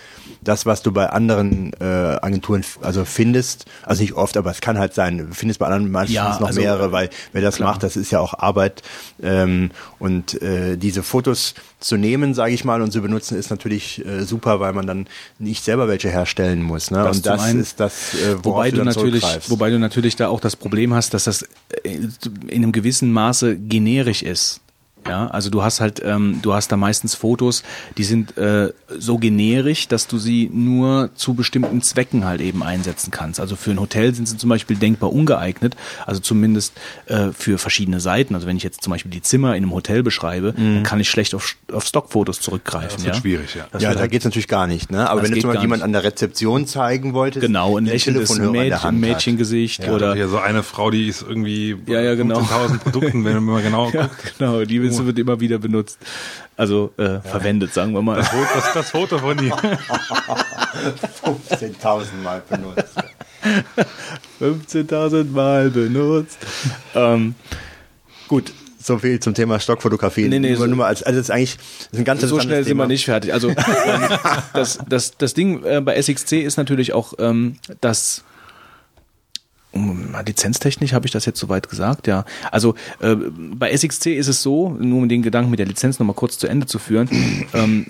[0.44, 4.78] das, was du bei anderen äh, Agenturen also findest, also nicht oft, aber es kann
[4.78, 7.72] halt sein, du findest bei anderen manchmal ja, noch also, mehrere, weil wer das klar.
[7.72, 8.82] macht, das ist ja auch Arbeit
[9.22, 14.06] ähm, und äh, diese Fotos zu nehmen, sage ich mal, und zu benutzen, ist natürlich
[14.06, 15.08] äh, super, weil man dann
[15.40, 16.92] nicht selber welche herstellen muss.
[16.92, 16.98] Ne?
[16.98, 20.30] Das und das einen, ist das, äh, wobei du, du natürlich, wobei du natürlich da
[20.30, 21.44] auch das Problem hast, dass das
[21.84, 22.00] äh,
[22.48, 24.62] in einem gewissen Maße generisch ist.
[25.08, 27.64] Ja, also du hast halt, ähm, du hast da meistens Fotos,
[27.98, 33.12] die sind äh, so generisch, dass du sie nur zu bestimmten Zwecken halt eben einsetzen
[33.12, 33.40] kannst.
[33.40, 35.76] Also für ein Hotel sind sie zum Beispiel denkbar ungeeignet,
[36.06, 36.74] also zumindest
[37.08, 38.36] äh, für verschiedene Seiten.
[38.36, 40.76] Also wenn ich jetzt zum Beispiel die Zimmer in einem Hotel beschreibe, mhm.
[40.76, 42.90] dann kann ich schlecht auf, auf Stockfotos zurückgreifen.
[42.90, 43.22] Ja, das wird ja?
[43.22, 43.68] schwierig, ja.
[43.72, 44.92] Das ja, da halt, geht's natürlich gar nicht.
[44.92, 45.10] Ne?
[45.10, 49.00] Aber wenn du zum Beispiel jemand an der Rezeption zeigen wolltest, genau, ein lächelndes Mädchen,
[49.00, 52.40] Mädchengesicht ja, oder ja, so eine Frau, die ist irgendwie ja, ja, genau.
[52.40, 53.96] 15.000 Produkten, wenn man genau guckt.
[53.96, 55.06] Ja, genau, die oh.
[55.06, 56.00] wird immer wieder benutzt.
[56.56, 57.22] Also äh, ja.
[57.22, 58.18] verwendet, sagen wir mal.
[58.18, 62.96] Das, das, das Foto von die 15.000 Mal benutzt.
[64.40, 66.38] 15.000 Mal benutzt.
[66.96, 67.36] ähm,
[68.28, 68.54] gut,
[68.84, 70.28] so viel zum Thema Stockfotografie.
[70.28, 72.22] Nee, nee, nur, so, nur mal als, also das ist eigentlich das ist ein ganz
[72.22, 73.34] So schnell sind wir nicht fertig.
[73.34, 73.56] Also ähm,
[74.54, 78.24] das, das, das Ding äh, bei SXC ist natürlich auch, ähm, dass
[79.74, 82.26] lizenztechnisch habe ich das jetzt soweit gesagt, ja.
[82.52, 86.16] Also äh, bei SXC ist es so, nur um den Gedanken mit der Lizenz nochmal
[86.16, 87.10] kurz zu Ende zu führen,
[87.54, 87.86] ähm,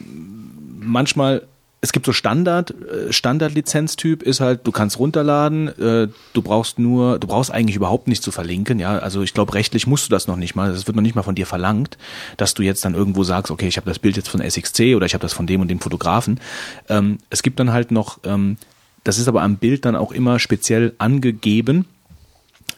[0.80, 1.44] manchmal
[1.84, 7.20] es gibt so Standard, äh, Standard-Lizenztyp ist halt, du kannst runterladen, äh, du brauchst nur,
[7.20, 9.00] du brauchst eigentlich überhaupt nicht zu verlinken, ja.
[9.00, 11.24] Also ich glaube, rechtlich musst du das noch nicht mal, das wird noch nicht mal
[11.24, 11.98] von dir verlangt,
[12.38, 15.06] dass du jetzt dann irgendwo sagst, okay, ich habe das Bild jetzt von SXC oder
[15.06, 16.40] ich habe das von dem und dem Fotografen.
[16.88, 18.56] Ähm, es gibt dann halt noch ähm,
[19.04, 21.86] das ist aber am Bild dann auch immer speziell angegeben,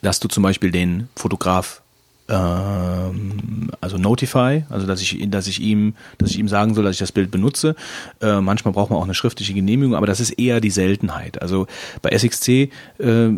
[0.02, 1.82] dass du zum Beispiel den Fotograf
[2.28, 6.94] ähm, also Notify, also dass ich, dass ich ihm, dass ich ihm sagen soll, dass
[6.94, 7.76] ich das Bild benutze.
[8.20, 11.40] Äh, manchmal braucht man auch eine schriftliche Genehmigung, aber das ist eher die Seltenheit.
[11.40, 11.66] Also
[12.02, 13.28] bei SXC äh,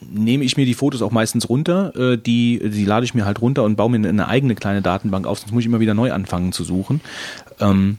[0.00, 3.40] nehme ich mir die Fotos auch meistens runter, äh, die, die lade ich mir halt
[3.40, 6.12] runter und baue mir eine eigene kleine Datenbank auf, sonst muss ich immer wieder neu
[6.12, 7.00] anfangen zu suchen.
[7.60, 7.98] Ähm,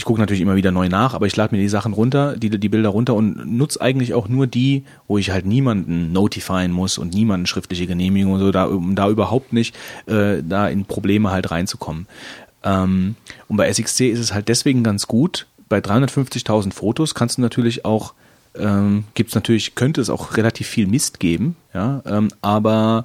[0.00, 2.48] ich gucke natürlich immer wieder neu nach, aber ich lade mir die Sachen runter, die,
[2.48, 6.96] die Bilder runter und nutze eigentlich auch nur die, wo ich halt niemanden notifieren muss
[6.96, 11.30] und niemanden schriftliche Genehmigung und so, da, um da überhaupt nicht äh, da in Probleme
[11.30, 12.06] halt reinzukommen.
[12.64, 13.14] Ähm,
[13.46, 15.46] und bei SXC ist es halt deswegen ganz gut.
[15.68, 18.14] Bei 350.000 Fotos kannst du natürlich auch
[18.58, 23.04] ähm, gibt es natürlich, könnte es auch relativ viel Mist geben, ja, ähm, aber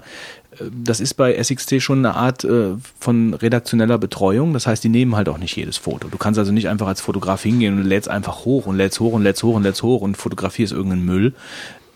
[0.72, 4.54] das ist bei SXT schon eine Art äh, von redaktioneller Betreuung.
[4.54, 6.08] Das heißt, die nehmen halt auch nicht jedes Foto.
[6.08, 9.14] Du kannst also nicht einfach als Fotograf hingehen und lädst einfach hoch und lädst hoch
[9.14, 11.34] und lädst hoch und lädst hoch und fotografierst irgendeinen Müll.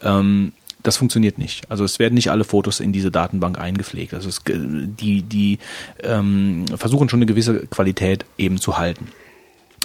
[0.02, 1.70] Ähm, das funktioniert nicht.
[1.70, 4.14] Also es werden nicht alle Fotos in diese Datenbank eingepflegt.
[4.14, 5.60] Also es, die, die
[6.04, 9.10] ähm, versuchen schon eine gewisse Qualität eben zu halten.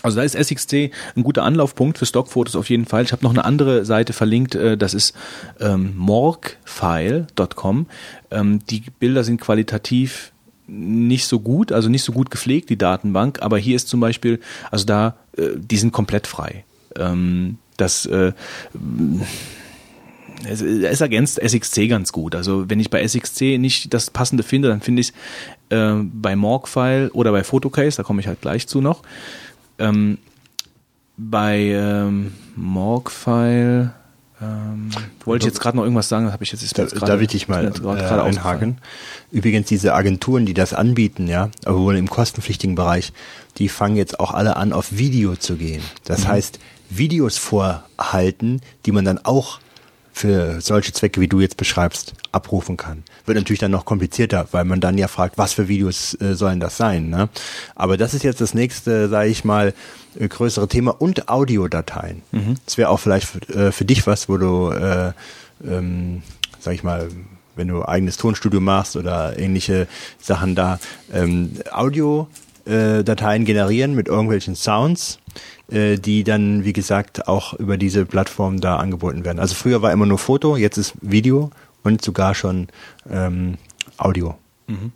[0.05, 3.05] Also da ist SXC ein guter Anlaufpunkt für Stockfotos auf jeden Fall.
[3.05, 5.15] Ich habe noch eine andere Seite verlinkt, äh, das ist
[5.61, 7.87] ähm, morgfile.com.
[8.31, 10.33] Ähm, die Bilder sind qualitativ
[10.67, 14.41] nicht so gut, also nicht so gut gepflegt, die Datenbank, aber hier ist zum Beispiel,
[14.71, 16.65] also da, äh, die sind komplett frei.
[16.97, 18.33] Ähm, das äh,
[20.47, 22.35] es, es ergänzt SXC ganz gut.
[22.35, 25.13] Also wenn ich bei SXC nicht das passende finde, dann finde ich
[25.71, 29.03] es äh, bei Morgfile oder bei Photocase, da komme ich halt gleich zu noch.
[29.79, 30.19] Ähm,
[31.17, 33.93] bei ähm, Morgfile
[34.41, 34.91] ähm,
[35.25, 37.21] wollte ich jetzt gerade noch irgendwas sagen, habe ich jetzt, ist da, jetzt grade, Darf
[37.21, 38.79] ich dich mal äh, einhaken?
[39.31, 43.13] Übrigens diese Agenturen, die das anbieten, ja, aber wohl im kostenpflichtigen Bereich,
[43.59, 45.83] die fangen jetzt auch alle an, auf Video zu gehen.
[46.05, 46.29] Das mhm.
[46.29, 46.59] heißt,
[46.91, 49.61] Videos vorhalten, die man dann auch
[50.13, 53.03] für solche Zwecke, wie du jetzt beschreibst, abrufen kann.
[53.27, 56.61] Wird natürlich dann noch komplizierter, weil man dann ja fragt, was für Videos äh, sollen
[56.61, 57.09] das sein.
[57.09, 57.29] Ne?
[57.75, 59.73] Aber das ist jetzt das nächste, sage ich mal,
[60.19, 62.23] äh, größere Thema und Audiodateien.
[62.33, 62.57] Mhm.
[62.65, 65.13] Das wäre auch vielleicht für, äh, für, dich was, wo du, äh,
[65.67, 66.23] ähm,
[66.61, 67.09] sag ich mal,
[67.57, 69.87] wenn du eigenes Tonstudio machst oder ähnliche
[70.21, 70.79] Sachen da,
[71.13, 75.19] ähm, Audiodateien äh, generieren mit irgendwelchen Sounds
[75.71, 79.39] äh, die dann, wie gesagt, auch über diese Plattform da angeboten werden.
[79.39, 81.51] Also früher war immer nur Foto, jetzt ist Video
[81.85, 82.69] und sogar schon
[83.09, 83.57] ähm,
[83.97, 84.37] Audio.
[84.67, 84.93] Mhm.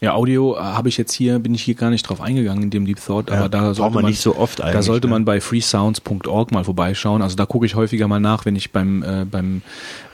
[0.00, 2.70] Ja, Audio äh, habe ich jetzt hier, bin ich hier gar nicht drauf eingegangen in
[2.70, 4.74] dem Deep Thought, aber ja, da sollte man, man, nicht so oft eigentlich.
[4.74, 5.12] Da sollte ne?
[5.12, 7.22] man bei freesounds.org mal vorbeischauen.
[7.22, 9.62] Also da gucke ich häufiger mal nach, wenn ich beim äh, beim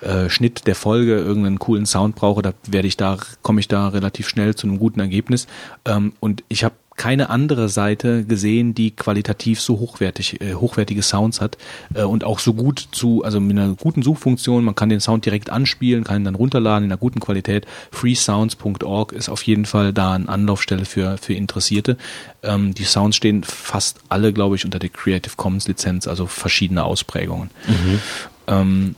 [0.02, 3.88] äh, Schnitt der Folge irgendeinen coolen Sound brauche, da werde ich da komme ich da
[3.88, 5.48] relativ schnell zu einem guten Ergebnis.
[5.84, 11.40] Ähm, und ich habe keine andere Seite gesehen, die qualitativ so hochwertig, äh, hochwertige Sounds
[11.40, 11.56] hat
[11.94, 15.24] äh, und auch so gut zu, also mit einer guten Suchfunktion, man kann den Sound
[15.24, 17.66] direkt anspielen, kann ihn dann runterladen in einer guten Qualität.
[17.90, 21.96] freesounds.org ist auf jeden Fall da eine Anlaufstelle für, für Interessierte.
[22.42, 26.84] Ähm, die Sounds stehen fast alle, glaube ich, unter der Creative Commons Lizenz, also verschiedene
[26.84, 27.50] Ausprägungen.
[27.66, 28.00] Mhm.
[28.46, 28.94] Ähm,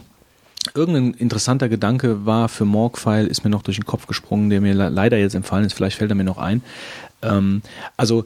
[0.72, 4.72] Irgendein interessanter Gedanke war für Morgfile, ist mir noch durch den Kopf gesprungen, der mir
[4.72, 6.62] leider jetzt empfallen ist, vielleicht fällt er mir noch ein.
[7.24, 7.62] Ähm,
[7.96, 8.24] also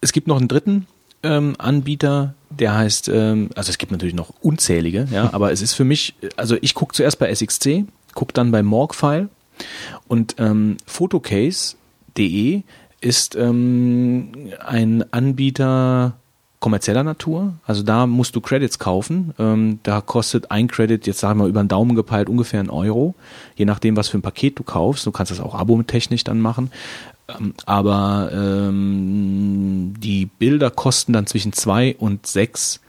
[0.00, 0.86] es gibt noch einen dritten
[1.22, 5.72] ähm, Anbieter, der heißt, ähm, also es gibt natürlich noch unzählige, ja, aber es ist
[5.74, 7.84] für mich, also ich gucke zuerst bei SXC,
[8.14, 9.28] gucke dann bei Morgfile
[10.06, 12.62] und ähm, Photocase.de
[13.00, 14.32] ist ähm,
[14.64, 16.14] ein Anbieter
[16.64, 17.52] kommerzieller Natur.
[17.66, 19.34] Also da musst du Credits kaufen.
[19.38, 22.70] Ähm, da kostet ein Credit, jetzt sagen wir mal über den Daumen gepeilt, ungefähr ein
[22.70, 23.14] Euro.
[23.54, 25.04] Je nachdem, was für ein Paket du kaufst.
[25.04, 26.70] Du kannst das auch Abo mit technisch dann machen.
[27.28, 32.80] Ähm, aber ähm, die Bilder kosten dann zwischen zwei und sechs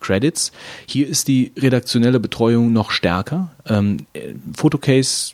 [0.00, 0.52] Credits.
[0.86, 3.50] Hier ist die redaktionelle Betreuung noch stärker.
[3.66, 4.06] Ähm,
[4.54, 5.32] Photocase,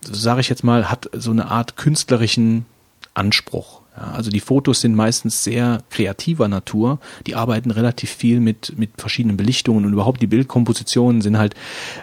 [0.00, 2.66] sage ich jetzt mal, hat so eine Art künstlerischen
[3.14, 3.82] Anspruch.
[3.96, 6.98] Ja, also die Fotos sind meistens sehr kreativer Natur.
[7.26, 11.54] Die arbeiten relativ viel mit, mit verschiedenen Belichtungen und überhaupt die Bildkompositionen sind halt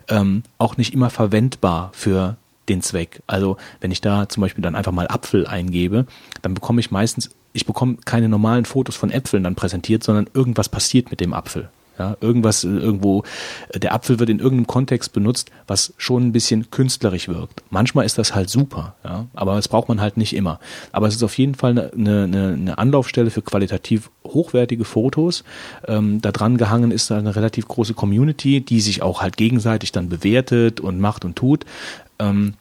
[0.08, 2.38] ähm, auch nicht immer verwendbar für
[2.70, 3.22] den Zweck.
[3.28, 6.06] Also wenn ich da zum Beispiel dann einfach mal Apfel eingebe,
[6.42, 10.70] dann bekomme ich meistens, ich bekomme keine normalen Fotos von Äpfeln dann präsentiert, sondern irgendwas
[10.70, 11.70] passiert mit dem Apfel.
[12.00, 13.24] Ja, irgendwas äh, irgendwo,
[13.74, 17.62] äh, der Apfel wird in irgendeinem Kontext benutzt, was schon ein bisschen künstlerisch wirkt.
[17.72, 20.62] Manchmal ist das halt super, ja, aber das braucht man halt nicht immer.
[20.94, 25.44] Aber es ist auf jeden Fall eine, eine, eine Anlaufstelle für qualitativ hochwertige Fotos.
[25.88, 30.08] Ähm, da dran gehangen ist eine relativ große Community, die sich auch halt gegenseitig dann
[30.08, 31.66] bewertet und macht und tut.
[32.20, 32.54] Ähm,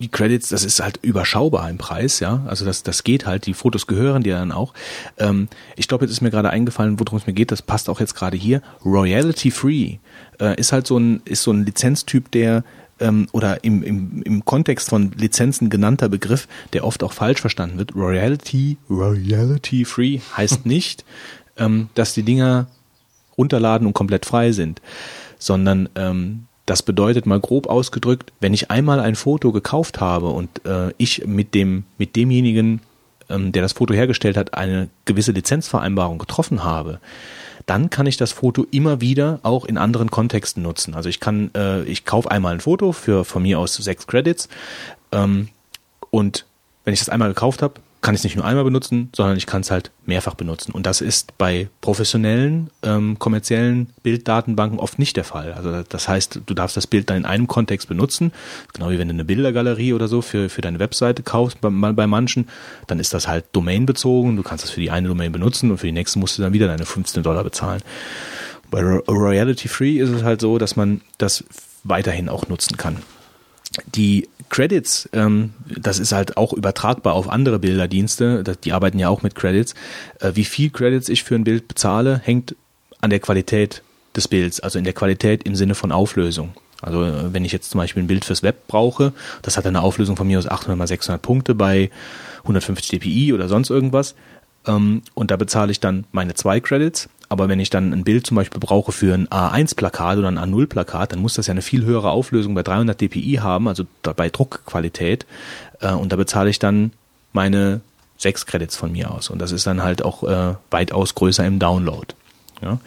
[0.00, 2.42] die Credits, das ist halt überschaubar im Preis, ja.
[2.46, 4.74] Also das, das geht halt, die Fotos gehören dir dann auch.
[5.18, 8.00] Ähm, ich glaube, jetzt ist mir gerade eingefallen, worum es mir geht, das passt auch
[8.00, 8.60] jetzt gerade hier.
[8.84, 9.98] Royalty Free
[10.40, 12.64] äh, ist halt so ein, ist so ein Lizenztyp, der
[13.00, 17.78] ähm, oder im, im, im Kontext von Lizenzen genannter Begriff, der oft auch falsch verstanden
[17.78, 17.94] wird.
[17.94, 21.04] Royalty, Royalty Free heißt nicht,
[21.56, 22.66] ähm, dass die Dinger
[23.38, 24.80] runterladen und komplett frei sind,
[25.38, 30.64] sondern ähm, das bedeutet mal grob ausgedrückt, wenn ich einmal ein Foto gekauft habe und
[30.64, 32.80] äh, ich mit dem mit demjenigen,
[33.28, 37.00] ähm, der das Foto hergestellt hat, eine gewisse Lizenzvereinbarung getroffen habe,
[37.66, 40.94] dann kann ich das Foto immer wieder auch in anderen Kontexten nutzen.
[40.94, 44.48] Also ich kann, äh, ich kaufe einmal ein Foto für von mir aus sechs Credits
[45.12, 45.48] ähm,
[46.10, 46.46] und
[46.84, 47.74] wenn ich das einmal gekauft habe,
[48.04, 50.72] kann ich es nicht nur einmal benutzen, sondern ich kann es halt mehrfach benutzen.
[50.72, 55.54] Und das ist bei professionellen, ähm, kommerziellen Bilddatenbanken oft nicht der Fall.
[55.54, 58.30] Also das heißt, du darfst das Bild dann in einem Kontext benutzen,
[58.74, 62.06] genau wie wenn du eine Bildergalerie oder so für, für deine Webseite kaufst, bei, bei
[62.06, 62.46] manchen,
[62.88, 64.36] dann ist das halt domainbezogen.
[64.36, 66.52] Du kannst das für die eine Domain benutzen und für die nächste musst du dann
[66.52, 67.80] wieder deine 15 Dollar bezahlen.
[68.70, 71.42] Bei Royalty Free ist es halt so, dass man das
[71.84, 72.98] weiterhin auch nutzen kann.
[73.94, 79.22] Die Credits, ähm, das ist halt auch übertragbar auf andere Bilderdienste, die arbeiten ja auch
[79.22, 79.74] mit Credits.
[80.20, 82.54] Äh, wie viel Credits ich für ein Bild bezahle, hängt
[83.00, 83.82] an der Qualität
[84.14, 86.54] des Bilds, also in der Qualität im Sinne von Auflösung.
[86.80, 89.12] Also äh, wenn ich jetzt zum Beispiel ein Bild fürs Web brauche,
[89.42, 91.90] das hat eine Auflösung von mir aus 800 mal 600 Punkte bei
[92.42, 94.14] 150 dpi oder sonst irgendwas,
[94.66, 97.08] ähm, und da bezahle ich dann meine zwei Credits.
[97.28, 101.12] Aber wenn ich dann ein Bild zum Beispiel brauche für ein A1-Plakat oder ein A0-Plakat,
[101.12, 105.26] dann muss das ja eine viel höhere Auflösung bei 300 dpi haben, also bei Druckqualität.
[105.80, 106.92] Äh, und da bezahle ich dann
[107.32, 107.80] meine
[108.16, 109.30] sechs Credits von mir aus.
[109.30, 112.06] Und das ist dann halt auch äh, weitaus größer im Download.
[112.62, 112.78] Ja.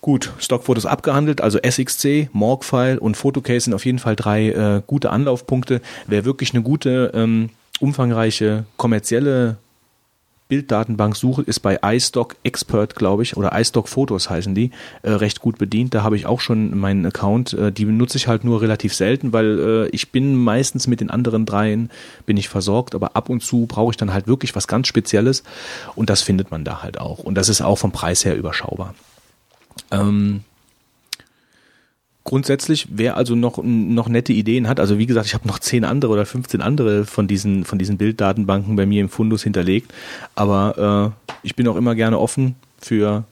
[0.00, 5.10] Gut, Stockfotos abgehandelt, also SXC, Morgfile und Photocase sind auf jeden Fall drei äh, gute
[5.10, 5.80] Anlaufpunkte.
[6.06, 7.48] Wer wirklich eine gute, ähm,
[7.80, 9.56] umfangreiche kommerzielle
[10.48, 14.70] Bilddatenbank-Suche ist bei iStock Expert, glaube ich, oder iStock Fotos heißen die,
[15.02, 15.94] äh, recht gut bedient.
[15.94, 17.54] Da habe ich auch schon meinen Account.
[17.54, 21.10] Äh, die benutze ich halt nur relativ selten, weil äh, ich bin meistens mit den
[21.10, 21.90] anderen dreien
[22.26, 25.42] bin ich versorgt, aber ab und zu brauche ich dann halt wirklich was ganz Spezielles
[25.94, 27.20] und das findet man da halt auch.
[27.20, 28.94] Und das ist auch vom Preis her überschaubar.
[29.90, 30.44] Ähm,
[32.24, 35.84] grundsätzlich, wer also noch, noch nette Ideen hat, also wie gesagt, ich habe noch zehn
[35.84, 39.92] andere oder 15 andere von diesen, von diesen Bilddatenbanken bei mir im Fundus hinterlegt,
[40.34, 43.24] aber äh, ich bin auch immer gerne offen für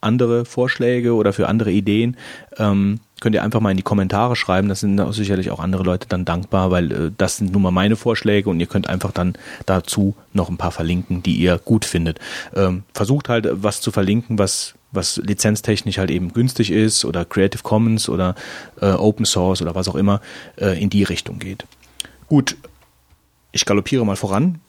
[0.00, 2.16] andere Vorschläge oder für andere Ideen.
[2.56, 5.82] Ähm, könnt ihr einfach mal in die Kommentare schreiben, das sind auch sicherlich auch andere
[5.82, 9.12] Leute dann dankbar, weil äh, das sind nun mal meine Vorschläge und ihr könnt einfach
[9.12, 9.34] dann
[9.66, 12.18] dazu noch ein paar verlinken, die ihr gut findet.
[12.54, 17.62] Ähm, versucht halt was zu verlinken, was was lizenztechnisch halt eben günstig ist oder Creative
[17.62, 18.34] Commons oder
[18.80, 20.20] äh, Open Source oder was auch immer
[20.56, 21.64] äh, in die Richtung geht.
[22.28, 22.56] Gut,
[23.52, 24.60] ich galoppiere mal voran.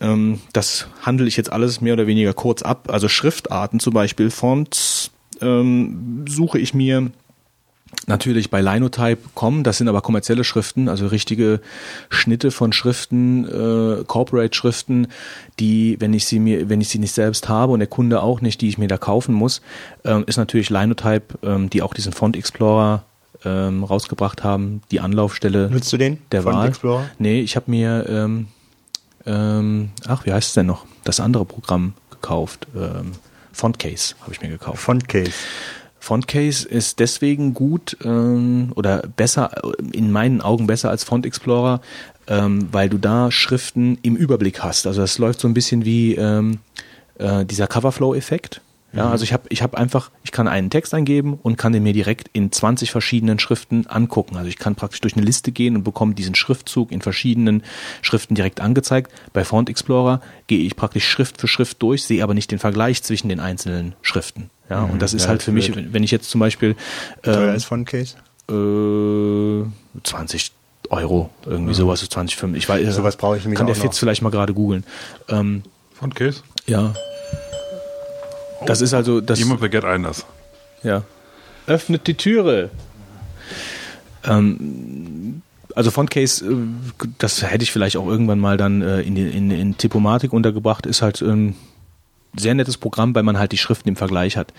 [0.00, 2.88] Ähm, das handle ich jetzt alles mehr oder weniger kurz ab.
[2.90, 5.10] Also Schriftarten zum Beispiel, Fonts
[5.40, 7.10] ähm, suche ich mir
[8.06, 9.64] natürlich bei Linotype kommen.
[9.64, 11.60] Das sind aber kommerzielle Schriften, also richtige
[12.08, 15.08] Schnitte von Schriften, äh, Corporate-Schriften,
[15.58, 18.40] die, wenn ich sie mir, wenn ich sie nicht selbst habe und der Kunde auch
[18.40, 19.60] nicht, die ich mir da kaufen muss,
[20.04, 23.04] ähm, ist natürlich Linotype, ähm, die auch diesen Font Explorer
[23.44, 25.70] ähm, rausgebracht haben, die Anlaufstelle.
[25.70, 26.18] Nutzt du den?
[26.32, 26.68] Der Font Wahl.
[26.68, 27.10] Explorer?
[27.18, 28.48] Nee, ich habe mir, ähm,
[29.26, 30.86] ähm, ach, wie heißt es denn noch?
[31.04, 32.66] Das andere Programm gekauft.
[32.76, 33.12] Ähm,
[33.52, 34.78] Fontcase habe ich mir gekauft.
[34.78, 35.32] Fontcase.
[36.00, 39.50] Fontcase ist deswegen gut ähm, oder besser,
[39.92, 41.80] in meinen Augen besser als Font Explorer,
[42.26, 44.86] ähm, weil du da Schriften im Überblick hast.
[44.86, 46.58] Also das läuft so ein bisschen wie ähm,
[47.18, 48.62] äh, dieser Coverflow-Effekt.
[48.92, 49.12] Ja, mhm.
[49.12, 51.92] also ich habe ich hab einfach, ich kann einen Text eingeben und kann den mir
[51.92, 54.36] direkt in 20 verschiedenen Schriften angucken.
[54.36, 57.62] Also ich kann praktisch durch eine Liste gehen und bekomme diesen Schriftzug in verschiedenen
[58.02, 59.12] Schriften direkt angezeigt.
[59.32, 63.02] Bei Font Explorer gehe ich praktisch Schrift für Schrift durch, sehe aber nicht den Vergleich
[63.02, 64.50] zwischen den einzelnen Schriften.
[64.70, 66.76] Ja, mhm, und das ist ja, halt für mich, wenn ich jetzt zum Beispiel
[67.24, 68.16] ähm, teuer ist Fontcase?
[68.48, 69.64] Äh,
[70.04, 70.52] 20
[70.90, 71.74] Euro, irgendwie mhm.
[71.74, 72.56] sowas, 20, 5.
[72.56, 74.84] Ich weiß, sowas brauche ich mir Kann der Fitz vielleicht mal gerade googeln.
[75.28, 76.42] Ähm, Fontcase?
[76.66, 76.94] Ja.
[78.64, 79.38] Das ist also das.
[79.38, 80.24] Jemand begehrt Einlass.
[80.82, 81.02] Ja.
[81.66, 82.70] Öffnet die Türe.
[84.24, 85.42] Ähm,
[85.74, 86.56] also Fontcase, äh,
[87.18, 91.02] das hätte ich vielleicht auch irgendwann mal dann äh, in, in, in Tipomatik untergebracht, ist
[91.02, 91.54] halt ein ähm,
[92.36, 94.52] sehr nettes Programm, weil man halt die Schriften im Vergleich hat.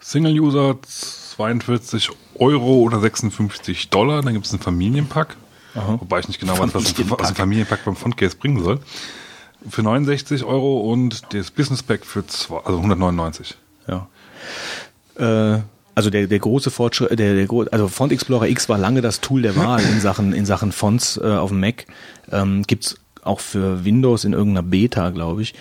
[0.00, 5.36] Single-User 42 Euro oder 56 Dollar, dann gibt es einen Familienpack.
[5.74, 5.96] Aha.
[6.00, 8.80] Wobei ich nicht genau weiß, was ein, was ein Familienpack beim Fontcase bringen soll
[9.68, 13.56] für 69 Euro und das Business Pack für zwei, also 199.
[13.88, 14.08] Ja.
[15.16, 15.60] Äh,
[15.94, 19.42] also der, der große Fortschritt, der, der also Font Explorer X war lange das Tool
[19.42, 21.86] der Wahl in Sachen in Sachen Fonts äh, auf dem Mac.
[22.30, 25.54] Ähm, gibt's auch für Windows in irgendeiner Beta, glaube ich.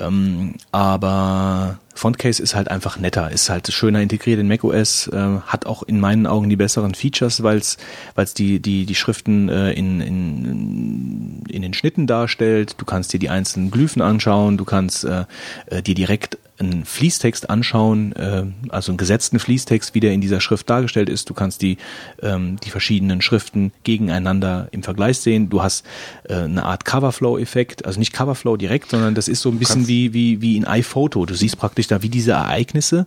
[0.00, 5.66] Ähm, aber Fontcase ist halt einfach netter, ist halt schöner integriert in macOS, äh, hat
[5.66, 10.00] auch in meinen Augen die besseren Features, weil es die, die, die Schriften äh, in,
[10.00, 12.76] in, in den Schnitten darstellt.
[12.78, 15.24] Du kannst dir die einzelnen Glyphen anschauen, du kannst äh,
[15.66, 20.40] äh dir direkt einen Fließtext anschauen, äh, also einen gesetzten Fließtext, wie der in dieser
[20.40, 21.28] Schrift dargestellt ist.
[21.28, 21.78] Du kannst die,
[22.22, 25.48] ähm, die verschiedenen Schriften gegeneinander im Vergleich sehen.
[25.48, 25.84] Du hast
[26.24, 30.12] äh, eine Art Coverflow-Effekt, also nicht Coverflow direkt, sondern das ist so ein bisschen wie,
[30.12, 31.26] wie, wie in iPhoto.
[31.26, 33.06] Du siehst praktisch da, wie diese Ereignisse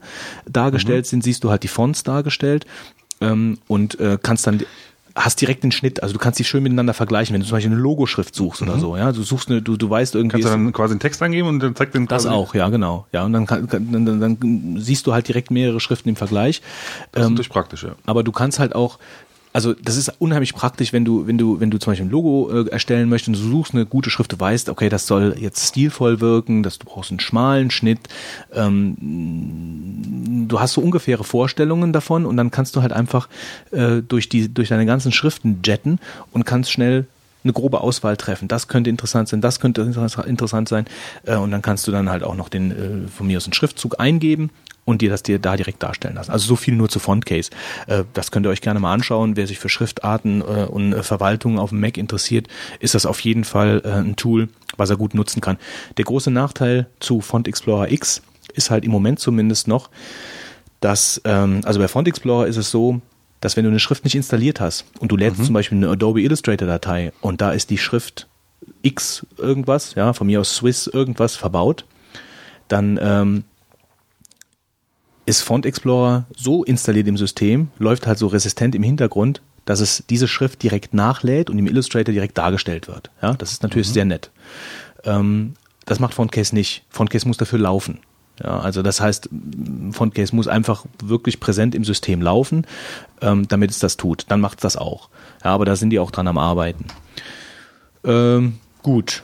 [0.50, 1.10] dargestellt mhm.
[1.10, 2.66] sind, siehst du halt die Fonts dargestellt
[3.22, 4.62] ähm, und äh, kannst dann
[5.16, 7.72] hast direkt den Schnitt, also du kannst die schön miteinander vergleichen, wenn du zum Beispiel
[7.72, 8.70] eine Logoschrift suchst mhm.
[8.70, 10.42] oder so, ja, du suchst eine, du, du weißt irgendwie.
[10.42, 13.08] Kannst du dann quasi einen Text eingeben und dann zeigt den Das auch, ja, genau,
[13.14, 16.62] ja, und dann, kann, dann, dann, dann siehst du halt direkt mehrere Schriften im Vergleich.
[17.14, 17.96] Das ist ähm, natürlich praktisch, ja.
[18.06, 19.00] Aber du kannst halt auch
[19.56, 22.52] also das ist unheimlich praktisch, wenn du, wenn du, wenn du zum Beispiel ein Logo
[22.52, 25.66] äh, erstellen möchtest und du suchst eine gute Schrift, du weißt, okay, das soll jetzt
[25.66, 28.00] stilvoll wirken, dass du brauchst einen schmalen Schnitt,
[28.54, 28.98] ähm,
[30.50, 33.30] du hast so ungefähre Vorstellungen davon und dann kannst du halt einfach
[33.72, 36.00] äh, durch die, durch deine ganzen Schriften jetten
[36.34, 37.06] und kannst schnell
[37.46, 38.50] eine grobe Auswahl treffen.
[38.50, 40.86] Das könnte interessant sein, das könnte interessant sein.
[41.24, 43.54] Äh, und dann kannst du dann halt auch noch den äh, von mir aus einen
[43.54, 44.50] Schriftzug eingeben
[44.84, 46.32] und dir das dir da direkt darstellen lassen.
[46.32, 47.52] Also so viel nur zu Fontcase.
[47.88, 49.38] Äh, das könnt ihr euch gerne mal anschauen.
[49.38, 52.48] Wer sich für Schriftarten und äh, Verwaltung auf dem Mac interessiert,
[52.80, 55.58] ist das auf jeden Fall ein Tool, was er gut nutzen kann.
[55.98, 58.22] Der große Nachteil zu Font Explorer X
[58.54, 59.90] ist halt im Moment zumindest noch,
[60.82, 63.02] dass, ähm, also bei Font Explorer ist es so,
[63.46, 65.44] dass wenn du eine Schrift nicht installiert hast und du lädst mhm.
[65.44, 68.28] zum Beispiel eine Adobe Illustrator Datei und da ist die Schrift
[68.82, 71.86] X irgendwas, ja, von mir aus Swiss irgendwas verbaut,
[72.70, 73.44] dann ähm,
[75.28, 80.04] ist Font Explorer so installiert im System, läuft halt so resistent im Hintergrund, dass es
[80.10, 83.12] diese Schrift direkt nachlädt und im Illustrator direkt dargestellt wird.
[83.22, 83.94] Ja, das ist natürlich mhm.
[83.94, 84.32] sehr nett.
[85.04, 85.54] Ähm,
[85.86, 86.84] das macht Fontcase nicht.
[86.90, 88.00] Fontcase muss dafür laufen.
[88.44, 89.30] Ja, also das heißt,
[89.92, 92.66] Fontcase muss einfach wirklich präsent im System laufen,
[93.22, 94.26] ähm, damit es das tut.
[94.30, 95.10] Dann macht es das auch.
[95.44, 96.86] Ja, aber da sind die auch dran am Arbeiten.
[98.04, 99.24] Ähm, gut.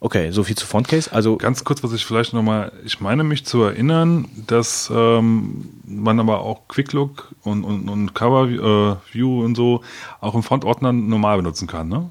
[0.00, 1.12] Okay, so viel zu Fontcase.
[1.12, 6.18] Also ganz kurz, was ich vielleicht nochmal, ich meine mich zu erinnern, dass ähm, man
[6.18, 9.82] aber auch Quicklook und, und, und Cover äh, View und so
[10.20, 12.10] auch im Frontordner normal benutzen kann, ne?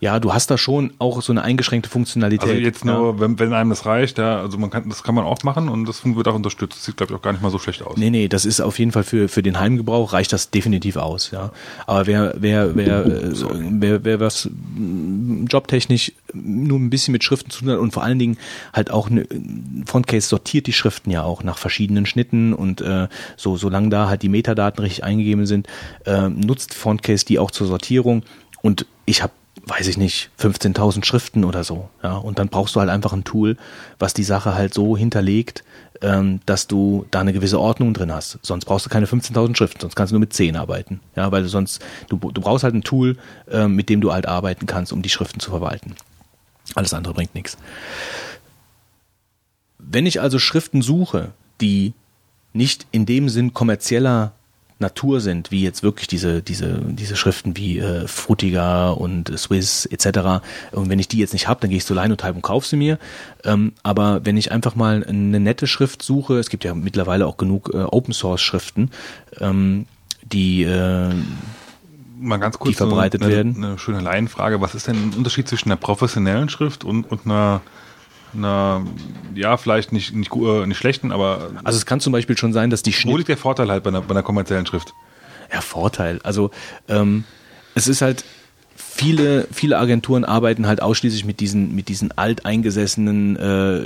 [0.00, 2.48] Ja, du hast da schon auch so eine eingeschränkte Funktionalität.
[2.48, 3.20] Also jetzt nur, ja.
[3.20, 5.86] wenn, wenn einem das reicht, ja, also man kann, das kann man auch machen und
[5.86, 6.78] das wird auch unterstützt.
[6.78, 7.98] Das sieht, glaube ich, auch gar nicht mal so schlecht aus.
[7.98, 11.30] Nee, nee, das ist auf jeden Fall für, für den Heimgebrauch reicht das definitiv aus,
[11.32, 11.52] ja.
[11.86, 14.48] Aber wer, wer, wer, äh, wer, wer was
[15.48, 18.38] jobtechnisch nur ein bisschen mit Schriften zu tun hat und vor allen Dingen
[18.72, 19.26] halt auch eine,
[19.84, 24.22] Fontcase sortiert die Schriften ja auch nach verschiedenen Schnitten und äh, so, solange da halt
[24.22, 25.66] die Metadaten richtig eingegeben sind,
[26.06, 28.22] äh, nutzt Fontcase die auch zur Sortierung
[28.62, 29.32] und ich habe
[29.70, 31.88] weiß ich nicht, 15.000 Schriften oder so.
[32.02, 33.56] Ja, und dann brauchst du halt einfach ein Tool,
[34.00, 35.62] was die Sache halt so hinterlegt,
[36.02, 38.40] ähm, dass du da eine gewisse Ordnung drin hast.
[38.42, 41.00] Sonst brauchst du keine 15.000 Schriften, sonst kannst du nur mit 10 arbeiten.
[41.14, 43.16] Ja, weil du sonst, du, du brauchst halt ein Tool,
[43.48, 45.94] ähm, mit dem du halt arbeiten kannst, um die Schriften zu verwalten.
[46.74, 47.56] Alles andere bringt nichts.
[49.78, 51.30] Wenn ich also Schriften suche,
[51.60, 51.94] die
[52.52, 54.32] nicht in dem Sinn kommerzieller
[54.80, 60.42] Natur sind, wie jetzt wirklich diese, diese, diese Schriften wie äh, Frutiger und Swiss etc.
[60.72, 62.76] Und wenn ich die jetzt nicht habe, dann gehe ich zur Linotype und kaufe sie
[62.76, 62.98] mir.
[63.44, 67.36] Ähm, aber wenn ich einfach mal eine nette Schrift suche, es gibt ja mittlerweile auch
[67.36, 68.90] genug äh, Open Source Schriften,
[69.38, 69.86] ähm,
[70.22, 71.10] die äh,
[72.18, 73.56] mal ganz kurz die verbreitet eine, werden.
[73.56, 74.60] Eine schöne Laienfrage.
[74.60, 77.60] Was ist denn ein Unterschied zwischen einer professionellen Schrift und, und einer
[78.34, 78.84] einer,
[79.34, 81.50] ja, vielleicht nicht, nicht, äh, nicht schlechten, aber.
[81.64, 83.12] Also es kann zum Beispiel schon sein, dass die Schnitt.
[83.12, 84.94] Wo liegt der Vorteil halt bei einer, bei einer kommerziellen Schrift?
[85.52, 86.20] Ja, Vorteil.
[86.22, 86.50] Also
[86.88, 87.24] ähm,
[87.74, 88.24] es ist halt,
[88.92, 93.80] viele, viele Agenturen arbeiten halt ausschließlich mit diesen, mit diesen alteingesessenen, äh,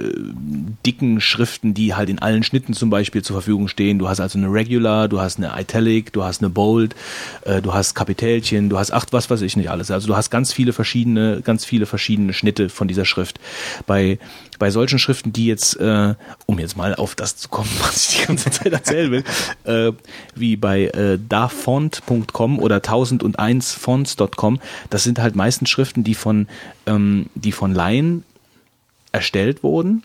[0.85, 3.98] dicken Schriften, die halt in allen Schnitten zum Beispiel zur Verfügung stehen.
[3.98, 6.97] Du hast also eine Regular, du hast eine Italic, du hast eine Bold,
[7.43, 9.90] äh, du hast Kapitälchen, du hast acht, was weiß ich nicht alles.
[9.90, 13.39] Also du hast ganz viele verschiedene, ganz viele verschiedene Schnitte von dieser Schrift.
[13.86, 14.18] Bei
[14.59, 16.14] bei solchen Schriften, die jetzt, äh,
[16.47, 19.24] um jetzt mal auf das zu kommen, was ich die ganze Zeit erzählen will,
[19.64, 19.93] äh,
[20.35, 24.60] wie bei äh, dafont.com oder 1001fonts.com,
[24.90, 26.48] das sind halt meistens Schriften, die von,
[26.86, 28.24] ähm, die von Laien
[29.12, 30.02] erstellt wurden.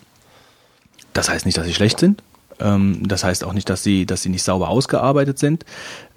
[1.13, 2.21] Das heißt nicht, dass sie schlecht sind.
[2.59, 5.65] Ähm, das heißt auch nicht, dass sie, dass sie nicht sauber ausgearbeitet sind.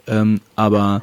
[0.07, 1.03] Ähm, aber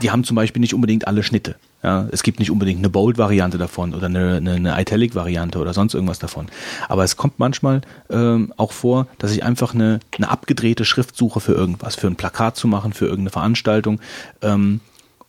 [0.00, 1.56] die haben zum Beispiel nicht unbedingt alle Schnitte.
[1.82, 5.94] Ja, es gibt nicht unbedingt eine Bold-Variante davon oder eine, eine, eine Italic-Variante oder sonst
[5.94, 6.46] irgendwas davon.
[6.88, 7.80] Aber es kommt manchmal
[8.10, 12.16] ähm, auch vor, dass ich einfach eine, eine abgedrehte Schrift suche für irgendwas, für ein
[12.16, 13.98] Plakat zu machen, für irgendeine Veranstaltung.
[14.42, 14.80] Ähm,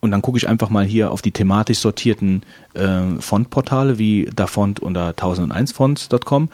[0.01, 2.41] und dann gucke ich einfach mal hier auf die thematisch sortierten
[2.73, 6.49] äh, Fontportale wie Dafont oder 1001fonts.com Ähm,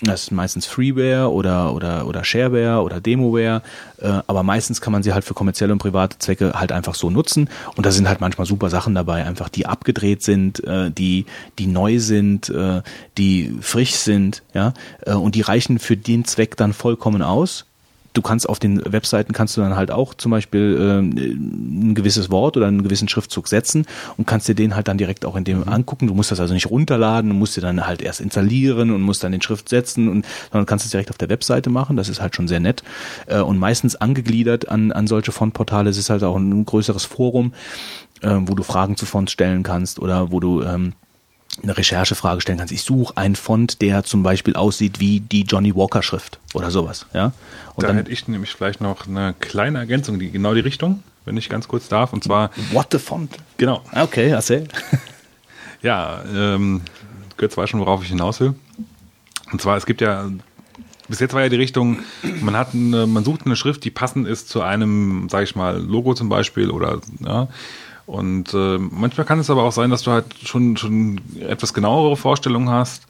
[0.00, 3.62] das ist meistens Freeware oder, oder, oder Shareware oder Demoware,
[4.00, 7.10] äh, aber meistens kann man sie halt für kommerzielle und private Zwecke halt einfach so
[7.10, 7.48] nutzen.
[7.76, 11.26] Und da sind halt manchmal super Sachen dabei, einfach die abgedreht sind, äh, die,
[11.58, 12.82] die neu sind, äh,
[13.18, 14.74] die frisch sind, ja,
[15.06, 17.66] und die reichen für den Zweck dann vollkommen aus
[18.14, 22.30] du kannst auf den Webseiten kannst du dann halt auch zum Beispiel äh, ein gewisses
[22.30, 23.86] Wort oder einen gewissen Schriftzug setzen
[24.16, 25.68] und kannst dir den halt dann direkt auch in dem mhm.
[25.68, 26.06] angucken.
[26.06, 29.22] Du musst das also nicht runterladen, du musst dir dann halt erst installieren und musst
[29.22, 31.96] dann den Schrift setzen und sondern kannst es direkt auf der Webseite machen.
[31.96, 32.82] Das ist halt schon sehr nett
[33.26, 35.90] äh, und meistens angegliedert an an solche Fontportale.
[35.90, 37.52] Es ist halt auch ein größeres Forum,
[38.22, 40.92] äh, wo du Fragen zu Fonts stellen kannst oder wo du ähm,
[41.62, 42.72] eine Recherchefrage stellen kannst.
[42.72, 47.06] Ich suche einen Font, der zum Beispiel aussieht wie die Johnny Walker Schrift oder sowas.
[47.14, 47.32] Ja.
[47.74, 51.02] Und da dann, hätte ich nämlich vielleicht noch eine kleine Ergänzung, die genau die Richtung,
[51.24, 52.12] wenn ich ganz kurz darf.
[52.12, 52.50] Und zwar.
[52.72, 53.36] What the Font?
[53.56, 53.82] Genau.
[53.92, 54.68] Okay, erzähl.
[55.82, 56.82] ja, ähm,
[57.36, 58.54] Götz weiß schon, worauf ich hinaus will.
[59.52, 60.30] Und zwar, es gibt ja
[61.08, 61.98] bis jetzt war ja die Richtung,
[62.40, 65.78] man hat eine, man sucht eine Schrift, die passend ist zu einem, sage ich mal,
[65.78, 67.48] Logo zum Beispiel oder ja,
[68.06, 72.16] und äh, manchmal kann es aber auch sein, dass du halt schon, schon etwas genauere
[72.16, 73.06] Vorstellungen hast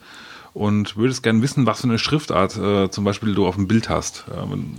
[0.53, 3.89] und würdest gerne wissen, was für eine Schriftart äh, zum Beispiel du auf dem Bild
[3.89, 4.25] hast.
[4.49, 4.77] Wenn,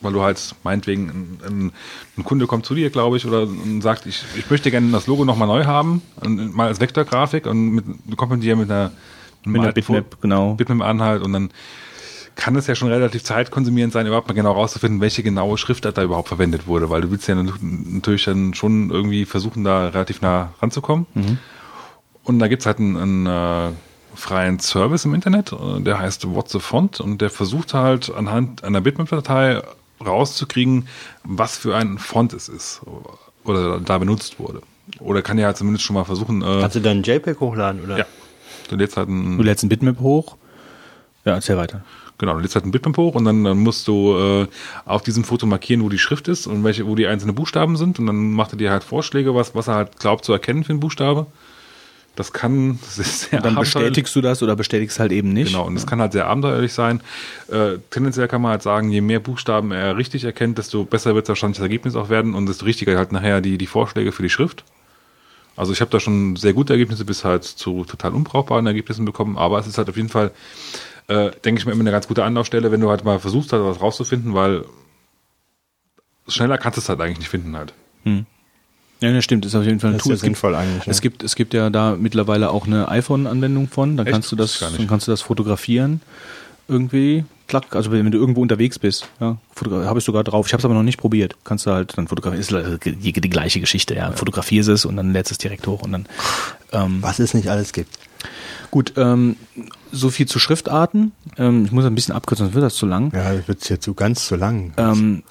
[0.00, 1.72] weil du halt meinetwegen ein,
[2.16, 5.06] ein, Kunde kommt zu dir, glaube ich, oder und sagt, ich, ich möchte gerne das
[5.06, 8.70] Logo nochmal neu haben, und, mal als Vektorgrafik und mit, du kommst mit dir mit
[8.70, 8.92] einer,
[9.44, 10.54] mit einer Bitmap, genau.
[10.54, 11.50] Bitmap-Anhalt und dann
[12.36, 16.02] kann es ja schon relativ zeitkonsumierend sein, überhaupt mal genau rauszufinden, welche genaue Schriftart da
[16.02, 20.52] überhaupt verwendet wurde, weil du willst ja natürlich dann schon irgendwie versuchen, da relativ nah
[20.60, 21.06] ranzukommen.
[21.14, 21.38] Mhm.
[22.24, 23.72] Und da gibt's halt einen, einen äh,
[24.14, 28.62] freien Service im Internet, äh, der heißt What's the Font und der versucht halt anhand
[28.64, 29.62] einer Bitmap-Datei
[30.04, 30.88] rauszukriegen,
[31.24, 32.82] was für ein Font es ist
[33.44, 34.60] oder da benutzt wurde.
[35.00, 36.42] Oder kann ja halt zumindest schon mal versuchen.
[36.42, 37.98] Äh, Kannst du dann ein JPEG hochladen, oder?
[37.98, 38.06] Ja.
[38.68, 39.36] Du lädst halt ein.
[39.36, 40.36] Du lädst ein Bitmap hoch.
[41.24, 41.82] Ja, erzähl weiter.
[42.18, 44.46] Genau, du lädst halt ein Bitmap hoch und dann, dann musst du äh,
[44.86, 47.98] auf diesem Foto markieren, wo die Schrift ist und welche, wo die einzelnen Buchstaben sind.
[47.98, 50.70] Und dann macht er dir halt Vorschläge, was, was er halt glaubt zu erkennen für
[50.70, 51.26] einen Buchstabe.
[52.16, 55.48] Das kann sehr Dann bestätigst du das oder bestätigst halt eben nicht.
[55.52, 57.02] Genau, und das kann halt sehr abenteuerlich sein.
[57.48, 61.28] Äh, tendenziell kann man halt sagen, je mehr Buchstaben er richtig erkennt, desto besser wird
[61.28, 64.30] wahrscheinlich das Ergebnis auch werden und desto richtiger halt nachher die, die Vorschläge für die
[64.30, 64.64] Schrift.
[65.56, 69.38] Also ich habe da schon sehr gute Ergebnisse bis halt zu total unbrauchbaren Ergebnissen bekommen,
[69.38, 70.30] aber es ist halt auf jeden Fall
[71.08, 73.62] äh, denke ich mir immer eine ganz gute Anlaufstelle, wenn du halt mal versuchst, halt
[73.62, 74.64] was rauszufinden, weil
[76.28, 77.72] schneller kannst du es halt eigentlich nicht finden halt.
[78.04, 78.26] Hm.
[79.00, 80.14] Ja, das stimmt, ist auf jeden Fall ein das Tool.
[80.14, 80.86] Ist ja sinnvoll eigentlich.
[80.86, 84.14] Es gibt, es gibt ja da mittlerweile auch eine iPhone-Anwendung von, dann Echt?
[84.14, 86.00] kannst du das, dann kannst du das fotografieren
[86.68, 87.24] irgendwie.
[87.46, 90.48] Klack, also wenn du irgendwo unterwegs bist, ja, habe ich sogar drauf.
[90.48, 91.36] Ich habe es aber noch nicht probiert.
[91.44, 92.40] Kannst du halt dann fotografieren.
[92.40, 94.10] Ist die, die gleiche Geschichte, ja.
[94.10, 94.16] ja.
[94.16, 96.06] Fotografierst es und dann lädst es direkt hoch und dann.
[96.72, 98.00] Ähm, Was es nicht alles gibt.
[98.70, 99.36] Gut, ähm,
[99.92, 101.12] so viel zu Schriftarten.
[101.38, 103.12] Ähm, ich muss ein bisschen abkürzen, sonst wird das zu lang.
[103.14, 104.72] Ja, wird es jetzt so ganz zu lang.
[104.76, 105.22] Ähm,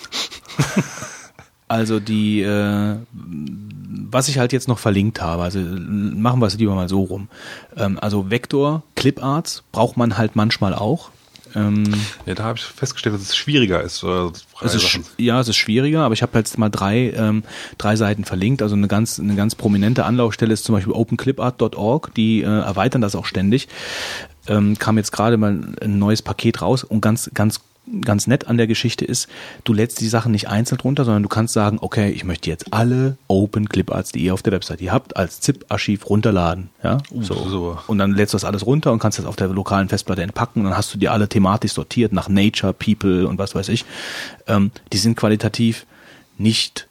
[1.68, 6.76] also die, äh, was ich halt jetzt noch verlinkt habe, also machen wir es lieber
[6.76, 7.28] mal so rum.
[7.76, 11.10] Ähm, also Vektor, Cliparts braucht man halt manchmal auch.
[11.56, 11.86] Ähm,
[12.26, 14.04] ja, da habe ich festgestellt, dass es schwieriger ist.
[14.04, 17.44] Oder es ist ja, es ist schwieriger, aber ich habe jetzt mal drei, ähm,
[17.78, 18.62] drei Seiten verlinkt.
[18.62, 23.16] Also eine ganz, eine ganz prominente Anlaufstelle ist zum Beispiel openclipart.org, die äh, erweitern das
[23.16, 23.68] auch ständig.
[24.48, 27.62] Ähm, kam jetzt gerade mal ein neues Paket raus und ganz, ganz
[28.02, 29.28] ganz nett an der Geschichte ist,
[29.64, 32.74] du lädst die Sachen nicht einzeln runter, sondern du kannst sagen, okay, ich möchte jetzt
[32.74, 36.70] alle Open Cliparts, die ihr auf der Website habt, als ZIP-Archiv runterladen.
[36.84, 37.34] Ja, so.
[37.34, 37.78] so.
[37.88, 40.62] Und dann lädst du das alles runter und kannst das auf der lokalen Festplatte entpacken
[40.62, 43.86] und dann hast du die alle thematisch sortiert nach Nature, People und was weiß ich.
[44.48, 45.86] Ähm, die sind qualitativ
[46.38, 46.88] nicht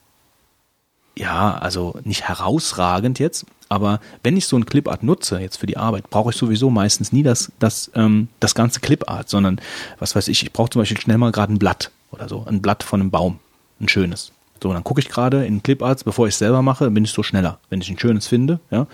[1.16, 5.76] ja, also nicht herausragend jetzt, aber wenn ich so ein Clipart nutze jetzt für die
[5.76, 9.60] Arbeit, brauche ich sowieso meistens nie das, das, ähm, das ganze Clipart, sondern
[9.98, 12.62] was weiß ich, ich brauche zum Beispiel schnell mal gerade ein Blatt oder so, ein
[12.62, 13.38] Blatt von einem Baum,
[13.80, 14.32] ein schönes.
[14.62, 17.22] So, dann gucke ich gerade in Cliparts, bevor ich es selber mache, bin ich so
[17.22, 18.86] schneller, wenn ich ein schönes finde, ja.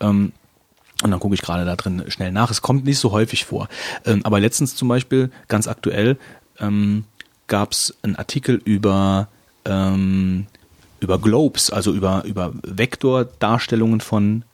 [0.00, 0.32] Ähm,
[1.02, 2.50] und dann gucke ich gerade da drin schnell nach.
[2.50, 3.68] Es kommt nicht so häufig vor.
[4.04, 6.18] Ähm, aber letztens zum Beispiel, ganz aktuell,
[6.58, 7.04] ähm,
[7.46, 9.28] gab es einen Artikel über
[9.64, 10.46] ähm,
[11.00, 14.44] über Globes, also über, über Vektordarstellungen von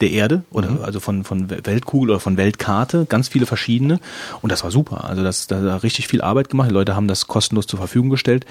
[0.00, 0.82] der Erde oder mhm.
[0.82, 4.00] also von, von Weltkugel oder von Weltkarte, ganz viele verschiedene.
[4.42, 5.04] Und das war super.
[5.04, 6.68] Also das, da hat richtig viel Arbeit gemacht.
[6.70, 8.44] Die Leute haben das kostenlos zur Verfügung gestellt.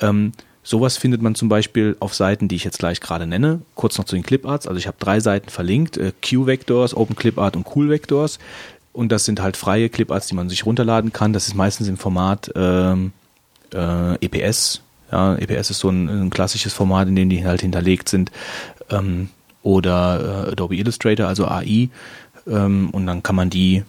[0.00, 0.32] Ähm,
[0.62, 3.60] sowas findet man zum Beispiel auf Seiten, die ich jetzt gleich gerade nenne.
[3.76, 4.66] Kurz noch zu den Cliparts.
[4.66, 5.98] Also ich habe drei Seiten verlinkt.
[5.98, 8.38] Äh, Q-Vectors, Open Clipart und Cool Vectors.
[8.92, 11.32] Und das sind halt freie Cliparts, die man sich runterladen kann.
[11.32, 13.12] Das ist meistens im Format ähm,
[13.72, 14.80] äh, EPS,
[15.12, 18.30] ja, EPS ist so ein, ein klassisches Format, in dem die halt hinterlegt sind.
[18.90, 19.30] Ähm,
[19.62, 21.88] oder äh, Adobe Illustrator, also AI.
[22.46, 23.82] Ähm, und dann kann man die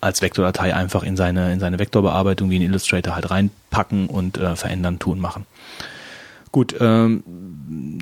[0.00, 4.56] als Vektordatei einfach in seine, in seine Vektorbearbeitung wie in Illustrator halt reinpacken und äh,
[4.56, 5.46] verändern, tun, machen.
[6.52, 7.22] Gut, ähm,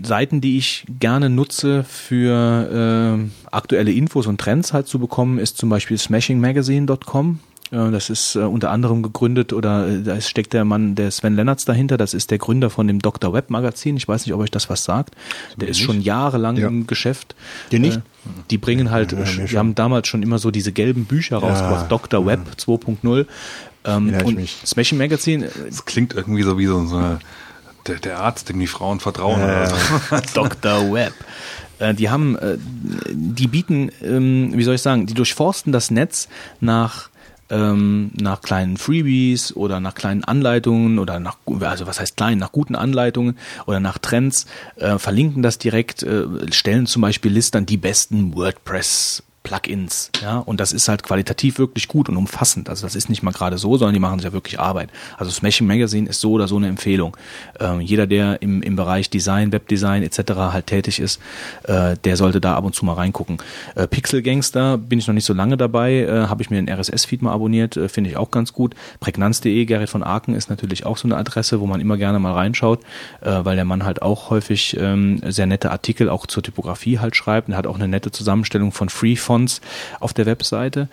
[0.03, 5.57] Seiten, die ich gerne nutze für äh, aktuelle Infos und Trends halt zu bekommen, ist
[5.57, 7.41] zum Beispiel smashingmagazine.com.
[7.73, 11.35] Äh, das ist äh, unter anderem gegründet oder äh, da steckt der Mann, der Sven
[11.35, 11.97] Lennartz dahinter.
[11.97, 13.33] Das ist der Gründer von dem Dr.
[13.33, 13.97] Web Magazin.
[13.97, 15.15] Ich weiß nicht, ob euch das was sagt.
[15.57, 16.69] Der ist schon jahrelang Ja.
[16.69, 17.35] im Geschäft.
[17.73, 18.01] Den nicht?
[18.51, 19.49] Die bringen halt, Ja, schon.
[19.59, 21.91] haben damals schon immer so diese gelben Bücher rausgebracht.
[21.91, 22.25] Dr.
[22.27, 23.27] Web 2.0.
[23.85, 24.59] Ähm, und mich.
[24.65, 27.19] Smashing Magazine, Das klingt irgendwie so wie so, so eine,
[27.89, 29.41] der, der Arzt, dem die Frauen vertrauen.
[29.41, 29.47] Ja.
[29.63, 29.77] Oder so.
[30.35, 30.93] Dr.
[30.93, 31.13] Web.
[31.99, 32.59] Die haben, äh,
[33.11, 36.29] die bieten, ähm, wie soll ich sagen, die durchforsten das Netz
[36.61, 37.09] nach
[37.53, 42.51] ähm, nach kleinen Freebies oder nach kleinen Anleitungen oder nach, also was heißt klein, nach
[42.51, 44.47] guten Anleitungen oder nach Trends,
[44.77, 50.61] äh, verlinken das direkt, äh, stellen zum Beispiel Listern die besten WordPress Plugins, ja, und
[50.61, 52.69] das ist halt qualitativ wirklich gut und umfassend.
[52.69, 54.91] Also das ist nicht mal gerade so, sondern die machen sich ja wirklich Arbeit.
[55.17, 57.17] Also Smashing Magazine ist so oder so eine Empfehlung.
[57.59, 60.33] Ähm, jeder, der im, im Bereich Design, Webdesign etc.
[60.53, 61.21] halt tätig ist,
[61.65, 63.39] äh, der sollte da ab und zu mal reingucken.
[63.75, 66.69] Äh, Pixel Gangster bin ich noch nicht so lange dabei, äh, habe ich mir den
[66.69, 68.75] RSS-Feed mal abonniert, äh, finde ich auch ganz gut.
[69.01, 72.33] Prägnanz.de, Gerrit von Aken ist natürlich auch so eine Adresse, wo man immer gerne mal
[72.33, 72.81] reinschaut,
[73.21, 77.17] äh, weil der Mann halt auch häufig ähm, sehr nette Artikel auch zur Typografie halt
[77.17, 79.63] schreibt und hat auch eine nette Zusammenstellung von Free Fonts
[80.01, 80.89] auf der Webseite.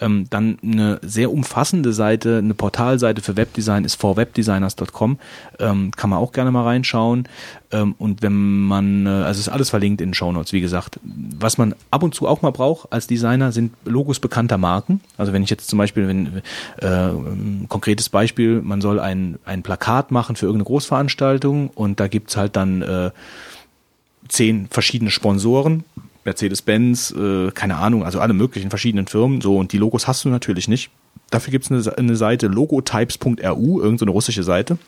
[0.00, 5.18] Ähm, dann eine sehr umfassende Seite, eine Portalseite für Webdesign ist forwebdesigners.com.
[5.60, 7.28] Ähm, kann man auch gerne mal reinschauen.
[7.70, 10.98] Ähm, und wenn man, äh, also ist alles verlinkt in den Shownotes, wie gesagt.
[11.04, 15.00] Was man ab und zu auch mal braucht als Designer sind Logos bekannter Marken.
[15.16, 16.42] Also wenn ich jetzt zum Beispiel, wenn
[16.82, 22.08] äh, ein konkretes Beispiel, man soll ein, ein Plakat machen für irgendeine Großveranstaltung und da
[22.08, 23.12] gibt's halt dann äh,
[24.28, 25.84] zehn verschiedene Sponsoren,
[26.24, 30.28] Mercedes-Benz, äh, keine Ahnung, also alle möglichen verschiedenen Firmen, so und die Logos hast du
[30.28, 30.90] natürlich nicht.
[31.30, 34.78] Dafür gibt's eine, eine Seite logotypes.ru, irgendeine russische Seite.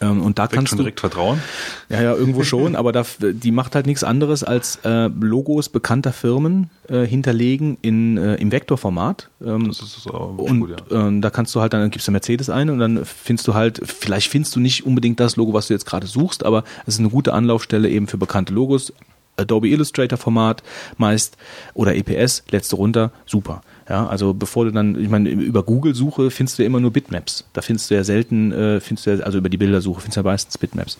[0.00, 1.40] Ähm, und da Weckt kannst schon du direkt Vertrauen.
[1.88, 6.12] ja, ja, irgendwo schon, aber da, die macht halt nichts anderes als äh, Logos bekannter
[6.12, 9.28] Firmen äh, hinterlegen in, äh, im Vektorformat.
[9.44, 11.06] Ähm, Das ist auch und gut, ja.
[11.06, 13.80] ähm, da kannst du halt, dann gibst du Mercedes ein und dann findest du halt,
[13.84, 17.00] vielleicht findest du nicht unbedingt das Logo, was du jetzt gerade suchst, aber es ist
[17.00, 18.92] eine gute Anlaufstelle eben für bekannte Logos.
[19.36, 20.62] Adobe Illustrator Format
[20.96, 21.36] meist
[21.74, 23.62] oder EPS, letzte runter, super.
[23.88, 27.44] Ja, also bevor du dann, ich meine, über Google-Suche findest du ja immer nur Bitmaps.
[27.52, 30.20] Da findest du ja selten, äh, findest du ja, also über die Bildersuche findest du
[30.20, 30.98] ja meistens Bitmaps.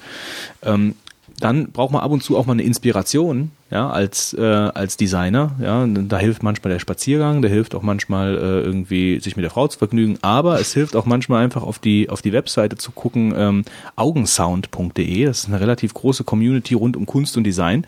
[0.62, 0.94] Ähm,
[1.40, 5.56] dann braucht man ab und zu auch mal eine Inspiration, ja, als, äh, als Designer.
[5.60, 9.51] Ja, da hilft manchmal der Spaziergang, da hilft auch manchmal äh, irgendwie sich mit der
[9.51, 12.93] Frau zu vergnügen, aber es hilft auch manchmal einfach auf die, auf die Webseite zu
[12.93, 13.64] gucken, ähm,
[13.97, 15.24] augensound.de.
[15.24, 17.86] Das ist eine relativ große Community rund um Kunst und Design.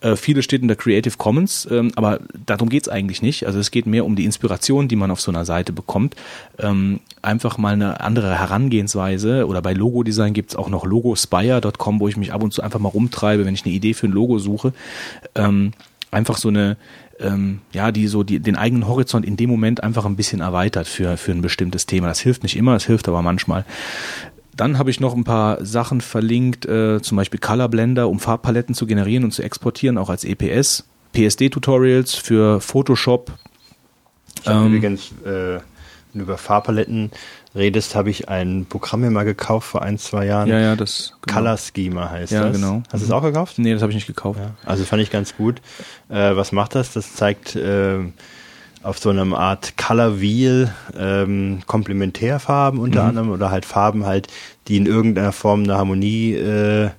[0.00, 3.46] Äh, viele steht unter Creative Commons, ähm, aber darum geht's eigentlich nicht.
[3.46, 6.16] Also es geht mehr um die Inspiration, die man auf so einer Seite bekommt.
[6.58, 12.16] Ähm, einfach mal eine andere Herangehensweise oder bei Logo-Design gibt's auch noch logospire.com, wo ich
[12.16, 14.72] mich ab und zu einfach mal rumtreibe, wenn ich eine Idee für ein Logo suche.
[15.34, 15.72] Ähm,
[16.10, 16.78] einfach so eine,
[17.20, 20.88] ähm, ja, die so die, den eigenen Horizont in dem Moment einfach ein bisschen erweitert
[20.88, 22.08] für, für ein bestimmtes Thema.
[22.08, 23.66] Das hilft nicht immer, es hilft aber manchmal.
[24.56, 28.74] Dann habe ich noch ein paar Sachen verlinkt, äh, zum Beispiel Color Blender, um Farbpaletten
[28.74, 30.84] zu generieren und zu exportieren, auch als EPS.
[31.12, 33.32] PSD-Tutorials für Photoshop.
[34.40, 35.58] Ich habe Ähm, übrigens, äh,
[36.14, 37.10] du über Farbpaletten
[37.54, 40.48] redest, habe ich ein Programm mir mal gekauft vor ein, zwei Jahren.
[40.48, 41.14] Ja, ja, das.
[41.22, 41.38] genau.
[41.40, 42.56] Color Schema heißt Ja, das.
[42.56, 42.82] genau.
[42.92, 43.58] Hast du es auch gekauft?
[43.58, 44.38] Nee, das habe ich nicht gekauft.
[44.40, 45.60] Ja, also fand ich ganz gut.
[46.08, 46.92] Äh, was macht das?
[46.92, 47.98] Das zeigt äh,
[48.82, 53.08] auf so einem Art Color Wheel ähm, Komplementärfarben unter Mhm.
[53.08, 54.28] anderem oder halt Farben halt,
[54.68, 56.90] die in irgendeiner Form eine Harmonie äh,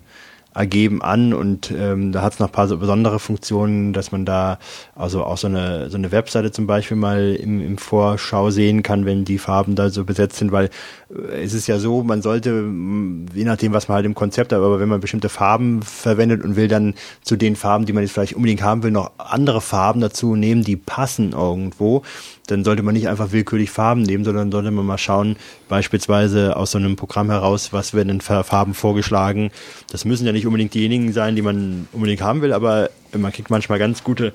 [0.59, 4.25] ergeben an und ähm, da hat es noch ein paar so besondere Funktionen, dass man
[4.25, 4.59] da
[4.93, 9.05] also auch so eine so eine Webseite zum Beispiel mal im, im Vorschau sehen kann,
[9.05, 10.69] wenn die Farben da so besetzt sind, weil
[11.15, 14.51] äh, es ist ja so, man sollte, mh, je nachdem, was man halt im Konzept
[14.51, 18.03] hat, aber wenn man bestimmte Farben verwendet und will dann zu den Farben, die man
[18.03, 22.03] jetzt vielleicht unbedingt haben will, noch andere Farben dazu nehmen, die passen irgendwo,
[22.51, 25.35] dann sollte man nicht einfach willkürlich Farben nehmen, sondern sollte man mal schauen,
[25.67, 29.51] beispielsweise aus so einem Programm heraus, was werden denn Farben vorgeschlagen.
[29.91, 33.49] Das müssen ja nicht unbedingt diejenigen sein, die man unbedingt haben will, aber man kriegt
[33.49, 34.33] manchmal ganz gute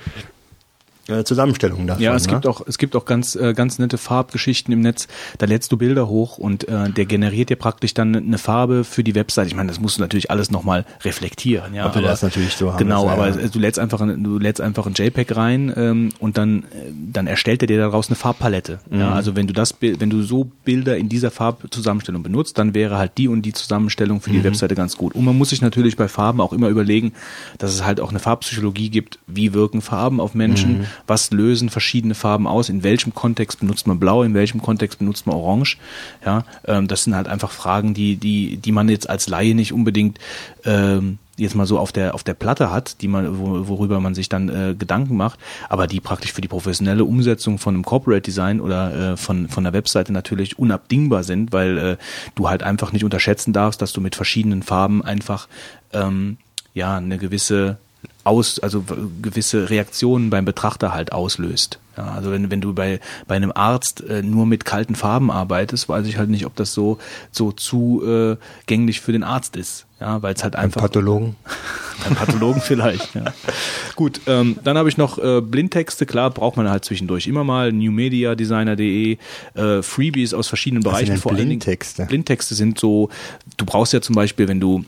[1.09, 2.03] äh, Zusammenstellungen davon.
[2.03, 2.33] Ja, es ne?
[2.35, 5.07] gibt auch es gibt auch ganz äh, ganz nette Farbgeschichten im Netz.
[5.39, 9.05] Da lädst du Bilder hoch und äh, der generiert dir praktisch dann eine Farbe für
[9.05, 9.47] die Website.
[9.49, 11.75] Ich meine, das musst du natürlich alles nochmal reflektieren.
[11.75, 13.49] Ja, Ob wir das natürlich so haben, Genau, aber ja.
[13.49, 17.27] du lädst einfach ein, du lädst einfach ein JPEG rein ähm, und dann äh, dann
[17.27, 18.81] erstellt er dir daraus eine Farbpalette.
[18.91, 19.01] Mhm.
[19.01, 22.75] Ja, also wenn du das Bild- wenn du so Bilder in dieser Farbzusammenstellung benutzt, dann
[22.75, 24.45] wäre halt die und die Zusammenstellung für die Mhm.
[24.45, 25.15] Webseite ganz gut.
[25.15, 27.13] Und man muss sich natürlich bei Farben auch immer überlegen,
[27.59, 29.19] dass es halt auch eine Farbpsychologie gibt.
[29.27, 30.79] Wie wirken Farben auf Menschen?
[30.79, 30.87] Mhm.
[31.07, 35.27] Was lösen verschiedene Farben aus, in welchem Kontext benutzt man blau, in welchem Kontext benutzt
[35.27, 35.79] man orange.
[36.25, 39.73] Ja, ähm, das sind halt einfach Fragen, die, die, die man jetzt als Laie nicht
[39.73, 40.19] unbedingt
[40.65, 44.15] ähm, jetzt mal so auf der auf der Platte hat, die man wo, worüber man
[44.15, 45.39] sich dann äh, Gedanken macht,
[45.69, 49.65] aber die praktisch für die professionelle Umsetzung von einem Corporate Design oder äh, von von
[49.65, 51.97] der Webseite natürlich unabdingbar sind, weil äh,
[52.35, 55.49] du halt einfach nicht unterschätzen darfst, dass du mit verschiedenen Farben einfach
[55.93, 56.39] ähm,
[56.73, 57.79] ja eine gewisse
[58.25, 58.85] aus, also
[59.23, 61.79] gewisse Reaktionen beim Betrachter halt auslöst.
[61.97, 62.99] Ja, also wenn, wenn du bei,
[63.29, 66.75] bei einem Arzt äh, nur mit kalten Farben arbeitest, weiß ich halt nicht, ob das
[66.75, 66.99] so,
[67.31, 69.87] so zugänglich äh, für den Arzt ist.
[70.01, 70.81] Ja, weil es halt einfach.
[70.81, 71.37] Beim Pathologen.
[72.05, 73.33] beim Pathologen vielleicht, ja.
[73.95, 77.73] Gut, ähm, dann habe ich noch äh, Blindtexte, klar, braucht man halt zwischendurch immer mal,
[77.73, 79.19] newmediadesigner.de,
[79.55, 81.07] äh, Freebies aus verschiedenen Was Bereichen.
[81.13, 82.07] sind vor allen Dingen- Blindtexte?
[82.07, 83.09] Blindtexte sind so,
[83.57, 84.85] du brauchst ja zum Beispiel, wenn du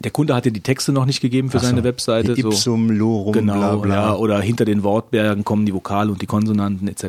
[0.00, 2.34] der Kunde hat dir die Texte noch nicht gegeben für so, seine Webseite.
[2.34, 2.48] so.
[2.48, 3.94] Ipsum, Lorum, genau, bla, bla.
[3.94, 7.04] Ja, oder hinter den Wortbergen kommen die Vokale und die Konsonanten etc.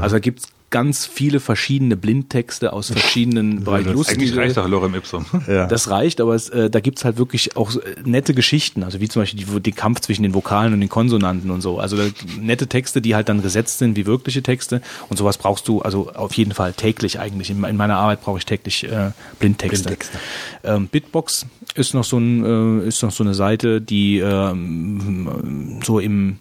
[0.00, 3.88] Also da gibt's ganz viele verschiedene Blindtexte aus verschiedenen Bereichen.
[3.88, 5.24] Eigentlich Lustige- reicht doch Lorem Ipsum.
[5.48, 5.66] Ja.
[5.66, 9.08] das reicht, aber es, äh, da gibt's halt wirklich auch äh, nette Geschichten, also wie
[9.08, 11.78] zum Beispiel die, den Kampf zwischen den Vokalen und den Konsonanten und so.
[11.78, 12.02] Also da,
[12.38, 16.10] nette Texte, die halt dann gesetzt sind wie wirkliche Texte und sowas brauchst du also
[16.12, 17.48] auf jeden Fall täglich eigentlich.
[17.48, 19.84] In, in meiner Arbeit brauche ich täglich äh, Blindtexte.
[19.84, 20.18] Blindtexte.
[20.64, 21.46] Ähm, Bitbox
[21.78, 26.38] ist noch so ein äh, ist noch so eine Seite, die ähm, so im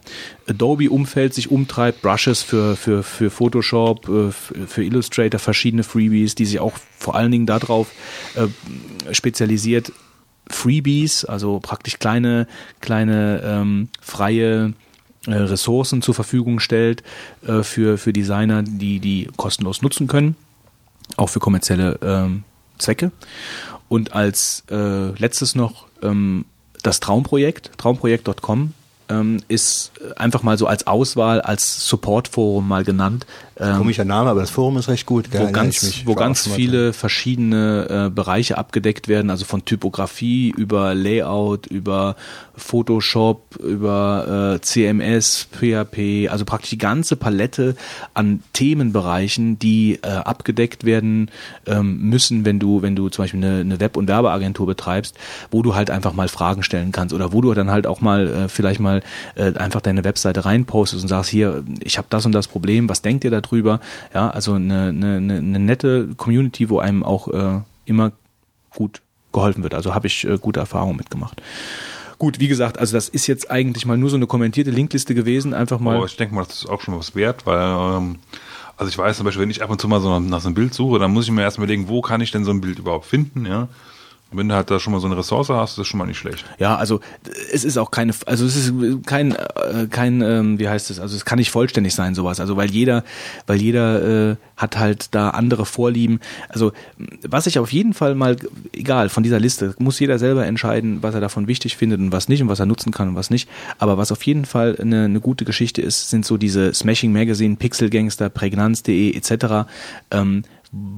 [0.48, 6.60] Adobe-Umfeld sich umtreibt, Brushes für für für Photoshop, äh, für Illustrator, verschiedene Freebies, die sich
[6.60, 7.92] auch vor allen Dingen darauf
[8.36, 9.92] äh, spezialisiert,
[10.50, 12.48] Freebies, also praktisch kleine
[12.82, 14.74] kleine ähm, freie
[15.28, 17.04] äh, Ressourcen zur Verfügung stellt
[17.46, 20.36] äh, für für Designer, die die kostenlos nutzen können,
[21.16, 22.44] auch für kommerzielle ähm,
[22.78, 23.12] Zwecke.
[23.90, 26.46] Und als äh, letztes noch ähm,
[26.84, 28.74] das Traumprojekt, traumprojekt.com
[29.10, 33.26] ähm, ist einfach mal so als Auswahl, als Supportforum mal genannt.
[33.60, 35.30] Ähm, Komischer Name, aber das Forum ist recht gut.
[35.32, 40.94] da wo ganz, wo ganz viele verschiedene äh, Bereiche abgedeckt werden, also von Typografie über
[40.94, 42.16] Layout, über
[42.56, 47.76] Photoshop, über äh, CMS, PHP, also praktisch die ganze Palette
[48.14, 51.32] an Themenbereichen, die äh, abgedeckt werden
[51.66, 55.16] ähm, müssen, wenn du, wenn du zum Beispiel eine, eine Web- und Werbeagentur betreibst,
[55.50, 58.28] wo du halt einfach mal Fragen stellen kannst oder wo du dann halt auch mal
[58.28, 59.02] äh, vielleicht mal
[59.36, 63.02] äh, einfach deine Webseite reinpostest und sagst, hier, ich habe das und das Problem, was
[63.02, 63.80] denkt ihr darüber?
[64.14, 68.12] Ja, also eine, eine, eine, nette Community, wo einem auch äh, immer
[68.76, 69.02] gut
[69.32, 69.74] geholfen wird.
[69.74, 71.42] Also habe ich äh, gute Erfahrungen mitgemacht.
[72.18, 75.54] Gut, wie gesagt, also das ist jetzt eigentlich mal nur so eine kommentierte Linkliste gewesen,
[75.54, 75.98] einfach mal.
[75.98, 78.16] Aber ich denke mal, das ist auch schon was wert, weil, ähm,
[78.76, 80.56] also ich weiß zum Beispiel, wenn ich ab und zu mal so nach so einem
[80.56, 82.80] Bild suche, dann muss ich mir erst überlegen, wo kann ich denn so ein Bild
[82.80, 83.68] überhaupt finden, ja.
[84.32, 86.18] Wenn du halt da schon mal so eine Ressource hast, ist das schon mal nicht
[86.18, 86.44] schlecht.
[86.60, 87.00] Ja, also
[87.54, 88.74] es ist auch keine, also es ist
[89.06, 92.58] kein, äh, kein, ähm, wie heißt es, also es kann nicht vollständig sein sowas, also
[92.58, 93.04] weil jeder,
[93.46, 96.20] weil jeder äh, hat halt da andere Vorlieben.
[96.50, 96.74] Also
[97.24, 98.36] was ich auf jeden Fall mal,
[98.74, 102.28] egal von dieser Liste, muss jeder selber entscheiden, was er davon wichtig findet und was
[102.28, 103.48] nicht und was er nutzen kann und was nicht.
[103.78, 107.56] Aber was auf jeden Fall eine, eine gute Geschichte ist, sind so diese Smashing Magazine,
[107.56, 109.70] Pixel Gangster, Prägnanz.de etc.
[110.12, 110.44] Ähm,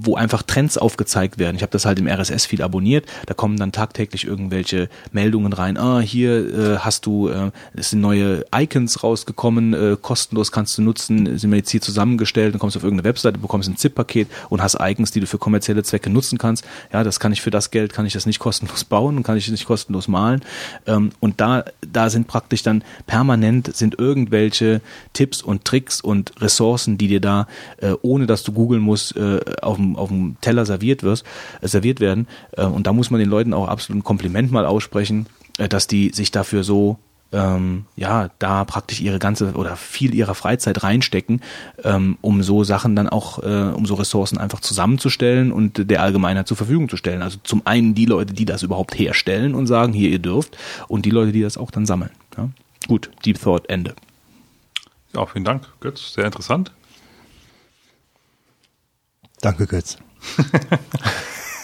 [0.02, 1.56] wo einfach Trends aufgezeigt werden.
[1.56, 3.06] Ich habe das halt im RSS-Feed abonniert.
[3.26, 5.78] Da kommen dann tagtäglich irgendwelche Meldungen rein.
[5.78, 10.82] Ah, hier äh, hast du, äh, es sind neue Icons rausgekommen, äh, kostenlos kannst du
[10.82, 14.28] nutzen, sind wir jetzt hier zusammengestellt, dann kommst du auf irgendeine Webseite, bekommst ein ZIP-Paket
[14.50, 16.66] und hast Icons, die du für kommerzielle Zwecke nutzen kannst.
[16.94, 19.38] Ja, das kann ich für das Geld, kann ich das nicht kostenlos bauen und kann
[19.38, 20.42] ich das nicht kostenlos malen.
[20.88, 24.82] Ähm, und da, da sind praktisch dann permanent sind irgendwelche
[25.14, 27.48] Tipps und Tricks und Ressourcen, die dir da,
[27.78, 29.40] äh, ohne dass du googeln musst, äh,
[29.70, 31.26] auf dem, auf dem Teller serviert wirst,
[31.62, 32.28] äh, serviert werden.
[32.58, 35.28] Äh, und da muss man den Leuten auch absolut ein Kompliment mal aussprechen,
[35.58, 36.98] äh, dass die sich dafür so
[37.32, 41.42] ähm, ja, da praktisch ihre ganze oder viel ihrer Freizeit reinstecken,
[41.84, 46.48] ähm, um so Sachen dann auch, äh, um so Ressourcen einfach zusammenzustellen und der Allgemeinheit
[46.48, 47.22] zur Verfügung zu stellen.
[47.22, 51.06] Also zum einen die Leute, die das überhaupt herstellen und sagen, hier ihr dürft, und
[51.06, 52.12] die Leute, die das auch dann sammeln.
[52.36, 52.50] Ja?
[52.88, 53.94] Gut, Deep Thought, Ende.
[55.14, 56.14] Ja, vielen Dank, Götz.
[56.14, 56.72] Sehr interessant.
[59.42, 59.98] Danke, Götz.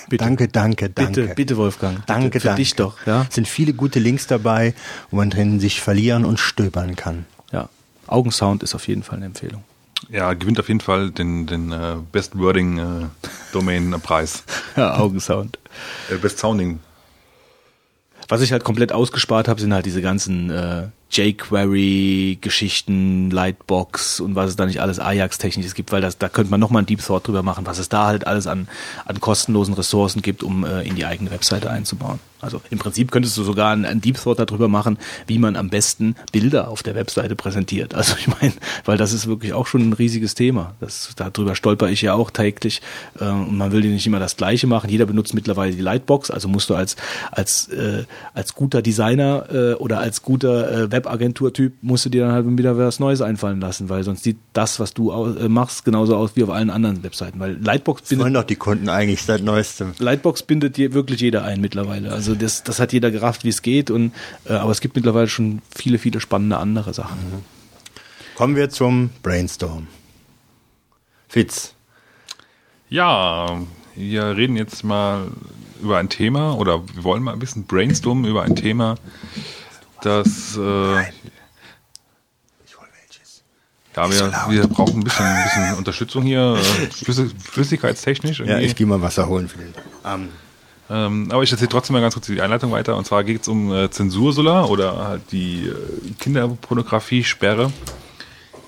[0.08, 0.24] Bitte.
[0.24, 1.22] Danke, danke, danke.
[1.22, 1.96] Bitte, bitte, Wolfgang.
[1.96, 2.62] Bitte, Danke, für danke.
[2.62, 3.26] dich doch, ja.
[3.28, 4.76] Es sind viele gute Links dabei,
[5.10, 7.26] wo man drin sich verlieren und stöbern kann.
[7.52, 7.70] Ja.
[8.06, 9.64] Augensound ist auf jeden Fall eine Empfehlung.
[10.10, 13.06] Ja, gewinnt auf jeden Fall den, den äh, Best Wording äh,
[13.52, 14.44] Domain Preis.
[14.76, 15.58] Ja, Augensound.
[16.12, 16.80] Äh, Best Sounding.
[18.28, 24.50] Was ich halt komplett ausgespart habe, sind halt diese ganzen äh, jQuery-Geschichten, Lightbox und was
[24.50, 27.28] es da nicht alles Ajax-technisches gibt, weil das, da könnte man nochmal ein Deep Thought
[27.28, 28.68] drüber machen, was es da halt alles an,
[29.06, 32.20] an kostenlosen Ressourcen gibt, um äh, in die eigene Webseite einzubauen.
[32.46, 35.70] Also im Prinzip könntest du sogar einen, einen Deep Thought darüber machen, wie man am
[35.70, 37.96] besten Bilder auf der Webseite präsentiert.
[37.96, 38.54] Also ich meine,
[38.86, 40.76] weil das ist wirklich auch schon ein riesiges Thema.
[40.80, 42.82] Das, darüber stolper ich ja auch täglich.
[43.20, 44.90] Äh, und man will ja nicht immer das Gleiche machen.
[44.90, 46.96] Jeder benutzt mittlerweile die Lightbox, also musst du als,
[47.32, 48.04] als, äh,
[48.34, 52.78] als guter Designer äh, oder als guter äh, Webagentur-Typ musst du dir dann halt wieder
[52.78, 56.44] was Neues einfallen lassen, weil sonst sieht das, was du äh, machst, genauso aus wie
[56.44, 57.40] auf allen anderen Webseiten.
[57.40, 59.94] Weil Lightbox Das bindet wollen doch die Kunden eigentlich seit neuestem.
[60.00, 62.12] Lightbox bindet je, wirklich jeder ein mittlerweile.
[62.12, 63.92] Also das, das hat jeder gerafft, wie es geht.
[63.92, 64.12] Und
[64.46, 67.18] äh, aber es gibt mittlerweile schon viele, viele spannende andere Sachen.
[68.36, 69.88] Kommen wir zum Brainstorm.
[71.28, 71.74] Fitz.
[72.90, 73.62] Ja,
[73.96, 75.28] wir reden jetzt mal
[75.82, 78.96] über ein Thema oder wir wollen mal ein bisschen brainstormen über ein Thema,
[80.02, 81.04] das äh,
[83.96, 88.40] ja, wir, wir brauchen ein bisschen, ein bisschen Unterstützung hier, äh, flüssig, flüssigkeitstechnisch.
[88.40, 88.66] Ja, irgendwie.
[88.66, 89.74] ich gehe mal Wasser holen für den.
[90.06, 90.30] Ähm,
[90.88, 92.96] Ähm, aber ich erzähle trotzdem mal ganz kurz die Einleitung weiter.
[92.96, 97.72] Und zwar geht es um äh, Zensursula oder halt die äh, Kinderpornografie-Sperre.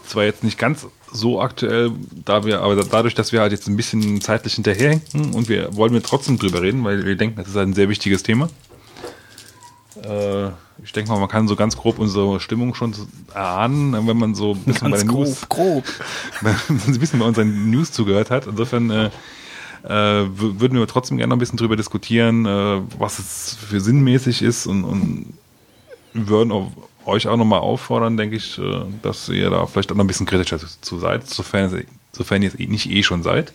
[0.08, 1.92] Zwar jetzt nicht ganz so aktuell,
[2.26, 5.94] da wir, aber dadurch, dass wir halt jetzt ein bisschen zeitlich hinterherhinken und wir wollen
[5.94, 8.50] wir trotzdem drüber reden, weil wir denken, das ist ein sehr wichtiges Thema.
[10.04, 10.48] Äh,
[10.84, 12.94] ich denke mal, man kann so ganz grob unsere Stimmung schon
[13.34, 15.84] erahnen, wenn man so ein bisschen bei Ganz den grob, News grob.
[16.70, 18.46] ein bisschen bei unseren News zugehört hat.
[18.48, 19.06] Insofern äh,
[19.84, 24.42] äh, würden wir trotzdem gerne noch ein bisschen drüber diskutieren, äh, was es für sinnmäßig
[24.42, 25.34] ist und, und
[26.14, 26.72] würden auch,
[27.06, 30.26] euch auch nochmal auffordern, denke ich, äh, dass ihr da vielleicht auch noch ein bisschen
[30.26, 33.54] kritischer zu, zu seid, sofern, sofern ihr es eh- nicht eh schon seid.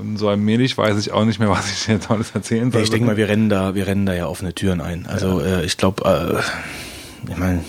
[0.00, 2.80] Und so allmählich weiß ich auch nicht mehr, was ich jetzt alles erzählen soll.
[2.80, 5.06] Ja, ich denke mal, wir rennen da, wir rennen da ja offene Türen ein.
[5.06, 6.42] Also äh, ich glaube,
[7.26, 7.64] äh, ich meine,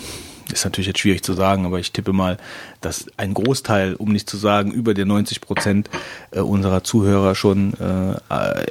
[0.51, 2.37] ist natürlich jetzt schwierig zu sagen, aber ich tippe mal,
[2.81, 5.89] dass ein Großteil, um nicht zu sagen über der 90 Prozent
[6.31, 8.15] äh, unserer Zuhörer schon äh,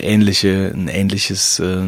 [0.01, 1.85] ähnliche, ein ähnliches, äh,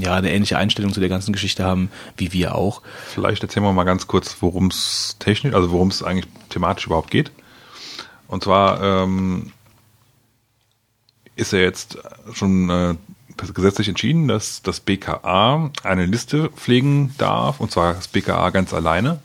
[0.00, 2.82] ja, eine ähnliche Einstellung zu der ganzen Geschichte haben, wie wir auch.
[3.08, 7.10] Vielleicht erzählen wir mal ganz kurz, worum es technisch, also worum es eigentlich thematisch überhaupt
[7.10, 7.30] geht.
[8.28, 9.52] Und zwar ähm,
[11.38, 11.98] ist ja jetzt
[12.32, 12.94] schon äh,
[13.54, 19.20] gesetzlich entschieden, dass das BKA eine Liste pflegen darf, und zwar das BKA ganz alleine,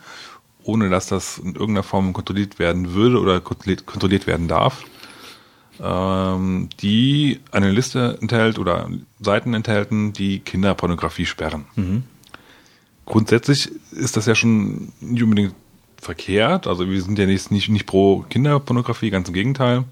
[0.64, 4.84] ohne dass das in irgendeiner Form kontrolliert werden würde oder kontrolliert, kontrolliert werden darf,
[5.82, 11.66] ähm, die eine Liste enthält oder Seiten enthalten, die Kinderpornografie sperren
[13.06, 15.54] grundsätzlich ist das ja schon nicht unbedingt
[15.98, 16.68] verkehrt.
[16.68, 19.86] Also wir sind ja nicht, nicht, nicht pro Kinderpornografie, ganz im Gegenteil.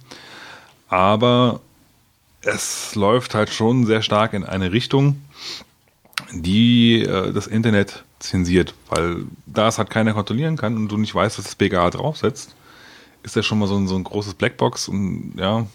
[0.88, 1.62] Aber
[2.44, 5.22] es läuft halt schon sehr stark in eine Richtung,
[6.32, 11.14] die äh, das Internet zensiert, weil da es halt keiner kontrollieren kann und du nicht
[11.14, 12.56] weißt, was das BGA draufsetzt,
[13.24, 15.66] ist das schon mal so ein, so ein großes Blackbox und ja,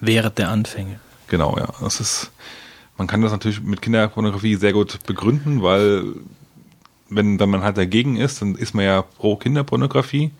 [0.00, 0.98] Während der Anfänge.
[1.28, 1.68] Genau, ja.
[1.80, 2.30] Das ist,
[2.96, 6.14] man kann das natürlich mit Kinderpornografie sehr gut begründen, weil
[7.10, 10.30] wenn, wenn man halt dagegen ist, dann ist man ja pro Kinderpornografie.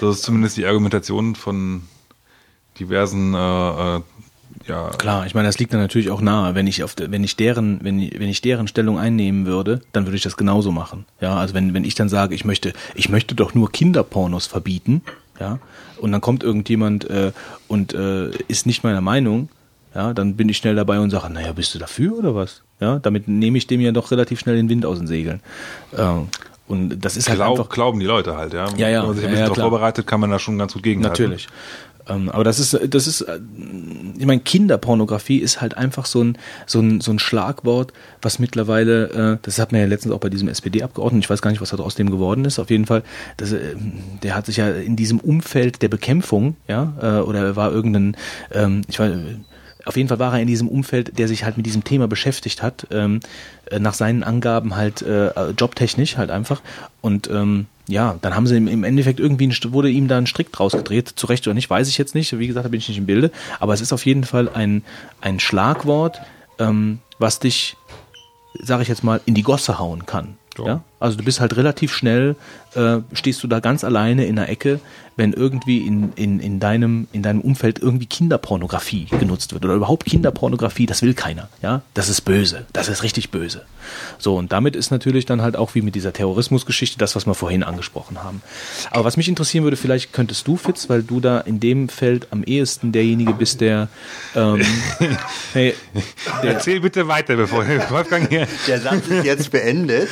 [0.00, 1.82] Das ist zumindest die Argumentation von
[2.78, 4.00] diversen, äh, äh,
[4.68, 6.54] ja, Klar, ich meine, das liegt dann natürlich auch nahe.
[6.54, 9.80] Wenn ich auf, de, wenn ich deren, wenn, ich- wenn ich deren Stellung einnehmen würde,
[9.92, 11.06] dann würde ich das genauso machen.
[11.20, 15.02] Ja, also wenn, wenn ich dann sage, ich möchte, ich möchte doch nur Kinderpornos verbieten,
[15.40, 15.58] ja,
[15.98, 17.32] und dann kommt irgendjemand äh,
[17.68, 19.48] und äh, ist nicht meiner Meinung,
[19.94, 22.62] ja, dann bin ich schnell dabei und sage, naja, bist du dafür oder was?
[22.80, 25.40] Ja, damit nehme ich dem ja doch relativ schnell den Wind aus den Segeln.
[25.96, 26.28] Ähm,
[26.68, 28.66] und das ist halt glaub, einfach glauben die Leute halt, ja.
[28.76, 29.00] Ja, ja.
[29.00, 30.82] Wenn man sich ein Ja, bisschen ja, darauf vorbereitet, kann man da schon ganz gut
[30.82, 31.22] gegenhalten.
[31.22, 31.48] Natürlich.
[32.08, 33.38] Ähm, aber das ist, das ist, äh,
[34.18, 39.34] ich meine, Kinderpornografie ist halt einfach so ein, so ein, so ein Schlagwort, was mittlerweile,
[39.34, 41.72] äh, das hat man ja letztens auch bei diesem SPD-Abgeordneten, ich weiß gar nicht, was
[41.74, 43.02] aus dem geworden ist, auf jeden Fall,
[43.36, 43.76] das, äh,
[44.22, 46.94] der hat sich ja in diesem Umfeld der Bekämpfung, ja,
[47.24, 48.16] oder er war irgendein,
[48.52, 49.12] ähm, ich weiß,
[49.84, 52.62] auf jeden Fall war er in diesem Umfeld, der sich halt mit diesem Thema beschäftigt
[52.62, 53.20] hat, ähm,
[53.70, 55.04] äh, nach seinen Angaben halt
[55.56, 56.62] jobtechnisch halt einfach.
[57.00, 57.30] Und
[57.88, 61.26] ja, dann haben sie im, Endeffekt irgendwie wurde ihm da ein Strick draus gedreht, zu
[61.26, 62.38] Recht oder nicht, weiß ich jetzt nicht.
[62.38, 63.30] Wie gesagt, da bin ich nicht im Bilde.
[63.60, 64.84] Aber es ist auf jeden Fall ein,
[65.22, 66.20] ein Schlagwort,
[66.58, 67.76] ähm, was dich,
[68.60, 70.36] sage ich jetzt mal, in die Gosse hauen kann.
[70.58, 70.82] Ja.
[71.00, 72.36] Also du bist halt relativ schnell,
[72.74, 74.80] äh, stehst du da ganz alleine in der Ecke,
[75.18, 80.06] wenn irgendwie in, in, in, deinem, in deinem Umfeld irgendwie Kinderpornografie genutzt wird oder überhaupt
[80.06, 81.48] Kinderpornografie, das will keiner.
[81.60, 83.64] Ja, das ist böse, das ist richtig böse.
[84.18, 87.34] So und damit ist natürlich dann halt auch wie mit dieser Terrorismusgeschichte das, was wir
[87.34, 88.42] vorhin angesprochen haben.
[88.90, 92.28] Aber was mich interessieren würde, vielleicht könntest du Fitz, weil du da in dem Feld
[92.30, 93.88] am ehesten derjenige bist, der,
[94.34, 94.62] ähm,
[95.52, 95.74] hey,
[96.42, 98.46] der Erzähl bitte weiter, bevor Wolfgang hier.
[98.66, 100.08] Der Satz ist jetzt beendet.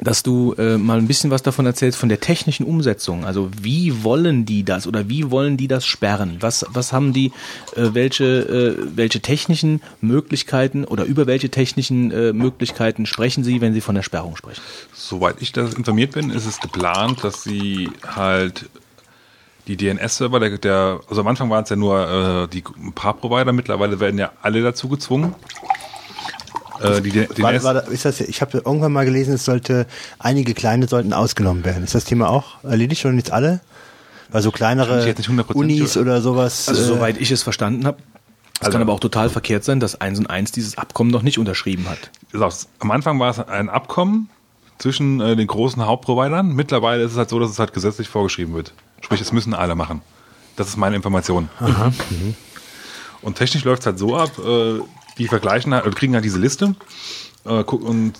[0.00, 3.24] Dass du äh, mal ein bisschen was davon erzählst von der technischen Umsetzung.
[3.24, 6.36] Also wie wollen die das oder wie wollen die das sperren?
[6.40, 7.32] Was was haben die
[7.76, 13.74] äh, welche äh, welche technischen Möglichkeiten oder über welche technischen äh, Möglichkeiten sprechen sie, wenn
[13.74, 14.60] sie von der Sperrung sprechen?
[14.92, 18.66] Soweit ich das informiert bin, ist es geplant, dass sie halt
[19.68, 23.14] die DNS-Server, der, der, also am Anfang waren es ja nur äh, die ein paar
[23.14, 25.34] Provider, mittlerweile werden ja alle dazu gezwungen.
[26.80, 29.86] Äh, die DNS war, war, ist das, ich habe irgendwann mal gelesen, es sollte
[30.18, 31.84] einige kleine sollten ausgenommen werden.
[31.84, 33.60] Ist das Thema auch erledigt oder nicht alle?
[34.30, 35.14] Weil so kleinere
[35.54, 36.68] Unis oder sowas.
[36.68, 37.98] Also äh, soweit ich es verstanden habe.
[38.60, 41.22] Es also, kann aber auch total verkehrt sein, dass eins und eins dieses Abkommen noch
[41.22, 42.10] nicht unterschrieben hat.
[42.80, 44.28] Am Anfang war es ein Abkommen
[44.78, 46.54] zwischen äh, den großen Hauptprovidern.
[46.54, 48.72] Mittlerweile ist es halt so, dass es halt gesetzlich vorgeschrieben wird.
[49.00, 50.02] Sprich, es müssen alle machen.
[50.56, 51.48] Das ist meine Information.
[51.60, 51.92] Aha.
[52.10, 52.34] Mhm.
[53.22, 54.80] Und technisch läuft es halt so ab, äh,
[55.18, 56.74] die vergleichen halt, kriegen halt diese Liste
[57.44, 58.14] äh, und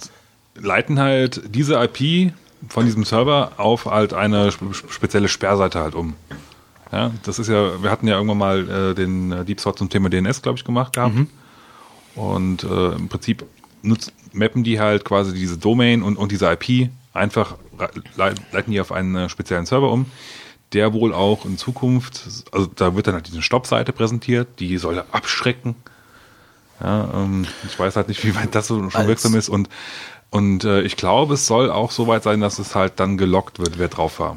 [0.54, 2.32] leiten halt diese IP
[2.68, 6.14] von diesem Server auf halt eine spezielle Sperrseite halt um.
[6.90, 9.90] Ja, das ist ja, wir hatten ja irgendwann mal äh, den äh, Deep Sort zum
[9.90, 11.14] Thema DNS, glaube ich, gemacht gehabt.
[11.14, 11.28] Mhm.
[12.14, 13.44] Und äh, im Prinzip
[13.82, 17.56] nutzen, mappen die halt quasi diese Domain und, und diese IP einfach,
[18.16, 20.06] leiten die auf einen äh, speziellen Server um
[20.72, 25.02] der wohl auch in Zukunft, also da wird dann halt diese Stoppseite präsentiert, die soll
[25.12, 25.74] abschrecken.
[26.80, 29.68] Ja, ähm, ich weiß halt nicht, wie weit das so schon wirksam ist und
[30.30, 33.59] und äh, ich glaube, es soll auch so weit sein, dass es halt dann gelockt
[33.59, 34.36] wird, wer drauf war.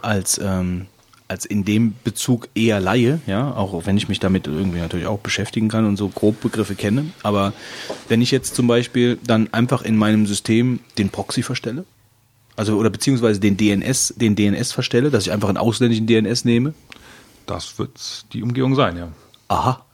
[0.00, 0.86] Als ähm,
[1.30, 5.20] als in dem Bezug eher Laie, ja, auch wenn ich mich damit irgendwie natürlich auch
[5.20, 7.06] beschäftigen kann und so grob Begriffe kenne.
[7.22, 7.52] Aber
[8.08, 11.84] wenn ich jetzt zum Beispiel dann einfach in meinem System den Proxy verstelle,
[12.56, 16.74] also oder beziehungsweise den DNS, den DNS verstelle, dass ich einfach einen ausländischen DNS nehme?
[17.46, 19.08] Das wird die Umgehung sein, ja.
[19.46, 19.84] Aha.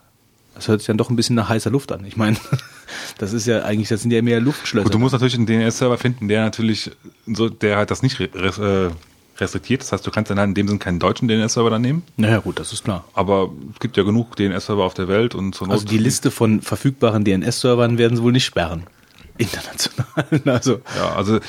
[0.57, 2.03] Das hört sich dann doch ein bisschen nach heißer Luft an.
[2.05, 2.35] Ich meine,
[3.19, 4.85] das ist ja eigentlich, das sind ja mehr Luftschlösser.
[4.85, 6.91] Gut, du musst natürlich einen DNS-Server finden, der natürlich
[7.27, 8.89] so, der halt das nicht äh,
[9.37, 9.81] restriktiert.
[9.81, 12.03] Das heißt, du kannst dann halt in dem Sinne keinen deutschen DNS-Server dann nehmen.
[12.17, 13.05] Naja, gut, das ist klar.
[13.13, 16.61] Aber es gibt ja genug DNS-Server auf der Welt und Not Also die Liste von
[16.61, 18.83] verfügbaren DNS-Servern werden sie wohl nicht sperren.
[19.37, 20.25] International.
[20.45, 20.81] Also.
[20.95, 21.39] Ja, also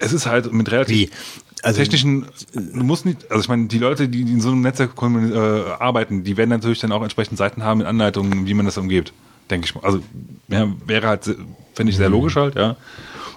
[0.00, 1.10] es ist halt mit relativ
[1.64, 4.92] also, technischen, du musst nicht, also ich meine, die Leute, die in so einem Netzwerk
[5.00, 8.78] äh, arbeiten, die werden natürlich dann auch entsprechend Seiten haben mit Anleitungen, wie man das
[8.78, 9.12] umgeht,
[9.50, 9.82] denke ich mal.
[9.82, 10.00] Also
[10.48, 11.24] ja, wäre halt,
[11.74, 12.14] finde ich sehr mhm.
[12.14, 12.76] logisch halt, ja.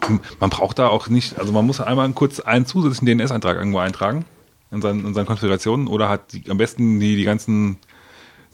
[0.08, 3.80] Und man braucht da auch nicht, also man muss einmal kurz einen zusätzlichen DNS-Eintrag irgendwo
[3.80, 4.26] eintragen
[4.72, 7.78] in seinen, in seinen Konfigurationen oder hat die, am besten die, die ganzen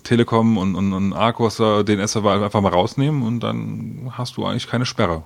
[0.04, 4.86] Telekom und, und, und Arcos DNS-Server einfach mal rausnehmen und dann hast du eigentlich keine
[4.86, 5.24] Sperre.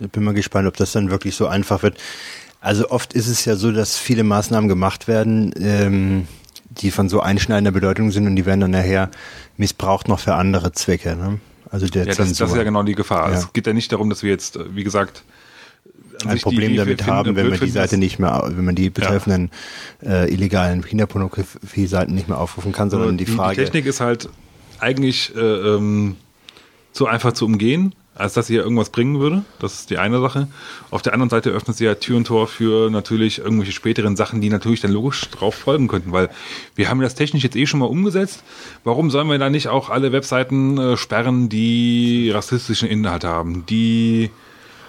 [0.00, 1.98] Ich bin mal gespannt, ob das dann wirklich so einfach wird.
[2.64, 6.26] Also oft ist es ja so, dass viele Maßnahmen gemacht werden, ähm,
[6.70, 9.10] die von so einschneidender Bedeutung sind und die werden dann nachher
[9.58, 11.14] missbraucht noch für andere Zwecke.
[11.14, 11.40] Ne?
[11.70, 13.30] Also der ja, das, das, ist ja genau die Gefahr.
[13.30, 13.38] Ja.
[13.38, 15.24] Es geht ja nicht darum, dass wir jetzt, äh, wie gesagt,
[16.24, 18.88] ein Problem die, die damit haben, wenn man die Seite nicht mehr, wenn man die
[18.88, 19.50] betreffenden
[20.00, 20.22] ja.
[20.24, 23.56] äh, illegalen Kinderpornografie-Seiten nicht mehr aufrufen kann, sondern die, die Frage.
[23.56, 24.30] Die Technik ist halt
[24.80, 26.16] eigentlich äh, ähm,
[26.92, 29.44] so einfach zu umgehen als dass sie ja irgendwas bringen würde.
[29.58, 30.48] Das ist die eine Sache.
[30.90, 34.40] Auf der anderen Seite öffnet sie ja Tür und Tor für natürlich irgendwelche späteren Sachen,
[34.40, 36.30] die natürlich dann logisch drauf folgen könnten, weil
[36.74, 38.44] wir haben das technisch jetzt eh schon mal umgesetzt.
[38.84, 44.30] Warum sollen wir da nicht auch alle Webseiten äh, sperren, die rassistischen Inhalt haben, die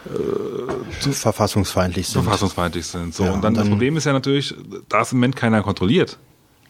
[0.06, 2.24] äh, verfassungsfeindlich sind.
[2.24, 3.16] Verfassungsfeindlich sind.
[3.16, 4.54] So, ja, und dann, und dann das Problem ist ja natürlich,
[4.88, 6.20] da es im Moment keiner kontrolliert.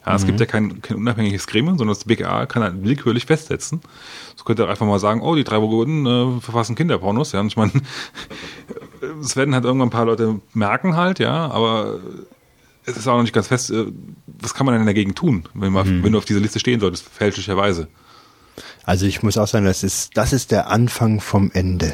[0.05, 0.17] Ja, mhm.
[0.17, 3.81] Es gibt ja kein, kein unabhängiges Gremium, sondern das BKA kann halt willkürlich festsetzen.
[4.35, 7.31] So könnte er einfach mal sagen, oh, die drei Burgunden äh, verfassen Kinderpornos.
[7.31, 7.71] Ja, und ich meine,
[9.21, 11.99] es werden halt irgendwann ein paar Leute merken halt, ja, aber
[12.85, 13.85] es ist auch noch nicht ganz fest, äh,
[14.27, 16.03] was kann man denn dagegen tun, wenn, man, mhm.
[16.03, 17.87] wenn du auf dieser Liste stehen solltest, fälschlicherweise.
[18.83, 21.93] Also ich muss auch sagen, das ist, das ist der Anfang vom Ende.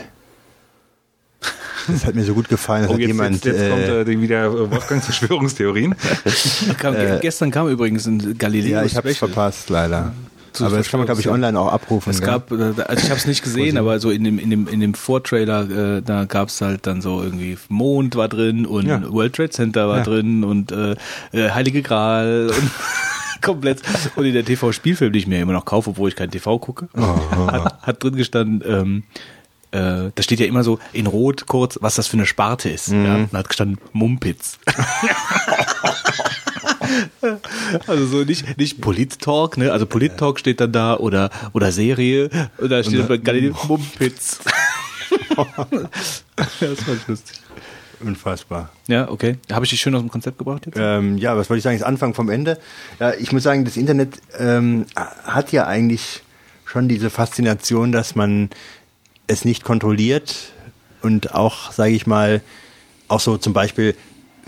[1.88, 2.88] Das hat mir so gut gefallen.
[2.90, 5.96] Oh, jetzt, jemand, jetzt, jetzt äh, kommt äh, wieder Wolfgangs Verschwörungstheorien.
[6.78, 8.80] kam, äh, gestern kam übrigens ein Galileo.
[8.80, 10.14] Ja, ich habe es verpasst, leider.
[10.60, 12.12] aber das kann man, glaube ich, online auch abrufen.
[12.12, 12.26] Es ja?
[12.26, 14.80] gab, äh, also ich habe es nicht gesehen, aber so in dem, in dem, in
[14.80, 19.02] dem Vortrailer, äh, da gab es halt dann so irgendwie Mond war drin und ja.
[19.12, 20.04] World Trade Center war ja.
[20.04, 20.96] drin und äh,
[21.32, 22.72] äh Heilige Gral und
[23.42, 23.82] komplett.
[24.16, 26.88] Und in der TV-Spielfilm, die ich mir immer noch kaufe, obwohl ich kein TV gucke,
[26.96, 29.04] oh, hat, hat drin gestanden, ähm,
[29.72, 32.90] äh, da steht ja immer so in Rot kurz, was das für eine Sparte ist.
[32.90, 33.06] Mhm.
[33.06, 33.28] Ja?
[33.32, 34.60] Da hat gestanden Mumpitz.
[37.88, 39.72] also so nicht, nicht Polit-Talk, ne?
[39.72, 42.30] Also Polit-Talk steht dann da oder, oder Serie.
[42.58, 44.40] Und da steht dann Galileo Mumpitz.
[45.36, 47.38] das war lustig.
[48.02, 48.72] Unfassbar.
[48.88, 49.38] Ja, okay.
[49.52, 50.78] Habe ich dich schön aus dem Konzept gebracht jetzt?
[50.80, 51.78] Ähm, ja, was wollte ich sagen?
[51.78, 52.58] Das Anfang vom Ende.
[53.00, 56.24] Ja, ich muss sagen, das Internet ähm, hat ja eigentlich
[56.66, 58.50] schon diese Faszination, dass man
[59.32, 60.52] es nicht kontrolliert,
[61.02, 62.42] und auch, sage ich mal,
[63.08, 63.96] auch so zum Beispiel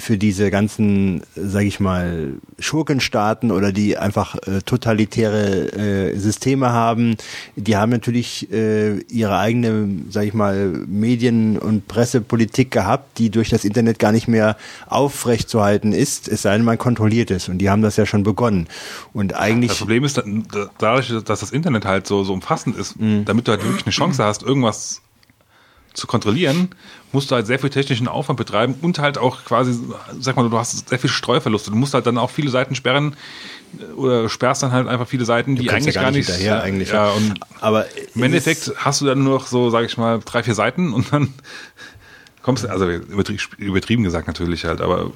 [0.03, 7.15] für diese ganzen, sage ich mal, Schurkenstaaten oder die einfach äh, totalitäre äh, Systeme haben,
[7.55, 13.49] die haben natürlich äh, ihre eigene, sage ich mal, Medien- und Pressepolitik gehabt, die durch
[13.49, 14.57] das Internet gar nicht mehr
[14.87, 17.47] aufrechtzuerhalten ist, es sei denn, man kontrolliert es.
[17.47, 18.67] Und die haben das ja schon begonnen.
[19.13, 19.69] Und eigentlich.
[19.69, 20.21] Das Problem ist,
[20.79, 23.23] dadurch, dass das Internet halt so, so umfassend ist, mhm.
[23.23, 25.01] damit du halt wirklich eine Chance hast, irgendwas
[25.93, 26.69] zu kontrollieren,
[27.11, 29.79] musst du halt sehr viel technischen Aufwand betreiben und halt auch quasi,
[30.19, 31.69] sag mal, du hast sehr viel Streuverluste.
[31.69, 33.15] Du musst halt dann auch viele Seiten sperren
[33.79, 36.91] äh, oder sperrst dann halt einfach viele Seiten, die eigentlich ja gar, nicht, hinterher eigentlich.
[36.91, 40.43] Ja, und aber im Endeffekt hast du dann nur noch so, sag ich mal, drei,
[40.43, 41.33] vier Seiten und dann
[42.41, 42.89] kommst du, also
[43.57, 45.11] übertrieben gesagt natürlich halt, aber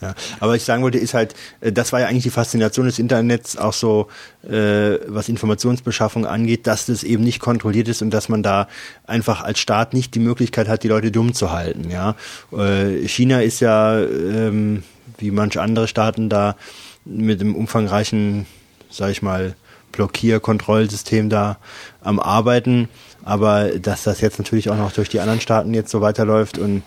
[0.00, 2.98] ja, aber ich sagen wollte, ist halt, äh, das war ja eigentlich die Faszination des
[2.98, 4.08] Internets, auch so,
[4.44, 8.68] äh, was Informationsbeschaffung angeht, dass das eben nicht kontrolliert ist und dass man da
[9.06, 11.90] einfach als Staat nicht die Möglichkeit hat, die Leute dumm zu halten.
[11.90, 12.14] Ja,
[12.52, 14.82] äh, China ist ja, ähm,
[15.18, 16.56] wie manche andere Staaten da
[17.04, 18.46] mit dem umfangreichen,
[18.90, 19.54] sag ich mal,
[19.92, 21.58] Blockierkontrollsystem da
[22.02, 22.88] am Arbeiten.
[23.26, 26.84] Aber dass das jetzt natürlich auch noch durch die anderen Staaten jetzt so weiterläuft und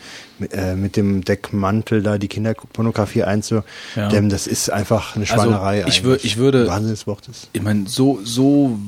[0.52, 4.22] äh, mit dem Deckmantel da die Kinderpornografie einzudämmen, ja.
[4.22, 5.84] das ist einfach eine also Schweinerei.
[5.84, 7.50] Also ich, wür ich würde, Wahnsinnswort ist.
[7.52, 8.80] Ich meine, so, so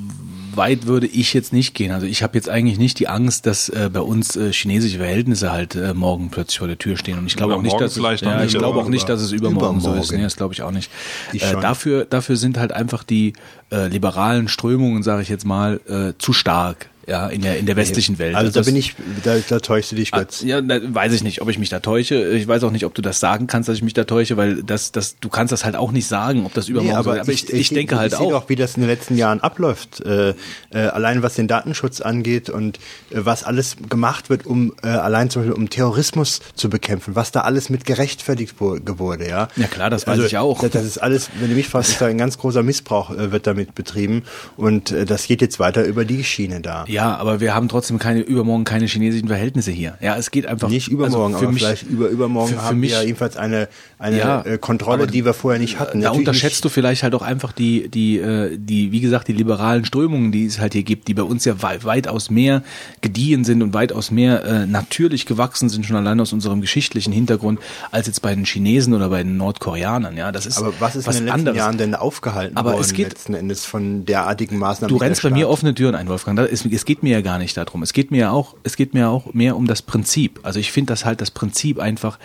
[0.56, 1.92] weit würde ich jetzt nicht gehen.
[1.92, 5.52] Also ich habe jetzt eigentlich nicht die Angst, dass äh, bei uns äh, chinesische Verhältnisse
[5.52, 7.18] halt äh, morgen plötzlich vor der Tür stehen.
[7.18, 9.80] Und ich glaube auch nicht, dass es, ja, ich glaube auch nicht, dass es übermorgen,
[9.80, 10.04] übermorgen.
[10.04, 10.18] so ist.
[10.18, 10.90] Nee, das glaube ich auch nicht.
[11.34, 13.34] Äh, dafür, dafür sind halt einfach die
[13.72, 17.76] äh, liberalen Strömungen, sage ich jetzt mal, äh, zu stark ja, in der, in der
[17.76, 18.36] westlichen Welt.
[18.36, 20.42] Also, also da bin ich, da, da täuschst du dich kurz.
[20.44, 22.30] Ah, ja, da weiß ich nicht, ob ich mich da täusche.
[22.30, 24.64] Ich weiß auch nicht, ob du das sagen kannst, dass ich mich da täusche, weil
[24.64, 27.22] das, das, du kannst das halt auch nicht sagen, ob das übermorgen nee, aber, so,
[27.22, 28.28] aber ich, ich, ich, denke halt ich auch.
[28.28, 30.02] Ich auch, wie das in den letzten Jahren abläuft.
[30.02, 30.34] Äh,
[30.72, 32.78] äh, allein was den Datenschutz angeht und
[33.10, 37.32] äh, was alles gemacht wird, um äh, allein zum Beispiel um Terrorismus zu bekämpfen, was
[37.32, 39.48] da alles mit gerechtfertigt wurde, ja.
[39.56, 40.62] Ja klar, das weiß also, ich auch.
[40.62, 43.32] Das, das, ist alles, wenn du mich fragst, ist da ein ganz großer Missbrauch äh,
[43.32, 44.24] wird damit betrieben
[44.58, 46.86] und äh, das geht jetzt weiter über die Schiene da.
[46.88, 49.98] Ja, aber wir haben trotzdem keine übermorgen keine chinesischen Verhältnisse hier.
[50.02, 52.80] Ja, es geht einfach nicht übermorgen, also aber mich, vielleicht über übermorgen für, für haben
[52.80, 53.68] mich, wir ja jedenfalls eine
[54.00, 56.02] eine ja, äh, Kontrolle, die wir vorher nicht hatten.
[56.02, 56.66] Da Natürlich unterschätzt nicht.
[56.66, 60.46] du vielleicht halt auch einfach die die äh, die wie gesagt die liberalen Strömungen, die
[60.46, 62.64] es halt hier gibt, die bei uns ja weit, weitaus mehr
[63.02, 67.60] gediehen sind und weitaus mehr äh, natürlich gewachsen sind schon allein aus unserem geschichtlichen Hintergrund
[67.92, 70.18] als jetzt bei den Chinesen oder bei den Nordkoreanern.
[70.18, 71.58] Ja, das ist aber was ist was in den letzten anderes.
[71.58, 74.96] Jahren denn aufgehalten aber worden es geht, letzten Endes von derartigen Maßnahmen?
[74.96, 76.38] Du rennst bei mir offene Türen ein, Wolfgang.
[76.82, 77.84] Es geht mir ja gar nicht darum.
[77.84, 80.40] Es geht mir ja auch, es geht mir auch mehr um das Prinzip.
[80.42, 82.18] Also ich finde das halt das Prinzip einfach,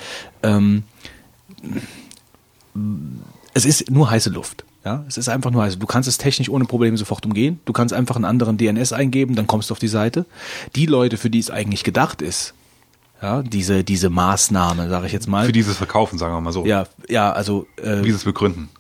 [0.43, 0.85] ähm,
[3.53, 4.65] es ist nur heiße Luft.
[4.83, 5.79] Ja, es ist einfach nur heiß.
[5.79, 7.61] Du kannst es technisch ohne Probleme sofort umgehen.
[7.67, 10.25] Du kannst einfach einen anderen DNS eingeben, dann kommst du auf die Seite.
[10.75, 12.55] Die Leute, für die es eigentlich gedacht ist,
[13.21, 15.45] ja, diese, diese Maßnahme, sage ich jetzt mal.
[15.45, 16.65] Für dieses Verkaufen, sagen wir mal so.
[16.65, 17.67] Ja, ja, also.
[17.77, 18.71] Äh, Wie sie es begründen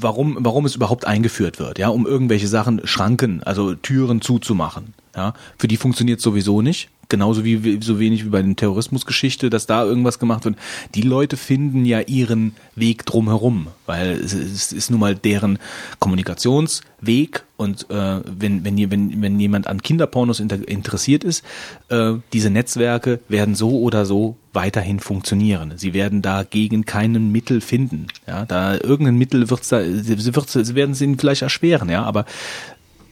[0.00, 4.94] warum, warum es überhaupt eingeführt wird, ja, um irgendwelche Sachen, Schranken, also Türen zuzumachen.
[5.16, 6.88] Ja, für die funktioniert sowieso nicht.
[7.10, 10.56] Genauso wie so wenig wie bei den Terrorismusgeschichte, dass da irgendwas gemacht wird.
[10.94, 15.58] Die Leute finden ja ihren Weg drumherum, weil es, es ist nun mal deren
[15.98, 21.44] Kommunikationsweg und äh, wenn, wenn, wenn, wenn jemand an Kinderpornos inter interessiert ist,
[21.88, 25.74] äh, diese Netzwerke werden so oder so weiterhin funktionieren.
[25.76, 28.06] Sie werden dagegen keinen Mittel finden.
[28.26, 32.24] Ja, da irgendein Mittel wird's da, wird's, sie werden es ihnen vielleicht erschweren, ja, aber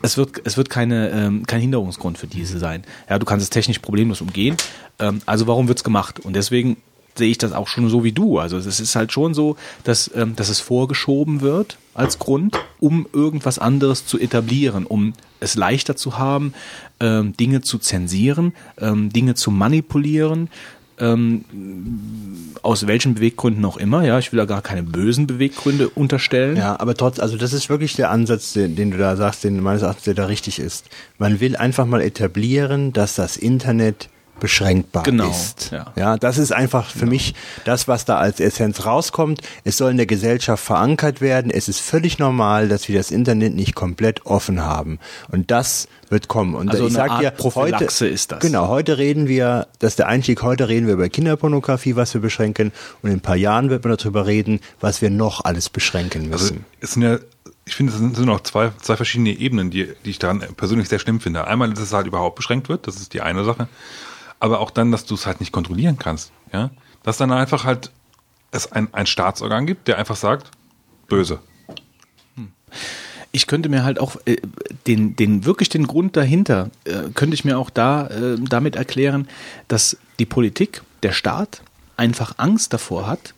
[0.02, 2.84] es wird, es wird keine, ähm, kein Hinderungsgrund für diese sein.
[3.08, 4.56] Ja, du kannst es technisch problemlos umgehen.
[4.98, 6.20] Ähm, also warum wird's gemacht?
[6.20, 6.76] Und deswegen
[7.18, 8.38] sehe ich das auch schon so wie du.
[8.38, 13.06] Also es ist halt schon so, dass, ähm, dass es vorgeschoben wird als Grund, um
[13.12, 16.54] irgendwas anderes zu etablieren, um es leichter zu haben,
[17.00, 20.48] ähm, Dinge zu zensieren, ähm, Dinge zu manipulieren,
[21.00, 21.44] ähm,
[22.62, 26.56] aus welchen Beweggründen auch immer, ja, ich will da gar keine bösen Beweggründe unterstellen.
[26.56, 29.62] Ja, aber trotz, also das ist wirklich der Ansatz, den, den du da sagst, den
[29.62, 30.86] meines Erachtens der da richtig ist.
[31.18, 34.08] Man will einfach mal etablieren, dass das Internet
[34.38, 35.70] beschränkbar genau, ist.
[35.70, 35.92] Ja.
[35.96, 37.10] ja, das ist einfach für genau.
[37.10, 37.34] mich
[37.64, 39.40] das, was da als Essenz rauskommt.
[39.64, 41.50] Es soll in der Gesellschaft verankert werden.
[41.50, 44.98] Es ist völlig normal, dass wir das Internet nicht komplett offen haben.
[45.30, 46.54] Und das wird kommen.
[46.54, 48.40] Und also ich sag dir, heute ist das.
[48.40, 52.20] Genau, heute reden wir, das ist der Einstieg, heute reden wir über Kinderpornografie, was wir
[52.20, 52.72] beschränken.
[53.02, 56.54] Und in ein paar Jahren wird man darüber reden, was wir noch alles beschränken also,
[56.54, 56.56] müssen.
[56.56, 57.18] Also, es sind ja
[57.68, 60.98] ich finde, es sind, auch zwei, zwei verschiedene Ebenen, die, die ich daran persönlich sehr
[60.98, 61.46] schlimm finde.
[61.46, 63.68] Einmal, dass es halt überhaupt beschränkt wird, das ist die eine Sache
[64.40, 66.32] aber auch dann, dass du es halt nicht kontrollieren kannst.
[66.52, 66.70] Ja?
[67.02, 67.90] Dass dann einfach halt
[68.50, 70.50] es ein, ein Staatsorgan gibt, der einfach sagt,
[71.08, 71.40] böse.
[72.36, 72.52] Hm.
[73.32, 74.36] ich könnte mir halt auch äh,
[74.86, 79.28] den, den wirklich den Grund dahinter, äh, könnte ich mir auch da äh, damit erklären,
[79.68, 81.62] dass die Politik, der Staat
[81.96, 83.34] einfach Angst davor hat,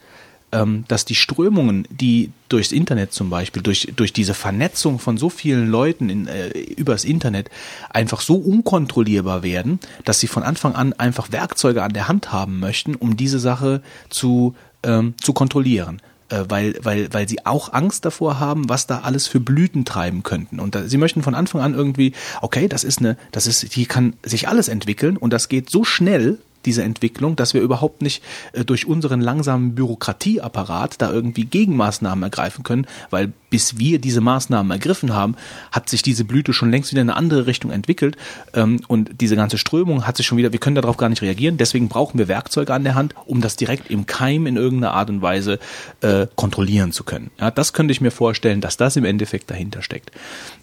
[0.89, 5.69] dass die Strömungen, die durchs Internet zum Beispiel, durch, durch diese Vernetzung von so vielen
[5.69, 7.51] Leuten in, äh, übers Internet
[7.91, 12.59] einfach so unkontrollierbar werden, dass sie von Anfang an einfach Werkzeuge an der Hand haben
[12.59, 18.05] möchten, um diese Sache zu, ähm, zu kontrollieren äh, weil, weil, weil sie auch Angst
[18.05, 20.61] davor haben, was da alles für Blüten treiben könnten.
[20.61, 23.87] Und da, sie möchten von Anfang an irgendwie, okay, das ist eine, das ist, hier
[23.87, 28.23] kann sich alles entwickeln und das geht so schnell, diese Entwicklung, dass wir überhaupt nicht
[28.53, 34.71] äh, durch unseren langsamen Bürokratieapparat da irgendwie Gegenmaßnahmen ergreifen können, weil bis wir diese Maßnahmen
[34.71, 35.35] ergriffen haben,
[35.73, 38.17] hat sich diese Blüte schon längst wieder in eine andere Richtung entwickelt
[38.55, 41.57] ähm, und diese ganze Strömung hat sich schon wieder, wir können darauf gar nicht reagieren,
[41.57, 45.11] deswegen brauchen wir Werkzeuge an der Hand, um das direkt im Keim in irgendeiner Art
[45.11, 45.59] und Weise
[46.01, 47.31] äh, kontrollieren zu können.
[47.41, 50.13] Ja, das könnte ich mir vorstellen, dass das im Endeffekt dahinter steckt.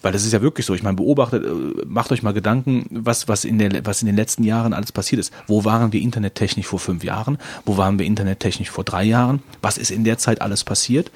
[0.02, 1.48] Weil das ist ja wirklich so, ich meine, beobachtet, äh,
[1.86, 5.20] macht euch mal Gedanken, was, was, in der, was in den letzten Jahren alles passiert
[5.20, 5.32] ist.
[5.46, 7.38] Wo waren wir internettechnisch vor fünf Jahren?
[7.64, 9.42] Wo waren wir internettechnisch vor drei Jahren?
[9.62, 11.10] Was ist in der Zeit alles passiert?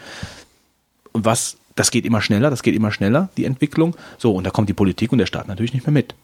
[1.12, 3.96] Und was das geht immer schneller, das geht immer schneller, die Entwicklung.
[4.18, 6.14] So, und da kommt die Politik und der Staat natürlich nicht mehr mit.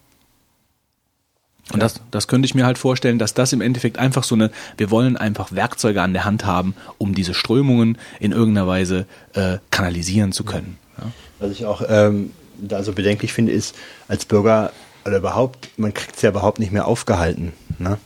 [1.73, 1.81] Und ja.
[1.81, 4.91] das, das könnte ich mir halt vorstellen, dass das im Endeffekt einfach so eine, wir
[4.91, 10.33] wollen einfach Werkzeuge an der Hand haben, um diese Strömungen in irgendeiner Weise äh, kanalisieren
[10.33, 10.79] zu können.
[10.97, 11.12] Ja.
[11.41, 13.75] Was ich auch ähm, da so bedenklich finde, ist,
[14.09, 14.73] als Bürger
[15.05, 17.53] oder überhaupt, man kriegt es ja überhaupt nicht mehr aufgehalten.
[17.79, 17.99] Ne?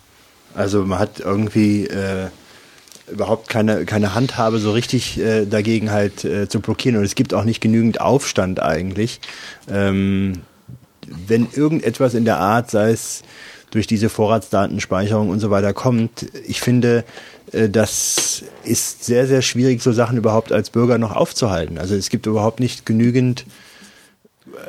[0.54, 2.28] Also man hat irgendwie äh,
[3.10, 6.98] überhaupt keine, keine Handhabe so richtig äh, dagegen halt äh, zu blockieren.
[6.98, 9.20] Und es gibt auch nicht genügend Aufstand eigentlich.
[9.70, 10.42] Ähm,
[11.26, 13.22] wenn irgendetwas in der Art, sei es
[13.70, 17.04] durch diese Vorratsdatenspeicherung und so weiter kommt, ich finde,
[17.52, 21.78] äh, das ist sehr, sehr schwierig, so Sachen überhaupt als Bürger noch aufzuhalten.
[21.78, 23.46] Also es gibt überhaupt nicht genügend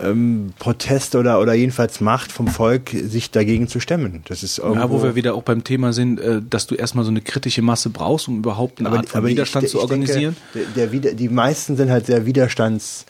[0.02, 4.24] ähm, Protest oder, oder jedenfalls Macht vom Volk, sich dagegen zu stemmen.
[4.28, 7.12] Das ist ja, wo wir wieder auch beim Thema sind, äh, dass du erstmal so
[7.12, 10.36] eine kritische Masse brauchst, um überhaupt eine aber, Art von Widerstand ich, zu organisieren.
[10.54, 13.06] Denke, der, der, die meisten sind halt sehr widerstands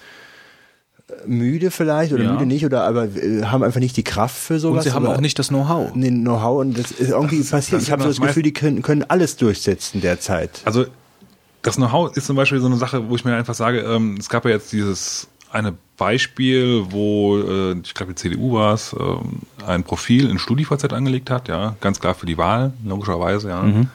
[1.25, 2.33] müde vielleicht oder ja.
[2.33, 4.77] müde nicht oder aber äh, haben einfach nicht die Kraft für sowas.
[4.77, 5.93] Und sie haben auch nicht das Know-how.
[5.95, 7.81] Nee, Know-how und das ist irgendwie das, passiert.
[7.81, 10.61] Das ich habe so das Gefühl, die können, können alles durchsetzen derzeit.
[10.65, 10.85] Also
[11.61, 14.29] das Know-how ist zum Beispiel so eine Sache, wo ich mir einfach sage, ähm, es
[14.29, 19.65] gab ja jetzt dieses eine Beispiel, wo äh, ich glaube die CDU war es, äh,
[19.65, 23.63] ein Profil in StudiVZ angelegt hat, ja, ganz klar für die Wahl, logischerweise, ja.
[23.63, 23.89] Mhm.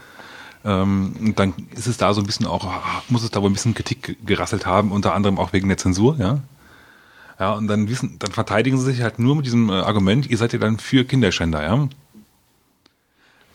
[0.65, 2.67] Ähm, dann ist es da so ein bisschen auch,
[3.09, 6.17] muss es da wohl ein bisschen Kritik gerasselt haben, unter anderem auch wegen der Zensur,
[6.19, 6.41] ja.
[7.39, 10.37] Ja, und dann wissen, dann verteidigen sie sich halt nur mit diesem äh, Argument, ihr
[10.37, 11.89] seid ja dann für Kinderschänder, ja.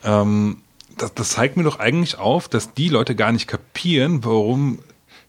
[0.03, 0.57] Ähm,
[0.97, 4.79] das, das zeigt mir doch eigentlich auf, dass die Leute gar nicht kapieren, warum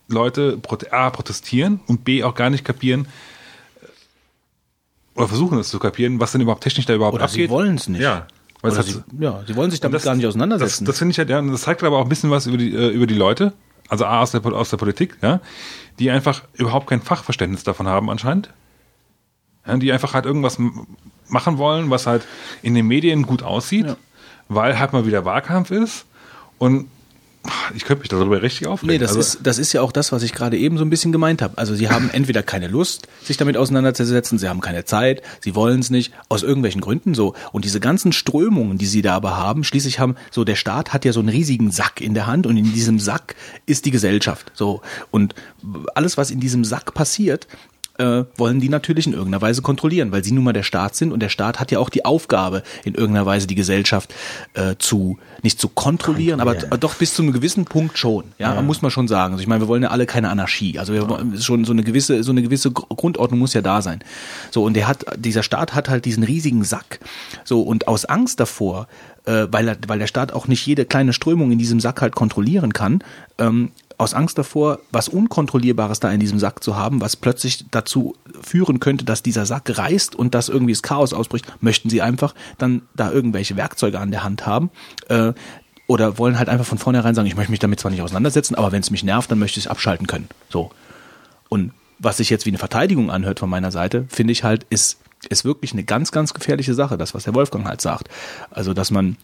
[0.07, 0.59] Leute
[0.91, 3.07] A protestieren und B auch gar nicht kapieren
[3.81, 3.87] äh,
[5.15, 7.49] oder versuchen es zu kapieren, was denn überhaupt technisch da überhaupt oder abgeht.
[7.49, 8.01] sie wollen es nicht.
[8.01, 8.27] Ja.
[8.61, 10.85] Weil oder sie, ja, sie wollen sich damit das, gar nicht auseinandersetzen.
[10.85, 12.73] Das, das finde ich halt, ja, das zeigt aber auch ein bisschen was über die,
[12.73, 13.53] äh, über die Leute,
[13.89, 15.39] also A aus der, aus der Politik, ja,
[15.99, 18.49] die einfach überhaupt kein Fachverständnis davon haben anscheinend.
[19.67, 20.57] Ja, die einfach halt irgendwas
[21.27, 22.23] machen wollen, was halt
[22.61, 23.97] in den Medien gut aussieht, ja.
[24.47, 26.05] weil halt mal wieder Wahlkampf ist
[26.57, 26.87] und
[27.75, 28.93] ich könnte mich darüber richtig aufregen.
[28.93, 30.89] Nee, das, also, ist, das ist ja auch das, was ich gerade eben so ein
[30.89, 31.57] bisschen gemeint habe.
[31.57, 35.79] Also sie haben entweder keine Lust, sich damit auseinanderzusetzen, sie haben keine Zeit, sie wollen
[35.79, 37.35] es nicht, aus irgendwelchen Gründen so.
[37.51, 41.05] Und diese ganzen Strömungen, die sie da aber haben, schließlich haben, so der Staat hat
[41.05, 43.35] ja so einen riesigen Sack in der Hand und in diesem Sack
[43.65, 44.51] ist die Gesellschaft.
[44.53, 44.81] So.
[45.11, 45.35] Und
[45.93, 47.47] alles, was in diesem Sack passiert,
[47.97, 51.11] äh, wollen die natürlich in irgendeiner Weise kontrollieren, weil sie nun mal der Staat sind
[51.11, 54.13] und der Staat hat ja auch die Aufgabe, in irgendeiner Weise die Gesellschaft
[54.53, 56.71] äh, zu, nicht zu kontrollieren, kontrollieren.
[56.71, 58.25] aber doch bis zu einem gewissen Punkt schon.
[58.37, 58.61] Ja, ja.
[58.61, 59.33] muss man schon sagen.
[59.33, 60.79] Also ich meine, wir wollen ja alle keine Anarchie.
[60.79, 61.41] Also wir ja.
[61.41, 63.99] schon so eine gewisse, so eine gewisse Grundordnung muss ja da sein.
[64.51, 66.99] So, und der hat, dieser Staat hat halt diesen riesigen Sack.
[67.43, 68.87] So, und aus Angst davor,
[69.25, 72.73] äh, weil, weil der Staat auch nicht jede kleine Strömung in diesem Sack halt kontrollieren
[72.73, 73.03] kann,
[73.37, 78.15] ähm, aus Angst davor, was Unkontrollierbares da in diesem Sack zu haben, was plötzlich dazu
[78.41, 82.35] führen könnte, dass dieser Sack reißt und dass irgendwie das Chaos ausbricht, möchten sie einfach
[82.57, 84.69] dann da irgendwelche Werkzeuge an der Hand haben.
[85.07, 85.33] Äh,
[85.87, 88.71] oder wollen halt einfach von vornherein sagen, ich möchte mich damit zwar nicht auseinandersetzen, aber
[88.71, 90.27] wenn es mich nervt, dann möchte ich es abschalten können.
[90.49, 90.71] So.
[91.47, 94.97] Und was sich jetzt wie eine Verteidigung anhört von meiner Seite, finde ich halt, ist,
[95.27, 98.09] ist wirklich eine ganz, ganz gefährliche Sache, das, was der Wolfgang halt sagt.
[98.51, 99.17] Also, dass man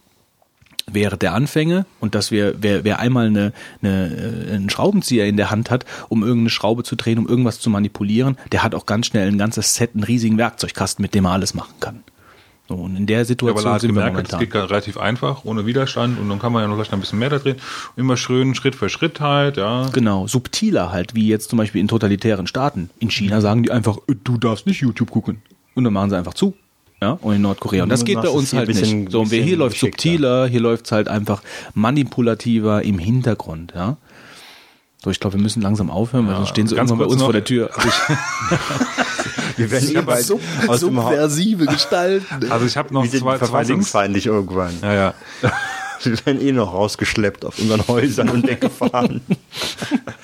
[0.91, 5.37] während der Anfänge und dass wir, wer, wer einmal eine, eine, äh, einen Schraubenzieher in
[5.37, 8.85] der Hand hat, um irgendeine Schraube zu drehen, um irgendwas zu manipulieren, der hat auch
[8.85, 12.03] ganz schnell ein ganzes Set, einen riesigen Werkzeugkasten, mit dem er alles machen kann.
[12.67, 14.61] So, und in der Ja, Situation weil er hat sind wir gemerkt, es momentan.
[14.61, 17.19] geht relativ einfach, ohne Widerstand und dann kann man ja noch gleich noch ein bisschen
[17.19, 17.57] mehr da drehen.
[17.95, 19.89] Immer schön Schritt für Schritt halt, ja.
[19.91, 22.89] Genau, subtiler halt, wie jetzt zum Beispiel in totalitären Staaten.
[22.99, 25.41] In China sagen die einfach, du darfst nicht YouTube gucken.
[25.75, 26.53] Und dann machen sie einfach zu.
[27.01, 27.81] Ja, und in Nordkorea.
[27.83, 29.11] Und das geht bei uns halt ein bisschen- nicht.
[29.11, 31.41] So, und wer hier läuft subtiler, hier läuft's halt einfach
[31.73, 33.97] manipulativer im Hintergrund, ja.
[35.03, 37.23] So, ich glaube, wir müssen langsam aufhören, weil sonst stehen sie irgendwann bei uns noch.
[37.25, 37.71] vor der Tür.
[39.57, 40.31] Wir werden hier bald
[40.67, 41.11] aus dem Haus.
[41.11, 42.51] subversive Gestalten.
[42.51, 43.93] Also ich habe noch Wir zwei, zwei Links.
[44.25, 44.73] irgendwann.
[44.81, 45.13] Ja, ja.
[46.03, 49.21] Wir werden eh noch rausgeschleppt auf unseren Häusern und weggefahren.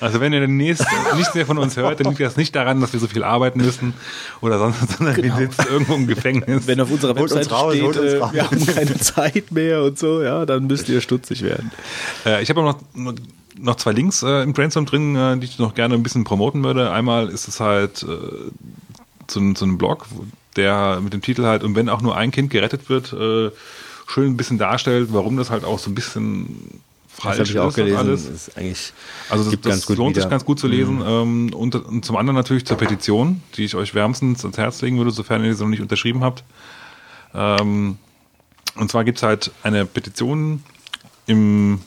[0.00, 0.86] Also wenn ihr demnächst
[1.16, 3.60] nichts mehr von uns hört, dann liegt das nicht daran, dass wir so viel arbeiten
[3.60, 3.94] müssen
[4.40, 6.68] oder sonst, sondern wir sitzen irgendwo im Gefängnis.
[6.68, 8.32] Wenn auf unserer Webseite raus, steht, äh, raus.
[8.32, 11.72] wir haben keine Zeit mehr und so, ja, dann müsst ihr stutzig werden.
[12.24, 13.14] Äh, ich habe auch noch,
[13.58, 16.62] noch zwei Links äh, im Brainstorm drin, äh, die ich noch gerne ein bisschen promoten
[16.62, 16.92] würde.
[16.92, 18.06] Einmal ist es halt äh,
[19.28, 20.06] so, ein, so ein Blog,
[20.56, 23.50] der mit dem Titel halt, und wenn auch nur ein Kind gerettet wird, äh,
[24.08, 26.80] schön ein bisschen darstellt, warum das halt auch so ein bisschen
[27.14, 27.96] Das falsch habe ich auch gelesen.
[27.98, 28.30] alles.
[28.30, 28.92] Das eigentlich
[29.28, 30.30] Also das, das lohnt sich wieder.
[30.30, 31.02] ganz gut zu lesen.
[31.04, 34.96] Ähm, und, und zum anderen natürlich zur Petition, die ich euch wärmstens ans Herz legen
[34.98, 36.42] würde, sofern ihr sie noch nicht unterschrieben habt.
[37.34, 37.98] Ähm,
[38.76, 40.62] und zwar gibt es halt eine Petition
[41.26, 41.80] im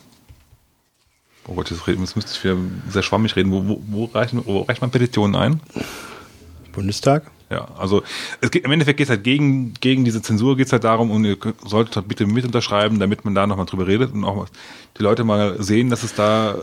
[1.48, 2.56] Oh Gott, jetzt müsste ich wieder
[2.88, 3.50] sehr schwammig reden.
[3.50, 5.60] Wo, wo, wo, reichen, wo reicht man Petitionen ein?
[6.72, 7.30] Bundestag.
[7.52, 8.02] Ja, also
[8.40, 11.10] es geht, im Endeffekt geht es halt gegen, gegen diese Zensur geht es halt darum,
[11.10, 14.34] und ihr solltet halt bitte mit unterschreiben, damit man da nochmal drüber redet und auch
[14.36, 14.46] mal
[14.98, 16.54] die Leute mal sehen, dass es da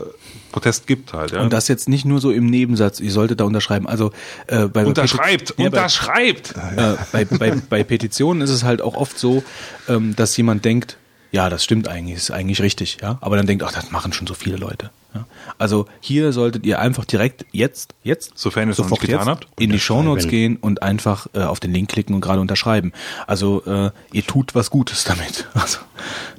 [0.52, 1.30] Protest gibt halt.
[1.32, 1.42] Ja?
[1.42, 3.86] Und das jetzt nicht nur so im Nebensatz, ihr solltet da unterschreiben.
[3.86, 4.10] Also
[4.48, 6.54] äh, bei Unterschreibt, bei- unterschreibt!
[6.76, 9.44] äh, bei, bei, bei Petitionen ist es halt auch oft so,
[9.88, 10.96] ähm, dass jemand denkt,
[11.32, 14.26] ja, das stimmt eigentlich, ist eigentlich richtig, ja, aber dann denkt, ach, das machen schon
[14.26, 14.90] so viele Leute.
[15.14, 15.26] Ja?
[15.58, 19.28] Also hier solltet ihr einfach direkt jetzt, jetzt, Sofern ihr es noch sofort nicht getan
[19.28, 22.92] habt, in die Shownotes gehen und einfach äh, auf den Link klicken und gerade unterschreiben.
[23.26, 25.46] Also äh, ihr tut was Gutes damit.
[25.54, 25.78] Also,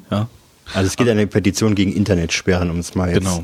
[0.09, 0.27] ja,
[0.73, 3.43] Also es geht eine Petition gegen Internetsperren, um es mal jetzt genau.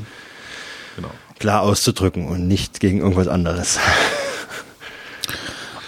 [0.96, 1.12] Genau.
[1.40, 3.80] klar auszudrücken und nicht gegen irgendwas anderes.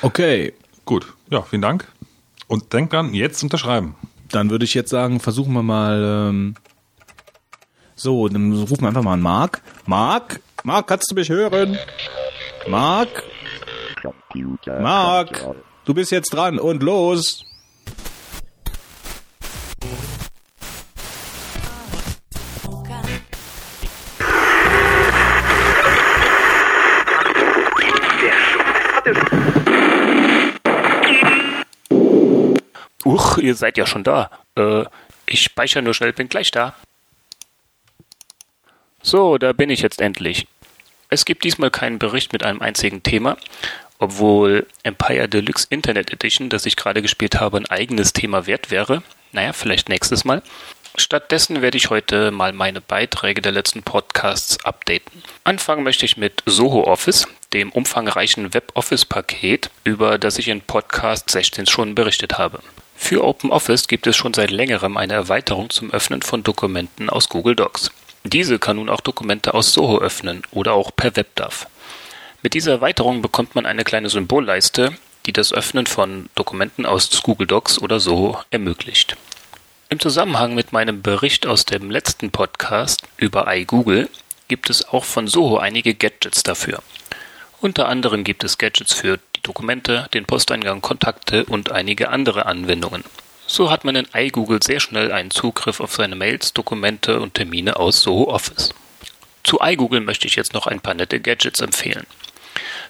[0.02, 0.53] Okay,
[0.90, 1.88] Gut, ja, vielen Dank.
[2.48, 3.94] Und denkt dran, jetzt unterschreiben.
[4.32, 6.30] Dann würde ich jetzt sagen, versuchen wir mal.
[6.32, 6.56] Ähm,
[8.00, 9.62] so, dann rufen wir einfach mal an Marc.
[9.86, 11.78] Marc, Marc, kannst du mich hören?
[12.68, 13.10] Marc,
[14.66, 15.46] Marc,
[15.84, 17.44] du bist jetzt dran und los.
[33.04, 34.30] Uch, ihr seid ja schon da.
[34.56, 34.86] Äh,
[35.26, 36.76] ich speichere nur schnell, bin gleich da.
[39.02, 40.48] So, da bin ich jetzt endlich.
[41.10, 43.38] Es gibt diesmal keinen Bericht mit einem einzigen Thema,
[43.98, 49.02] obwohl Empire Deluxe Internet Edition, das ich gerade gespielt habe, ein eigenes Thema wert wäre.
[49.32, 50.42] Naja, vielleicht nächstes Mal.
[50.96, 55.24] Stattdessen werde ich heute mal meine Beiträge der letzten Podcasts updaten.
[55.44, 61.68] Anfangen möchte ich mit Soho Office, dem umfangreichen Web-Office-Paket, über das ich in Podcast 16
[61.68, 62.60] schon berichtet habe.
[62.96, 67.56] Für OpenOffice gibt es schon seit längerem eine Erweiterung zum Öffnen von Dokumenten aus Google
[67.56, 67.92] Docs.
[68.24, 71.68] Diese kann nun auch Dokumente aus Soho öffnen oder auch per WebDAV.
[72.41, 74.94] Mit dieser Erweiterung bekommt man eine kleine Symbolleiste,
[75.26, 79.18] die das Öffnen von Dokumenten aus Google Docs oder Soho ermöglicht.
[79.90, 84.10] Im Zusammenhang mit meinem Bericht aus dem letzten Podcast über iGoogle
[84.48, 86.82] gibt es auch von Soho einige Gadgets dafür.
[87.62, 93.04] Unter anderem gibt es Gadgets für die Dokumente, den Posteingang, Kontakte und einige andere Anwendungen.
[93.52, 97.78] So hat man in iGoogle sehr schnell einen Zugriff auf seine Mails, Dokumente und Termine
[97.78, 98.76] aus Soho Office.
[99.44, 102.06] Zu iGoogle möchte ich jetzt noch ein paar nette Gadgets empfehlen.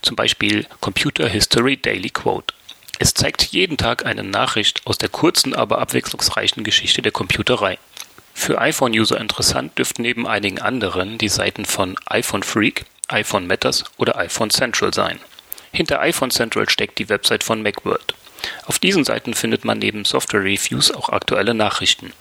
[0.02, 2.54] Zum Beispiel Computer History Daily Quote.
[3.00, 7.80] Es zeigt jeden Tag eine Nachricht aus der kurzen, aber abwechslungsreichen Geschichte der Computerei.
[8.34, 14.18] Für iPhone-User interessant dürften neben einigen anderen die Seiten von iPhone Freak, iPhone Matters oder
[14.18, 15.22] iPhone Central sein.
[15.72, 18.14] Hinter iPhone Central steckt die Website von Macworld.
[18.66, 22.14] Auf diesen Seiten findet man neben Software-Reviews auch aktuelle Nachrichten.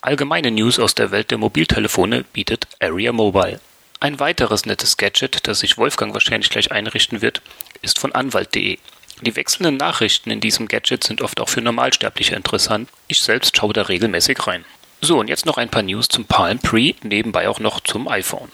[0.00, 3.60] Allgemeine News aus der Welt der Mobiltelefone bietet Area Mobile.
[4.00, 7.42] Ein weiteres nettes Gadget, das sich Wolfgang wahrscheinlich gleich einrichten wird,
[7.82, 8.78] ist von Anwalt.de.
[9.22, 12.88] Die wechselnden Nachrichten in diesem Gadget sind oft auch für Normalsterbliche interessant.
[13.08, 14.64] Ich selbst schaue da regelmäßig rein.
[15.00, 18.50] So, und jetzt noch ein paar News zum Palm Pre, nebenbei auch noch zum iPhone.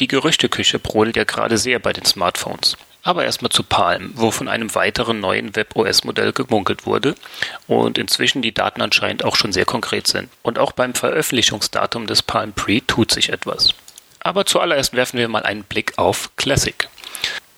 [0.00, 2.78] Die Gerüchteküche brodelt ja gerade sehr bei den Smartphones.
[3.04, 7.14] Aber erstmal zu Palm, wo von einem weiteren neuen WebOS-Modell gemunkelt wurde
[7.66, 10.30] und inzwischen die Daten anscheinend auch schon sehr konkret sind.
[10.42, 13.74] Und auch beim Veröffentlichungsdatum des Palm Pre tut sich etwas.
[14.20, 16.88] Aber zuallererst werfen wir mal einen Blick auf Classic.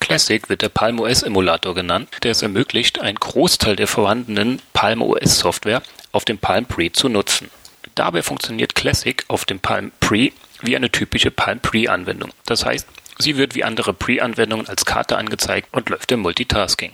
[0.01, 5.01] Classic wird der Palm OS Emulator genannt, der es ermöglicht, einen Großteil der vorhandenen Palm
[5.01, 7.51] OS Software auf dem Palm Pre zu nutzen.
[7.95, 10.33] Dabei funktioniert Classic auf dem Palm Pre
[10.63, 12.31] wie eine typische Palm Pre Anwendung.
[12.47, 12.87] Das heißt,
[13.19, 16.93] sie wird wie andere Pre-Anwendungen als Karte angezeigt und läuft im Multitasking.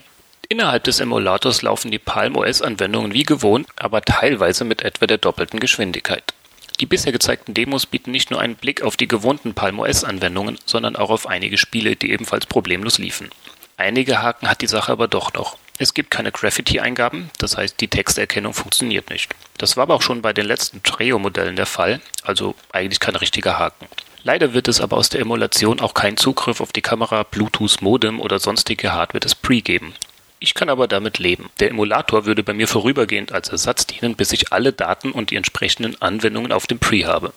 [0.49, 5.19] Innerhalb des Emulators laufen die Palm OS Anwendungen wie gewohnt, aber teilweise mit etwa der
[5.19, 6.35] doppelten Geschwindigkeit.
[6.81, 10.59] Die bisher gezeigten Demos bieten nicht nur einen Blick auf die gewohnten Palm OS Anwendungen,
[10.66, 13.31] sondern auch auf einige Spiele, die ebenfalls problemlos liefen.
[13.77, 15.57] Einige Haken hat die Sache aber doch noch.
[15.78, 19.35] Es gibt keine Graffiti-Eingaben, das heißt, die Texterkennung funktioniert nicht.
[19.59, 23.59] Das war aber auch schon bei den letzten Treo-Modellen der Fall, also eigentlich kein richtiger
[23.59, 23.86] Haken.
[24.24, 28.39] Leider wird es aber aus der Emulation auch keinen Zugriff auf die Kamera, Bluetooth-Modem oder
[28.39, 29.94] sonstige Hardware des Pre geben.
[30.39, 31.51] Ich kann aber damit leben.
[31.61, 35.36] Der Emulator würde bei mir vorübergehend als Ersatz dienen, bis ich alle Daten und die
[35.36, 37.32] entsprechenden Anwendungen auf dem Pre habe.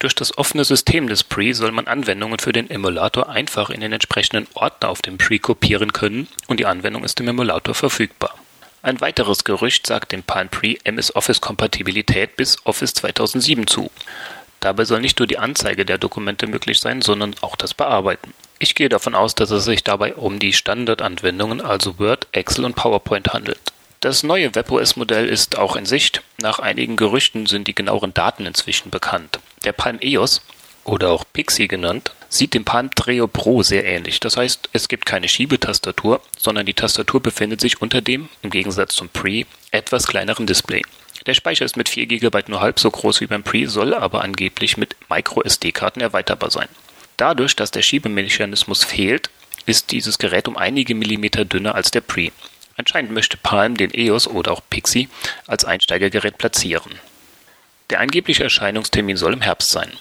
[0.00, 3.92] Durch das offene System des Pre soll man Anwendungen für den Emulator einfach in den
[3.92, 8.34] entsprechenden Ordner auf dem Pre kopieren können und die Anwendung ist im Emulator verfügbar.
[8.82, 13.90] Ein weiteres Gerücht sagt dem Palm Pre MS Office Kompatibilität bis Office 2007 zu.
[14.64, 18.32] Dabei soll nicht nur die Anzeige der Dokumente möglich sein, sondern auch das Bearbeiten.
[18.58, 22.74] Ich gehe davon aus, dass es sich dabei um die Standardanwendungen, also Word, Excel und
[22.74, 23.60] PowerPoint handelt.
[24.00, 26.22] Das neue WebOS-Modell ist auch in Sicht.
[26.38, 29.38] Nach einigen Gerüchten sind die genaueren Daten inzwischen bekannt.
[29.66, 30.40] Der Palm EOS,
[30.84, 34.18] oder auch Pixie genannt, sieht dem Palm Treo Pro sehr ähnlich.
[34.18, 38.94] Das heißt, es gibt keine Schiebetastatur, sondern die Tastatur befindet sich unter dem, im Gegensatz
[38.94, 40.80] zum Pre, etwas kleineren Display.
[41.26, 44.22] Der Speicher ist mit 4 GB nur halb so groß wie beim Pre, soll aber
[44.22, 46.68] angeblich mit MicroSD-Karten erweiterbar sein.
[47.16, 49.30] Dadurch, dass der Schiebemechanismus fehlt,
[49.66, 52.30] ist dieses Gerät um einige Millimeter dünner als der Pre.
[52.76, 55.08] Anscheinend möchte Palm den EOS oder auch Pixie
[55.46, 56.98] als Einsteigergerät platzieren.
[57.90, 59.92] Der angebliche Erscheinungstermin soll im Herbst sein.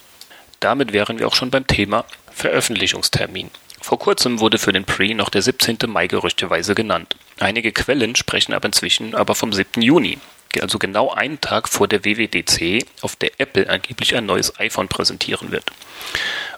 [0.60, 3.52] Damit wären wir auch schon beim Thema Veröffentlichungstermin.
[3.82, 5.78] Vor kurzem wurde für den Pre noch der 17.
[5.88, 7.16] Mai gerüchteweise genannt.
[7.40, 9.82] Einige Quellen sprechen ab inzwischen aber vom 7.
[9.82, 10.20] Juni,
[10.62, 15.52] also genau einen Tag vor der WWDC, auf der Apple angeblich ein neues iPhone präsentieren
[15.52, 15.72] wird.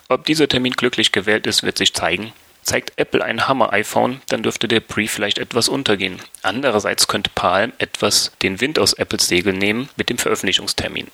[0.08, 2.32] Ob dieser Termin glücklich gewählt ist, wird sich zeigen.
[2.62, 6.20] Zeigt Apple ein Hammer-iPhone, dann dürfte der Brief vielleicht etwas untergehen.
[6.42, 11.06] Andererseits könnte Palm etwas den Wind aus Apples Segeln nehmen mit dem Veröffentlichungstermin.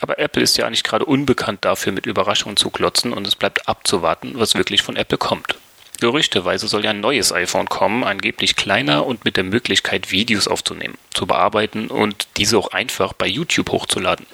[0.00, 3.68] Aber Apple ist ja nicht gerade unbekannt dafür, mit Überraschungen zu klotzen und es bleibt
[3.68, 5.56] abzuwarten, was wirklich von Apple kommt.
[6.00, 10.96] Gerüchteweise soll ja ein neues iPhone kommen, angeblich kleiner und mit der Möglichkeit, Videos aufzunehmen,
[11.12, 14.26] zu bearbeiten und diese auch einfach bei YouTube hochzuladen.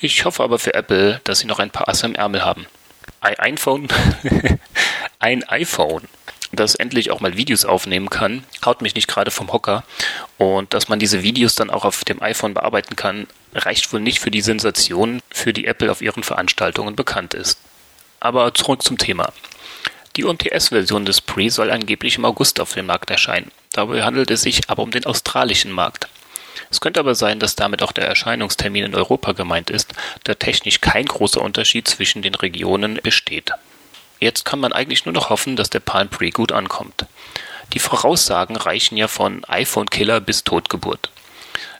[0.00, 2.66] Ich hoffe aber für Apple, dass sie noch ein paar Asse im Ärmel haben
[3.20, 3.88] ein iPhone,
[5.18, 6.02] ein iPhone,
[6.52, 9.84] das endlich auch mal Videos aufnehmen kann, haut mich nicht gerade vom Hocker.
[10.38, 14.20] Und dass man diese Videos dann auch auf dem iPhone bearbeiten kann, reicht wohl nicht
[14.20, 17.58] für die Sensation, für die Apple auf ihren Veranstaltungen bekannt ist.
[18.20, 19.32] Aber zurück zum Thema.
[20.18, 23.52] Die UMTS-Version des Pre soll angeblich im August auf dem Markt erscheinen.
[23.70, 26.08] Dabei handelt es sich aber um den australischen Markt.
[26.72, 30.80] Es könnte aber sein, dass damit auch der Erscheinungstermin in Europa gemeint ist, da technisch
[30.80, 33.52] kein großer Unterschied zwischen den Regionen besteht.
[34.18, 37.06] Jetzt kann man eigentlich nur noch hoffen, dass der Palm Pre gut ankommt.
[37.72, 41.10] Die Voraussagen reichen ja von iPhone-Killer bis Totgeburt.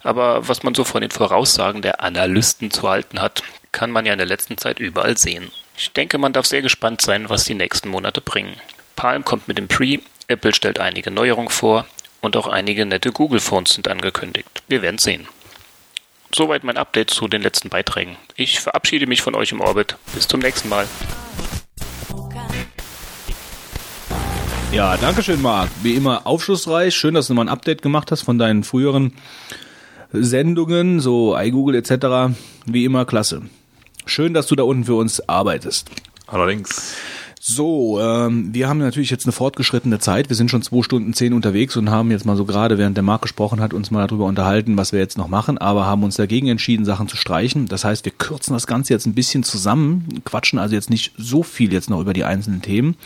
[0.04, 3.42] Aber was man so von den Voraussagen der Analysten zu halten hat,
[3.72, 5.50] kann man ja in der letzten Zeit überall sehen.
[5.80, 8.56] Ich denke, man darf sehr gespannt sein, was die nächsten Monate bringen.
[8.96, 11.86] Palm kommt mit dem Pre, Apple stellt einige Neuerungen vor,
[12.20, 14.48] und auch einige nette Google-Phones sind angekündigt.
[14.66, 15.28] Wir werden sehen.
[16.34, 18.16] Soweit mein Update zu den letzten Beiträgen.
[18.34, 19.96] Ich verabschiede mich von euch im Orbit.
[20.16, 20.88] Bis zum nächsten Mal.
[24.72, 25.70] Ja, danke schön, Marc.
[25.84, 26.96] Wie immer aufschlussreich.
[26.96, 29.14] Schön, dass du mal ein Update gemacht hast von deinen früheren
[30.10, 32.36] Sendungen, so iGoogle etc.
[32.66, 33.42] Wie immer klasse.
[34.08, 35.90] Schön, dass du da unten für uns arbeitest.
[36.26, 36.96] Allerdings.
[37.40, 40.28] So, ähm, wir haben natürlich jetzt eine fortgeschrittene Zeit.
[40.28, 43.04] Wir sind schon zwei Stunden zehn unterwegs und haben jetzt mal so gerade, während der
[43.04, 46.16] Marc gesprochen hat, uns mal darüber unterhalten, was wir jetzt noch machen, aber haben uns
[46.16, 47.66] dagegen entschieden, Sachen zu streichen.
[47.66, 51.42] Das heißt, wir kürzen das Ganze jetzt ein bisschen zusammen, quatschen also jetzt nicht so
[51.42, 52.96] viel jetzt noch über die einzelnen Themen.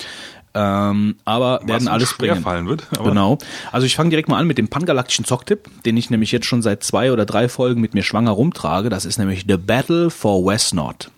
[0.55, 2.43] Ähm, aber was werden alles bringen.
[2.43, 3.39] Fallen wird, genau.
[3.71, 6.61] Also ich fange direkt mal an mit dem pangalaktischen Zocktipp, den ich nämlich jetzt schon
[6.61, 8.91] seit zwei oder drei Folgen mit mir schwanger rumtrage.
[8.91, 11.11] Das ist nämlich The Battle for Westnord.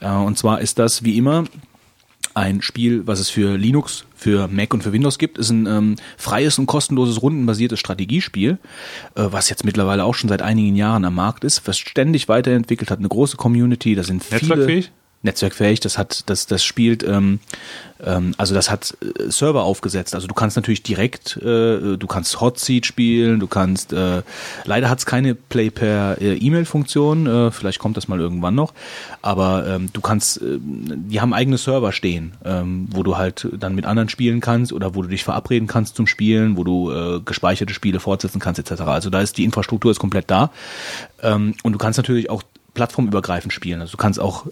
[0.00, 1.44] Äh, und zwar ist das wie immer
[2.34, 5.38] ein Spiel, was es für Linux, für Mac und für Windows gibt.
[5.38, 8.58] Ist ein ähm, freies und kostenloses rundenbasiertes Strategiespiel,
[9.14, 12.90] äh, was jetzt mittlerweile auch schon seit einigen Jahren am Markt ist, was ständig weiterentwickelt
[12.90, 13.94] hat, eine große Community.
[13.94, 14.40] Da sind viele.
[14.40, 14.92] Netzwerkfähig?
[15.22, 15.80] Netzwerkfähig.
[15.80, 17.40] Das hat, das, das spielt, ähm,
[18.04, 20.14] ähm, also das hat äh, Server aufgesetzt.
[20.14, 24.22] Also du kannst natürlich direkt, äh, du kannst Hot Seat spielen, du kannst, äh,
[24.64, 28.74] leider hat es keine Play per äh, E-Mail-Funktion, äh, vielleicht kommt das mal irgendwann noch,
[29.22, 33.74] aber ähm, du kannst, äh, die haben eigene Server stehen, ähm, wo du halt dann
[33.74, 37.20] mit anderen spielen kannst oder wo du dich verabreden kannst zum Spielen, wo du äh,
[37.20, 38.82] gespeicherte Spiele fortsetzen kannst etc.
[38.82, 40.50] Also da ist die Infrastruktur ist komplett da
[41.22, 42.42] ähm, und du kannst natürlich auch
[42.74, 43.80] plattformübergreifend spielen.
[43.80, 44.46] Also du kannst auch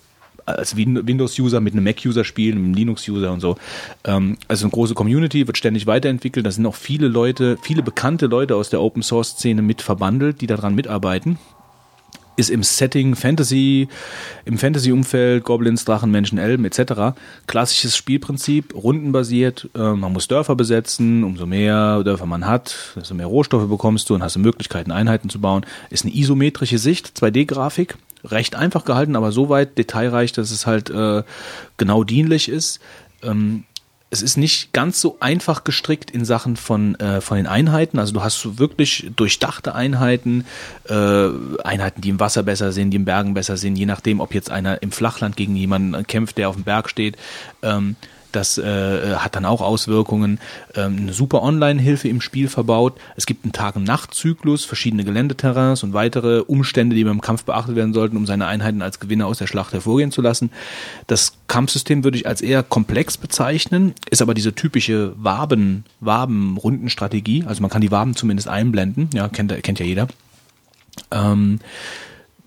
[0.59, 3.57] als Windows-User mit einem Mac-User spielen, mit einem Linux-User und so.
[4.05, 6.47] Ähm, also eine große Community wird ständig weiterentwickelt.
[6.47, 10.75] Da sind auch viele Leute, viele bekannte Leute aus der Open-Source-Szene mit verbandelt, die daran
[10.75, 11.39] mitarbeiten
[12.41, 13.87] ist im Setting Fantasy,
[14.45, 17.17] im Fantasy-Umfeld, Goblins, Drachen, Menschen, Elben etc.
[17.47, 19.69] Klassisches Spielprinzip, rundenbasiert.
[19.75, 21.23] Äh, man muss Dörfer besetzen.
[21.23, 25.41] Umso mehr Dörfer man hat, desto mehr Rohstoffe bekommst du und hast Möglichkeiten, Einheiten zu
[25.41, 25.65] bauen.
[25.91, 30.91] Ist eine isometrische Sicht, 2D-Grafik recht einfach gehalten, aber so weit detailreich, dass es halt
[30.91, 31.23] äh,
[31.77, 32.81] genau dienlich ist.
[33.23, 33.65] Ähm,
[34.13, 37.99] es ist nicht ganz so einfach gestrickt in Sachen von, äh, von den Einheiten.
[38.01, 40.45] Also du hast wirklich durchdachte Einheiten,
[40.89, 41.29] äh,
[41.63, 44.51] Einheiten, die im Wasser besser sind, die im Bergen besser sind, je nachdem, ob jetzt
[44.51, 47.17] einer im Flachland gegen jemanden kämpft, der auf dem Berg steht.
[47.63, 47.95] Ähm,
[48.33, 50.39] das äh, hat dann auch Auswirkungen.
[50.75, 52.99] Ähm, eine super Online-Hilfe im Spiel verbaut.
[53.17, 57.77] Es gibt einen Tag- und Nachtzyklus, verschiedene Geländeterrains und weitere Umstände, die beim Kampf beachtet
[57.77, 60.51] werden sollten, um seine Einheiten als Gewinner aus der Schlacht hervorgehen zu lassen.
[61.07, 67.45] Das Kampfsystem würde ich als eher komplex bezeichnen, ist aber diese typische Waben, Waben-Rundenstrategie.
[67.47, 69.11] Also man kann die Waben zumindest einblenden.
[69.15, 70.09] Ja, kennt, kennt ja jeder.
[71.11, 71.61] Ähm,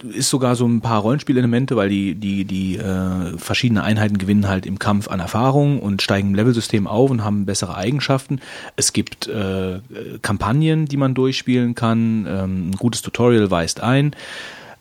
[0.03, 4.65] ist sogar so ein paar Rollenspielelemente, weil die, die, die äh, verschiedene Einheiten gewinnen halt
[4.65, 8.39] im Kampf an Erfahrung und steigen im Levelsystem auf und haben bessere Eigenschaften.
[8.75, 9.79] Es gibt äh,
[10.21, 12.25] Kampagnen, die man durchspielen kann.
[12.27, 14.15] Ähm, ein gutes Tutorial weist ein.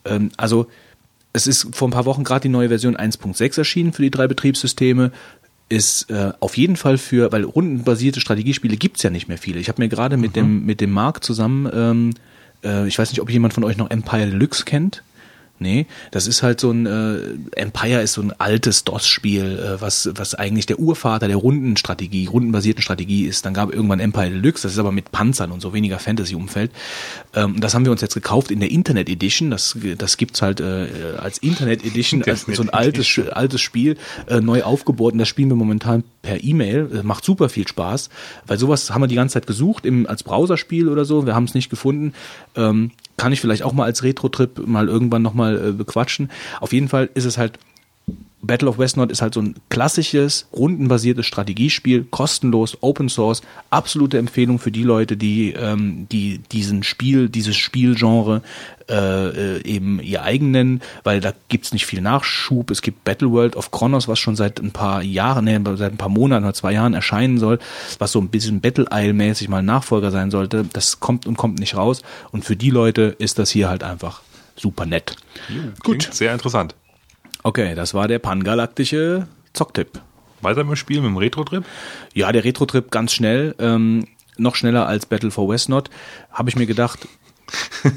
[0.05, 0.67] Ähm, also
[1.33, 4.26] es ist vor ein paar Wochen gerade die neue Version 1.6 erschienen für die drei
[4.26, 5.12] Betriebssysteme
[5.68, 9.59] ist äh, auf jeden Fall für, weil rundenbasierte Strategiespiele gibt's ja nicht mehr viele.
[9.59, 10.34] Ich habe mir gerade mit mhm.
[10.34, 12.10] dem mit dem Marc zusammen, ähm,
[12.62, 15.02] äh, ich weiß nicht, ob jemand von euch noch Empire Deluxe kennt.
[15.62, 20.10] Nee, das ist halt so ein äh, Empire ist so ein altes DOS-Spiel, äh, was,
[20.15, 23.47] was eigentlich der Urvater der Rundenstrategie, rundenbasierten Strategie ist.
[23.47, 26.73] Dann gab irgendwann Empire Deluxe, das ist aber mit Panzern und so weniger Fantasy-Umfeld.
[27.34, 29.50] Ähm, das haben wir uns jetzt gekauft in der Internet Edition.
[29.50, 34.41] Das, das gibt's halt äh, als Internet Edition, als so ein altes, altes Spiel, äh,
[34.41, 35.12] neu aufgebohrt.
[35.12, 36.91] Und das spielen wir momentan per E-Mail.
[36.92, 38.10] Äh, macht super viel Spaß,
[38.47, 41.24] weil sowas haben wir die ganze Zeit gesucht im, als Browserspiel oder so.
[41.24, 42.15] Wir haben es nicht gefunden.
[42.57, 46.31] Ähm, kann ich vielleicht auch mal als Retro-Trip mal irgendwann nochmal äh, bequatschen.
[46.60, 47.58] Auf jeden Fall ist es halt
[48.44, 53.40] Battle of Westnord ist halt so ein klassisches, rundenbasiertes Strategiespiel, kostenlos, Open Source,
[53.70, 58.42] absolute Empfehlung für die Leute, die, ähm, die diesen Spiel, dieses Spielgenre
[58.90, 62.72] äh, äh, eben ihr eigen nennen, weil da gibt's nicht viel Nachschub.
[62.72, 65.98] Es gibt Battle World of Kronos, was schon seit ein paar Jahren, nee, seit ein
[65.98, 67.60] paar Monaten oder zwei Jahren erscheinen soll,
[68.00, 70.64] was so ein bisschen Battle Isle-mäßig mal Nachfolger sein sollte.
[70.72, 72.02] Das kommt und kommt nicht raus.
[72.32, 74.22] Und für die Leute ist das hier halt einfach
[74.56, 75.16] super nett.
[75.82, 76.08] Gut.
[76.12, 76.74] Sehr interessant.
[77.42, 80.00] Okay, das war der pangalaktische Zocktipp.
[80.40, 81.64] Weiter mit dem Spiel, mit dem Retro-Trip?
[82.14, 83.55] Ja, der Retro-Trip ganz schnell.
[83.58, 84.06] Ähm,
[84.36, 85.90] noch schneller als Battle for Westnot.
[86.31, 87.06] Habe ich mir gedacht,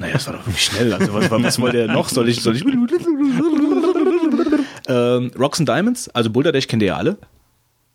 [0.00, 0.92] naja, das war doch wirklich schnell.
[0.92, 2.08] Also was, was wollte er noch?
[2.08, 2.64] Soll ich, soll ich?
[4.88, 7.16] ähm, Rocks and Diamonds, also Boulder Dash kennt ihr ja alle.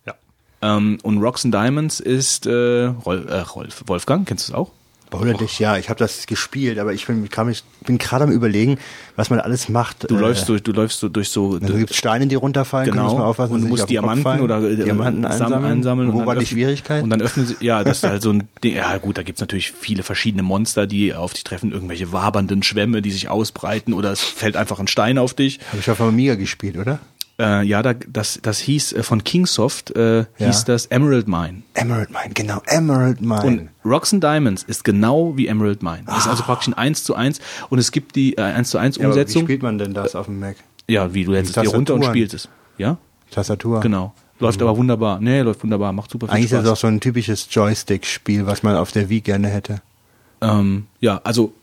[0.06, 0.15] Ja.
[0.61, 4.72] Ähm, und Rocks and Diamonds ist äh, Rolf, äh, Rolf Wolfgang, kennst du es auch?
[5.10, 8.78] Baulerdicht, ja, ich habe das gespielt, aber ich bin, ich bin gerade am überlegen,
[9.16, 10.10] was man alles macht.
[10.10, 11.60] Du äh, läufst durch, du läufst so durch so.
[11.62, 13.06] Also gibt Steine, die runterfallen, genau.
[13.06, 15.66] muss man aufpassen, und du musst Diamanten oder äh, Diamanten einsammeln.
[15.66, 17.04] einsammeln Wo war die Schwierigkeit?
[17.04, 19.42] Und dann öffnen sie, ja, das ist halt so ein Ding, ja gut, da gibt's
[19.42, 24.12] natürlich viele verschiedene Monster, die auf dich treffen, irgendwelche wabernden Schwämme, die sich ausbreiten oder
[24.12, 25.60] es fällt einfach ein Stein auf dich.
[25.70, 27.00] Habe ich auf Amiga gespielt, oder?
[27.40, 30.26] Äh, ja, da, das, das hieß äh, von Kingsoft, äh, ja.
[30.38, 31.64] hieß das Emerald Mine.
[31.74, 33.43] Emerald Mine, genau, Emerald Mine.
[33.43, 36.03] Und Rocks and Diamonds ist genau wie Emerald Mine.
[36.06, 38.77] Das ist also praktisch ein 1 zu 1 und es gibt die äh, 1 zu
[38.77, 39.43] 1 Umsetzung.
[39.43, 40.58] Ja, wie spielt man denn das auf dem Mac?
[40.90, 42.50] Ja, wie du hältst es dir runter und spielst es.
[42.77, 42.98] Ja?
[43.32, 43.80] Tastatur.
[43.80, 44.14] Genau.
[44.40, 44.68] Läuft mhm.
[44.68, 45.19] aber wunderbar.
[45.22, 46.59] Nee, läuft wunderbar, macht super viel Eigentlich Spaß.
[46.59, 49.82] Eigentlich ist das auch so ein typisches Joystick-Spiel, was man auf der Wii gerne hätte.
[50.42, 51.53] Ähm, ja, also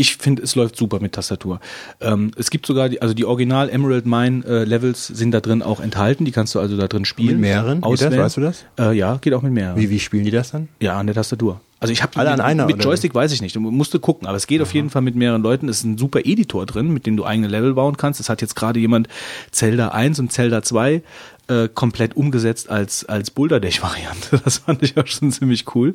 [0.00, 1.60] ich finde, es läuft super mit Tastatur.
[2.00, 5.62] Ähm, es gibt sogar, die, also die Original Emerald Mine äh, Levels sind da drin
[5.62, 6.24] auch enthalten.
[6.24, 7.32] Die kannst du also da drin spielen.
[7.32, 7.82] Mit mehreren?
[7.82, 8.12] Auswählen.
[8.12, 8.64] Geht das, weißt du das?
[8.78, 9.78] Äh, ja, geht auch mit mehreren.
[9.78, 10.68] Wie, wie spielen die das dann?
[10.80, 11.60] Ja, an der Tastatur.
[11.80, 13.56] Also ich habe alle mit, an einer mit Joystick weiß ich nicht.
[13.56, 14.66] Du musst gucken, aber es geht Aha.
[14.66, 15.68] auf jeden Fall mit mehreren Leuten.
[15.68, 18.20] Es ist ein super Editor drin, mit dem du eigene Level bauen kannst.
[18.20, 19.08] Es hat jetzt gerade jemand
[19.50, 21.02] Zelda 1 und Zelda 2
[21.50, 24.40] äh, komplett umgesetzt als als Boulder Dash Variante.
[24.44, 25.94] Das fand ich auch schon ziemlich cool.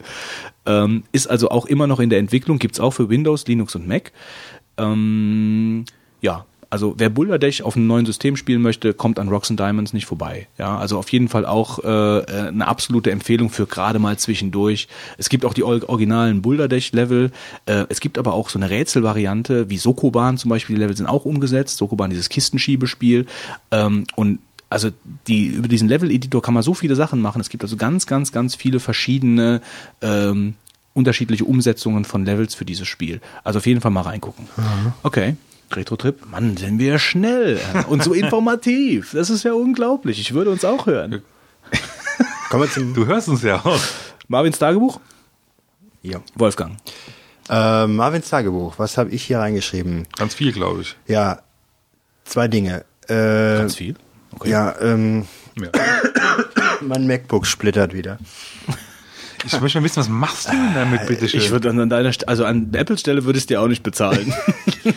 [0.66, 3.88] Ähm, ist also auch immer noch in der Entwicklung, gibt's auch für Windows, Linux und
[3.88, 4.12] Mac.
[4.78, 5.86] Ähm,
[6.22, 9.94] ja, Also wer Boulder auf einem neuen System spielen möchte, kommt an Rocks and Diamonds
[9.94, 10.48] nicht vorbei.
[10.58, 14.88] Ja, also auf jeden Fall auch äh, eine absolute Empfehlung für gerade mal zwischendurch.
[15.18, 17.32] Es gibt auch die originalen Boulder Level.
[17.66, 20.76] Äh, es gibt aber auch so eine Rätselvariante wie Sokoban zum Beispiel.
[20.76, 21.78] Die Level sind auch umgesetzt.
[21.78, 23.26] Sokoban dieses Kistenschiebespiel
[23.72, 24.90] ähm, und also
[25.28, 27.40] die, über diesen Level-Editor kann man so viele Sachen machen.
[27.42, 29.62] Es gibt also ganz, ganz, ganz viele verschiedene
[30.02, 30.56] ähm,
[30.94, 33.22] unterschiedliche Umsetzungen von Levels für dieses Spiel.
[33.44, 34.48] Also auf jeden Fall mal reingucken.
[34.58, 34.94] Mhm.
[35.04, 35.36] Okay.
[35.72, 39.12] Retro-Trip, Mann, sind wir schnell und so informativ.
[39.14, 40.20] Das ist ja unglaublich.
[40.20, 41.22] Ich würde uns auch hören.
[42.52, 43.80] du hörst uns ja auch.
[44.28, 45.00] Marvins Tagebuch?
[46.02, 46.22] Ja.
[46.36, 46.78] Wolfgang.
[47.50, 50.08] Äh, Marvins Tagebuch, was habe ich hier reingeschrieben?
[50.18, 50.96] Ganz viel, glaube ich.
[51.08, 51.40] Ja,
[52.24, 52.86] zwei Dinge.
[53.08, 53.96] Äh, Ganz viel?
[54.36, 54.50] Okay.
[54.50, 55.26] Ja, ähm,
[55.60, 55.70] ja.
[56.82, 58.18] mein MacBook splittert wieder.
[59.46, 61.40] Ich möchte mal wissen, was machst du denn damit, bitte schön?
[61.40, 64.34] Ich würde an deiner, also an Apple Stelle würde ich dir auch nicht bezahlen.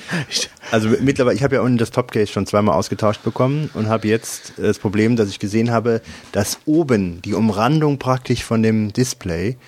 [0.70, 4.54] also mittlerweile, ich habe ja unten das Topcase schon zweimal ausgetauscht bekommen und habe jetzt
[4.56, 6.00] das Problem, dass ich gesehen habe,
[6.32, 9.58] dass oben die Umrandung praktisch von dem Display,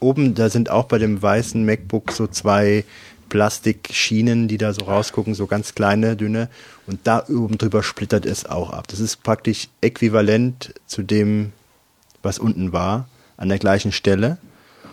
[0.00, 2.84] oben, da sind auch bei dem weißen MacBook so zwei
[3.28, 6.48] Plastikschienen, die da so rausgucken, so ganz kleine, dünne.
[6.86, 8.88] Und da oben drüber splittert es auch ab.
[8.88, 11.52] Das ist praktisch äquivalent zu dem,
[12.22, 14.38] was unten war an der gleichen Stelle.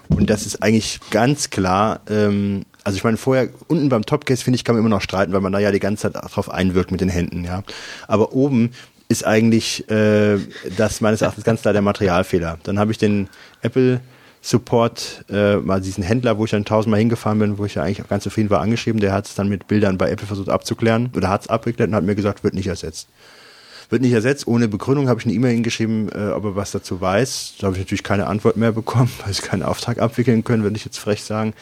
[0.10, 4.56] Und das ist eigentlich ganz klar, ähm, also ich meine, vorher, unten beim Topcase, finde
[4.56, 6.92] ich, kann man immer noch streiten, weil man da ja die ganze Zeit drauf einwirkt
[6.92, 7.64] mit den Händen, ja.
[8.08, 8.72] Aber oben
[9.08, 10.38] ist eigentlich äh,
[10.78, 12.60] das meines Erachtens ganz klar der Materialfehler.
[12.64, 13.30] Dann habe ich den
[13.62, 14.02] Apple
[14.42, 18.02] Support, äh, mal diesen Händler, wo ich dann tausendmal hingefahren bin, wo ich ja eigentlich
[18.02, 19.00] auch ganz zufrieden war, angeschrieben.
[19.00, 21.96] Der hat es dann mit Bildern bei Apple versucht abzuklären oder hat es abgeklärt und
[21.96, 23.08] hat mir gesagt, wird nicht ersetzt
[23.92, 24.48] wird nicht ersetzt.
[24.48, 27.56] Ohne Begründung habe ich eine E-Mail hingeschrieben, äh, ob er was dazu weiß.
[27.60, 30.78] Da habe ich natürlich keine Antwort mehr bekommen, weil sie keinen Auftrag abwickeln können, würde
[30.78, 31.54] ich jetzt frech sagen.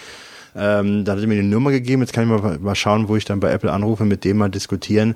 [0.55, 2.01] Ähm, da hat er mir eine Nummer gegeben.
[2.01, 4.49] Jetzt kann ich mal, mal schauen, wo ich dann bei Apple anrufe, mit dem mal
[4.49, 5.15] diskutieren.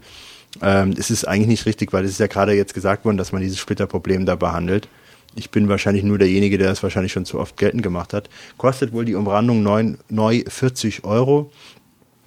[0.61, 3.31] Ähm, es ist eigentlich nicht richtig, weil es ist ja gerade jetzt gesagt worden, dass
[3.31, 4.87] man dieses Splitterproblem da behandelt.
[5.35, 8.29] Ich bin wahrscheinlich nur derjenige, der das wahrscheinlich schon zu oft geltend gemacht hat.
[8.57, 11.51] Kostet wohl die Umrandung neu, neu 40 Euro.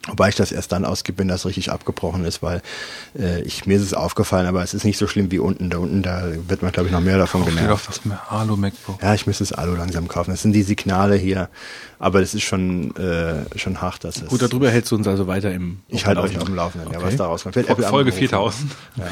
[0.09, 2.62] Wobei ich das erst dann ausgebe, wenn das richtig abgebrochen ist, weil
[3.18, 5.68] äh, ich, mir ist es aufgefallen, aber es ist nicht so schlimm wie unten.
[5.68, 7.89] Da unten, da wird man, glaube ich, noch mehr davon Kauf genervt.
[7.89, 9.02] auf das Alu MacBook.
[9.02, 10.31] Ja, ich müsste das Alu langsam kaufen.
[10.31, 11.49] Das sind die Signale hier.
[11.99, 14.05] Aber das ist schon, äh, schon hart.
[14.05, 16.89] Dass Gut, darüber hältst du uns also weiter im Ich halte euch auf dem Laufenden,
[16.89, 16.99] okay.
[17.01, 17.57] ja, was da rauskommt.
[17.57, 18.70] Folge 4000.
[18.97, 19.05] Ja.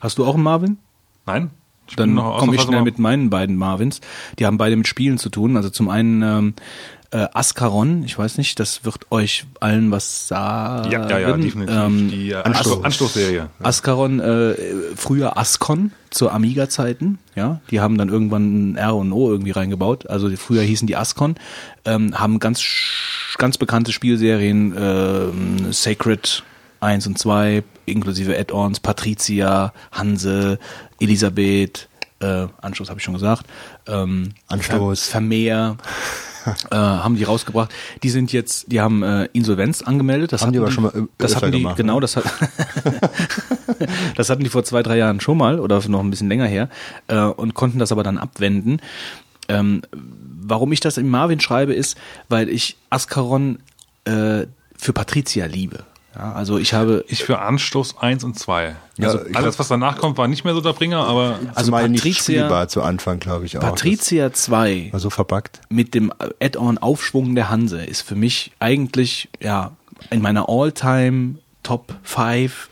[0.00, 0.78] Hast du auch einen Marvin?
[1.26, 1.50] Nein.
[1.90, 4.00] Ich Dann komme ich schnell mit meinen beiden Marvins.
[4.38, 5.56] Die haben beide mit Spielen zu tun.
[5.56, 6.54] Also zum einen ähm,
[7.12, 10.90] äh, Ascaron, ich weiß nicht, das wird euch allen was sagen.
[10.90, 11.74] Ja, ja, ja definitiv.
[11.76, 13.36] Ähm, die äh, Anstoß, Anstoßserie.
[13.36, 13.48] Ja.
[13.60, 14.54] Ascaron, äh,
[14.94, 20.08] früher Ascon zu Amiga-Zeiten, ja, die haben dann irgendwann ein R und O irgendwie reingebaut,
[20.08, 21.34] also früher hießen die Ascon,
[21.84, 22.62] ähm, haben ganz,
[23.38, 26.44] ganz bekannte Spielserien, äh, Sacred
[26.80, 30.58] 1 und 2, inklusive Add-ons, Patricia, Hanse,
[31.00, 31.88] Elisabeth,
[32.20, 33.46] äh, Anstoß habe ich schon gesagt,
[33.86, 35.76] ähm, Anstoß, Vermeer,
[36.70, 37.72] äh, haben die rausgebracht.
[38.02, 40.32] Die sind jetzt, die haben äh, Insolvenz angemeldet.
[40.32, 42.00] Das haben die aber schon mal das hatten die, gemacht, genau, ne?
[42.00, 42.24] das hat,
[44.16, 46.68] das hatten die vor zwei, drei Jahren schon mal oder noch ein bisschen länger her
[47.08, 48.80] äh, und konnten das aber dann abwenden.
[49.48, 51.96] Ähm, warum ich das in Marvin schreibe, ist,
[52.28, 53.58] weil ich Ascaron
[54.04, 54.46] äh,
[54.76, 55.84] für Patricia liebe.
[56.14, 57.04] Ja, also ich habe.
[57.08, 58.74] Ich für Anstoß 1 und 2.
[59.00, 61.38] Also ja, alles, was danach kommt, war nicht mehr so der Bringer, aber.
[61.54, 62.68] Also Patricia.
[62.68, 63.62] zu Anfang, glaube ich auch.
[63.62, 64.88] Patricia 2.
[64.90, 65.60] War so verpackt.
[65.68, 69.72] Mit dem Add-on Aufschwung der Hanse ist für mich eigentlich, ja,
[70.10, 72.68] in meiner All-Time Top 5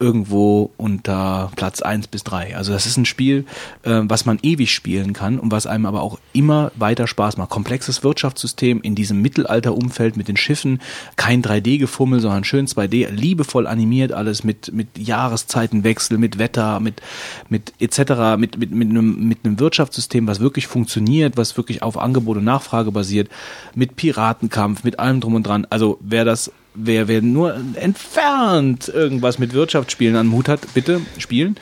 [0.00, 2.56] irgendwo unter Platz eins bis drei.
[2.56, 3.44] Also das ist ein Spiel,
[3.82, 7.50] äh, was man ewig spielen kann und was einem aber auch immer weiter Spaß macht.
[7.50, 10.80] Komplexes Wirtschaftssystem in diesem Mittelalterumfeld mit den Schiffen,
[11.16, 17.02] kein 3D-Gefummel, sondern schön 2D, liebevoll animiert, alles mit, mit Jahreszeitenwechsel, mit Wetter, mit,
[17.50, 21.98] mit etc., mit, mit, mit, einem, mit einem Wirtschaftssystem, was wirklich funktioniert, was wirklich auf
[21.98, 23.28] Angebot und Nachfrage basiert,
[23.74, 25.66] mit Piratenkampf, mit allem drum und dran.
[25.68, 26.50] Also wer das
[26.86, 31.56] wer, wer nur entfernt irgendwas mit Wirtschaftsspielen an Mut hat, bitte spielen.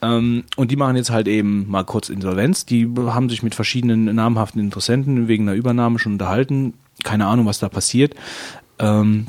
[0.00, 2.66] Ähm, und die machen jetzt halt eben mal kurz Insolvenz.
[2.66, 6.74] Die haben sich mit verschiedenen namhaften Interessenten wegen einer Übernahme schon unterhalten.
[7.04, 8.14] Keine Ahnung, was da passiert.
[8.78, 9.26] Ähm,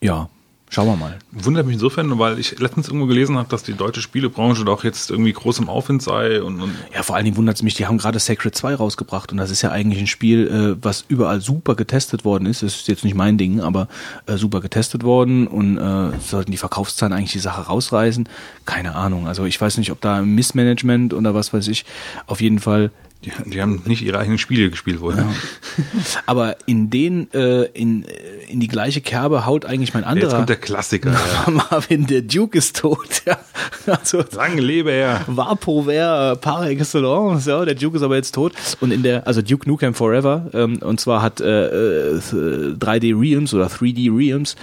[0.00, 0.28] ja,
[0.70, 1.18] Schauen wir mal.
[1.32, 5.10] Wundert mich insofern, weil ich letztens irgendwo gelesen habe, dass die deutsche Spielebranche doch jetzt
[5.10, 6.42] irgendwie groß im Aufwind sei.
[6.42, 9.32] Und, und ja, vor allen Dingen wundert es mich, die haben gerade Sacred 2 rausgebracht
[9.32, 12.62] und das ist ja eigentlich ein Spiel, äh, was überall super getestet worden ist.
[12.62, 13.88] Das ist jetzt nicht mein Ding, aber
[14.26, 18.28] äh, super getestet worden und äh, sollten die Verkaufszahlen eigentlich die Sache rausreißen.
[18.66, 19.26] Keine Ahnung.
[19.26, 21.86] Also ich weiß nicht, ob da Missmanagement oder was weiß ich.
[22.26, 22.90] Auf jeden Fall
[23.24, 25.16] Die, die haben nicht ihre eigenen Spiele gespielt wohl.
[26.26, 28.08] Aber in den, äh, in, äh,
[28.48, 30.36] in die gleiche Kerbe haut eigentlich mein Jetzt anderer.
[30.36, 31.10] kommt der Klassiker.
[31.46, 31.50] ja.
[31.50, 33.22] Marvin, der Duke ist tot.
[33.26, 33.38] Ja.
[33.86, 35.22] Also, Lange lebe er.
[35.26, 38.52] Vaporware par excellence, ja, der Duke ist aber jetzt tot.
[38.80, 43.52] Und in der, also Duke Nukem Forever, ähm, und zwar hat äh, äh, 3D Realms
[43.52, 44.54] oder 3D Realms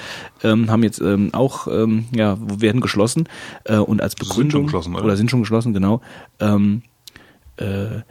[0.44, 3.28] ähm, haben jetzt ähm, auch, ähm, ja, werden geschlossen
[3.66, 5.04] äh, und als schon Begründung geschlossen, oder?
[5.04, 6.02] oder sind schon geschlossen, genau.
[6.40, 6.84] Ähm,
[7.58, 8.02] äh,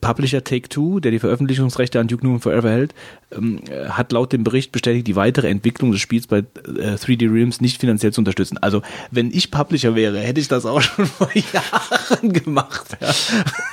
[0.00, 2.94] Publisher Take-Two, der die Veröffentlichungsrechte an Duke Nukem Forever hält,
[3.36, 7.32] ähm, äh, hat laut dem Bericht bestätigt, die weitere Entwicklung des Spiels bei äh, 3D
[7.32, 8.58] Realms nicht finanziell zu unterstützen.
[8.58, 12.96] Also, wenn ich Publisher wäre, hätte ich das auch schon vor Jahren gemacht.
[13.00, 13.08] Ja.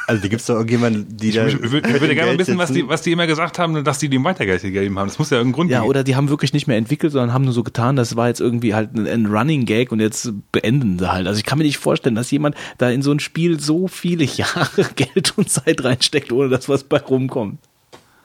[0.07, 1.47] Also da gibt es doch irgendjemanden, die da.
[1.47, 3.99] Ich, würde- ich würde gerne mal wissen, was die, was die immer gesagt haben, dass
[3.99, 5.07] die dem Weitergeld gegeben haben.
[5.07, 5.89] Das muss ja irgendeinen Grund Ja, geben.
[5.89, 8.41] oder die haben wirklich nicht mehr entwickelt, sondern haben nur so getan, das war jetzt
[8.41, 11.25] irgendwie halt ein, ein Running Gag und jetzt beenden sie halt.
[11.27, 14.23] Also ich kann mir nicht vorstellen, dass jemand da in so ein Spiel so viele
[14.35, 17.59] Jahre Geld und Zeit reinsteckt, ohne dass was bei rumkommt.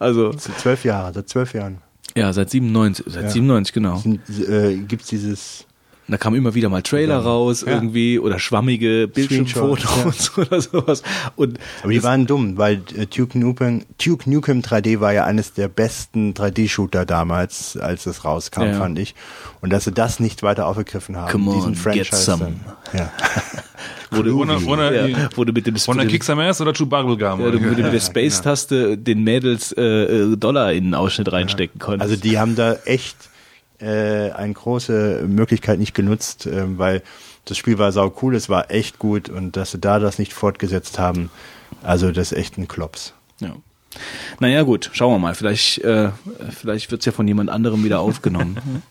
[0.01, 1.79] Also, Seit zwölf Jahren, seit zwölf Jahren.
[2.17, 3.31] ja, seit 97, seit Ja.
[3.31, 4.03] 97, genau.
[4.49, 5.67] Äh, gibt es dieses.
[6.09, 7.69] Da kam immer wieder mal Trailer raus Ja.
[7.75, 11.05] irgendwie oder schwammige Bildschirmfotos oder sowas.
[11.37, 15.53] Und Aber die waren dumm, weil äh, Duke Nukem, Duke Nukem 3D war ja eines
[15.53, 18.73] der besten 3D-Shooter damals, als es rauskam, Ja.
[18.79, 19.15] fand ich.
[19.61, 22.17] Und dass sie das nicht weiter aufgegriffen haben, Come on, diesen get Franchise.
[22.25, 22.57] some.
[22.93, 23.12] Dann, ja.
[24.11, 27.59] wurde, Ohne, ohne, ja, wurde mit dem ohne mit dem- Kixamas oder Chewbacca ja, du
[27.61, 32.03] mit der Space-Taste den Mädels äh, äh, Dollar in den Ausschnitt reinstecken konntest.
[32.11, 33.17] Also die haben da echt
[33.79, 37.03] äh, eine große Möglichkeit nicht genutzt, ähm, weil
[37.47, 40.33] das Spiel war sau cool, es war echt gut und dass sie da das nicht
[40.33, 41.31] fortgesetzt haben,
[41.83, 43.15] also das ist echt ein Klops.
[43.41, 43.55] Ja.
[44.39, 45.35] Naja, gut, schauen wir mal.
[45.35, 46.11] Vielleicht, äh,
[46.51, 48.59] vielleicht wird's ja von jemand anderem wieder aufgenommen.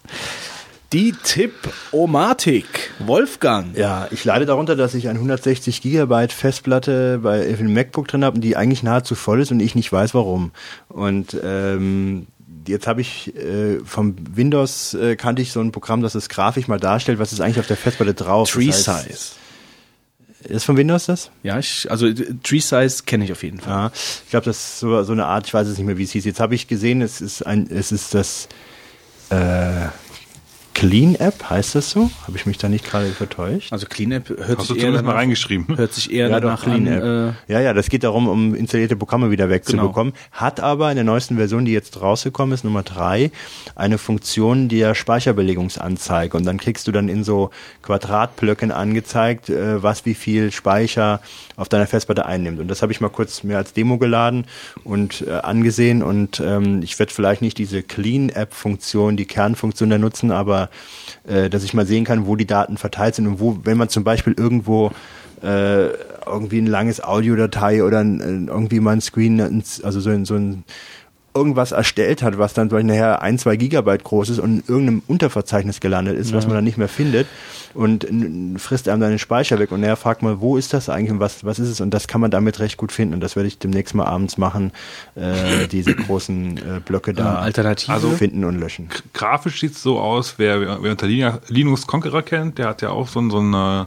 [0.92, 2.66] Die Tipp-O-Matik,
[2.98, 3.78] Wolfgang.
[3.78, 8.40] Ja, ich leide darunter, dass ich ein 160 Gigabyte Festplatte bei im MacBook drin habe,
[8.40, 10.52] die eigentlich nahezu voll ist und ich nicht weiß warum.
[10.88, 12.26] Und ähm,
[12.68, 16.68] jetzt habe ich äh, vom Windows äh, kannte ich so ein Programm, das es grafisch
[16.68, 18.50] mal darstellt, was ist eigentlich auf der Festplatte drauf.
[18.50, 19.20] Tree Das heißt- Size.
[20.46, 21.30] Ist von Windows das?
[21.44, 23.72] Ja, ich, also äh, Tree Size kenne ich auf jeden Fall.
[23.74, 23.92] Ja,
[24.24, 26.12] ich glaube, das ist so, so eine Art, ich weiß es nicht mehr, wie es
[26.14, 26.26] hieß.
[26.26, 28.48] Jetzt habe ich gesehen, es ist ein, es ist das
[29.30, 29.90] äh,
[30.80, 32.10] Clean App, heißt das so?
[32.26, 33.74] Habe ich mich da nicht gerade vertäuscht?
[33.74, 35.78] Also Clean App hört Hast du sich eher zumindest mal danach, reingeschrieben?
[35.78, 36.94] hört sich eher Ja, danach Clean an.
[36.94, 37.36] App.
[37.50, 40.14] Äh, Ja, ja, das geht darum, um installierte Programme wieder wegzubekommen.
[40.32, 43.30] Hat aber in der neuesten Version, die jetzt rausgekommen ist, Nummer drei,
[43.76, 46.38] eine Funktion der Speicherbelegungsanzeige.
[46.38, 47.50] Und dann kriegst du dann in so
[47.82, 51.20] Quadratblöcken angezeigt, äh, was wie viel Speicher
[51.58, 52.62] auf deiner Festplatte einnimmt.
[52.62, 54.46] Und das habe ich mal kurz mir als Demo geladen
[54.86, 56.02] und äh, angesehen.
[56.04, 60.69] Und ähm, ich werde vielleicht nicht diese Clean-App-Funktion, die Kernfunktion da nutzen, aber
[61.28, 63.90] äh, dass ich mal sehen kann, wo die Daten verteilt sind und wo, wenn man
[63.90, 64.92] zum Beispiel irgendwo
[65.42, 65.88] äh,
[66.26, 70.64] irgendwie ein langes Audiodatei oder ein, irgendwie mal ein Screen, also so ein, so ein
[71.34, 75.02] irgendwas erstellt hat, was dann vielleicht nachher ein, zwei Gigabyte groß ist und in irgendeinem
[75.08, 77.28] Unterverzeichnis gelandet ist, was man dann nicht mehr findet
[77.74, 78.08] und
[78.60, 81.20] frisst einem dann den Speicher weg und nachher fragt man, wo ist das eigentlich und
[81.20, 83.48] was, was ist es und das kann man damit recht gut finden und das werde
[83.48, 84.72] ich demnächst mal abends machen,
[85.16, 87.92] äh, diese großen äh, Blöcke da Alternative?
[87.94, 88.90] Also- finden und löschen.
[89.14, 93.08] Grafisch sieht es so aus, wer, wer unter Linux Conqueror kennt, der hat ja auch
[93.08, 93.86] so, einen- so einen äh,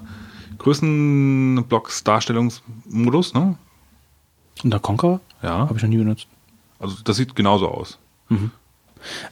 [0.59, 3.57] Größenblocks-Darstellungsmodus, ne?
[4.63, 5.21] Und der Conqueror?
[5.43, 5.59] Ja.
[5.69, 6.29] Habe ich noch nie benutzt.
[6.83, 7.99] Also das sieht genauso aus.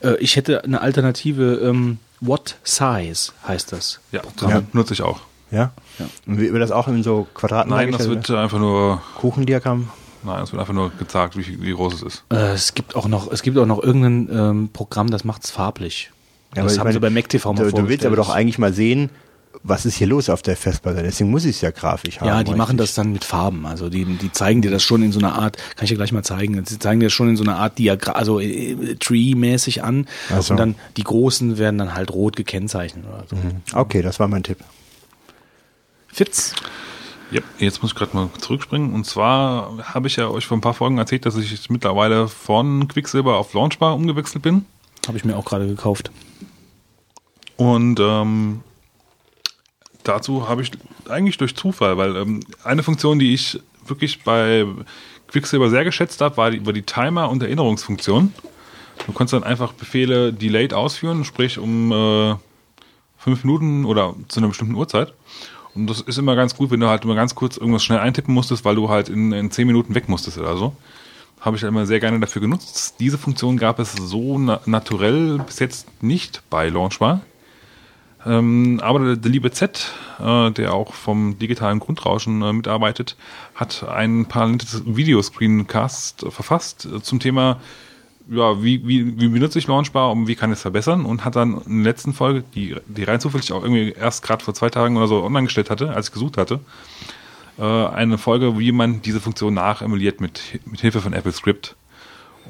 [0.03, 4.01] Äh, ich hätte eine Alternative, ähm, What Size heißt das.
[4.12, 4.62] Ja, das Ja.
[4.73, 5.20] nutze ich auch.
[5.51, 5.73] Ja?
[6.27, 9.03] Und wird das auch in so Quadraten Nein, das wird einfach nur?
[9.17, 9.91] Kuchendiagramm?
[10.23, 12.25] nein, es wird einfach nur gezeigt, wie, wie groß es ist.
[12.31, 15.51] Äh, es gibt auch noch, es gibt auch noch irgendein ähm, Programm, das macht es
[15.51, 16.11] farblich.
[16.55, 18.73] Ja, das haben meine, sie bei MacTV mal Du, du willst aber doch eigentlich mal
[18.73, 19.11] sehen,
[19.62, 21.03] was ist hier los auf der Festplatte.
[21.03, 22.29] Deswegen muss ich es ja grafisch haben.
[22.29, 23.67] Ja, die machen das dann mit Farben.
[23.67, 26.12] Also die, die zeigen dir das schon in so einer Art, kann ich dir gleich
[26.12, 29.83] mal zeigen, sie zeigen dir das schon in so einer Art Diagramm, also äh, Tree-mäßig
[29.83, 30.07] an.
[30.41, 30.53] So.
[30.53, 33.37] Und dann die großen werden dann halt rot gekennzeichnet oder so.
[33.79, 34.59] Okay, das war mein Tipp.
[36.09, 36.55] Fitz.
[37.31, 38.93] Ja, jetzt muss ich gerade mal zurückspringen.
[38.93, 42.89] Und zwar habe ich ja euch vor ein paar Folgen erzählt, dass ich mittlerweile von
[42.89, 44.67] Quicksilver auf Launchbar umgewechselt bin.
[45.07, 46.11] Habe ich mir auch gerade gekauft.
[47.57, 48.62] Und ähm,
[50.05, 50.70] dazu habe ich
[51.09, 54.67] eigentlich durch Zufall, weil ähm, eine Funktion, die ich wirklich bei
[55.29, 58.33] Quicksilver sehr geschätzt habe, war die, war die Timer- und Erinnerungsfunktion.
[59.07, 62.35] Du konntest dann einfach Befehle delayed ausführen, sprich um äh,
[63.17, 65.12] fünf Minuten oder zu einer bestimmten Uhrzeit.
[65.75, 68.35] Und das ist immer ganz gut, wenn du halt immer ganz kurz irgendwas schnell eintippen
[68.35, 70.75] musstest, weil du halt in, in zehn Minuten weg musstest oder so.
[71.41, 72.97] Habe ich halt immer sehr gerne dafür genutzt.
[72.99, 77.20] Diese Funktion gab es so na naturell bis jetzt nicht bei Launchbar.
[78.26, 83.16] Ähm, aber der, der liebe Z, äh, der auch vom digitalen Grundrauschen äh, mitarbeitet,
[83.55, 87.60] hat ein paar Videoscreencast verfasst äh, zum Thema,
[88.28, 91.36] ja, wie, wie, wie benutze ich Launchbar und wie kann ich es verbessern und hat
[91.36, 94.68] dann in der letzten Folge, die, die rein zufällig auch irgendwie erst gerade vor zwei
[94.68, 96.60] Tagen oder so online gestellt hatte, als ich gesucht hatte,
[97.58, 101.74] äh, eine Folge, wie man diese Funktion nachemuliert mit, mit Hilfe von Apple Script.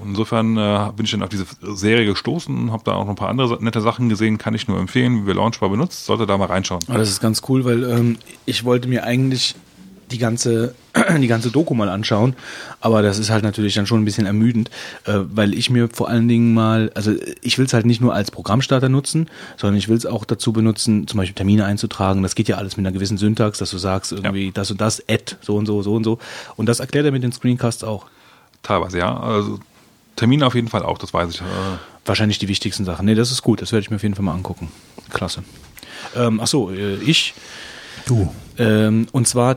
[0.01, 3.11] Und insofern äh, bin ich dann auf diese Serie gestoßen und habe da auch noch
[3.11, 6.27] ein paar andere nette Sachen gesehen, kann ich nur empfehlen, wie wir Launchbar benutzt, sollte
[6.27, 6.83] da mal reinschauen.
[6.89, 9.55] Aber das ist ganz cool, weil ähm, ich wollte mir eigentlich
[10.11, 10.75] die ganze,
[11.19, 12.35] die ganze Doku mal anschauen.
[12.81, 14.71] Aber das ist halt natürlich dann schon ein bisschen ermüdend,
[15.05, 17.13] äh, weil ich mir vor allen Dingen mal, also
[17.43, 20.53] ich will es halt nicht nur als Programmstarter nutzen, sondern ich will es auch dazu
[20.53, 22.23] benutzen, zum Beispiel Termine einzutragen.
[22.23, 24.53] Das geht ja alles mit einer gewissen Syntax, dass du sagst irgendwie ja.
[24.53, 26.19] das und das, add, so und so, so und so.
[26.57, 28.07] Und das erklärt er mit den Screencasts auch.
[28.63, 29.19] Teilweise, ja.
[29.19, 29.59] Also
[30.21, 31.41] Termine auf jeden Fall auch, das weiß ich.
[31.41, 31.45] Äh.
[32.05, 33.07] Wahrscheinlich die wichtigsten Sachen.
[33.07, 34.69] Nee, das ist gut, das werde ich mir auf jeden Fall mal angucken.
[35.09, 35.43] Klasse.
[36.15, 37.33] Ähm, ach so, äh, ich.
[38.05, 38.31] Du.
[38.59, 39.57] Ähm, und zwar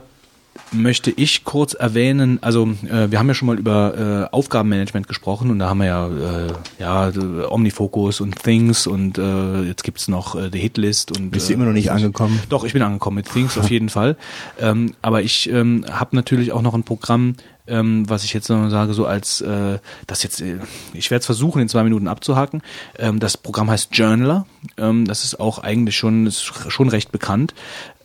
[0.71, 5.51] möchte ich kurz erwähnen, also äh, wir haben ja schon mal über äh, Aufgabenmanagement gesprochen
[5.51, 7.11] und da haben wir ja, äh, ja
[7.49, 11.65] Omnifocus und Things und äh, jetzt gibt's noch äh, die Hitlist und Bist du immer
[11.65, 12.39] noch nicht angekommen?
[12.49, 14.15] Doch, ich bin angekommen mit Things auf jeden Fall.
[14.59, 17.35] Ähm, aber ich ähm, habe natürlich auch noch ein Programm,
[17.67, 20.59] ähm, was ich jetzt noch sage, so als äh, das jetzt, äh,
[20.93, 22.61] ich werde es versuchen, in zwei Minuten abzuhaken.
[22.97, 24.47] Ähm, das Programm heißt Journaler.
[24.77, 27.53] Ähm, das ist auch eigentlich schon, ist schon recht bekannt.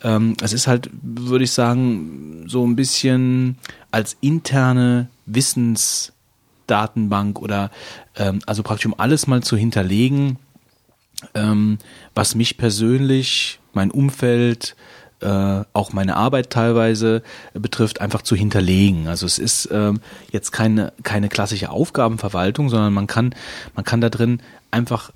[0.02, 3.56] Ähm, es ist halt, würde ich sagen, so ein bisschen
[3.90, 7.70] als interne Wissensdatenbank oder
[8.16, 10.38] ähm, also praktisch um alles mal zu hinterlegen,
[11.34, 11.78] ähm,
[12.14, 14.76] was mich persönlich, mein Umfeld,
[15.20, 17.22] äh, auch meine Arbeit teilweise
[17.55, 19.08] betrifft, einfach zu hinterlegen.
[19.08, 23.34] Also es ist ähm, jetzt keine, keine klassische Aufgabenverwaltung, sondern man kann,
[23.74, 24.40] man kann da drin
[24.70, 25.10] einfach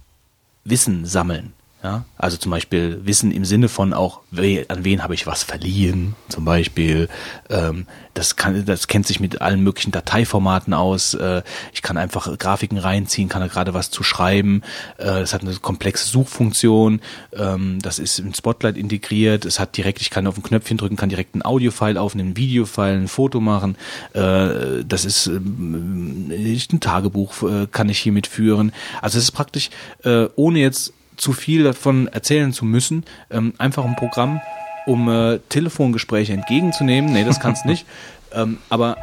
[0.64, 1.52] Wissen sammeln.
[1.83, 6.15] Ja, also zum Beispiel Wissen im Sinne von auch, an wen habe ich was verliehen,
[6.28, 7.09] zum Beispiel.
[7.51, 11.15] Ähm, das kann, das kennt sich mit allen möglichen Dateiformaten aus.
[11.15, 14.62] Äh, ich kann einfach Grafiken reinziehen, kann da gerade was zu schreiben.
[14.99, 17.01] Äh, es hat eine komplexe Suchfunktion.
[17.33, 19.44] Ähm, das ist in Spotlight integriert.
[19.44, 22.36] Es hat direkt, ich kann auf ein Knöpfchen drücken, kann direkt ein Audiofile aufnehmen, ein
[22.36, 23.77] Videofile, ein Foto machen.
[24.12, 28.70] Äh, das ist ähm, ein Tagebuch äh, kann ich hiermit führen.
[29.01, 29.70] Also es ist praktisch,
[30.05, 33.05] äh, ohne jetzt zu viel davon erzählen zu müssen.
[33.31, 34.41] Ähm, einfach ein Programm,
[34.86, 37.12] um äh, Telefongespräche entgegenzunehmen.
[37.12, 37.86] Nee, das kannst nicht.
[38.32, 38.97] Ähm, aber,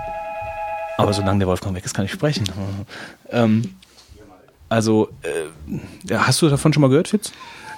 [0.98, 2.46] aber solange der Wolfgang weg ist, kann ich sprechen.
[3.32, 3.76] ähm,
[4.70, 7.32] also, äh, hast du davon schon mal gehört, Fitz?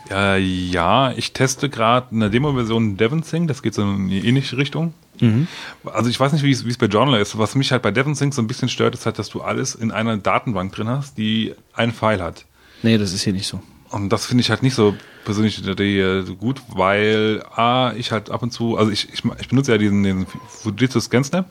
[0.09, 4.93] Ja, ja ich teste gerade eine Demo-Version DevonSync, das geht so in eine ähnliche Richtung.
[5.21, 5.47] Mhm.
[5.85, 7.37] Also ich weiß nicht, wie es bei Journal ist.
[7.37, 9.91] Was mich halt bei DevonSync so ein bisschen stört, ist halt, dass du alles in
[9.91, 12.45] einer Datenbank drin hast, die einen File hat.
[12.83, 13.61] Nee, das ist hier nicht so.
[13.91, 14.95] Und das finde ich halt nicht so
[15.25, 19.71] persönlich so gut, weil A, ich halt ab und zu, also ich, ich, ich benutze
[19.71, 21.49] ja diesen, den Fujitsu Scan Snap,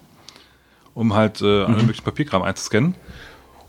[0.94, 1.74] um halt äh, mhm.
[1.76, 2.94] möglichen Papierkram einzuscannen.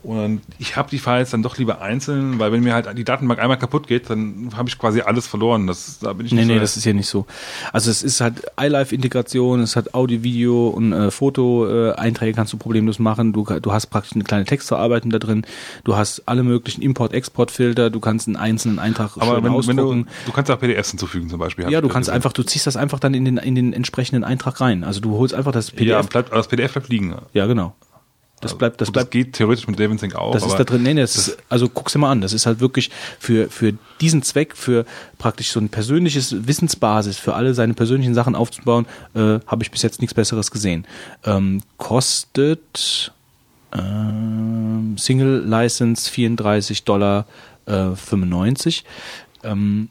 [0.03, 3.39] Und ich habe die Files dann doch lieber einzeln, weil wenn mir halt die Datenbank
[3.39, 5.67] einmal kaputt geht, dann habe ich quasi alles verloren.
[5.67, 7.27] Das, da bin ich nicht nee, so nee, das ist ja nicht so.
[7.71, 12.57] Also es ist halt iLife-Integration, es hat Audio, Video und äh, Foto-Einträge äh, kannst du
[12.57, 13.31] problemlos machen.
[13.31, 15.45] Du, du hast praktisch eine kleine Textverarbeitung da drin.
[15.83, 17.91] Du hast alle möglichen Import-Export-Filter.
[17.91, 21.37] Du kannst einen einzelnen Eintrag Aber wenn, wenn du, du kannst auch PDFs hinzufügen zum
[21.37, 21.69] Beispiel.
[21.69, 22.15] Ja, du kannst gesehen.
[22.15, 24.83] einfach, du ziehst das einfach dann in den, in den entsprechenden Eintrag rein.
[24.83, 25.87] Also du holst einfach das PDF.
[25.87, 27.15] Ja, bleibt, das PDF bleibt liegen.
[27.33, 27.75] Ja, genau.
[28.41, 29.07] Das bleibt, das Gut, bleibt.
[29.07, 30.33] Das geht theoretisch mit Davinsync auch.
[30.33, 30.83] Das ist da drin.
[30.83, 32.21] Nee, das ist, also guck's dir mal an.
[32.21, 32.89] Das ist halt wirklich
[33.19, 34.85] für, für diesen Zweck, für
[35.17, 39.83] praktisch so ein persönliches Wissensbasis, für alle seine persönlichen Sachen aufzubauen, äh, habe ich bis
[39.83, 40.85] jetzt nichts Besseres gesehen.
[41.23, 43.13] Ähm, kostet
[43.73, 47.25] ähm, Single License 34 Dollar
[47.67, 48.83] äh, 95.
[49.43, 49.89] Ähm,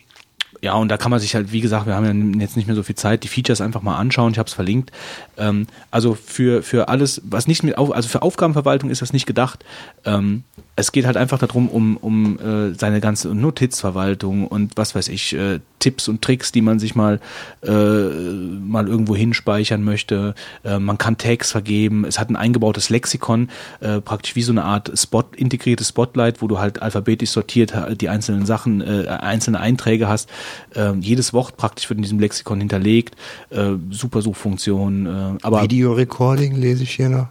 [0.62, 2.76] ja, und da kann man sich halt, wie gesagt, wir haben ja jetzt nicht mehr
[2.76, 4.32] so viel Zeit, die Features einfach mal anschauen.
[4.32, 4.92] Ich habe es verlinkt.
[5.38, 9.26] Ähm, also für, für alles, was nicht mit auf, also für Aufgabenverwaltung ist das nicht
[9.26, 9.64] gedacht.
[10.04, 10.44] Ähm,
[10.76, 15.32] es geht halt einfach darum, um, um äh, seine ganze Notizverwaltung und was weiß ich,
[15.34, 17.20] äh, Tipps und Tricks, die man sich mal,
[17.62, 20.34] äh, mal irgendwo hinspeichern möchte.
[20.64, 22.04] Äh, man kann Tags vergeben.
[22.04, 23.48] Es hat ein eingebautes Lexikon,
[23.80, 28.08] äh, praktisch wie so eine Art Spot, integriertes Spotlight, wo du halt alphabetisch sortiert die
[28.08, 30.28] einzelnen Sachen, äh, einzelne Einträge hast.
[30.74, 33.16] Äh, jedes Wort praktisch wird in diesem Lexikon hinterlegt.
[33.50, 35.06] Äh, super Suchfunktion.
[35.06, 37.28] Äh, aber Videorecording lese ich hier noch.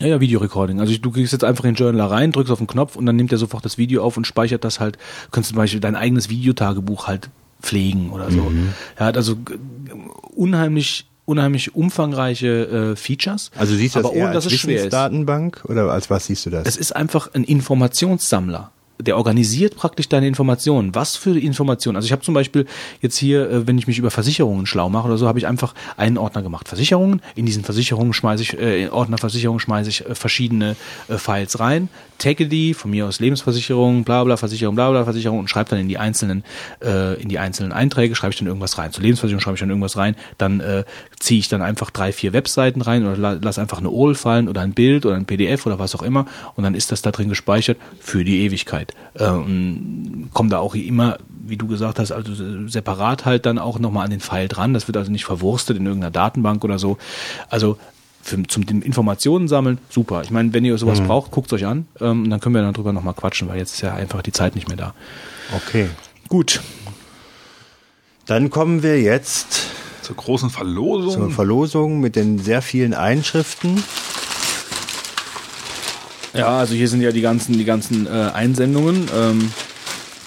[0.00, 0.80] Ja, ja, Videorecording.
[0.80, 3.14] Also du gehst jetzt einfach in den Journal rein, drückst auf den Knopf und dann
[3.14, 4.96] nimmt er sofort das Video auf und speichert das halt.
[4.96, 7.30] Du kannst zum Beispiel dein eigenes Videotagebuch halt
[7.64, 8.42] pflegen oder so.
[8.42, 8.74] Mhm.
[8.96, 9.36] Er hat also
[10.34, 13.50] unheimlich unheimlich umfangreiche äh, Features.
[13.56, 14.92] Also siehst du das aber ohne, dass es schwer ist.
[14.92, 16.66] Datenbank oder als was siehst du das?
[16.66, 18.70] Es ist einfach ein Informationssammler.
[19.00, 20.94] der organisiert praktisch deine Informationen.
[20.94, 21.96] Was für Informationen?
[21.96, 22.66] Also ich habe zum Beispiel
[23.00, 25.74] jetzt hier, äh, wenn ich mich über Versicherungen schlau mache oder so, habe ich einfach
[25.96, 26.68] einen Ordner gemacht.
[26.68, 27.20] Versicherungen.
[27.34, 30.76] In diesen Versicherungen schmeiße ich, äh, in Ordner Versicherungen schmeiße ich äh, verschiedene
[31.08, 35.38] äh, Files rein, tagge die, von mir aus Lebensversicherung, bla bla, Versicherung, bla bla, Versicherung
[35.38, 36.44] und schreibe dann in die einzelnen,
[36.82, 38.92] äh, in die einzelnen Einträge, schreibe ich dann irgendwas rein.
[38.92, 40.84] Zur Lebensversicherung schreibe ich dann irgendwas rein, dann äh,
[41.18, 44.48] ziehe ich dann einfach drei, vier Webseiten rein oder la lass einfach eine OL fallen
[44.48, 47.10] oder ein Bild oder ein PDF oder was auch immer und dann ist das da
[47.10, 48.94] drin gespeichert für die Ewigkeit.
[49.18, 52.32] Ähm, kommen da auch immer, wie du gesagt hast, also
[52.68, 54.74] separat halt dann auch nochmal an den Pfeil dran.
[54.74, 56.98] Das wird also nicht verwurstet in irgendeiner Datenbank oder so.
[57.48, 57.78] Also
[58.24, 60.22] für, zum den Informationen sammeln, super.
[60.22, 61.06] Ich meine, wenn ihr sowas Mhm.
[61.06, 61.86] braucht, guckt euch an.
[62.00, 64.54] Ähm, dann können wir dann drüber nochmal quatschen, weil jetzt ist ja einfach die Zeit
[64.54, 64.94] nicht mehr da.
[65.54, 65.88] Okay.
[66.28, 66.60] Gut.
[68.26, 69.66] Dann kommen wir jetzt
[70.02, 71.12] Zur großen Verlosung.
[71.12, 73.82] zur Verlosung mit den sehr vielen Einschriften.
[76.32, 79.08] Ja, also hier sind ja die ganzen, die ganzen äh, Einsendungen.
[79.14, 79.52] Ähm,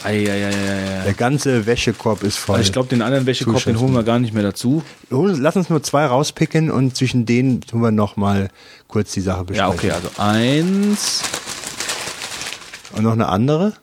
[0.03, 1.03] ei, ei, ei, ei, ei.
[1.05, 2.55] Der ganze Wäschekorb ist voll.
[2.55, 4.83] Also ich glaube, den anderen Wäschekorb, den holen wir gar nicht mehr dazu.
[5.09, 8.49] Lass uns nur zwei rauspicken und zwischen denen tun wir noch mal
[8.87, 9.69] kurz die Sache besprechen.
[9.69, 11.21] Ja, okay, also eins.
[12.93, 13.73] Und noch eine andere?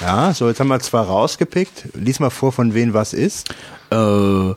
[0.00, 1.88] Ja, so, jetzt haben wir zwei rausgepickt.
[1.94, 3.50] Lies mal vor, von wem was ist.
[3.90, 4.54] Äh,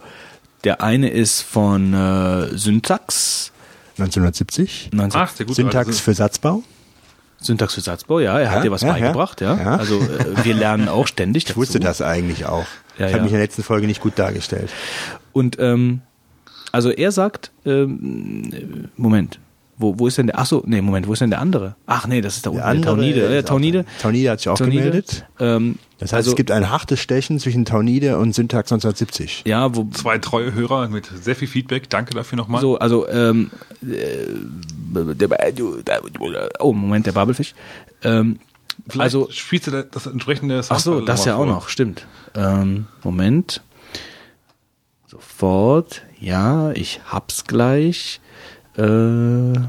[0.63, 3.51] der eine ist von äh, Syntax.
[3.97, 4.89] 1970.
[4.91, 5.55] 19, Ach, sehr gut.
[5.55, 6.63] Syntax Also, für Satzbau.
[7.45, 9.55] Syntax für Satzbau, ja, er hat Ja, dir was ja, beigebracht, ja.
[9.55, 9.77] ja.
[9.77, 11.59] Also äh, wir lernen auch ständig Ich dazu.
[11.61, 12.65] wusste das eigentlich auch.
[12.97, 14.69] Ich habe mich in der letzten Folge nicht gut dargestellt.
[15.33, 16.01] Und ähm,
[16.71, 19.39] also er sagt, ähm, Moment,
[19.77, 20.39] wo, wo ist denn der?
[20.39, 21.75] Ach so, nee, Moment, wo ist denn der andere?
[21.85, 22.61] Ach nee, das ist da unten.
[22.61, 23.85] Der andere Taunide, ist ja, auch Taunide.
[24.01, 24.77] Taunide hat sich auch Taunide.
[24.77, 25.25] gemeldet.
[25.39, 29.43] Ähm, Das heißt, also, es gibt ein hartes Stechen zwischen Taunide und Syntax 1970.
[29.45, 31.89] ja, wo, zwei treue Hörer mit sehr viel Feedback.
[31.89, 32.61] Danke dafür nochmal.
[32.61, 34.25] So, also, ähm, äh,
[34.93, 36.01] der,
[36.59, 37.53] oh, Moment, der Babelfisch.
[38.03, 38.39] Ähm,
[38.87, 42.05] Vielleicht also, spielst du da das entsprechende ach so, das ja auch noch, stimmt.
[42.35, 43.61] Ähm, Moment.
[45.07, 46.03] Sofort.
[46.19, 48.19] Ja, ich hab's gleich.
[48.77, 49.59] Äh,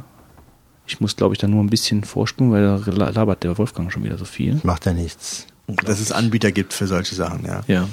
[0.86, 2.62] ich muss, glaube ich, da nur ein bisschen vorspulen, weil
[2.96, 4.60] da labert der Wolfgang schon wieder so viel.
[4.62, 5.46] Macht ja nichts.
[5.66, 7.62] Dass es Anbieter gibt für solche Sachen, ja.
[7.66, 7.88] Ja.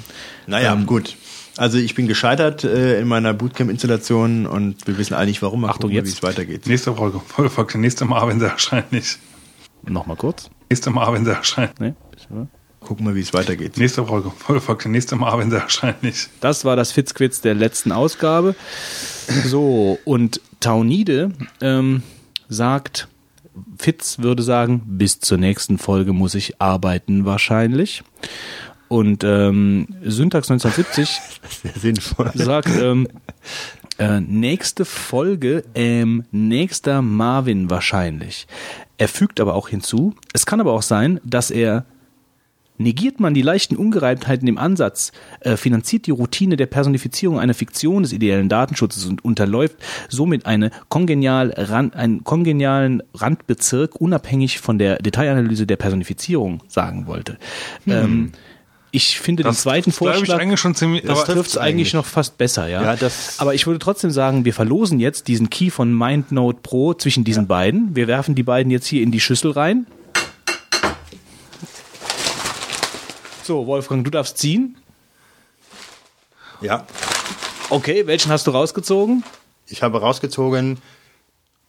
[0.46, 1.16] Naja, Ähm, gut.
[1.56, 5.60] Also ich bin gescheitert äh, in meiner Bootcamp-Installation und wir wissen alle nicht warum.
[5.62, 6.08] Mal Achtung, gucken wir, jetzt.
[6.08, 6.66] wie es weitergeht.
[6.66, 9.18] Nächste Folge, Folge folgt nächste Mal, sehr wahrscheinlich.
[9.82, 10.50] Nochmal kurz.
[10.70, 11.78] Nächste Mal, sehr wahrscheinlich.
[11.78, 11.94] Nee.
[12.84, 13.78] Gucken wir, wie es weitergeht.
[13.78, 16.28] Nächste Folge, Folge folgt nächste Mal, sehr wahrscheinlich.
[16.40, 18.54] Das war das Fitzquiz der letzten Ausgabe.
[19.44, 21.32] So, und Taunide
[21.62, 22.02] ähm,
[22.48, 23.08] sagt,
[23.78, 28.02] Fitz würde sagen, bis zur nächsten Folge muss ich arbeiten wahrscheinlich.
[28.88, 31.20] Und ähm, Syntax 1970
[31.62, 32.32] Sehr sinnvoll.
[32.34, 33.08] sagt, ähm,
[33.98, 38.46] äh, nächste Folge, ähm, nächster Marvin wahrscheinlich.
[38.98, 41.86] Er fügt aber auch hinzu, es kann aber auch sein, dass er
[42.76, 48.02] Negiert man die leichten Ungereimtheiten im Ansatz, äh, finanziert die Routine der Personifizierung einer Fiktion
[48.02, 49.76] des ideellen Datenschutzes und unterläuft
[50.08, 57.38] somit eine kongenial Rand, einen kongenialen Randbezirk unabhängig von der Detailanalyse der Personifizierung sagen wollte.
[57.86, 58.32] Ähm,
[58.90, 61.02] ich finde den zweiten das glaub ich Vorschlag eigentlich schon ziemlich.
[61.02, 62.94] Das trifft- es eigentlich noch fast besser, ja.
[62.94, 67.24] Ja, Aber ich würde trotzdem sagen, wir verlosen jetzt diesen Key von MindNote Pro zwischen
[67.24, 67.94] diesen beiden.
[67.96, 69.86] Wir werfen die beiden jetzt hier in die Schüssel rein.
[73.44, 74.76] So, Wolfgang, du darfst ziehen.
[76.62, 76.86] Ja.
[77.68, 79.22] Okay, welchen hast du rausgezogen?
[79.68, 80.78] Ich habe rausgezogen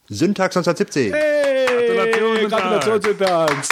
[0.08, 1.14] Syntax 1970.
[1.14, 3.70] Hey, Gratulation, Syntax.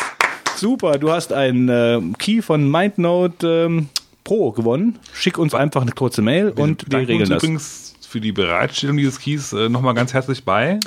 [0.57, 3.89] Super, du hast einen ähm, Key von MindNote ähm,
[4.25, 4.99] Pro gewonnen.
[5.13, 7.43] Schick uns einfach eine kurze Mail und wir regeln uns das.
[7.43, 10.79] übrigens für die Bereitstellung dieses Keys äh, nochmal ganz herzlich bei.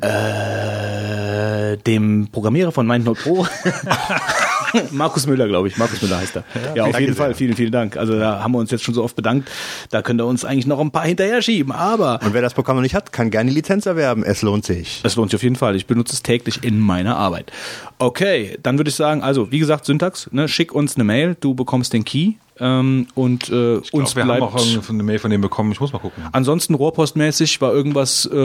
[0.00, 3.46] Äh, dem Programmierer von MindNote Pro.
[4.90, 5.76] Markus Müller, glaube ich.
[5.76, 6.44] Markus Müller heißt er.
[6.74, 7.24] Ja, auf danke jeden sehr.
[7.24, 7.34] Fall.
[7.34, 7.96] Vielen, vielen Dank.
[7.96, 9.50] Also da haben wir uns jetzt schon so oft bedankt.
[9.90, 11.72] Da könnt ihr uns eigentlich noch ein paar hinterher schieben.
[11.72, 14.22] Aber Und wer das Programm noch nicht hat, kann gerne die Lizenz erwerben.
[14.24, 15.00] Es lohnt sich.
[15.02, 15.76] es lohnt sich auf jeden Fall.
[15.76, 17.52] Ich benutze es täglich in meiner Arbeit.
[17.98, 21.36] Okay, dann würde ich sagen, also wie gesagt, Syntax, ne, schick uns eine Mail.
[21.40, 22.34] Du bekommst den Key.
[22.60, 24.90] Ähm, und äh, Ich uns glaub, wir haben auch bleibt...
[24.90, 25.72] eine Mail von dem bekommen.
[25.72, 26.22] Ich muss mal gucken.
[26.32, 28.26] Ansonsten rohrpostmäßig war irgendwas...
[28.26, 28.36] Äh,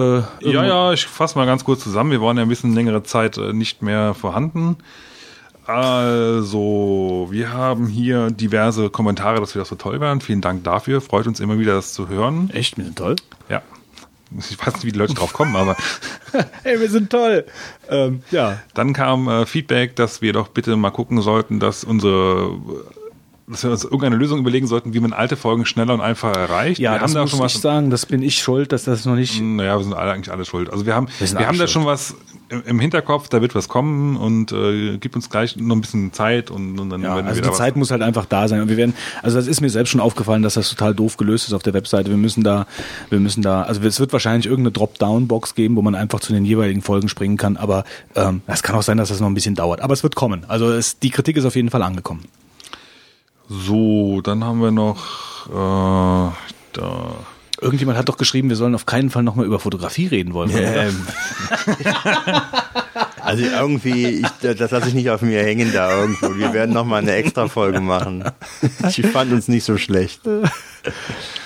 [0.41, 2.11] Ja, ja, ich fasse mal ganz kurz zusammen.
[2.11, 4.77] Wir waren ja ein bisschen längere Zeit äh, nicht mehr vorhanden.
[5.67, 10.21] Also, wir haben hier diverse Kommentare, dass wir das so toll waren.
[10.21, 11.01] Vielen Dank dafür.
[11.01, 12.49] Freut uns immer wieder, das zu hören.
[12.53, 13.15] Echt, wir sind toll.
[13.49, 13.61] Ja.
[14.37, 15.77] Ich weiß nicht, wie die Leute drauf kommen, aber
[16.63, 17.45] Hey, wir sind toll.
[17.89, 22.57] Ähm, ja, dann kam äh, Feedback, dass wir doch bitte mal gucken sollten, dass unsere
[23.49, 26.79] dass wir uns irgendeine Lösung überlegen sollten, wie man alte Folgen schneller und einfacher erreicht.
[26.79, 27.61] Ja, wir das haben da muss schon ich was.
[27.61, 29.41] sagen, das bin ich schuld, dass das noch nicht...
[29.41, 30.69] Naja, wir sind alle, eigentlich alle schuld.
[30.69, 32.15] Also wir haben, wir, sind haben da schon was
[32.49, 36.51] im, Hinterkopf, da wird was kommen und äh, gibt uns gleich noch ein bisschen Zeit
[36.51, 38.59] und, und dann Ja, werden wir also die Zeit muss halt einfach da sein.
[38.59, 38.93] Und wir werden,
[39.23, 41.73] also das ist mir selbst schon aufgefallen, dass das total doof gelöst ist auf der
[41.73, 42.09] Webseite.
[42.09, 42.67] Wir müssen da,
[43.09, 46.43] wir müssen da, also es wird wahrscheinlich irgendeine Drop-Down-Box geben, wo man einfach zu den
[46.43, 47.55] jeweiligen Folgen springen kann.
[47.55, 47.85] Aber
[48.15, 49.79] ähm, es kann auch sein, dass das noch ein bisschen dauert.
[49.79, 50.43] Aber es wird kommen.
[50.49, 52.25] Also es, die Kritik ist auf jeden Fall angekommen.
[53.49, 56.31] So, dann haben wir noch äh,
[56.73, 57.15] da.
[57.59, 60.51] Irgendjemand hat doch geschrieben, wir sollen auf keinen Fall nochmal über Fotografie reden wollen.
[60.53, 61.07] Ähm,
[63.21, 66.35] also irgendwie, ich, das lasse ich nicht auf mir hängen da irgendwo.
[66.35, 68.25] Wir werden noch mal eine extra Folge machen.
[68.87, 70.21] Ich fand uns nicht so schlecht.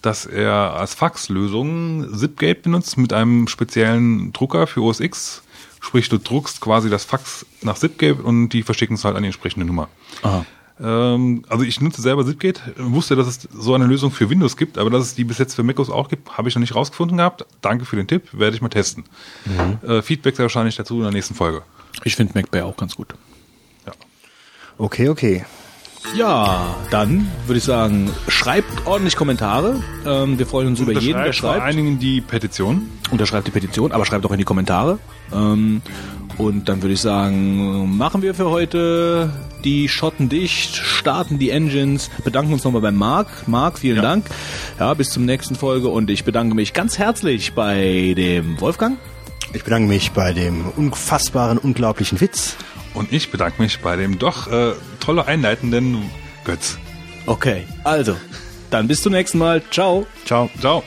[0.01, 5.43] dass er als Faxlösung Zipgate benutzt mit einem speziellen Drucker für OS X.
[5.79, 9.27] Sprich, du druckst quasi das Fax nach Zipgate und die verschicken es halt an die
[9.27, 9.87] entsprechende Nummer.
[10.21, 10.45] Aha.
[10.81, 14.77] Ähm, also ich nutze selber Zipgate, wusste, dass es so eine Lösung für Windows gibt,
[14.77, 17.17] aber dass es die bis jetzt für macOS auch gibt, habe ich noch nicht rausgefunden
[17.17, 17.45] gehabt.
[17.61, 19.03] Danke für den Tipp, werde ich mal testen.
[19.81, 21.63] Äh, Feedback sehr wahrscheinlich dazu in der nächsten Folge.
[22.03, 23.13] Ich finde MacBear auch ganz gut.
[24.77, 25.45] Okay, okay.
[26.15, 29.81] Ja, dann würde ich sagen, schreibt ordentlich Kommentare.
[30.05, 31.63] Ähm, wir freuen uns über jeden, der Unterschreibt vor schreibt.
[31.65, 32.89] allen Dingen die Petition.
[33.11, 34.97] Unterschreibt die Petition, aber schreibt auch in die Kommentare.
[35.33, 35.81] Ähm,
[36.37, 39.29] und dann würde ich sagen, machen wir für heute
[39.65, 43.47] die Schotten dicht, starten die Engines, bedanken uns nochmal beim Marc.
[43.47, 44.01] Marc, vielen Ja.
[44.01, 44.25] Dank.
[44.79, 48.97] Ja, bis zum nächsten Folge und ich bedanke mich ganz herzlich bei dem Wolfgang.
[49.53, 52.55] Ich bedanke mich bei dem unfassbaren, unglaublichen Witz.
[52.93, 56.09] Und ich bedanke mich bei dem doch äh, tolle einleitenden
[56.43, 56.77] Götz.
[57.25, 58.15] Okay, also,
[58.71, 59.61] dann bis zum nächsten Mal.
[59.71, 60.07] Ciao.
[60.25, 60.49] Ciao.
[60.59, 60.83] Ciao.